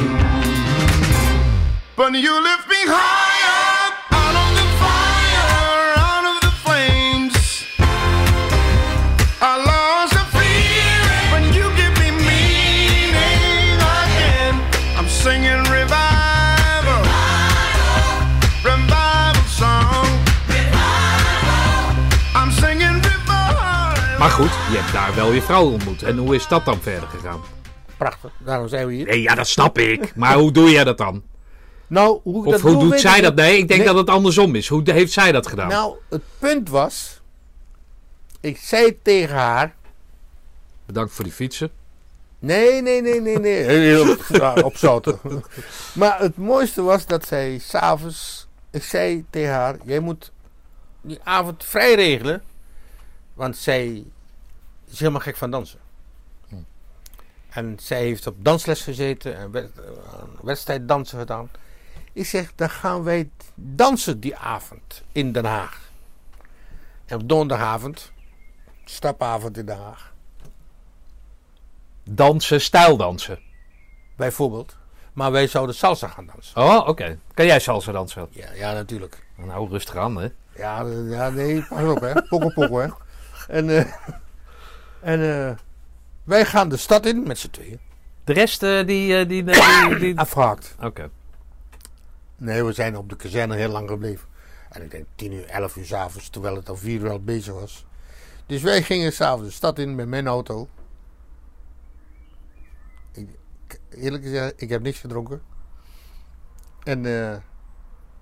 But 1.95 2.15
you 2.15 2.46
goed, 24.37 24.51
je 24.71 24.77
hebt 24.79 24.93
daar 24.93 25.15
wel 25.15 25.33
je 25.33 25.43
vrouw 25.43 25.71
ontmoet. 25.71 26.03
En 26.03 26.17
hoe 26.17 26.35
is 26.35 26.49
dat 26.49 26.65
dan 26.65 26.81
verder 26.81 27.09
gegaan? 27.09 27.41
Prachtig, 27.97 28.33
daarom 28.39 28.69
zijn 28.69 28.87
we 28.87 28.93
hier. 28.95 29.07
Nee, 29.07 29.23
ja, 29.23 29.35
dat 29.35 29.47
snap 29.49 29.79
ik. 29.79 30.17
Maar 30.17 30.35
hoe 30.35 30.53
doe 30.53 30.71
jij 30.71 30.85
dat 30.85 30.99
dan? 30.99 31.23
Nou, 31.87 32.21
hoe 32.23 32.41
ik 32.41 32.47
Of 32.47 32.53
dat 32.53 32.61
hoe 32.61 32.73
doe, 32.73 32.91
doet 32.91 33.01
zij 33.01 33.17
ik 33.17 33.23
dat? 33.23 33.35
Nee, 33.35 33.59
ik 33.59 33.69
denk 33.69 33.81
Nee. 33.81 33.89
dat 33.89 33.97
het 33.97 34.11
andersom 34.11 34.55
is. 34.55 34.69
Hoe 34.69 34.83
heeft 34.85 35.13
zij 35.13 35.33
dat 35.33 35.47
gedaan? 35.47 35.69
Nou, 35.69 35.97
het 36.09 36.23
punt 36.39 36.69
was. 36.69 37.21
Ik 38.41 38.57
zei 38.59 38.99
tegen 39.03 39.37
haar. 39.37 39.75
Bedankt 40.87 41.13
voor 41.13 41.25
die 41.25 41.33
fietsen. 41.33 41.71
Nee, 42.39 42.83
nee, 42.83 43.03
nee, 43.03 43.21
nee, 43.21 43.39
nee. 43.39 43.63
Heel 43.93 44.11
op, 44.11 44.65
opzouten. 44.65 45.21
Maar 45.93 46.19
het 46.21 46.37
mooiste 46.37 46.83
was 46.83 47.07
dat 47.07 47.27
zij 47.27 47.59
s'avonds. 47.59 48.47
Ik 48.71 48.83
zei 48.83 49.25
tegen 49.31 49.53
haar: 49.53 49.77
Jij 49.85 50.01
moet 50.01 50.33
die 51.01 51.19
avond 51.23 51.65
vrij 51.65 51.95
regelen. 51.95 52.43
Want 53.35 53.57
zij 53.57 54.05
is 54.91 54.99
helemaal 54.99 55.21
gek 55.21 55.37
van 55.37 55.51
dansen. 55.51 55.79
En 57.49 57.77
zij 57.81 58.01
heeft 58.03 58.27
op 58.27 58.45
dansles 58.45 58.83
gezeten 58.83 59.37
en 59.37 59.51
wed- 59.51 59.73
aan 60.21 60.31
wedstrijddansen 60.43 61.19
gedaan. 61.19 61.51
Ik 62.13 62.27
zeg: 62.27 62.53
Dan 62.55 62.71
gaan 62.71 63.03
wij 63.03 63.31
dansen 63.55 64.21
die 64.21 64.37
avond 64.37 65.03
in 65.13 65.33
Den 65.33 65.45
Haag. 65.45 65.91
En 67.07 67.17
op 67.21 67.29
donderdagavond, 67.29 68.13
stapavond 68.85 69.57
in 69.59 69.67
Den 69.67 69.77
Haag. 69.79 70.15
Dansen, 72.05 72.61
stijldansen. 72.61 73.39
Bijvoorbeeld. 74.17 74.77
Maar 75.13 75.33
wij 75.33 75.47
zouden 75.47 75.75
salsa 75.75 76.09
gaan 76.09 76.27
dansen. 76.27 76.63
Oh, 76.63 76.89
oké. 76.89 77.19
Kan 77.35 77.47
jij 77.47 77.61
salsa 77.61 77.93
dansen? 77.93 78.27
Ja, 78.31 78.53
ja 78.53 78.73
natuurlijk. 78.73 79.27
Nou, 79.37 79.69
rustig 79.71 79.97
aan, 79.97 80.17
hè. 80.17 80.29
Ja, 80.57 80.85
eh, 80.85 81.11
ja 81.11 81.29
nee, 81.31 81.63
pas 81.69 81.83
op 81.91 82.01
hè. 82.01 82.13
Pokkel 82.23 82.53
pokkel 82.53 82.77
hè. 82.79 82.89
En, 83.49 83.71
eh, 83.79 83.93
en 85.07 85.49
eh, 85.49 85.57
wij 86.25 86.45
gaan 86.45 86.69
de 86.69 86.77
stad 86.77 87.07
in 87.07 87.23
met 87.27 87.39
z'n 87.39 87.51
tweeën. 87.51 87.79
De 88.25 88.33
rest, 88.33 88.63
eh, 88.63 88.87
die... 88.87 89.17
eh, 89.19 89.29
die, 89.29 89.45
die, 89.45 89.99
die- 89.99 90.19
Afgehaakt. 90.19 90.75
Oké. 90.81 91.11
Nee, 92.37 92.65
we 92.65 92.73
zijn 92.73 92.97
op 92.97 93.09
de 93.09 93.17
kazerne 93.17 93.57
heel 93.57 93.69
lang 93.69 93.89
gebleven. 93.89 94.29
En 94.71 94.83
ik 94.83 94.91
denk 94.91 95.05
10 95.15 95.33
uur, 95.33 95.45
11 95.47 95.77
uur 95.77 95.85
s'avonds, 95.85 96.29
terwijl 96.29 96.57
het 96.57 96.69
al 96.69 96.77
4 96.77 97.01
uur 97.01 97.11
al 97.11 97.23
bezig 97.23 97.55
was. 97.55 97.85
Dus 98.47 98.63
wij 98.63 98.83
gingen 98.83 99.13
s'avonds 99.13 99.47
de 99.49 99.55
stad 99.55 99.79
in 99.79 99.95
met 99.95 100.09
mijn 100.09 100.27
auto. 100.27 100.69
Ik, 103.13 103.29
eerlijk 103.91 104.23
gezegd, 104.25 104.63
ik 104.63 104.69
heb 104.69 104.83
niks 104.83 104.99
gedronken. 104.99 105.43
En 106.85 107.07
eh, 107.31 107.37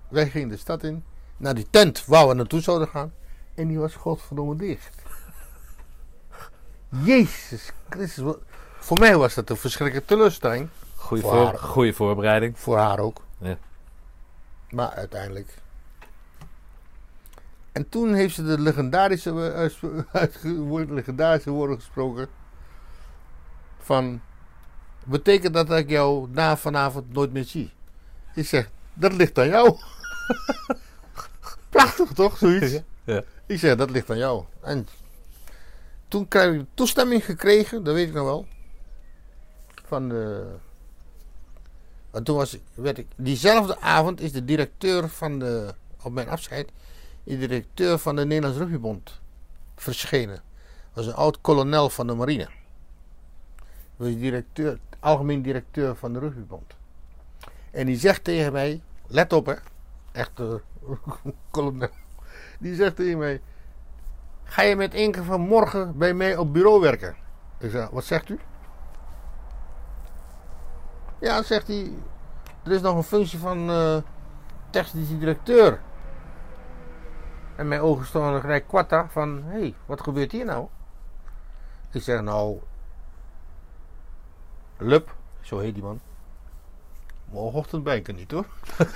wij 0.09 0.31
gingen 0.31 0.49
de 0.49 0.57
stad 0.57 0.83
in. 0.85 1.05
Naar 1.37 1.55
die 1.55 1.67
tent 1.71 2.05
waar 2.07 2.29
we 2.29 2.35
naartoe 2.35 2.61
zouden 2.61 2.89
gaan. 2.89 3.13
En 3.55 3.69
die 3.69 3.79
was 3.79 3.95
godverdomme 3.95 4.57
dicht. 4.57 4.95
Jezus 7.02 7.70
Christus. 7.89 8.24
wat- 8.24 8.39
Voor 8.78 8.98
mij 8.98 9.16
was 9.16 9.34
dat 9.34 9.50
een 9.50 9.56
verschrikkelijke 9.56 10.08
teleurstelling. 10.08 10.68
Goeie, 10.97 11.23
Voor 11.23 11.32
voor, 11.50 11.58
goeie 11.58 11.92
voorbereiding. 11.94 12.58
Voor 12.58 12.78
haar 12.78 12.98
ook. 12.98 13.20
Ja. 13.39 13.58
Maar 14.70 14.90
uiteindelijk. 14.90 15.55
En 17.73 17.89
toen 17.89 18.14
heeft 18.14 18.34
ze 18.34 18.44
de 18.44 18.58
legendarische, 18.60 19.50
eh, 20.12 20.31
woord- 20.58 20.90
legendarische 20.90 21.50
woorden 21.50 21.76
gesproken. 21.76 22.28
Van. 23.81 24.20
Betekent 25.05 25.55
dat 25.55 25.66
dat 25.66 25.78
ik 25.78 25.89
jou 25.90 26.28
na 26.31 26.56
vanavond 26.56 27.12
nooit 27.12 27.32
meer 27.32 27.44
zie? 27.44 27.73
Ik 28.34 28.47
zeg, 28.47 28.70
dat 28.94 29.12
ligt 29.12 29.39
aan 29.39 29.48
jou. 29.48 29.76
Prachtig 31.70 32.12
toch, 32.12 32.39
zoiets? 32.39 32.78
Ja. 33.05 33.23
Ik 33.47 33.58
zeg, 33.58 33.76
dat 33.76 33.90
ligt 33.90 34.10
aan 34.10 34.18
jou. 34.18 34.44
En 34.60 34.86
toen 36.15 36.28
krijg 36.28 36.55
ik 36.55 36.67
toestemming 36.75 37.25
gekregen, 37.25 37.84
dat 37.84 37.94
weet 37.94 38.09
ik 38.09 38.15
nog 38.15 38.25
wel. 38.25 38.47
Van 39.84 40.09
de 40.09 40.55
Want 42.10 42.25
toen 42.25 42.36
was 42.36 42.55
ik, 42.55 42.62
werd 42.75 42.99
ik, 42.99 43.07
diezelfde 43.17 43.81
avond 43.81 44.20
is 44.20 44.33
de 44.33 44.44
directeur 44.44 45.09
van 45.09 45.39
de, 45.39 45.75
op 46.02 46.12
mijn 46.12 46.28
afscheid, 46.28 46.73
de 47.25 47.39
directeur 47.39 47.99
van 47.99 48.17
de 48.17 48.25
Nederlands 48.25 48.59
Rugbybond 48.59 49.20
verschenen. 49.76 50.43
Was 50.93 51.07
een 51.07 51.15
oud 51.15 51.41
kolonel 51.41 51.91
van 51.91 52.07
de 52.07 52.15
marine. 52.15 52.49
Was 53.97 54.17
directeur, 54.17 54.78
algemeen 55.01 55.43
directeur 55.43 55.97
van 55.97 56.12
de 56.12 56.18
Rugbybond. 56.18 56.75
En 57.70 57.86
die 57.86 57.99
zegt 57.99 58.25
tegen 58.25 58.52
mij, 58.52 58.83
let 59.07 59.33
op 59.33 59.47
hè, 59.47 59.55
echt 60.12 60.41
eh, 60.41 60.55
kolonel. 61.51 61.91
Die 62.59 62.75
zegt 62.75 62.97
tegen 62.97 63.18
mij, 63.18 63.41
ga 64.44 64.62
je 64.62 64.76
met 64.76 64.94
Inke 64.94 65.24
van 65.24 65.40
morgen 65.40 65.98
bij 65.98 66.14
mij 66.14 66.36
op 66.36 66.52
bureau 66.52 66.81
werken? 66.81 67.16
Ik 67.58 67.70
zeg, 67.70 67.90
wat 67.90 68.05
zegt 68.05 68.28
u? 68.28 68.39
Ja, 71.18 71.42
zegt 71.42 71.66
hij, 71.66 71.92
er 72.62 72.73
is 72.73 72.81
nog 72.81 72.97
een 72.97 73.02
functie 73.02 73.39
van 73.39 73.70
eh 73.70 73.97
technische 74.74 75.18
directeur. 75.18 75.81
En 77.56 77.68
mijn 77.68 77.81
ogen 77.81 78.06
stonden 78.06 78.40
gelijk 78.40 78.68
kwatta 78.68 79.08
van, 79.08 79.42
hé, 79.44 79.58
hey, 79.58 79.74
wat 79.86 80.00
gebeurt 80.00 80.32
hier 80.32 80.44
nou? 80.44 80.66
Ik 81.92 82.02
zeg, 82.02 82.23
nou, 82.23 82.58
Lup, 84.76 85.14
zo 85.40 85.58
heet 85.58 85.74
die 85.74 85.82
man. 85.82 86.00
Morgenochtend 87.31 87.84
ben 87.84 87.94
ik 87.94 88.08
er 88.08 88.14
niet 88.14 88.31
hoor. 88.31 88.47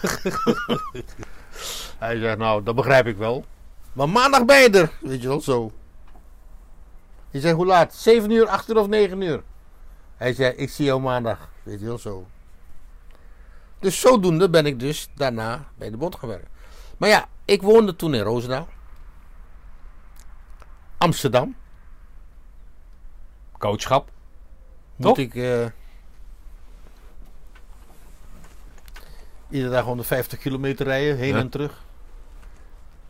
Hij 1.99 2.19
zegt, 2.19 2.39
nou, 2.39 2.63
dat 2.63 2.75
begrijp 2.75 3.07
ik 3.07 3.17
wel. 3.17 3.45
Maar 3.93 4.09
maandag 4.09 4.45
ben 4.45 4.59
je 4.61 4.71
er, 4.71 4.93
weet 5.01 5.23
je 5.23 5.29
wel, 5.29 5.41
zo. 5.41 5.71
Je 7.31 7.41
zegt, 7.41 7.55
hoe 7.55 7.67
laat? 7.67 7.95
7 7.95 8.31
uur, 8.31 8.47
8 8.49 8.69
uur 8.69 8.77
of 8.79 8.87
9 8.87 9.21
uur? 9.21 9.43
Hij 10.17 10.33
zei, 10.35 10.53
ik 10.55 10.71
zie 10.71 10.85
jou 10.85 11.01
maandag, 11.01 11.49
weet 11.63 11.81
je 11.81 11.87
wel, 11.87 11.99
zo. 11.99 12.27
Dus 13.79 14.01
zodoende 14.01 14.51
ben 14.51 14.67
ik 14.67 14.81
dus 14.81 15.09
daarna 15.15 15.65
bij 15.77 15.91
de 15.91 15.97
bond 15.97 16.17
gewerkt. 16.17 16.49
Maar 16.97 17.09
ja, 17.09 17.29
ik 17.45 17.63
woonde 17.63 17.97
toen 17.97 18.15
in 18.15 18.23
Roosendaal. 18.23 18.69
Amsterdam. 20.99 21.57
Coachschap. 23.59 24.11
Moet 24.97 25.07
Toch? 25.07 25.19
ik 25.19 25.35
eh, 25.35 25.67
iedere 29.51 29.71
dag 29.73 29.85
150 29.85 30.39
kilometer 30.39 30.87
rijden, 30.87 31.17
heen 31.17 31.35
Ja. 31.35 31.39
en 31.39 31.49
terug. 31.49 31.83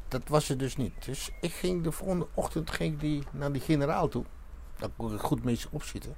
Dat 0.08 0.22
was 0.28 0.48
er 0.48 0.58
dus 0.58 0.76
niet. 0.76 1.04
Dus 1.04 1.30
ik 1.40 1.52
ging 1.52 1.82
de 1.82 1.92
volgende 1.92 2.26
ochtend 2.34 2.70
ging 2.70 2.98
die, 2.98 3.22
naar 3.30 3.52
die 3.52 3.62
generaal 3.62 4.08
toe. 4.08 4.24
Daar 4.78 4.88
kon 4.96 5.14
ik 5.14 5.20
goed 5.20 5.44
mee 5.44 5.60
opzitten. 5.70 6.16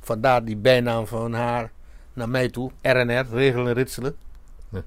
Vandaar 0.00 0.44
die 0.44 0.56
bijnaam 0.56 1.06
van 1.06 1.32
haar 1.32 1.72
naar 2.12 2.28
mij 2.28 2.48
toe. 2.48 2.70
RNR, 2.82 3.26
regelen 3.30 3.66
en 3.66 3.72
ritselen. 3.72 4.16
Ja. 4.70 4.82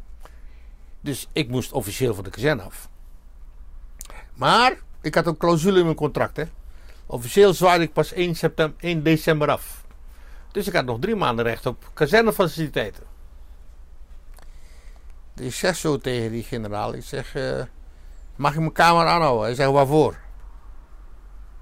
Dus 1.01 1.29
ik 1.31 1.49
moest 1.49 1.71
officieel 1.71 2.13
van 2.13 2.23
de 2.23 2.29
kazerne 2.29 2.61
af. 2.61 2.89
Maar 4.33 4.77
ik 5.01 5.15
had 5.15 5.25
een 5.25 5.37
clausule 5.37 5.79
in 5.79 5.85
mijn 5.85 5.95
contract. 5.95 6.37
Hè. 6.37 6.43
Officieel 7.05 7.53
zwaaide 7.53 7.83
ik 7.83 7.93
pas 7.93 8.13
1, 8.13 8.35
september, 8.35 8.79
1 8.79 9.03
december 9.03 9.51
af. 9.51 9.85
Dus 10.51 10.67
ik 10.67 10.73
had 10.73 10.85
nog 10.85 10.99
drie 10.99 11.15
maanden 11.15 11.45
recht 11.45 11.65
op 11.65 11.89
kazernefaciliteiten. 11.93 13.03
Dus 15.33 15.45
ik 15.45 15.53
zeg 15.53 15.75
zo 15.75 15.97
tegen 15.97 16.31
die 16.31 16.43
generaal. 16.43 16.93
Ik 16.93 17.03
zeg, 17.03 17.35
eh, 17.35 17.61
mag 18.41 18.53
ik 18.53 18.59
mijn 18.59 18.71
kamer 18.71 19.05
aanhouden? 19.07 19.43
Hij 19.45 19.55
zegt, 19.55 19.71
waarvoor? 19.71 20.11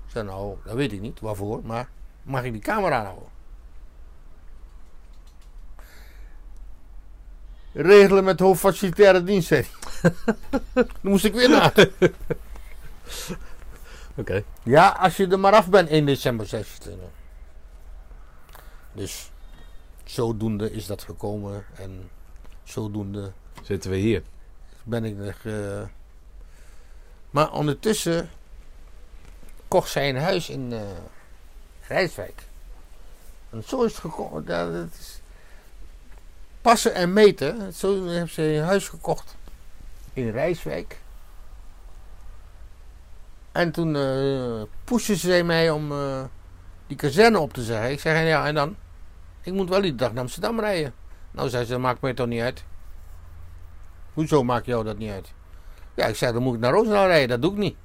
Ik 0.06 0.12
zeg, 0.12 0.24
nou, 0.24 0.56
dat 0.64 0.74
weet 0.74 0.92
ik 0.92 1.02
niet, 1.02 1.20
waarvoor. 1.20 1.62
Maar 1.64 1.90
mag 2.24 2.44
ik 2.44 2.52
die 2.52 2.62
kamer 2.62 2.94
aanhouden? 2.94 3.28
Regelen 7.74 8.24
met 8.24 8.40
hoofdfacilitaire 8.40 9.24
dienst, 9.24 9.48
zei. 9.48 9.66
Dan 10.74 10.88
moest 11.02 11.26
ik 11.26 11.34
weer 11.34 11.50
naar. 11.50 11.74
Oké. 14.16 14.44
Ja, 14.64 14.88
als 14.90 15.18
je 15.18 15.28
er 15.28 15.40
maar 15.40 15.54
af 15.54 15.70
bent 15.70 15.90
1 15.90 16.06
december 16.06 16.46
16. 16.48 17.00
Dus 18.94 19.32
zodoende 20.04 20.72
is 20.72 20.86
dat 20.86 21.04
gekomen 21.04 21.66
en 21.76 22.10
zodoende 22.64 23.32
Zitten 23.64 23.92
we 23.92 23.98
hier. 23.98 24.24
ben 24.84 25.04
ik 25.06 25.16
nog. 25.18 25.36
eh, 25.44 25.82
Maar 27.30 27.52
ondertussen 27.52 28.30
kocht 29.68 29.90
zij 29.90 30.10
een 30.10 30.18
huis 30.18 30.50
in 30.50 30.74
eh 30.74 30.82
Rijswijk. 31.88 32.48
En 33.50 33.64
zo 33.68 33.84
is 33.84 33.92
het 33.92 34.02
gekomen. 34.02 34.46
Dat 34.46 34.90
is 35.00 35.22
passen 36.62 36.94
en 36.94 37.14
meten. 37.14 37.74
Zo 37.74 38.06
heeft 38.08 38.34
ze 38.34 38.42
een 38.42 38.64
huis 38.64 38.88
gekocht 38.88 39.36
in 40.14 40.32
Rijswijk. 40.32 41.02
En 43.52 43.72
toen 43.72 43.96
eh 43.96 44.62
pushte 44.84 45.16
ze 45.16 45.44
mij 45.44 45.70
om 45.70 45.92
eh, 45.92 46.24
die 46.88 46.98
kazerne 46.98 47.40
op 47.40 47.54
te 47.54 47.64
zeggen. 47.64 47.92
Ik 47.92 48.00
zeg, 48.00 48.28
ja, 48.28 48.48
en 48.48 48.56
dan? 48.56 48.76
Ik 49.42 49.54
moet 49.54 49.70
wel 49.70 49.82
die 49.82 49.96
dag 49.96 50.12
naar 50.14 50.22
Amsterdam 50.22 50.60
rijden. 50.60 50.94
Nou, 51.32 51.50
zei 51.50 51.66
ze, 51.66 51.72
dat 51.72 51.80
maakt 51.80 52.02
mij 52.02 52.14
toch 52.14 52.28
niet 52.28 52.42
uit. 52.42 52.64
Hoezo 54.14 54.44
maakt 54.44 54.66
jou 54.66 54.84
dat 54.84 54.98
niet 54.98 55.12
uit? 55.12 55.34
Ja, 56.00 56.06
ik 56.06 56.16
zei, 56.16 56.34
dan 56.34 56.44
moet 56.44 56.54
ik 56.54 56.60
naar 56.60 56.72
Roosendaal 56.72 57.08
rijden. 57.08 57.30
Dat 57.30 57.42
doe 57.42 57.52
ik 57.52 57.58
niet. 57.58 57.76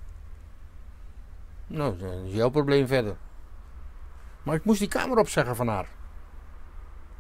Nou, 1.66 1.98
dat 1.98 2.12
is 2.26 2.32
jouw 2.32 2.48
probleem 2.48 2.86
verder. 2.86 3.16
Maar 4.42 4.54
ik 4.54 4.64
moest 4.64 4.78
die 4.78 4.88
kamer 4.88 5.18
opzeggen 5.18 5.56
van 5.56 5.68
haar. 5.68 5.86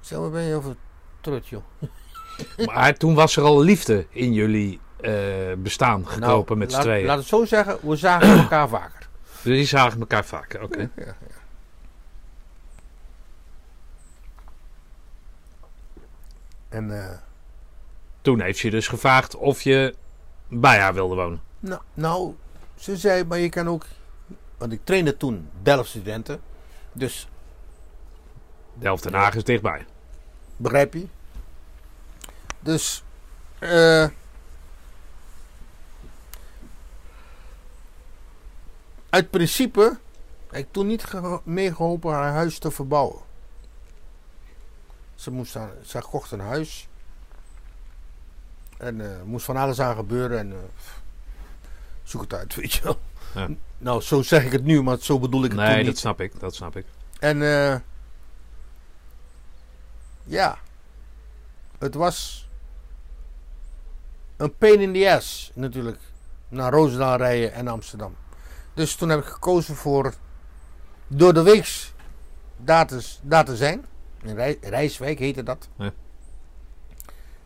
Zo, 0.00 0.20
waar 0.20 0.30
ben 0.30 0.42
je 0.42 0.54
over 0.54 0.76
trut, 1.20 1.48
joh. 1.48 1.62
Maar 2.66 2.94
toen 2.94 3.14
was 3.14 3.36
er 3.36 3.42
al 3.42 3.60
liefde 3.60 4.06
in 4.10 4.32
jullie 4.32 4.80
eh, 5.00 5.12
bestaan 5.58 6.08
gekropen 6.08 6.58
met 6.58 6.72
z'n 6.72 6.76
Nou, 6.76 6.86
laat, 6.88 6.94
tweeën. 6.94 7.08
Laat 7.08 7.18
het 7.18 7.26
zo 7.26 7.44
zeggen, 7.44 7.78
we 7.88 7.96
zagen 7.96 8.38
elkaar 8.42 8.68
vaker. 8.68 9.08
Die 9.42 9.66
zagen 9.66 10.00
elkaar 10.00 10.24
vaker. 10.24 10.62
Oké. 10.62 10.90
Ja, 10.96 11.04
ja. 11.04 11.14
En 16.68 17.02
eh, 17.02 17.18
Toen 18.22 18.40
heeft 18.40 18.58
ze 18.58 18.66
je 18.66 18.72
dus 18.72 18.88
gevraagd 18.88 19.36
of 19.36 19.62
je 19.62 19.94
bij 20.60 20.78
haar 20.78 20.94
wilde 20.94 21.14
wonen. 21.14 21.40
nou, 21.60 21.80
nou, 21.94 22.34
ze 22.76 22.96
zei, 22.96 23.24
maar 23.24 23.38
je 23.38 23.48
kan 23.48 23.68
ook... 23.68 23.86
Want 24.58 24.72
ik 24.72 24.80
trainde 24.84 25.16
toen 25.16 25.48
Delft 25.62 25.88
studenten. 25.88 26.40
Dus 26.92 27.28
Delft 28.74 29.02
Den 29.02 29.14
Haag 29.14 29.34
is 29.34 29.44
dichtbij. 29.44 29.86
Begrijp 30.56 30.94
je? 30.94 31.06
Dus. 32.60 33.04
eh 33.58 34.06
uit 39.10 39.30
principe 39.30 39.98
heb 40.50 40.60
ik 40.60 40.72
toen 40.72 40.86
niet 40.86 41.04
geho- 41.04 41.40
meegeholpen 41.44 42.12
haar 42.12 42.32
huis 42.32 42.58
te 42.58 42.70
verbouwen. 42.70 43.20
Ze, 45.14 45.30
moest 45.30 45.56
aan, 45.56 45.70
ze 45.82 45.98
kocht 46.10 46.30
een 46.30 46.40
huis. 46.40 46.88
En 48.78 49.00
er 49.00 49.26
moest 49.26 49.44
van 49.44 49.56
alles 49.56 49.80
aan 49.80 49.96
gebeuren. 49.96 50.38
En 50.38 50.52
eh, 50.52 50.58
zoek 52.02 52.20
het 52.20 52.34
uit, 52.34 52.54
weet 52.60 52.72
je 52.72 52.82
wel. 52.82 52.98
Ja. 53.34 53.48
Nou, 53.78 54.00
zo 54.02 54.22
zeg 54.22 54.44
ik 54.44 54.52
het 54.52 54.64
nu, 54.64 54.82
maar 54.82 54.98
zo 55.00 55.18
bedoel 55.18 55.44
ik 55.44 55.50
het 55.50 55.58
toen 55.60 55.68
Nee, 55.68 55.76
niet. 55.76 55.86
dat 55.86 55.98
snap 55.98 56.20
ik. 56.20 56.40
Dat 56.40 56.54
snap 56.54 56.76
ik. 56.76 56.86
En 57.20 57.42
eh 57.42 57.76
ja, 60.24 60.58
het 61.78 61.94
was 61.94 62.48
een 64.36 64.56
pain 64.56 64.80
in 64.80 64.92
the 64.92 65.10
ass 65.16 65.50
natuurlijk. 65.54 65.98
Naar 66.48 66.72
Roosendaal 66.72 67.16
rijden 67.16 67.52
en 67.52 67.68
Amsterdam. 67.68 68.14
Dus 68.74 68.94
toen 68.96 69.08
heb 69.08 69.18
ik 69.18 69.24
gekozen 69.24 69.74
voor 69.76 70.14
door 71.06 71.34
de 71.34 71.42
weeks 71.42 71.92
daar 72.56 72.86
te, 72.86 73.06
daar 73.22 73.44
te 73.44 73.56
zijn. 73.56 73.84
In 74.22 74.34
Rij, 74.34 74.58
Rijswijk 74.60 75.18
heette 75.18 75.42
dat. 75.42 75.68
Ja. 75.76 75.92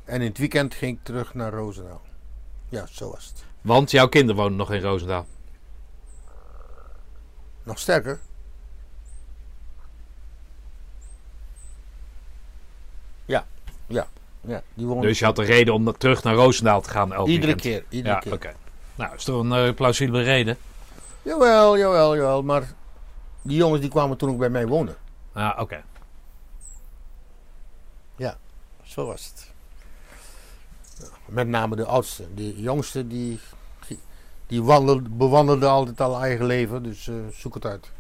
En 0.09 0.21
in 0.21 0.29
het 0.29 0.39
weekend 0.39 0.75
ging 0.75 0.97
ik 0.99 1.05
terug 1.05 1.35
naar 1.35 1.53
Roosendaal. 1.53 2.01
Ja, 2.69 2.87
zo 2.87 3.11
was 3.11 3.25
het. 3.27 3.45
Want 3.61 3.91
jouw 3.91 4.09
kinderen 4.09 4.43
wonen 4.43 4.57
nog 4.59 4.73
in 4.73 4.81
Roosendaal. 4.81 5.27
Nog 7.63 7.79
sterker. 7.79 8.21
Ja, 13.25 13.47
ja, 13.87 14.07
ja. 14.41 14.63
Die 14.75 14.87
wonen 14.87 15.03
Dus 15.03 15.19
je 15.19 15.25
had 15.25 15.39
een 15.39 15.45
reden 15.45 15.75
om 15.75 15.99
terug 15.99 16.23
naar 16.23 16.35
Roosendaal 16.35 16.81
te 16.81 16.91
gaan 16.91 17.13
elke 17.13 17.31
iedere 17.31 17.53
weekend. 17.55 17.75
keer. 17.75 17.85
Iedere 17.99 18.15
Ja, 18.15 18.21
keer. 18.21 18.33
oké. 18.33 18.55
Nou, 18.95 19.15
is 19.15 19.25
toch 19.25 19.41
een 19.41 19.53
eh, 19.53 19.75
plausibele 19.75 20.23
reden? 20.23 20.59
Jawel, 21.23 21.79
jawel, 21.79 22.17
jawel. 22.17 22.43
Maar 22.43 22.73
die 23.43 23.57
jongens 23.57 23.81
die 23.81 23.91
kwamen 23.91 24.17
toen 24.17 24.31
ook 24.31 24.39
bij 24.39 24.49
mij 24.51 24.67
wonen. 24.67 24.97
Ja, 25.35 25.57
oké. 25.59 25.83
Zo 28.83 29.07
was 29.07 29.25
het. 29.27 29.53
Ja, 31.29 31.35
met 31.35 31.49
name 31.49 31.77
de 31.77 31.85
oudste. 31.85 32.35
De 32.35 32.61
jongste 32.61 33.07
die, 33.07 33.41
die 34.47 34.63
wandelde, 34.63 35.09
bewandelde 35.09 35.67
altijd 35.67 36.01
al 36.01 36.21
eigen 36.21 36.47
leven. 36.47 36.83
Dus 36.83 37.09
eh, 37.09 37.15
zoek 37.33 37.55
het 37.55 37.65
uit. 37.67 37.91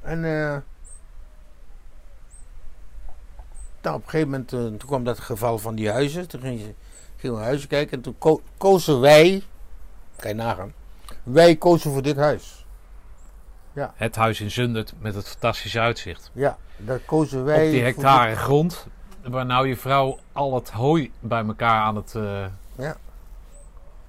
En 0.00 0.20
Nou, 3.82 3.96
op 3.96 4.02
een 4.02 4.10
gegeven 4.10 4.30
moment, 4.30 4.52
eh, 4.52 4.58
toen 4.58 4.76
kwam 4.88 5.04
dat 5.04 5.18
geval 5.18 5.58
van 5.58 5.74
die 5.74 5.90
huizen. 5.90 6.28
Toen 6.28 6.40
gingen, 6.40 6.58
ze, 6.58 6.74
gingen 7.16 7.36
we 7.36 7.42
huizen 7.42 7.68
kijken. 7.68 7.96
En 7.96 8.02
toen 8.02 8.18
ko- 8.18 8.42
kozen 8.56 9.00
wij, 9.00 9.42
kan 10.16 10.30
je 10.30 10.36
nagaan, 10.36 10.72
wij 11.22 11.56
kozen 11.56 11.92
voor 11.92 12.02
dit 12.02 12.16
huis. 12.16 12.64
Het 13.94 14.16
huis 14.16 14.40
in 14.40 14.50
Zundert 14.50 14.92
met 14.98 15.14
het 15.14 15.28
fantastische 15.28 15.80
uitzicht. 15.80 16.30
Ja, 16.32 16.58
daar 16.76 16.98
kozen 16.98 17.44
wij 17.44 17.64
Op 17.66 17.70
die 17.72 17.82
hectare 17.82 18.36
grond, 18.36 18.86
waar 19.28 19.46
nou 19.46 19.68
je 19.68 19.76
vrouw 19.76 20.18
al 20.32 20.54
het 20.54 20.70
hooi 20.70 21.12
bij 21.20 21.44
elkaar 21.44 21.80
aan 21.82 21.96
het... 21.96 22.14
eh, 22.14 22.44
Ja. 22.76 22.96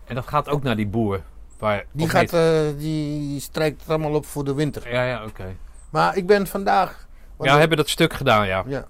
En 0.06 0.16
dat 0.16 0.28
gaat 0.28 0.50
ook 0.50 0.64
naar 0.64 0.76
die 0.76 0.88
boer. 0.88 1.22
Waar, 1.60 1.86
Die, 1.92 2.10
gaat, 2.10 2.34
eh, 2.34 2.62
die 2.78 3.40
strijkt 3.40 3.80
het 3.82 3.90
allemaal 3.90 4.14
op 4.14 4.26
voor 4.26 4.44
de 4.44 4.54
winter. 4.54 4.92
Ja, 4.94 5.04
ja, 5.04 5.26
oké. 5.26 5.56
Maar 5.90 6.18
ik 6.18 6.28
ben 6.28 6.48
vandaag... 6.48 7.08
Ja, 7.40 7.54
we 7.54 7.60
hebben 7.60 7.78
dat 7.78 7.90
stuk 7.90 8.14
gedaan, 8.14 8.48
ja. 8.48 8.64
Ja. 8.68 8.86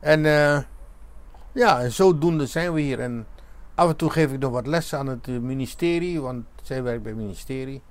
En 0.00 0.24
eh, 0.26 0.58
ja, 1.52 1.80
en 1.80 1.92
zodoende 1.92 2.46
zijn 2.46 2.72
we 2.72 2.80
hier. 2.80 3.00
En 3.00 3.26
af 3.74 3.88
en 3.88 3.96
toe 3.96 4.10
geef 4.10 4.32
ik 4.32 4.38
nog 4.38 4.52
wat 4.52 4.66
lessen 4.66 4.98
aan 4.98 5.06
het 5.06 5.26
ministerie, 5.26 6.20
want 6.20 6.44
zij 6.62 6.82
werkt 6.82 7.02
bij 7.02 7.12
het 7.12 7.20
ministerie. 7.20 7.82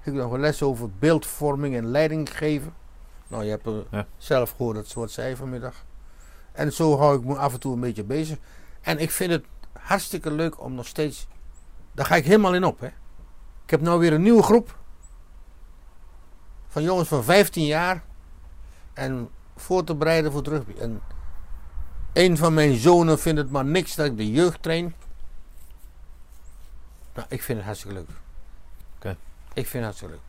Geef 0.00 0.12
ik 0.14 0.20
nog 0.20 0.30
wat 0.30 0.40
lessen 0.40 0.66
over 0.66 0.90
beeldvorming 0.98 1.76
en 1.76 1.86
leiding 1.86 2.36
geven. 2.36 2.74
Nou, 3.28 3.44
je 3.44 3.50
hebt 3.50 3.68
Ja. 3.90 4.06
zelf 4.16 4.50
gehoord 4.56 4.76
dat 4.76 4.86
ze 4.88 4.98
wat 4.98 5.10
zei 5.10 5.36
vanmiddag. 5.36 5.84
En 6.60 6.72
zo 6.72 6.98
hou 6.98 7.18
ik 7.18 7.24
me 7.24 7.36
af 7.36 7.52
en 7.52 7.60
toe 7.60 7.74
een 7.74 7.80
beetje 7.80 8.04
bezig. 8.04 8.38
En 8.80 8.98
ik 8.98 9.10
vind 9.10 9.30
het 9.30 9.44
hartstikke 9.72 10.30
leuk 10.30 10.60
om 10.60 10.74
nog 10.74 10.86
steeds... 10.86 11.26
Daar 11.92 12.06
ga 12.06 12.16
ik 12.16 12.24
helemaal 12.24 12.54
in 12.54 12.64
op, 12.64 12.80
hè. 12.80 12.86
Ik 13.64 13.70
heb 13.70 13.80
nou 13.80 14.00
weer 14.00 14.12
een 14.12 14.22
nieuwe 14.22 14.42
groep. 14.42 14.78
Van 16.68 16.82
jongens 16.82 17.08
van 17.08 17.24
15 17.24 17.64
jaar. 17.64 18.02
En 18.92 19.30
voor 19.56 19.84
te 19.84 19.94
bereiden 19.94 20.32
voor 20.32 20.40
het 20.40 20.50
rugby. 20.50 20.72
En 20.78 21.02
een 22.12 22.36
van 22.36 22.54
mijn 22.54 22.76
zonen 22.76 23.18
vindt 23.18 23.40
het 23.40 23.50
maar 23.50 23.64
niks 23.64 23.94
dat 23.94 24.06
ik 24.06 24.16
de 24.16 24.30
jeugd 24.30 24.62
train. 24.62 24.94
Nou, 27.14 27.26
ik 27.30 27.42
vind 27.42 27.58
het 27.58 27.66
hartstikke 27.66 27.96
leuk. 27.96 28.08
Oké. 28.96 29.16
Ik 29.52 29.66
vind 29.66 29.72
het 29.72 29.82
hartstikke 29.82 30.14
leuk. 30.14 30.22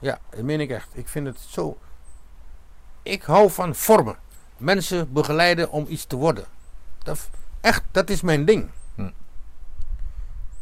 Ja, 0.00 0.18
dat 0.30 0.44
meen 0.44 0.60
ik 0.60 0.70
echt. 0.70 0.88
Ik 0.96 1.08
vind 1.08 1.26
het 1.26 1.38
zo... 1.38 1.78
Ik 3.02 3.22
hou 3.22 3.50
van 3.50 3.74
vormen. 3.74 4.24
Mensen 4.56 5.12
begeleiden 5.12 5.70
om 5.70 5.84
iets 5.88 6.04
te 6.04 6.16
worden. 6.16 6.44
Dat, 7.02 7.28
echt, 7.60 7.82
dat 7.90 8.10
is 8.10 8.20
mijn 8.20 8.44
ding. 8.44 8.70
Hm. 8.94 9.10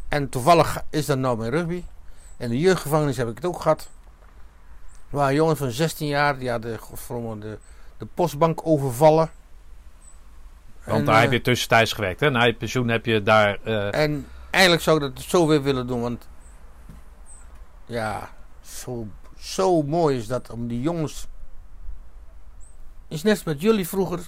En 0.08 0.28
toevallig 0.28 0.82
is 0.90 1.06
dat 1.06 1.18
nou 1.18 1.38
mijn 1.38 1.50
rugby. 1.50 1.84
En 2.36 2.48
de 2.48 2.58
jeugdgevangenis 2.58 3.16
heb 3.16 3.28
ik 3.28 3.36
het 3.36 3.44
ook 3.44 3.60
gehad. 3.60 3.88
Er 5.10 5.16
waren 5.20 5.34
jongens 5.34 5.58
van 5.58 5.70
16 5.70 6.06
jaar, 6.06 6.38
die 6.38 6.50
hadden 6.50 6.78
de, 7.40 7.58
de 7.98 8.06
postbank 8.14 8.60
overvallen. 8.66 9.30
Want 10.84 10.98
En, 10.98 11.04
daar 11.04 11.14
eh, 11.14 11.20
heb 11.20 11.32
je 11.32 11.40
tussentijds 11.40 11.92
gewerkt, 11.92 12.20
hè? 12.20 12.30
Na 12.30 12.42
je 12.42 12.54
pensioen 12.54 12.88
heb 12.88 13.06
je 13.06 13.22
daar... 13.22 13.58
eh, 13.64 14.02
En 14.02 14.26
eigenlijk 14.50 14.82
zou 14.84 15.04
ik 15.04 15.14
dat 15.14 15.24
zo 15.24 15.46
weer 15.46 15.62
willen 15.62 15.86
doen, 15.86 16.00
want 16.00 16.28
ja, 17.86 18.30
zo, 18.62 19.06
zo 19.38 19.82
mooi 19.82 20.16
is 20.18 20.26
dat 20.26 20.50
om 20.50 20.68
die 20.68 20.80
jongens. 20.80 21.26
Is 23.14 23.22
net 23.22 23.44
met 23.44 23.60
jullie 23.60 23.88
vroeger. 23.88 24.20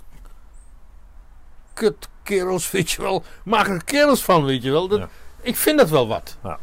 Kut 1.73 2.09
kerels, 2.23 2.71
weet 2.77 2.91
je 2.91 3.03
wel. 3.03 3.25
Maak 3.45 3.67
er 3.69 3.85
kerels 3.85 4.25
van, 4.25 4.45
weet 4.45 4.63
je 4.63 4.71
wel. 4.71 4.89
Dat, 4.89 4.99
Ja. 4.99 5.09
Ik 5.41 5.57
vind 5.57 5.79
dat 5.79 5.89
wel 5.91 6.09
wat. 6.09 6.37
Ja. 6.43 6.59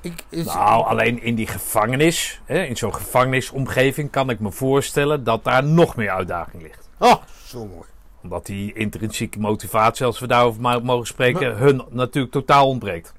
Ik, 0.00 0.24
is, 0.28 0.44
Nou, 0.44 0.86
alleen 0.86 1.22
in 1.22 1.34
die 1.34 1.46
gevangenis, 1.46 2.40
hè, 2.44 2.62
in 2.62 2.76
zo'n 2.76 2.94
gevangenisomgeving, 2.94 4.10
kan 4.10 4.30
ik 4.30 4.40
me 4.40 4.50
voorstellen 4.50 5.24
dat 5.24 5.44
daar 5.44 5.64
nog 5.64 5.96
meer 5.96 6.10
uitdaging 6.10 6.62
ligt. 6.62 6.88
Oh, 6.98 7.14
zo 7.44 7.66
mooi. 7.66 7.88
Omdat 8.22 8.46
die 8.46 8.72
intrinsieke 8.72 9.38
motivatie, 9.40 10.06
als 10.06 10.18
we 10.18 10.26
daarover 10.26 10.60
mogen 10.82 11.06
spreken, 11.06 11.48
Maar- 11.50 11.58
hun 11.58 11.84
natuurlijk 11.90 12.32
totaal 12.32 12.68
ontbreekt. 12.68 13.12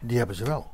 Die 0.00 0.18
hebben 0.18 0.36
ze 0.36 0.44
wel. 0.44 0.72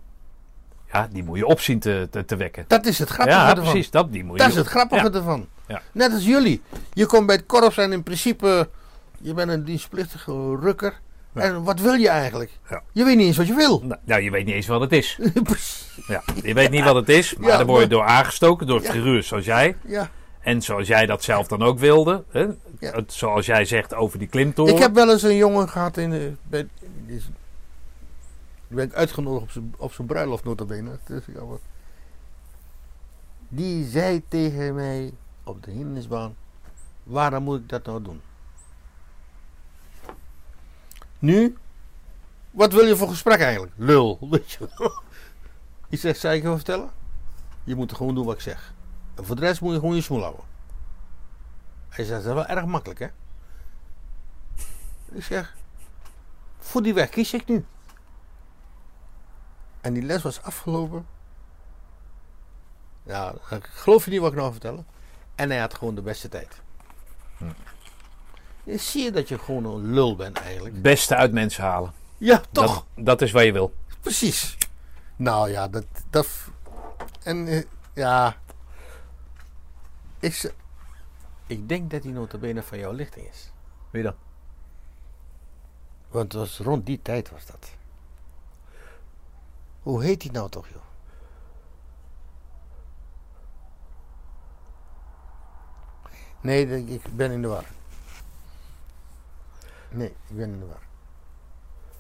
Ja, 0.93 1.09
die 1.13 1.25
moet 1.25 1.39
je 1.39 1.47
opzien 1.47 1.79
te, 1.79 2.09
te, 2.11 2.25
te 2.25 2.37
wekken. 2.37 2.65
Dat 2.69 2.87
is 2.87 2.99
het 2.99 3.09
grappige 3.09 3.39
Ja, 3.39 3.51
ervan. 3.51 3.65
precies. 3.65 3.91
Dat, 3.91 4.13
die 4.13 4.25
moet 4.25 4.39
Dat 4.39 4.47
je, 4.47 4.53
is 4.53 4.59
het 4.59 4.67
grappige 4.69 5.05
Ja. 5.05 5.13
ervan. 5.13 5.47
Ja. 5.67 5.83
Net 5.93 6.13
als 6.13 6.25
jullie. 6.25 6.63
Je 6.93 7.07
komt 7.07 7.27
bij 7.27 7.37
het 7.37 7.47
korps 7.47 7.77
en 7.77 7.93
in 7.93 8.03
principe, 8.03 8.69
je 9.21 9.35
bent 9.35 9.51
een 9.51 9.65
dienstplichtige 9.65 10.57
rukker. 10.61 11.01
Ja. 11.35 11.41
En 11.41 11.63
wat 11.63 11.81
wil 11.81 11.93
je 11.95 12.09
eigenlijk? 12.09 12.51
Ja. 12.71 12.83
Je 12.93 13.05
weet 13.05 13.17
niet 13.17 13.27
eens 13.27 13.37
wat 13.37 13.47
je 13.47 13.55
wil. 13.55 13.81
Nou, 13.85 14.01
nou, 14.05 14.23
je 14.23 14.31
weet 14.31 14.45
niet 14.45 14.55
eens 14.55 14.67
wat 14.67 14.81
het 14.81 14.93
is. 14.93 15.19
Ja, 16.07 16.23
je 16.43 16.55
weet 16.55 16.71
niet 16.71 16.85
wat 16.85 16.95
het 16.95 17.09
is, 17.09 17.37
maar 17.37 17.59
dan 17.59 17.67
word 17.67 17.83
je 17.83 17.89
door 17.89 18.05
aangestoken, 18.05 18.67
door 18.67 18.83
Ja. 18.83 18.91
figuren 18.91 19.25
zoals 19.25 19.45
jij. 19.45 19.77
ja. 19.87 20.11
En 20.41 20.63
zoals 20.63 20.87
jij 20.89 21.07
dat 21.07 21.23
zelf 21.25 21.47
dan 21.47 21.63
ook 21.63 21.79
wilde. 21.79 22.25
Hè? 22.31 22.47
Het- 22.81 23.13
Zoals 23.13 23.47
jij 23.47 23.65
zegt 23.65 23.95
over 23.95 24.19
die 24.19 24.29
klimtoren. 24.29 24.75
Ik 24.75 24.81
heb 24.81 24.95
wel 24.95 25.11
eens 25.11 25.23
een 25.23 25.37
jongen 25.37 25.69
gehad 25.69 25.97
in 25.97 26.11
de, 26.11 26.33
bij, 26.43 26.67
ben 28.77 28.93
uitgenodigd 28.93 29.43
op 29.43 29.51
zijn, 29.51 29.75
op 29.77 30.07
bruiloft 30.07 30.45
notabene. 30.45 30.99
Dat 31.05 31.21
is 31.29 31.35
jammer. 31.35 31.59
Die 33.49 33.89
zei 33.89 34.23
tegen 34.29 34.75
mij 34.75 35.13
op 35.45 35.63
de 35.63 35.71
hindernisbaan, 35.71 36.37
waarom 37.03 37.43
moet 37.43 37.61
ik 37.61 37.69
dat 37.69 37.85
nou 37.85 38.03
doen? 38.03 38.21
Nu, 41.19 41.57
wat 42.51 42.73
wil 42.73 42.85
je 42.85 42.97
voor 42.97 43.09
gesprek 43.09 43.41
eigenlijk? 43.41 43.73
Lul, 43.77 44.19
weet 44.31 44.51
je 44.51 44.69
wel. 44.77 45.03
Zeg, 45.91 46.17
zou 46.17 46.35
ik 46.35 46.43
je 46.43 46.49
wat 46.49 46.57
vertellen? 46.57 46.91
Je 47.65 47.75
moet 47.75 47.95
gewoon 47.95 48.15
doen 48.15 48.25
wat 48.25 48.35
ik 48.35 48.41
zeg. 48.41 48.75
En 49.15 49.25
voor 49.25 49.37
de 49.37 49.43
rest 49.43 49.61
moet 49.61 49.73
je 49.73 49.79
gewoon 49.79 49.95
je 49.95 50.03
smoel 50.03 50.23
houden. 50.23 50.45
Hij 51.89 52.05
zegt, 52.05 52.25
dat 52.25 52.37
is 52.37 52.47
wel 52.47 52.57
erg 52.57 52.65
makkelijk 52.65 53.01
hè? 53.01 53.09
Ik 55.13 55.25
zeg, 55.25 55.57
voor 56.59 56.83
die 56.83 56.95
weg 56.95 57.09
kies 57.09 57.33
ik 57.33 57.47
nu. 57.47 57.65
En 59.81 59.93
die 59.93 60.03
les 60.03 60.23
was 60.23 60.43
afgelopen. 60.43 61.07
Ja, 63.03 63.35
ik 63.51 63.65
geloof 63.65 64.05
je 64.05 64.11
niet 64.11 64.21
wat 64.21 64.33
ik 64.33 64.39
nou 64.39 64.51
vertellen. 64.51 64.87
En 65.35 65.51
hij 65.51 65.59
had 65.59 65.75
gewoon 65.75 65.95
de 65.95 66.03
beste 66.03 66.29
tijd. 66.29 66.61
Je 68.65 68.77
zie 68.77 69.05
je 69.05 69.11
dat 69.11 69.29
je 69.29 69.39
gewoon 69.39 69.65
een 69.65 69.93
lul 69.93 70.17
bent 70.17 70.39
eigenlijk. 70.39 70.75
Het 70.75 70.83
beste 70.83 71.17
uit 71.17 71.33
mensen 71.33 71.65
halen. 71.65 71.93
Ja, 72.19 72.43
toch? 72.53 72.87
Dat, 72.95 73.07
dat 73.07 73.23
is 73.23 73.33
wat 73.33 73.45
je 73.45 73.53
wil. 73.53 73.75
Precies. 74.01 74.57
Nou 75.17 75.51
ja, 75.51 75.69
dat. 75.69 75.85
dat 76.11 76.29
en 77.23 77.49
eh, 77.49 77.63
ja. 77.95 78.37
Ik, 80.19 80.53
ik 81.47 81.69
denk 81.69 81.91
dat 81.91 82.03
die 82.03 82.13
notabene 82.13 82.63
van 82.63 82.79
jouw 82.79 82.93
lichting 82.93 83.29
is. 83.29 83.53
Wie 83.91 84.03
dan? 84.03 84.15
Want 86.09 86.33
het 86.33 86.41
was 86.43 86.59
rond 86.59 86.87
die 86.87 87.03
tijd 87.03 87.31
was 87.31 87.47
dat. 87.47 87.79
Hoe 89.83 90.03
heet 90.03 90.21
die 90.21 90.33
nou 90.33 90.49
toch, 90.51 90.69
joh? 90.69 90.83
Nee, 96.41 96.85
ik 96.87 97.03
ben 97.17 97.31
in 97.31 97.43
de 97.43 97.49
war. 97.49 97.65
Nee, 99.91 100.09
ik 100.09 100.37
ben 100.37 100.53
in 100.53 100.59
de 100.61 100.67
war. 100.67 100.83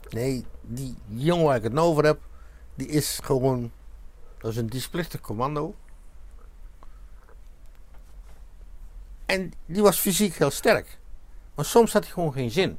Nee, 0.08 0.44
die 0.62 0.96
jongen 1.06 1.44
waar 1.44 1.56
ik 1.56 1.62
het 1.62 1.72
nou 1.72 1.86
over 1.88 2.04
heb, 2.04 2.20
die 2.74 2.86
is 2.88 3.18
gewoon. 3.22 3.72
Dat 4.38 4.50
is 4.50 4.56
een 4.56 4.66
displichtig 4.66 5.20
commando. 5.20 5.74
En 9.26 9.52
die 9.66 9.82
was 9.82 9.98
fysiek 9.98 10.34
heel 10.34 10.50
sterk. 10.50 10.98
Maar 11.54 11.64
soms 11.64 11.92
had 11.92 12.02
hij 12.04 12.12
gewoon 12.12 12.32
geen 12.32 12.50
zin. 12.50 12.70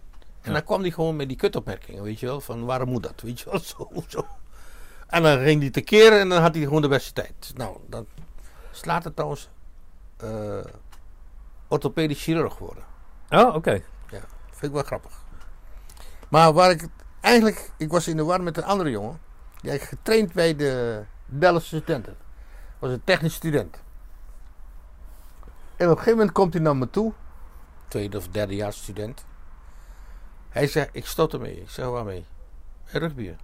En 0.42 0.48
Ja. 0.48 0.52
dan 0.54 0.64
kwam 0.64 0.82
hij 0.82 0.92
gewoon 0.92 1.16
met 1.16 1.28
die 1.28 1.38
kutopmerkingen, 1.38 2.04
weet 2.04 2.20
je 2.20 2.26
wel. 2.26 2.42
Van 2.42 2.66
waarom 2.66 2.90
moet 2.90 3.04
dat, 3.04 3.22
weet 3.22 3.40
je 3.40 3.50
wel. 3.50 3.60
Zo, 3.70 3.90
zo. 4.08 4.26
En 5.12 5.24
dan 5.24 5.40
ging 5.40 5.62
hij 5.62 5.70
tekeer 5.70 6.20
en 6.20 6.30
dan 6.30 6.42
had 6.42 6.56
hij 6.56 6.64
gewoon 6.64 6.82
de 6.82 6.88
beste 6.88 7.14
tijd. 7.14 7.52
Nou, 7.56 7.78
dan 7.88 8.08
slaat 8.72 9.04
het 9.04 9.16
trouwens 9.16 9.50
eh 10.18 10.66
orthopedisch 11.68 12.24
chirurg 12.24 12.58
worden. 12.58 12.84
Oh, 13.30 13.56
oké. 13.56 13.72
Ja, 14.10 14.20
vind 14.50 14.64
ik 14.64 14.72
wel 14.72 14.84
grappig. 14.84 15.24
Maar 16.30 16.54
waar 16.54 16.72
ik 16.72 16.88
eigenlijk, 17.22 17.72
ik 17.78 17.92
was 17.92 18.08
in 18.08 18.18
de 18.18 18.24
war 18.24 18.44
met 18.44 18.58
een 18.58 18.64
andere 18.64 18.90
jongen. 18.90 19.20
Die 19.62 19.72
had 19.72 19.82
ik 19.82 19.88
getraind 19.88 20.34
bij 20.34 20.56
de 20.56 21.04
Belgische 21.26 21.76
studenten. 21.76 22.18
Was 22.80 22.92
een 22.92 23.04
technisch 23.04 23.34
student. 23.34 23.78
En 25.76 25.86
op 25.86 25.92
een 25.92 25.98
gegeven 25.98 26.18
moment 26.18 26.32
komt 26.32 26.54
hij 26.54 26.62
naar 26.62 26.76
me 26.76 26.90
toe. 26.90 27.14
Tweede 27.88 28.18
of 28.18 28.28
derde 28.28 28.56
jaar 28.56 28.74
student. 28.74 29.26
Hij 30.50 30.68
zegt, 30.68 30.90
ik 30.92 31.06
stop 31.06 31.34
ermee. 31.34 31.62
Ik 31.62 31.70
zeg, 31.70 31.86
waarmee? 31.86 32.26
Hey, 32.84 33.36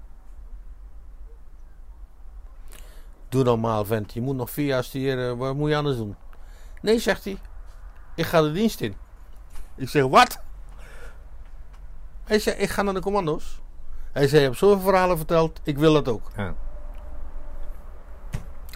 Doe 3.29 3.43
normaal, 3.43 3.85
vent. 3.85 4.13
Je 4.13 4.21
moet 4.21 4.35
nog 4.35 4.49
vier 4.49 4.65
jaar 4.65 4.83
studeren. 4.83 5.37
Wat 5.37 5.55
moet 5.55 5.69
je 5.69 5.75
anders 5.75 5.97
doen? 5.97 6.15
Nee, 6.81 6.99
zegt 6.99 7.23
hij. 7.23 7.37
Ik 8.15 8.25
ga 8.25 8.41
de 8.41 8.51
dienst 8.51 8.81
in. 8.81 8.95
Ik 9.75 9.89
zeg, 9.89 10.03
wat? 10.07 10.39
Hij 12.23 12.39
zei, 12.39 12.55
ik 12.55 12.69
ga 12.69 12.81
naar 12.81 12.93
de 12.93 12.99
commando's. 13.01 13.59
Hij 14.11 14.27
zei, 14.27 14.41
je 14.41 14.47
hebt 14.47 14.59
zoveel 14.59 14.79
verhalen 14.81 15.17
verteld, 15.17 15.59
ik 15.63 15.77
wil 15.77 15.93
dat 15.93 16.07
ook. 16.07 16.31
Ja. 16.37 16.53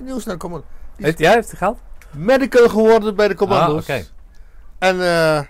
Nieuws 0.03 0.25
naar 0.25 0.33
de 0.35 0.39
commando. 0.41 0.65
Heeft, 0.95 1.17
jij 1.19 1.33
heeft 1.33 1.49
het 1.49 1.57
geld? 1.57 1.79
Medical 2.11 2.69
geworden 2.69 3.15
bij 3.15 3.27
de 3.27 3.35
commando's. 3.35 3.89
Ah, 3.89 3.95
oké. 3.97 4.05
En 4.79 4.95
eh, 5.01 5.43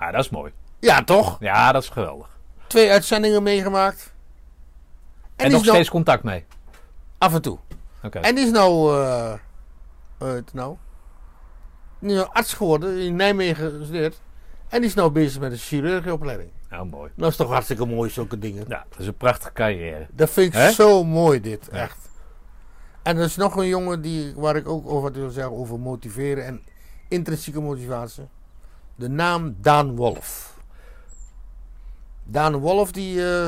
Ja, 0.00 0.10
dat 0.10 0.20
is 0.24 0.30
mooi. 0.30 0.52
ja, 0.78 1.04
toch? 1.04 1.36
Ja, 1.40 1.72
dat 1.72 1.82
is 1.82 1.88
geweldig. 1.88 2.38
Twee 2.66 2.90
uitzendingen 2.90 3.42
meegemaakt. 3.42 4.12
En, 5.40 5.46
die 5.48 5.54
nog 5.54 5.62
nou- 5.62 5.74
steeds 5.74 5.90
contact 5.90 6.22
mee. 6.22 6.44
Af 7.18 7.34
en 7.34 7.42
toe. 7.42 7.58
Oké. 8.02 8.18
En 8.18 8.34
die 8.34 8.44
is 8.44 8.50
nou, 8.50 9.00
eh, 9.00 9.32
het 10.18 10.52
nou, 10.52 10.76
nou 11.98 12.28
arts 12.32 12.54
geworden, 12.54 12.98
in 12.98 13.16
Nijmegen 13.16 13.70
gestudeerd. 13.78 14.20
En 14.68 14.80
die 14.80 14.88
is 14.88 14.94
nou 14.94 15.10
bezig 15.10 15.40
met 15.40 15.52
een 15.52 15.58
chirurgieopleiding. 15.58 16.50
Nou, 16.70 16.86
mooi. 16.86 17.10
Dat 17.16 17.30
is 17.30 17.36
toch 17.36 17.50
hartstikke 17.50 17.86
mooi, 17.86 18.10
zulke 18.10 18.38
dingen. 18.38 18.64
Ja, 18.68 18.84
dat 18.88 18.98
is 18.98 19.06
een 19.06 19.16
prachtige 19.16 19.52
carrière. 19.52 20.06
Dat 20.10 20.30
vind 20.30 20.54
ik 20.54 20.60
zo 20.60 21.04
mooi, 21.04 21.40
dit, 21.40 21.68
Ja. 21.72 21.78
echt. 21.78 22.08
En 23.02 23.16
er 23.16 23.24
is 23.24 23.36
nog 23.36 23.56
een 23.56 23.66
jongen 23.66 24.00
die, 24.02 24.34
waar 24.36 24.56
ik 24.56 24.68
ook 24.68 24.88
over 24.88 25.12
wil 25.12 25.30
zeggen, 25.30 25.52
over 25.52 25.80
motiveren 25.80 26.46
en 26.46 26.62
intrinsieke 27.08 27.60
motivatie. 27.60 28.28
De 28.94 29.08
naam 29.08 29.56
Daan 29.60 29.96
Wolf. 29.96 30.56
Daan 32.24 32.56
Wolf, 32.56 32.92
die, 32.92 33.32
eh, 33.32 33.46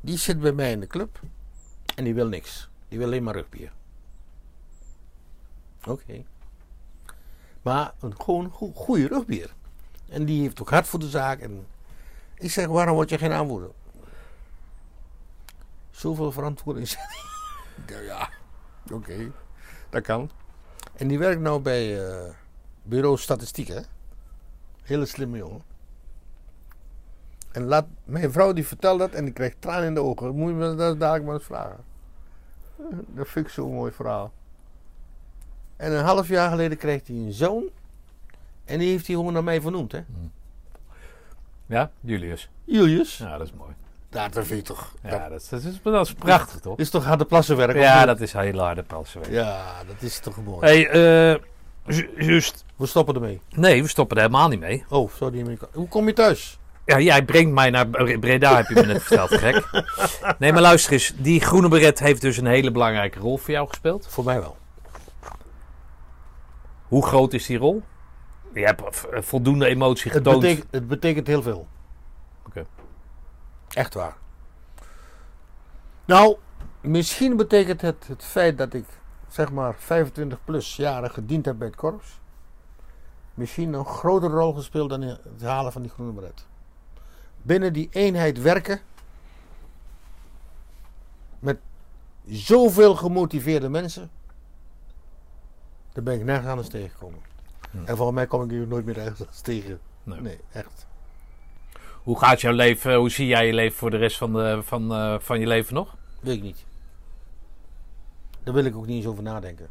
die 0.00 0.18
zit 0.18 0.40
bij 0.40 0.52
mij 0.52 0.70
in 0.72 0.80
de 0.80 0.86
club. 0.86 1.20
En 1.96 2.04
die 2.04 2.14
wil 2.14 2.26
niks. 2.28 2.68
Die 2.88 2.98
wil 2.98 3.06
alleen 3.06 3.22
maar 3.22 3.34
rugbier. 3.34 3.72
Oké. 5.86 6.24
Maar 7.62 7.92
een 8.00 8.20
gewoon 8.20 8.50
go- 8.50 8.72
goede 8.74 9.06
rugbier. 9.08 9.54
En 10.08 10.24
die 10.24 10.40
heeft 10.40 10.60
ook 10.60 10.70
hart 10.70 10.86
voor 10.86 10.98
de 10.98 11.08
zaak. 11.08 11.40
En 11.40 11.66
ik 12.34 12.50
zeg, 12.50 12.66
waarom 12.66 12.94
word 12.94 13.10
je 13.10 13.18
geen 13.18 13.32
aanvoerder? 13.32 13.70
Zoveel 15.90 16.32
verantwoording. 16.32 16.88
Ja, 17.86 17.98
ja, 17.98 18.30
oké. 18.92 19.32
Dat 19.90 20.02
kan. 20.02 20.30
En 20.96 21.08
die 21.08 21.18
werkt 21.18 21.40
nou 21.40 21.60
bij 21.60 22.06
eh, 22.08 22.34
Bureau 22.82 23.18
Statistiek, 23.18 23.68
hè? 23.68 23.80
Hele 24.82 25.06
slimme 25.06 25.36
jongen. 25.36 25.62
En 27.52 27.64
laat, 27.64 27.86
mijn 28.04 28.32
vrouw 28.32 28.52
die 28.52 28.66
vertelt 28.66 28.98
dat 28.98 29.10
en 29.10 29.24
die 29.24 29.32
krijgt 29.32 29.56
tranen 29.58 29.84
in 29.86 29.94
de 29.94 30.02
ogen. 30.02 30.34
Moet 30.36 30.48
je 30.48 30.54
me 30.54 30.74
dat 30.74 31.00
dadelijk 31.00 31.24
maar 31.24 31.34
eens 31.34 31.44
vragen. 31.44 31.84
Dat 33.06 33.28
vind 33.28 33.46
ik 33.46 33.52
zo'n 33.52 33.74
mooi 33.74 33.92
verhaal. 33.92 34.32
En 35.76 35.92
een 35.92 36.04
half 36.04 36.28
jaar 36.28 36.50
geleden 36.50 36.78
kreeg 36.78 37.06
hij 37.06 37.16
een 37.16 37.32
zoon. 37.32 37.64
En 38.64 38.78
die 38.78 38.90
heeft 38.90 39.06
hij 39.06 39.16
gewoon 39.16 39.32
naar 39.32 39.44
mij 39.44 39.60
vernoemd, 39.60 39.92
hè? 39.92 40.00
Ja, 41.66 41.90
Julius. 42.00 42.50
Julius. 42.64 43.16
Ja, 43.18 43.38
dat 43.38 43.46
is 43.46 43.52
mooi. 43.52 43.72
Ja, 44.10 44.28
dat 44.28 44.46
vind 44.46 44.66
je 44.66 44.74
toch. 44.74 44.94
Ja, 45.02 45.10
dat 45.10 45.30
dat 45.30 45.40
is, 45.40 45.48
dat 45.48 45.62
is, 45.62 45.82
dat 45.82 46.06
is 46.06 46.12
prachtig, 46.14 46.60
toch? 46.60 46.78
is 46.78 46.90
toch 46.90 47.04
harde 47.04 47.24
plassenwerk? 47.24 47.76
Ja, 47.76 47.96
niet? 47.98 48.06
dat 48.06 48.20
is 48.20 48.32
heel 48.32 48.58
harde 48.58 48.82
palsenwerk. 48.82 49.32
Ja, 49.32 49.72
dat 49.86 50.02
is 50.02 50.18
toch 50.18 50.44
mooi. 50.44 50.66
hey, 50.66 50.88
eh, 51.34 51.40
ju- 51.96 52.10
juist. 52.16 52.64
We 52.76 52.86
stoppen 52.86 53.14
ermee. 53.14 53.40
Nee, 53.50 53.82
we 53.82 53.88
stoppen 53.88 54.16
er 54.16 54.22
helemaal 54.22 54.48
niet 54.48 54.60
mee. 54.60 54.84
Oh, 54.88 55.10
sorry. 55.10 55.40
Amerika- 55.40 55.68
Hoe 55.72 55.88
kom 55.88 56.06
je 56.06 56.12
thuis? 56.12 56.57
Ja, 56.88 56.98
jij 57.00 57.24
brengt 57.24 57.52
mij 57.52 57.70
naar 57.70 57.88
Bre- 57.88 58.18
Breda, 58.18 58.56
heb 58.56 58.66
je 58.68 58.74
me 58.74 58.86
net 58.86 59.02
verteld, 59.02 59.30
gek. 59.34 59.68
Nee, 60.38 60.52
maar 60.52 60.60
luister 60.62 60.92
eens. 60.92 61.12
Die 61.16 61.40
groene 61.40 61.68
beret 61.68 61.98
heeft 61.98 62.20
dus 62.20 62.36
een 62.36 62.46
hele 62.46 62.70
belangrijke 62.70 63.18
rol 63.18 63.36
voor 63.38 63.50
jou 63.50 63.68
gespeeld. 63.68 64.06
Voor 64.08 64.24
mij 64.24 64.40
wel. 64.40 64.56
Hoe 66.88 67.06
groot 67.06 67.32
is 67.32 67.46
die 67.46 67.58
rol? 67.58 67.82
Je 68.54 68.64
hebt 68.64 68.82
voldoende 69.12 69.66
emotie 69.66 70.10
Het 70.10 70.16
getoond. 70.18 70.40
betekent, 70.40 70.66
het 70.70 70.88
betekent 70.88 71.26
heel 71.26 71.42
veel. 71.42 71.66
Oké. 72.46 72.66
Echt 73.68 73.94
waar. 73.94 74.16
Nou, 76.04 76.36
misschien 76.80 77.36
betekent 77.36 77.80
het 77.80 78.04
het 78.08 78.24
feit 78.24 78.58
dat 78.58 78.74
ik 78.74 78.84
zeg 79.28 79.52
maar 79.52 79.74
25 79.78 80.38
plus 80.44 80.76
jaren 80.76 81.10
gediend 81.10 81.44
heb 81.44 81.58
bij 81.58 81.66
het 81.66 81.76
korps. 81.76 82.20
Misschien 83.34 83.72
een 83.72 83.84
grotere 83.86 84.34
rol 84.34 84.52
gespeeld 84.52 84.90
dan 84.90 85.00
het 85.00 85.42
halen 85.42 85.72
van 85.72 85.82
die 85.82 85.90
groene 85.90 86.12
beret. 86.12 86.46
Binnen 87.42 87.72
die 87.72 87.88
eenheid 87.92 88.40
werken. 88.40 88.80
Met 91.38 91.58
zoveel 92.26 92.94
gemotiveerde 92.94 93.68
mensen. 93.68 94.10
Daar 95.92 96.04
ben 96.04 96.14
ik 96.14 96.24
nergens 96.24 96.48
anders 96.48 96.68
tegengekomen. 96.68 97.18
En 97.84 97.96
volgens 97.96 98.16
mij 98.16 98.26
kom 98.26 98.42
ik 98.42 98.50
hier 98.50 98.66
nooit 98.66 98.84
meer 98.84 98.98
ergens 98.98 99.40
tegen. 99.40 99.80
Nee. 100.02 100.20
Nee, 100.20 100.38
echt. 100.52 100.86
Hoe 102.02 102.18
gaat 102.18 102.40
jouw 102.40 102.52
leven? 102.52 102.94
Hoe 102.94 103.10
zie 103.10 103.26
jij 103.26 103.46
je 103.46 103.52
leven 103.52 103.78
voor 103.78 103.90
de 103.90 103.96
rest 103.96 104.16
van, 104.16 104.32
de, 104.32 104.60
van, 104.62 104.92
eh, 104.92 105.18
van 105.18 105.40
je 105.40 105.46
leven 105.46 105.74
nog? 105.74 105.96
Weet 106.20 106.36
ik 106.36 106.42
niet. 106.42 106.64
Daar 108.42 108.54
wil 108.54 108.64
ik 108.64 108.76
ook 108.76 108.86
niet 108.86 108.96
eens 108.96 109.06
over 109.06 109.22
nadenken. 109.22 109.68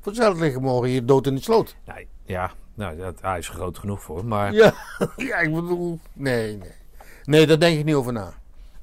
Voor 0.00 0.12
hetzelfde 0.12 0.40
liggen 0.40 0.62
morgen 0.62 0.88
hier 0.88 1.06
dood 1.06 1.26
in 1.26 1.34
de 1.34 1.40
sloot. 1.42 1.76
Nee, 1.84 2.08
ja, 2.24 2.52
nou, 2.74 2.96
dat, 2.96 3.20
hij 3.20 3.38
is 3.38 3.48
groot 3.48 3.78
genoeg 3.78 4.02
voor. 4.02 4.24
Maar 4.24 4.52
Ja, 4.52 4.74
ja, 5.16 5.36
ik 5.38 5.54
bedoel. 5.54 6.00
Nee, 6.12 6.56
nee. 6.56 6.72
Nee, 7.24 7.46
daar 7.46 7.58
denk 7.58 7.78
ik 7.78 7.84
niet 7.84 7.94
over 7.94 8.12
na. 8.12 8.32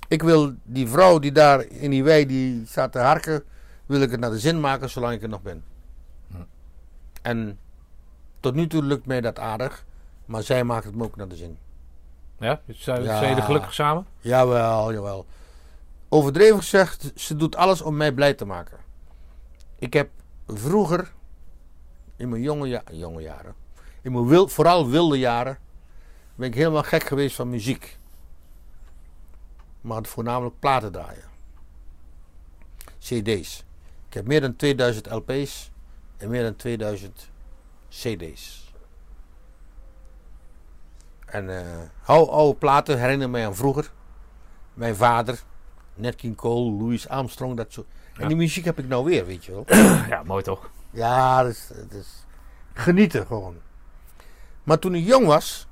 Ik 0.08 0.24
wil 0.24 0.54
die 0.64 0.88
vrouw 0.88 1.20
die 1.20 1.32
daar 1.32 1.66
in 1.66 1.90
die 1.90 2.04
wei 2.04 2.26
die 2.26 2.66
staat 2.66 2.92
te 2.92 3.00
harken, 3.00 3.44
wil 3.86 4.02
ik 4.02 4.12
het 4.12 4.20
naar 4.20 4.30
de 4.30 4.40
zin 4.40 4.60
maken 4.60 4.90
zolang 4.90 5.14
ik 5.14 5.22
er 5.24 5.30
nog 5.30 5.42
ben. 5.42 5.64
En 7.22 7.60
tot 8.40 8.56
nu 8.56 8.68
toe 8.68 8.84
lukt 8.84 9.06
mij 9.06 9.22
dat 9.22 9.40
aardig, 9.40 9.86
maar 10.26 10.44
zij 10.44 10.64
maakt 10.64 10.86
het 10.86 10.96
me 10.96 11.04
ook 11.04 11.16
naar 11.16 11.28
de 11.28 11.36
zin. 11.36 11.58
ja, 12.40 12.62
zijn, 12.68 13.04
Ja. 13.04 13.28
jullie 13.28 13.44
gelukkig 13.44 13.74
samen? 13.74 14.06
Jawel, 14.20 14.94
jawel. 14.94 15.26
Overdreven 16.10 16.58
gezegd, 16.58 17.12
ze 17.16 17.36
doet 17.36 17.56
alles 17.56 17.82
om 17.82 17.98
mij 17.98 18.12
blij 18.12 18.34
te 18.34 18.46
maken. 18.46 18.78
Ik 19.80 19.94
heb 19.94 20.10
vroeger, 20.48 21.12
in 22.16 22.30
mijn 22.30 22.42
jonge, 22.42 22.68
ja 22.68 22.82
jonge 22.92 23.22
jaren, 23.22 23.56
in 24.02 24.12
mijn 24.12 24.28
wil, 24.28 24.48
vooral 24.48 24.90
wilde 24.90 25.20
jaren, 25.20 25.58
ben 26.36 26.48
ik 26.48 26.56
helemaal 26.56 26.84
gek 26.84 27.04
geweest 27.04 27.36
van 27.36 27.50
muziek. 27.50 27.98
Maar 29.82 30.04
voornamelijk 30.04 30.60
platen 30.60 30.92
draaien. 30.92 31.30
CD's. 33.00 33.66
Ik 34.08 34.14
heb 34.14 34.28
meer 34.28 34.42
dan 34.42 34.56
2000 34.56 35.12
LP's 35.12 35.72
en 36.18 36.30
meer 36.30 36.44
dan 36.44 36.56
2000 36.56 37.30
CD's. 37.90 38.74
En 41.26 41.58
eh 41.58 41.80
oude, 42.06 42.32
oude 42.32 42.58
platen 42.58 43.00
herinneren 43.00 43.32
mij 43.32 43.46
aan 43.46 43.56
vroeger. 43.56 43.92
Mijn 44.74 44.96
vader, 44.96 45.44
Nat 45.94 46.16
King 46.16 46.36
Cole, 46.36 46.72
Louis 46.72 47.08
Armstrong, 47.08 47.58
dat 47.58 47.74
soort. 47.74 47.88
En 48.18 48.28
die 48.28 48.38
muziek 48.38 48.66
heb 48.66 48.80
ik 48.80 48.88
nou 48.88 49.06
weer, 49.06 49.26
weet 49.26 49.46
je 49.46 49.52
wel. 49.52 49.66
Ja, 50.10 50.24
mooi 50.24 50.44
toch? 50.44 50.70
Ja, 50.90 51.44
dat 51.44 51.52
is, 51.52 51.68
dat 51.68 51.92
is 51.92 52.26
genieten 52.74 53.26
gewoon. 53.26 53.56
Maar 54.64 54.80
toen 54.80 54.96
ik 54.96 55.06
jong 55.06 55.26
was, 55.26 55.68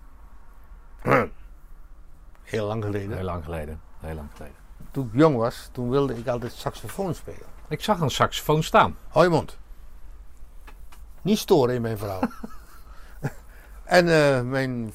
heel 2.43 2.67
lang 2.67 2.83
geleden, 2.83 3.15
Heel 3.15 3.25
lang 3.25 3.43
geleden. 3.43 3.81
Heel 4.00 4.16
lang 4.16 4.30
geleden. 4.36 4.56
toen 4.92 5.06
ik 5.06 5.19
jong 5.19 5.36
was, 5.36 5.69
toen 5.72 5.90
wilde 5.90 6.18
ik 6.18 6.28
altijd 6.28 6.53
saxofoon 6.53 7.16
spelen. 7.16 7.48
Ik 7.68 7.84
zag 7.84 8.00
een 8.00 8.10
saxofoon 8.10 8.64
staan. 8.64 8.98
Hou 9.08 9.26
je 9.26 9.32
mond. 9.32 9.58
Niet 11.22 11.38
storen 11.38 11.76
in 11.76 11.82
mijn 11.82 11.98
verhaal. 11.98 12.22
en 13.84 14.08
eh, 14.08 14.42
mijn 14.42 14.94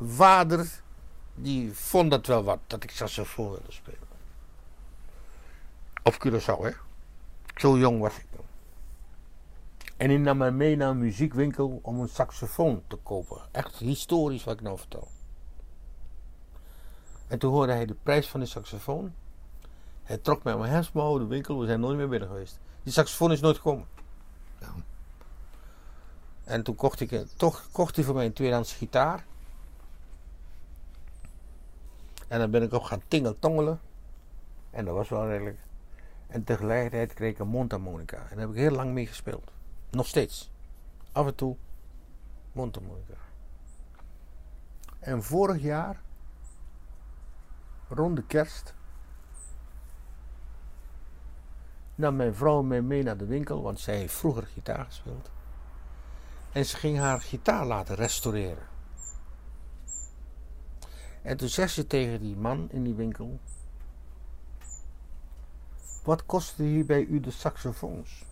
vader, 0.00 0.70
die 1.34 1.74
vond 1.74 2.10
dat 2.10 2.26
wel 2.26 2.44
wat, 2.44 2.58
dat 2.66 2.82
ik 2.84 2.90
saxofoon 2.90 3.50
wilde 3.50 3.72
spelen. 3.72 3.98
Op 6.02 6.26
Curaçao, 6.26 6.62
hè. 6.62 6.70
Zo 7.56 7.78
jong 7.78 8.00
was 8.00 8.16
ik 8.16 8.26
toen. 8.30 8.44
En 9.96 10.08
hij 10.08 10.18
nam 10.18 10.36
mij 10.36 10.50
mee 10.50 10.76
naar 10.76 10.90
een 10.90 10.98
muziekwinkel 10.98 11.78
om 11.82 12.00
een 12.00 12.08
saxofoon 12.08 12.82
te 12.86 12.96
kopen. 12.96 13.40
Echt 13.50 13.76
historisch 13.76 14.44
wat 14.44 14.54
ik 14.54 14.60
nou 14.60 14.78
vertel. 14.78 15.08
En 17.28 17.38
toen 17.38 17.52
hoorde 17.52 17.72
hij 17.72 17.86
de 17.86 17.96
prijs 18.02 18.28
van 18.28 18.40
de 18.40 18.46
saxofoon. 18.46 19.14
Hij 20.02 20.18
trok 20.18 20.42
mij 20.42 20.52
aan 20.52 20.58
mijn 20.58 20.72
hemsmouw, 20.72 21.18
de 21.18 21.26
winkel, 21.26 21.58
we 21.58 21.66
zijn 21.66 21.80
nooit 21.80 21.96
meer 21.96 22.08
binnen 22.08 22.28
geweest. 22.28 22.58
Die 22.82 22.92
saxofoon 22.92 23.32
is 23.32 23.40
nooit 23.40 23.56
gekomen. 23.56 23.86
En 26.44 26.62
toen 26.62 26.74
kocht, 26.74 27.00
ik, 27.00 27.10
een- 27.10 27.28
toch, 27.36 27.68
kocht 27.72 27.96
hij 27.96 28.04
voor 28.04 28.14
mij 28.14 28.24
een 28.26 28.32
tweedehands 28.32 28.72
gitaar. 28.74 29.24
En 32.28 32.38
dan 32.38 32.50
ben 32.50 32.62
ik 32.62 32.72
op 32.72 32.82
gaan 32.82 33.02
tingeltongelen. 33.08 33.80
En 34.70 34.84
dat 34.84 34.94
was 34.94 35.08
wel 35.08 35.26
redelijk. 35.28 35.58
En 36.26 36.44
tegelijkertijd 36.44 37.14
kreeg 37.14 37.30
ik 37.32 37.38
een 37.38 37.48
mondharmonica. 37.48 38.16
En 38.16 38.28
daar 38.28 38.38
heb 38.38 38.48
ik 38.50 38.56
heel 38.56 38.70
lang 38.70 38.92
mee 38.92 39.06
gespeeld. 39.06 39.50
Nog 39.90 40.06
steeds. 40.06 40.50
Af 41.12 41.26
en 41.26 41.34
toe 41.34 41.56
mondharmonica. 42.52 43.14
En 44.98 45.22
vorig 45.22 45.62
jaar, 45.62 46.00
rond 47.88 48.16
de 48.16 48.22
kerst, 48.22 48.74
nam 51.94 52.16
mijn 52.16 52.34
vrouw 52.34 52.62
mij 52.62 52.82
mee 52.82 53.02
naar 53.02 53.16
de 53.16 53.26
winkel, 53.26 53.62
want 53.62 53.80
zij 53.80 53.96
heeft 53.96 54.14
vroeger 54.14 54.46
gitaar 54.46 54.84
gespeeld. 54.84 55.30
En 56.52 56.66
ze 56.66 56.76
ging 56.76 56.98
haar 56.98 57.20
gitaar 57.20 57.66
laten 57.66 57.94
restaureren. 57.94 58.66
En 61.22 61.36
toen 61.36 61.48
zegt 61.48 61.72
ze 61.72 61.86
tegen 61.86 62.20
die 62.20 62.36
man 62.36 62.68
in 62.70 62.84
die 62.84 62.94
winkel: 62.94 63.40
Wat 66.04 66.26
kosten 66.26 66.64
hier 66.64 66.86
bij 66.86 67.04
u 67.04 67.20
de 67.20 67.30
saxofoons? 67.30 68.24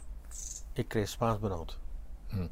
Ik 0.73 0.89
kreeg 0.89 1.09
Spaans 1.09 1.39
benauwd. 1.39 1.79
Hm. 2.29 2.47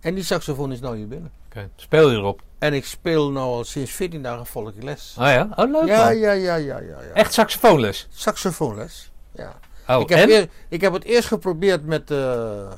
En 0.00 0.14
die 0.14 0.24
saxofoon 0.24 0.72
is 0.72 0.80
nou 0.80 0.96
hier 0.96 1.08
binnen. 1.08 1.32
Speel 1.76 2.10
je 2.10 2.16
erop? 2.16 2.42
En 2.58 2.72
ik 2.74 2.84
speel 2.84 3.30
nu 3.30 3.36
al 3.38 3.64
sinds 3.64 3.90
14 3.92 4.22
dagen 4.22 4.46
volk 4.46 4.72
les. 4.82 5.16
Oh 5.18 5.26
ja? 5.26 5.48
Oh, 5.56 5.70
leuk 5.70 5.86
Ja, 5.86 6.08
ja, 6.10 6.32
ja, 6.32 6.54
ja, 6.54 6.78
ja, 6.78 7.00
ja. 7.02 7.12
Echt 7.14 7.32
saxofoonles? 7.32 8.06
Saxofoonles. 8.10 9.12
Ja. 9.34 9.54
Oh, 9.88 10.00
ik, 10.00 10.08
heb 10.08 10.28
en? 10.30 10.50
ik 10.68 10.80
heb 10.80 10.92
het 10.92 11.04
eerst 11.04 11.28
geprobeerd 11.28 11.84
met, 11.84 12.10
eh, 12.10 12.72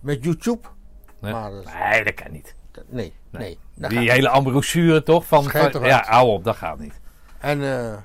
met 0.00 0.24
YouTube. 0.24 0.68
Nee. 1.18 1.32
Maar 1.32 1.50
dat- 1.50 1.64
Nee, 1.64 2.04
dat 2.04 2.14
kan 2.14 2.32
niet. 2.32 2.54
nee, 2.88 3.12
nee. 3.30 3.58
dat 3.74 3.90
Die 3.90 4.10
hele 4.10 4.30
embouchure 4.30 5.02
toch? 5.02 5.26
Van, 5.26 5.42
Schijnt 5.44 5.72
van- 5.72 5.80
toch 5.80 5.90
ja, 5.90 6.04
hou 6.06 6.28
op, 6.28 6.44
dat 6.44 6.56
gaat 6.56 6.78
niet. 6.78 7.00
En 7.38 7.62
eh, 7.62 7.96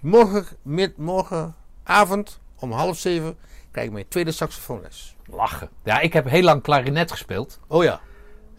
morgen, 0.00 0.46
mid, 0.62 0.96
morgenavond 0.96 2.40
om 2.58 2.72
half 2.72 2.98
zeven 2.98 3.36
krijg 3.70 3.86
ik 3.86 3.92
mijn 3.92 4.08
tweede 4.08 4.32
saxofoonles. 4.32 5.16
Lachen. 5.30 5.68
Ja, 5.84 6.00
ik 6.00 6.12
heb 6.12 6.28
heel 6.28 6.42
lang 6.42 6.62
klarinet 6.62 7.10
gespeeld. 7.10 7.60
Oh 7.66 7.82
ja. 7.84 8.00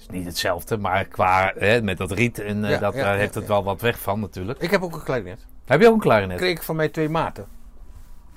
Is 0.10 0.16
niet 0.16 0.26
hetzelfde, 0.26 0.78
maar 0.78 1.06
qua 1.06 1.54
hè, 1.58 1.82
met 1.82 1.98
dat 1.98 2.12
riet 2.12 2.40
en 2.40 2.64
eh, 2.64 2.70
Ja, 2.72 2.78
dat, 2.78 2.94
ja, 2.94 3.04
daar 3.04 3.18
heeft 3.18 3.36
het 3.36 3.48
wel 3.48 3.64
wat 3.64 3.82
weg 3.82 4.00
van 4.00 4.20
natuurlijk. 4.20 4.60
Ik 4.60 4.72
heb 4.72 4.84
ook 4.84 4.94
een 4.94 5.04
klarinet. 5.04 5.46
Heb 5.66 5.82
je 5.82 5.88
ook 5.88 5.94
een 5.94 6.00
klarinet? 6.00 6.38
kreeg 6.38 6.52
ik 6.58 6.64
van 6.64 6.76
mijn 6.76 6.92
twee 6.92 7.10
maten. 7.10 7.48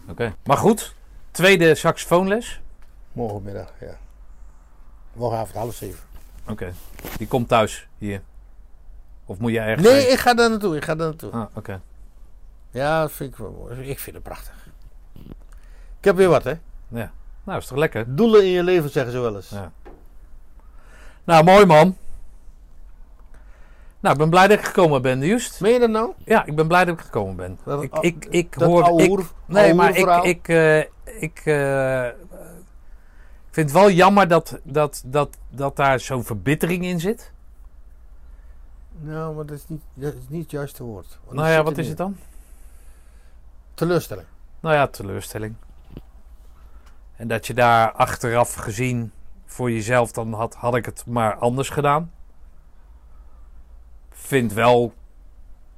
Oké. 0.09 0.35
Maar 0.45 0.57
goed, 0.57 0.95
tweede 1.31 1.75
saxofoonles. 1.75 2.61
Morgenmiddag, 3.13 3.73
ja. 3.81 3.99
Morgenavond 5.13 5.57
half 5.57 5.75
zeven. 5.75 6.05
Oké. 6.49 6.73
Die 7.17 7.27
komt 7.27 7.49
thuis 7.49 7.89
hier. 7.99 8.23
Of 9.25 9.39
moet 9.39 9.53
je 9.53 9.61
ergens 9.61 9.89
Nee, 9.89 10.07
ik 10.07 10.19
ga 10.19 10.35
daar 10.35 10.51
naartoe. 10.51 10.77
Ik 10.77 10.85
ga 10.85 10.95
daar 10.95 11.07
naartoe. 11.07 11.31
Ah, 11.31 11.47
oké. 11.55 11.81
Ja, 12.71 13.01
dat 13.01 13.13
vind 13.13 13.33
ik 13.33 13.39
wel 13.39 13.51
mooi. 13.51 13.89
Ik 13.89 13.99
vind 13.99 14.17
het 14.17 14.25
prachtig. 14.25 14.69
Ik 15.99 16.05
heb 16.05 16.17
weer 16.17 16.29
wat, 16.29 16.45
hè? 16.45 16.55
Ja. 16.89 17.13
Nou, 17.45 17.59
is 17.59 17.67
toch 17.67 17.79
lekker? 17.79 18.17
Doelen 18.17 18.45
in 18.45 18.51
je 18.51 18.63
leven, 18.63 18.91
zeggen 18.91 19.13
ze 19.13 19.19
wel 19.19 19.37
eens. 19.37 19.49
Ja. 19.49 19.73
Nou, 21.27 21.45
mooi 21.45 21.65
man. 21.67 21.97
Nou, 24.01 24.15
ik 24.15 24.21
ben 24.21 24.31
blij 24.31 24.49
dat 24.49 24.59
ik 24.59 24.65
gekomen 24.65 25.03
ben, 25.03 25.27
juist. 25.27 25.61
Meen 25.61 25.73
je 25.73 25.79
dat 25.79 25.91
nou? 25.91 26.13
Ja, 26.25 26.45
ik 26.45 26.57
ben 26.57 26.69
blij 26.69 26.85
dat 26.85 26.95
ik 26.99 27.05
gekomen 27.05 27.37
ben. 27.37 27.59
Dat- 27.65 27.83
ik, 27.83 27.95
ik, 28.01 28.25
ik 28.31 28.59
dat 28.59 28.69
hoor... 28.69 28.83
ouwe 28.83 29.03
ik, 29.03 29.21
nee, 29.47 29.75
maar 29.75 29.97
ik, 29.97 30.23
ik, 30.25 30.49
eh, 30.49 30.79
ik, 31.05 31.41
eh, 31.45 32.07
ik 32.07 32.13
vind 33.51 33.71
het 33.71 33.73
wel 33.73 33.91
jammer 33.91 34.29
dat, 34.29 34.59
dat, 34.63 35.03
dat, 35.07 35.37
dat 35.49 35.77
daar 35.77 36.01
zo'n 36.01 36.25
verbittering 36.25 36.85
in 36.85 37.01
zit. 37.01 37.33
Nou, 39.01 39.35
maar 39.35 39.47
dat 39.47 39.57
is 39.57 39.65
niet, 39.69 39.83
dat 39.95 40.15
is 40.15 40.29
niet 40.29 40.43
het 40.43 40.51
juiste 40.51 40.85
woord. 40.85 41.19
Want 41.25 41.37
Nou 41.37 41.51
ja, 41.51 41.63
wat 41.63 41.79
is 41.79 41.89
het 41.89 41.97
dan? 41.97 42.11
in. 42.11 42.19
Teleurstelling. 43.75 44.27
Nou 44.61 44.75
ja, 44.75 44.87
teleurstelling. 44.87 45.55
En 47.17 47.29
dat 47.29 47.47
je 47.47 47.55
daar 47.55 47.93
achteraf 47.93 48.55
gezien 48.55 49.13
voor 49.57 49.71
jezelf, 49.71 50.13
dan 50.13 50.33
had, 50.33 50.55
had 50.55 50.75
ik 50.75 50.85
het 50.85 51.07
maar 51.07 51.35
anders 51.37 51.69
gedaan. 51.69 52.13
Vind 54.11 54.53
wel 54.53 54.93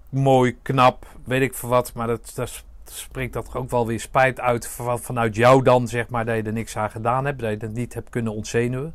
mooi, 0.08 0.56
knap, 0.62 1.06
weet 1.24 1.42
ik 1.42 1.54
veel 1.54 1.68
wat. 1.68 1.92
Maar 1.92 2.06
dat, 2.06 2.32
dat 2.34 2.64
spreekt 2.84 3.32
dat 3.32 3.54
ook 3.54 3.70
wel 3.70 3.86
weer 3.86 4.00
spijt 4.00 4.40
uit 4.40 4.68
van- 4.68 4.98
vanuit 4.98 5.34
jou 5.36 5.62
dan, 5.62 5.88
zeg 5.88 6.08
maar, 6.08 6.24
dat 6.24 6.36
je 6.36 6.42
er 6.42 6.52
niks 6.52 6.76
aan 6.76 6.90
gedaan 6.90 7.24
hebt. 7.24 7.40
Dat 7.40 7.50
je 7.50 7.66
het 7.66 7.74
niet 7.74 7.94
hebt 7.94 8.10
kunnen 8.10 8.32
ontzenuwen. 8.32 8.94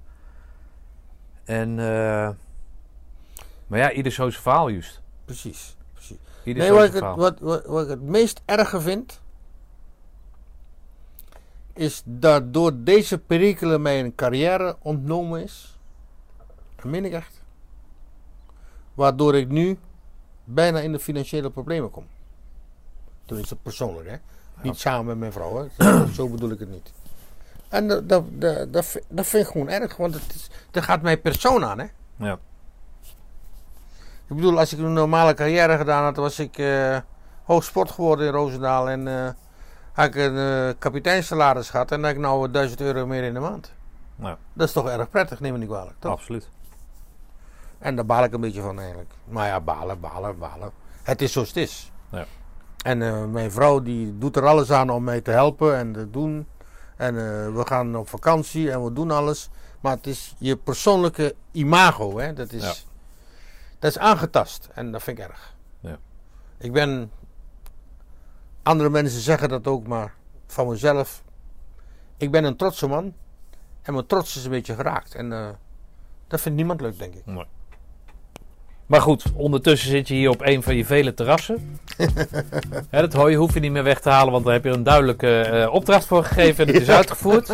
En, 1.43 1.69
eh, 1.79 2.29
maar 3.67 3.79
ja, 3.79 3.91
ieder 3.91 4.11
zo 4.11 4.29
zijn 4.29 4.43
verhaal, 4.43 4.67
juist. 4.69 5.01
Precies. 5.25 5.75
precies. 5.93 6.17
Ieder 6.43 6.63
Nee, 6.63 6.71
wat 6.71 6.83
ik, 6.85 6.93
het, 6.93 7.15
wat, 7.15 7.39
wat, 7.39 7.65
wat 7.65 7.83
ik 7.83 7.89
het 7.89 8.01
meest 8.01 8.41
erge 8.45 8.81
vind. 8.81 9.21
Is 11.73 12.01
dat 12.05 12.53
door 12.53 12.71
deze 12.83 13.17
perikelen 13.17 13.81
mijn 13.81 14.15
carrière 14.15 14.77
ontnomen 14.81 15.43
is. 15.43 15.77
Dat 16.75 16.85
meen 16.85 17.05
ik 17.05 17.13
echt. 17.13 17.41
Waardoor 18.93 19.35
ik 19.35 19.47
nu 19.49 19.77
bijna 20.43 20.79
in 20.79 20.91
de 20.91 20.99
financiële 20.99 21.49
problemen 21.49 21.91
kom. 21.91 22.05
Tenminste 23.25 23.55
persoonlijk, 23.55 24.09
hè. 24.09 24.15
Niet 24.61 24.77
samen 24.79 25.05
met 25.05 25.17
mijn 25.17 25.31
vrouw, 25.31 25.67
hè. 25.77 26.07
Zo, 26.15 26.29
bedoel 26.29 26.51
ik 26.51 26.59
het 26.59 26.69
niet. 26.69 26.91
En 27.69 27.87
dat, 27.87 28.09
dat, 28.09 28.23
dat, 28.41 28.71
dat, 29.09 29.25
vind- 29.25 29.45
ik 29.45 29.51
gewoon 29.51 29.69
erg, 29.69 29.97
want 29.97 30.13
het, 30.13 30.33
is, 30.35 30.49
dat 30.71 30.83
gaat 30.83 31.01
mijn 31.01 31.21
persoon 31.21 31.65
aan, 31.65 31.79
hè. 31.79 31.85
Ja. 32.15 32.39
Ik 34.27 34.35
bedoel, 34.35 34.59
als 34.59 34.73
ik 34.73 34.79
een 34.79 34.93
normale 34.93 35.33
carrière 35.33 35.77
gedaan 35.77 36.03
had, 36.03 36.15
was 36.15 36.39
ik 36.39 36.57
eh 36.57 36.97
hoog 37.43 37.63
sport 37.63 37.91
geworden 37.91 38.25
in 38.27 38.31
Roosendaal. 38.33 38.89
En 38.89 39.07
eh, 39.07 39.29
had 39.93 40.05
ik 40.05 40.15
een 40.15 40.37
eh 40.37 40.73
kapiteinssalaris 40.79 41.69
gehad 41.69 41.91
en 41.91 41.97
dan 41.97 42.05
heb 42.07 42.15
ik 42.15 42.21
nou 42.21 42.51
1000 42.51 42.81
euro 42.81 43.05
meer 43.05 43.23
in 43.23 43.33
de 43.33 43.39
maand. 43.39 43.73
Ja. 44.15 44.37
Dat 44.53 44.67
is 44.67 44.73
toch 44.73 44.87
erg 44.89 45.09
prettig, 45.09 45.39
neem 45.39 45.51
me 45.51 45.57
niet 45.57 45.67
kwalijk, 45.67 45.95
toch? 45.99 46.11
Absoluut. 46.11 46.49
En 47.79 47.95
daar 47.95 48.05
baal 48.05 48.23
ik 48.23 48.33
een 48.33 48.41
beetje 48.41 48.61
van 48.61 48.79
eigenlijk. 48.79 49.11
Maar 49.25 49.47
ja, 49.47 49.59
balen, 49.61 49.99
balen, 49.99 50.37
balen. 50.37 50.71
Het 51.03 51.21
is 51.21 51.31
zoals 51.31 51.47
het 51.47 51.57
is. 51.57 51.91
Ja. 52.11 52.25
En 52.83 53.01
eh, 53.01 53.25
mijn 53.25 53.51
vrouw 53.51 53.81
die 53.81 54.17
doet 54.17 54.35
er 54.35 54.45
alles 54.45 54.71
aan 54.71 54.89
om 54.89 55.03
mij 55.03 55.21
te 55.21 55.31
helpen 55.31 55.75
en 55.77 55.93
te 55.93 56.09
doen. 56.09 56.47
En 56.97 57.17
eh, 57.17 57.55
we 57.55 57.61
gaan 57.65 57.95
op 57.95 58.09
vakantie 58.09 58.71
en 58.71 58.83
we 58.83 58.93
doen 58.93 59.11
alles. 59.11 59.49
Maar 59.79 59.95
het 59.95 60.07
is 60.07 60.35
je 60.37 60.57
persoonlijke 60.57 61.35
imago, 61.51 62.17
hè. 62.19 62.33
Dat 62.33 62.51
is, 62.51 62.63
Ja. 62.63 62.73
dat 63.79 63.91
is 63.91 63.97
aangetast. 63.97 64.69
En 64.73 64.91
dat 64.91 65.03
vind 65.03 65.17
ik 65.17 65.23
erg. 65.27 65.55
Ja. 65.79 65.97
Ik 66.57 66.71
ben... 66.71 67.11
Andere 68.63 68.89
mensen 68.89 69.21
zeggen 69.21 69.49
dat 69.49 69.67
ook, 69.67 69.87
maar 69.87 70.13
van 70.47 70.67
mezelf... 70.67 71.23
Ik 72.17 72.31
ben 72.31 72.43
een 72.43 72.55
trotse 72.55 72.87
man. 72.87 73.13
En 73.81 73.93
mijn 73.93 74.05
trots 74.05 74.35
is 74.35 74.45
een 74.45 74.51
beetje 74.51 74.75
geraakt. 74.75 75.15
En 75.15 75.33
eh, 75.33 75.47
dat 76.27 76.41
vindt 76.41 76.57
niemand 76.57 76.81
leuk, 76.81 76.99
denk 76.99 77.13
ik. 77.13 77.23
Maar 78.85 79.01
goed, 79.01 79.23
ondertussen 79.35 79.89
zit 79.89 80.07
je 80.07 80.13
hier 80.13 80.29
op 80.29 80.41
een 80.41 80.63
van 80.63 80.75
je 80.75 80.85
vele 80.85 81.13
terrassen. 81.13 81.79
dat 82.91 83.13
hoor 83.13 83.31
je, 83.31 83.37
hoef 83.37 83.53
je 83.53 83.59
niet 83.59 83.71
meer 83.71 83.83
weg 83.83 83.99
te 83.99 84.09
halen, 84.09 84.31
want 84.31 84.45
daar 84.45 84.53
heb 84.53 84.63
je 84.63 84.69
een 84.69 84.83
duidelijke 84.83 85.39
eh, 85.39 85.73
opdracht 85.73 86.05
voor 86.05 86.23
gegeven 86.23 86.67
en 86.67 86.73
het 86.73 86.81
is 86.81 86.89
uitgevoerd. 86.89 87.47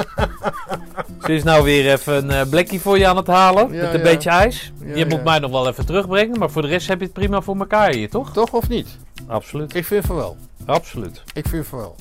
Ze 1.25 1.33
is 1.33 1.43
nou 1.43 1.63
weer 1.63 1.91
even 1.91 2.13
een 2.13 2.31
eh, 2.31 2.49
blikje 2.49 2.79
voor 2.79 2.97
je 2.97 3.07
aan 3.07 3.17
het 3.17 3.27
halen, 3.27 3.73
Ja, 3.73 3.81
met 3.81 3.93
een 3.93 3.97
ja. 3.97 4.03
beetje 4.03 4.29
ijs. 4.29 4.71
Je 4.95 5.05
moet 5.05 5.23
mij 5.23 5.39
nog 5.39 5.51
wel 5.51 5.67
even 5.67 5.85
terugbrengen, 5.85 6.39
maar 6.39 6.49
voor 6.49 6.61
de 6.61 6.67
rest 6.67 6.87
heb 6.87 6.99
je 6.99 7.05
het 7.05 7.13
prima 7.13 7.41
voor 7.41 7.57
elkaar 7.57 7.93
hier, 7.93 8.09
toch? 8.09 8.33
Toch 8.33 8.53
of 8.53 8.69
niet? 8.69 8.97
Absoluut, 9.27 9.75
Ik 9.75 9.85
vind 9.85 10.05
van 10.05 10.15
wel. 10.15 10.37
Absoluut. 10.69 11.23
Ik 11.33 11.47
vind 11.47 11.67
van 11.67 11.79
wel. 11.79 11.95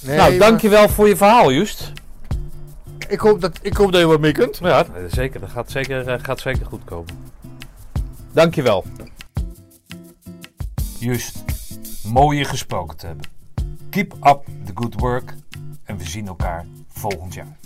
Nee, 0.00 0.16
nou, 0.16 0.30
maar 0.30 0.48
dankjewel 0.48 0.88
voor 0.88 1.08
je 1.08 1.16
verhaal, 1.16 1.52
Just. 1.52 1.92
Ik 3.08 3.20
hoop, 3.20 3.40
dat, 3.40 3.58
ik 3.62 3.76
hoop 3.76 3.92
dat 3.92 4.00
je 4.00 4.06
wat 4.06 4.20
mee 4.20 4.32
kunt. 4.32 4.58
Ja, 4.62 4.86
zeker. 5.08 5.40
Dat 5.40 5.50
gaat 5.50 5.70
zeker, 5.70 6.08
eh, 6.08 6.18
gaat 6.22 6.40
zeker 6.40 6.66
goed 6.66 6.84
komen. 6.84 7.32
Dankjewel. 8.32 8.84
Just, 10.98 11.44
mooi 12.04 12.38
je 12.38 12.44
gesproken 12.44 12.96
te 12.96 13.06
hebben. 13.06 13.26
Keep 13.90 14.12
up 14.12 14.44
the 14.64 14.72
good 14.74 14.94
work 15.00 15.34
en 15.84 15.96
we 15.96 16.04
zien 16.04 16.26
elkaar 16.26 16.66
volgend 16.88 17.34
jaar. 17.34 17.56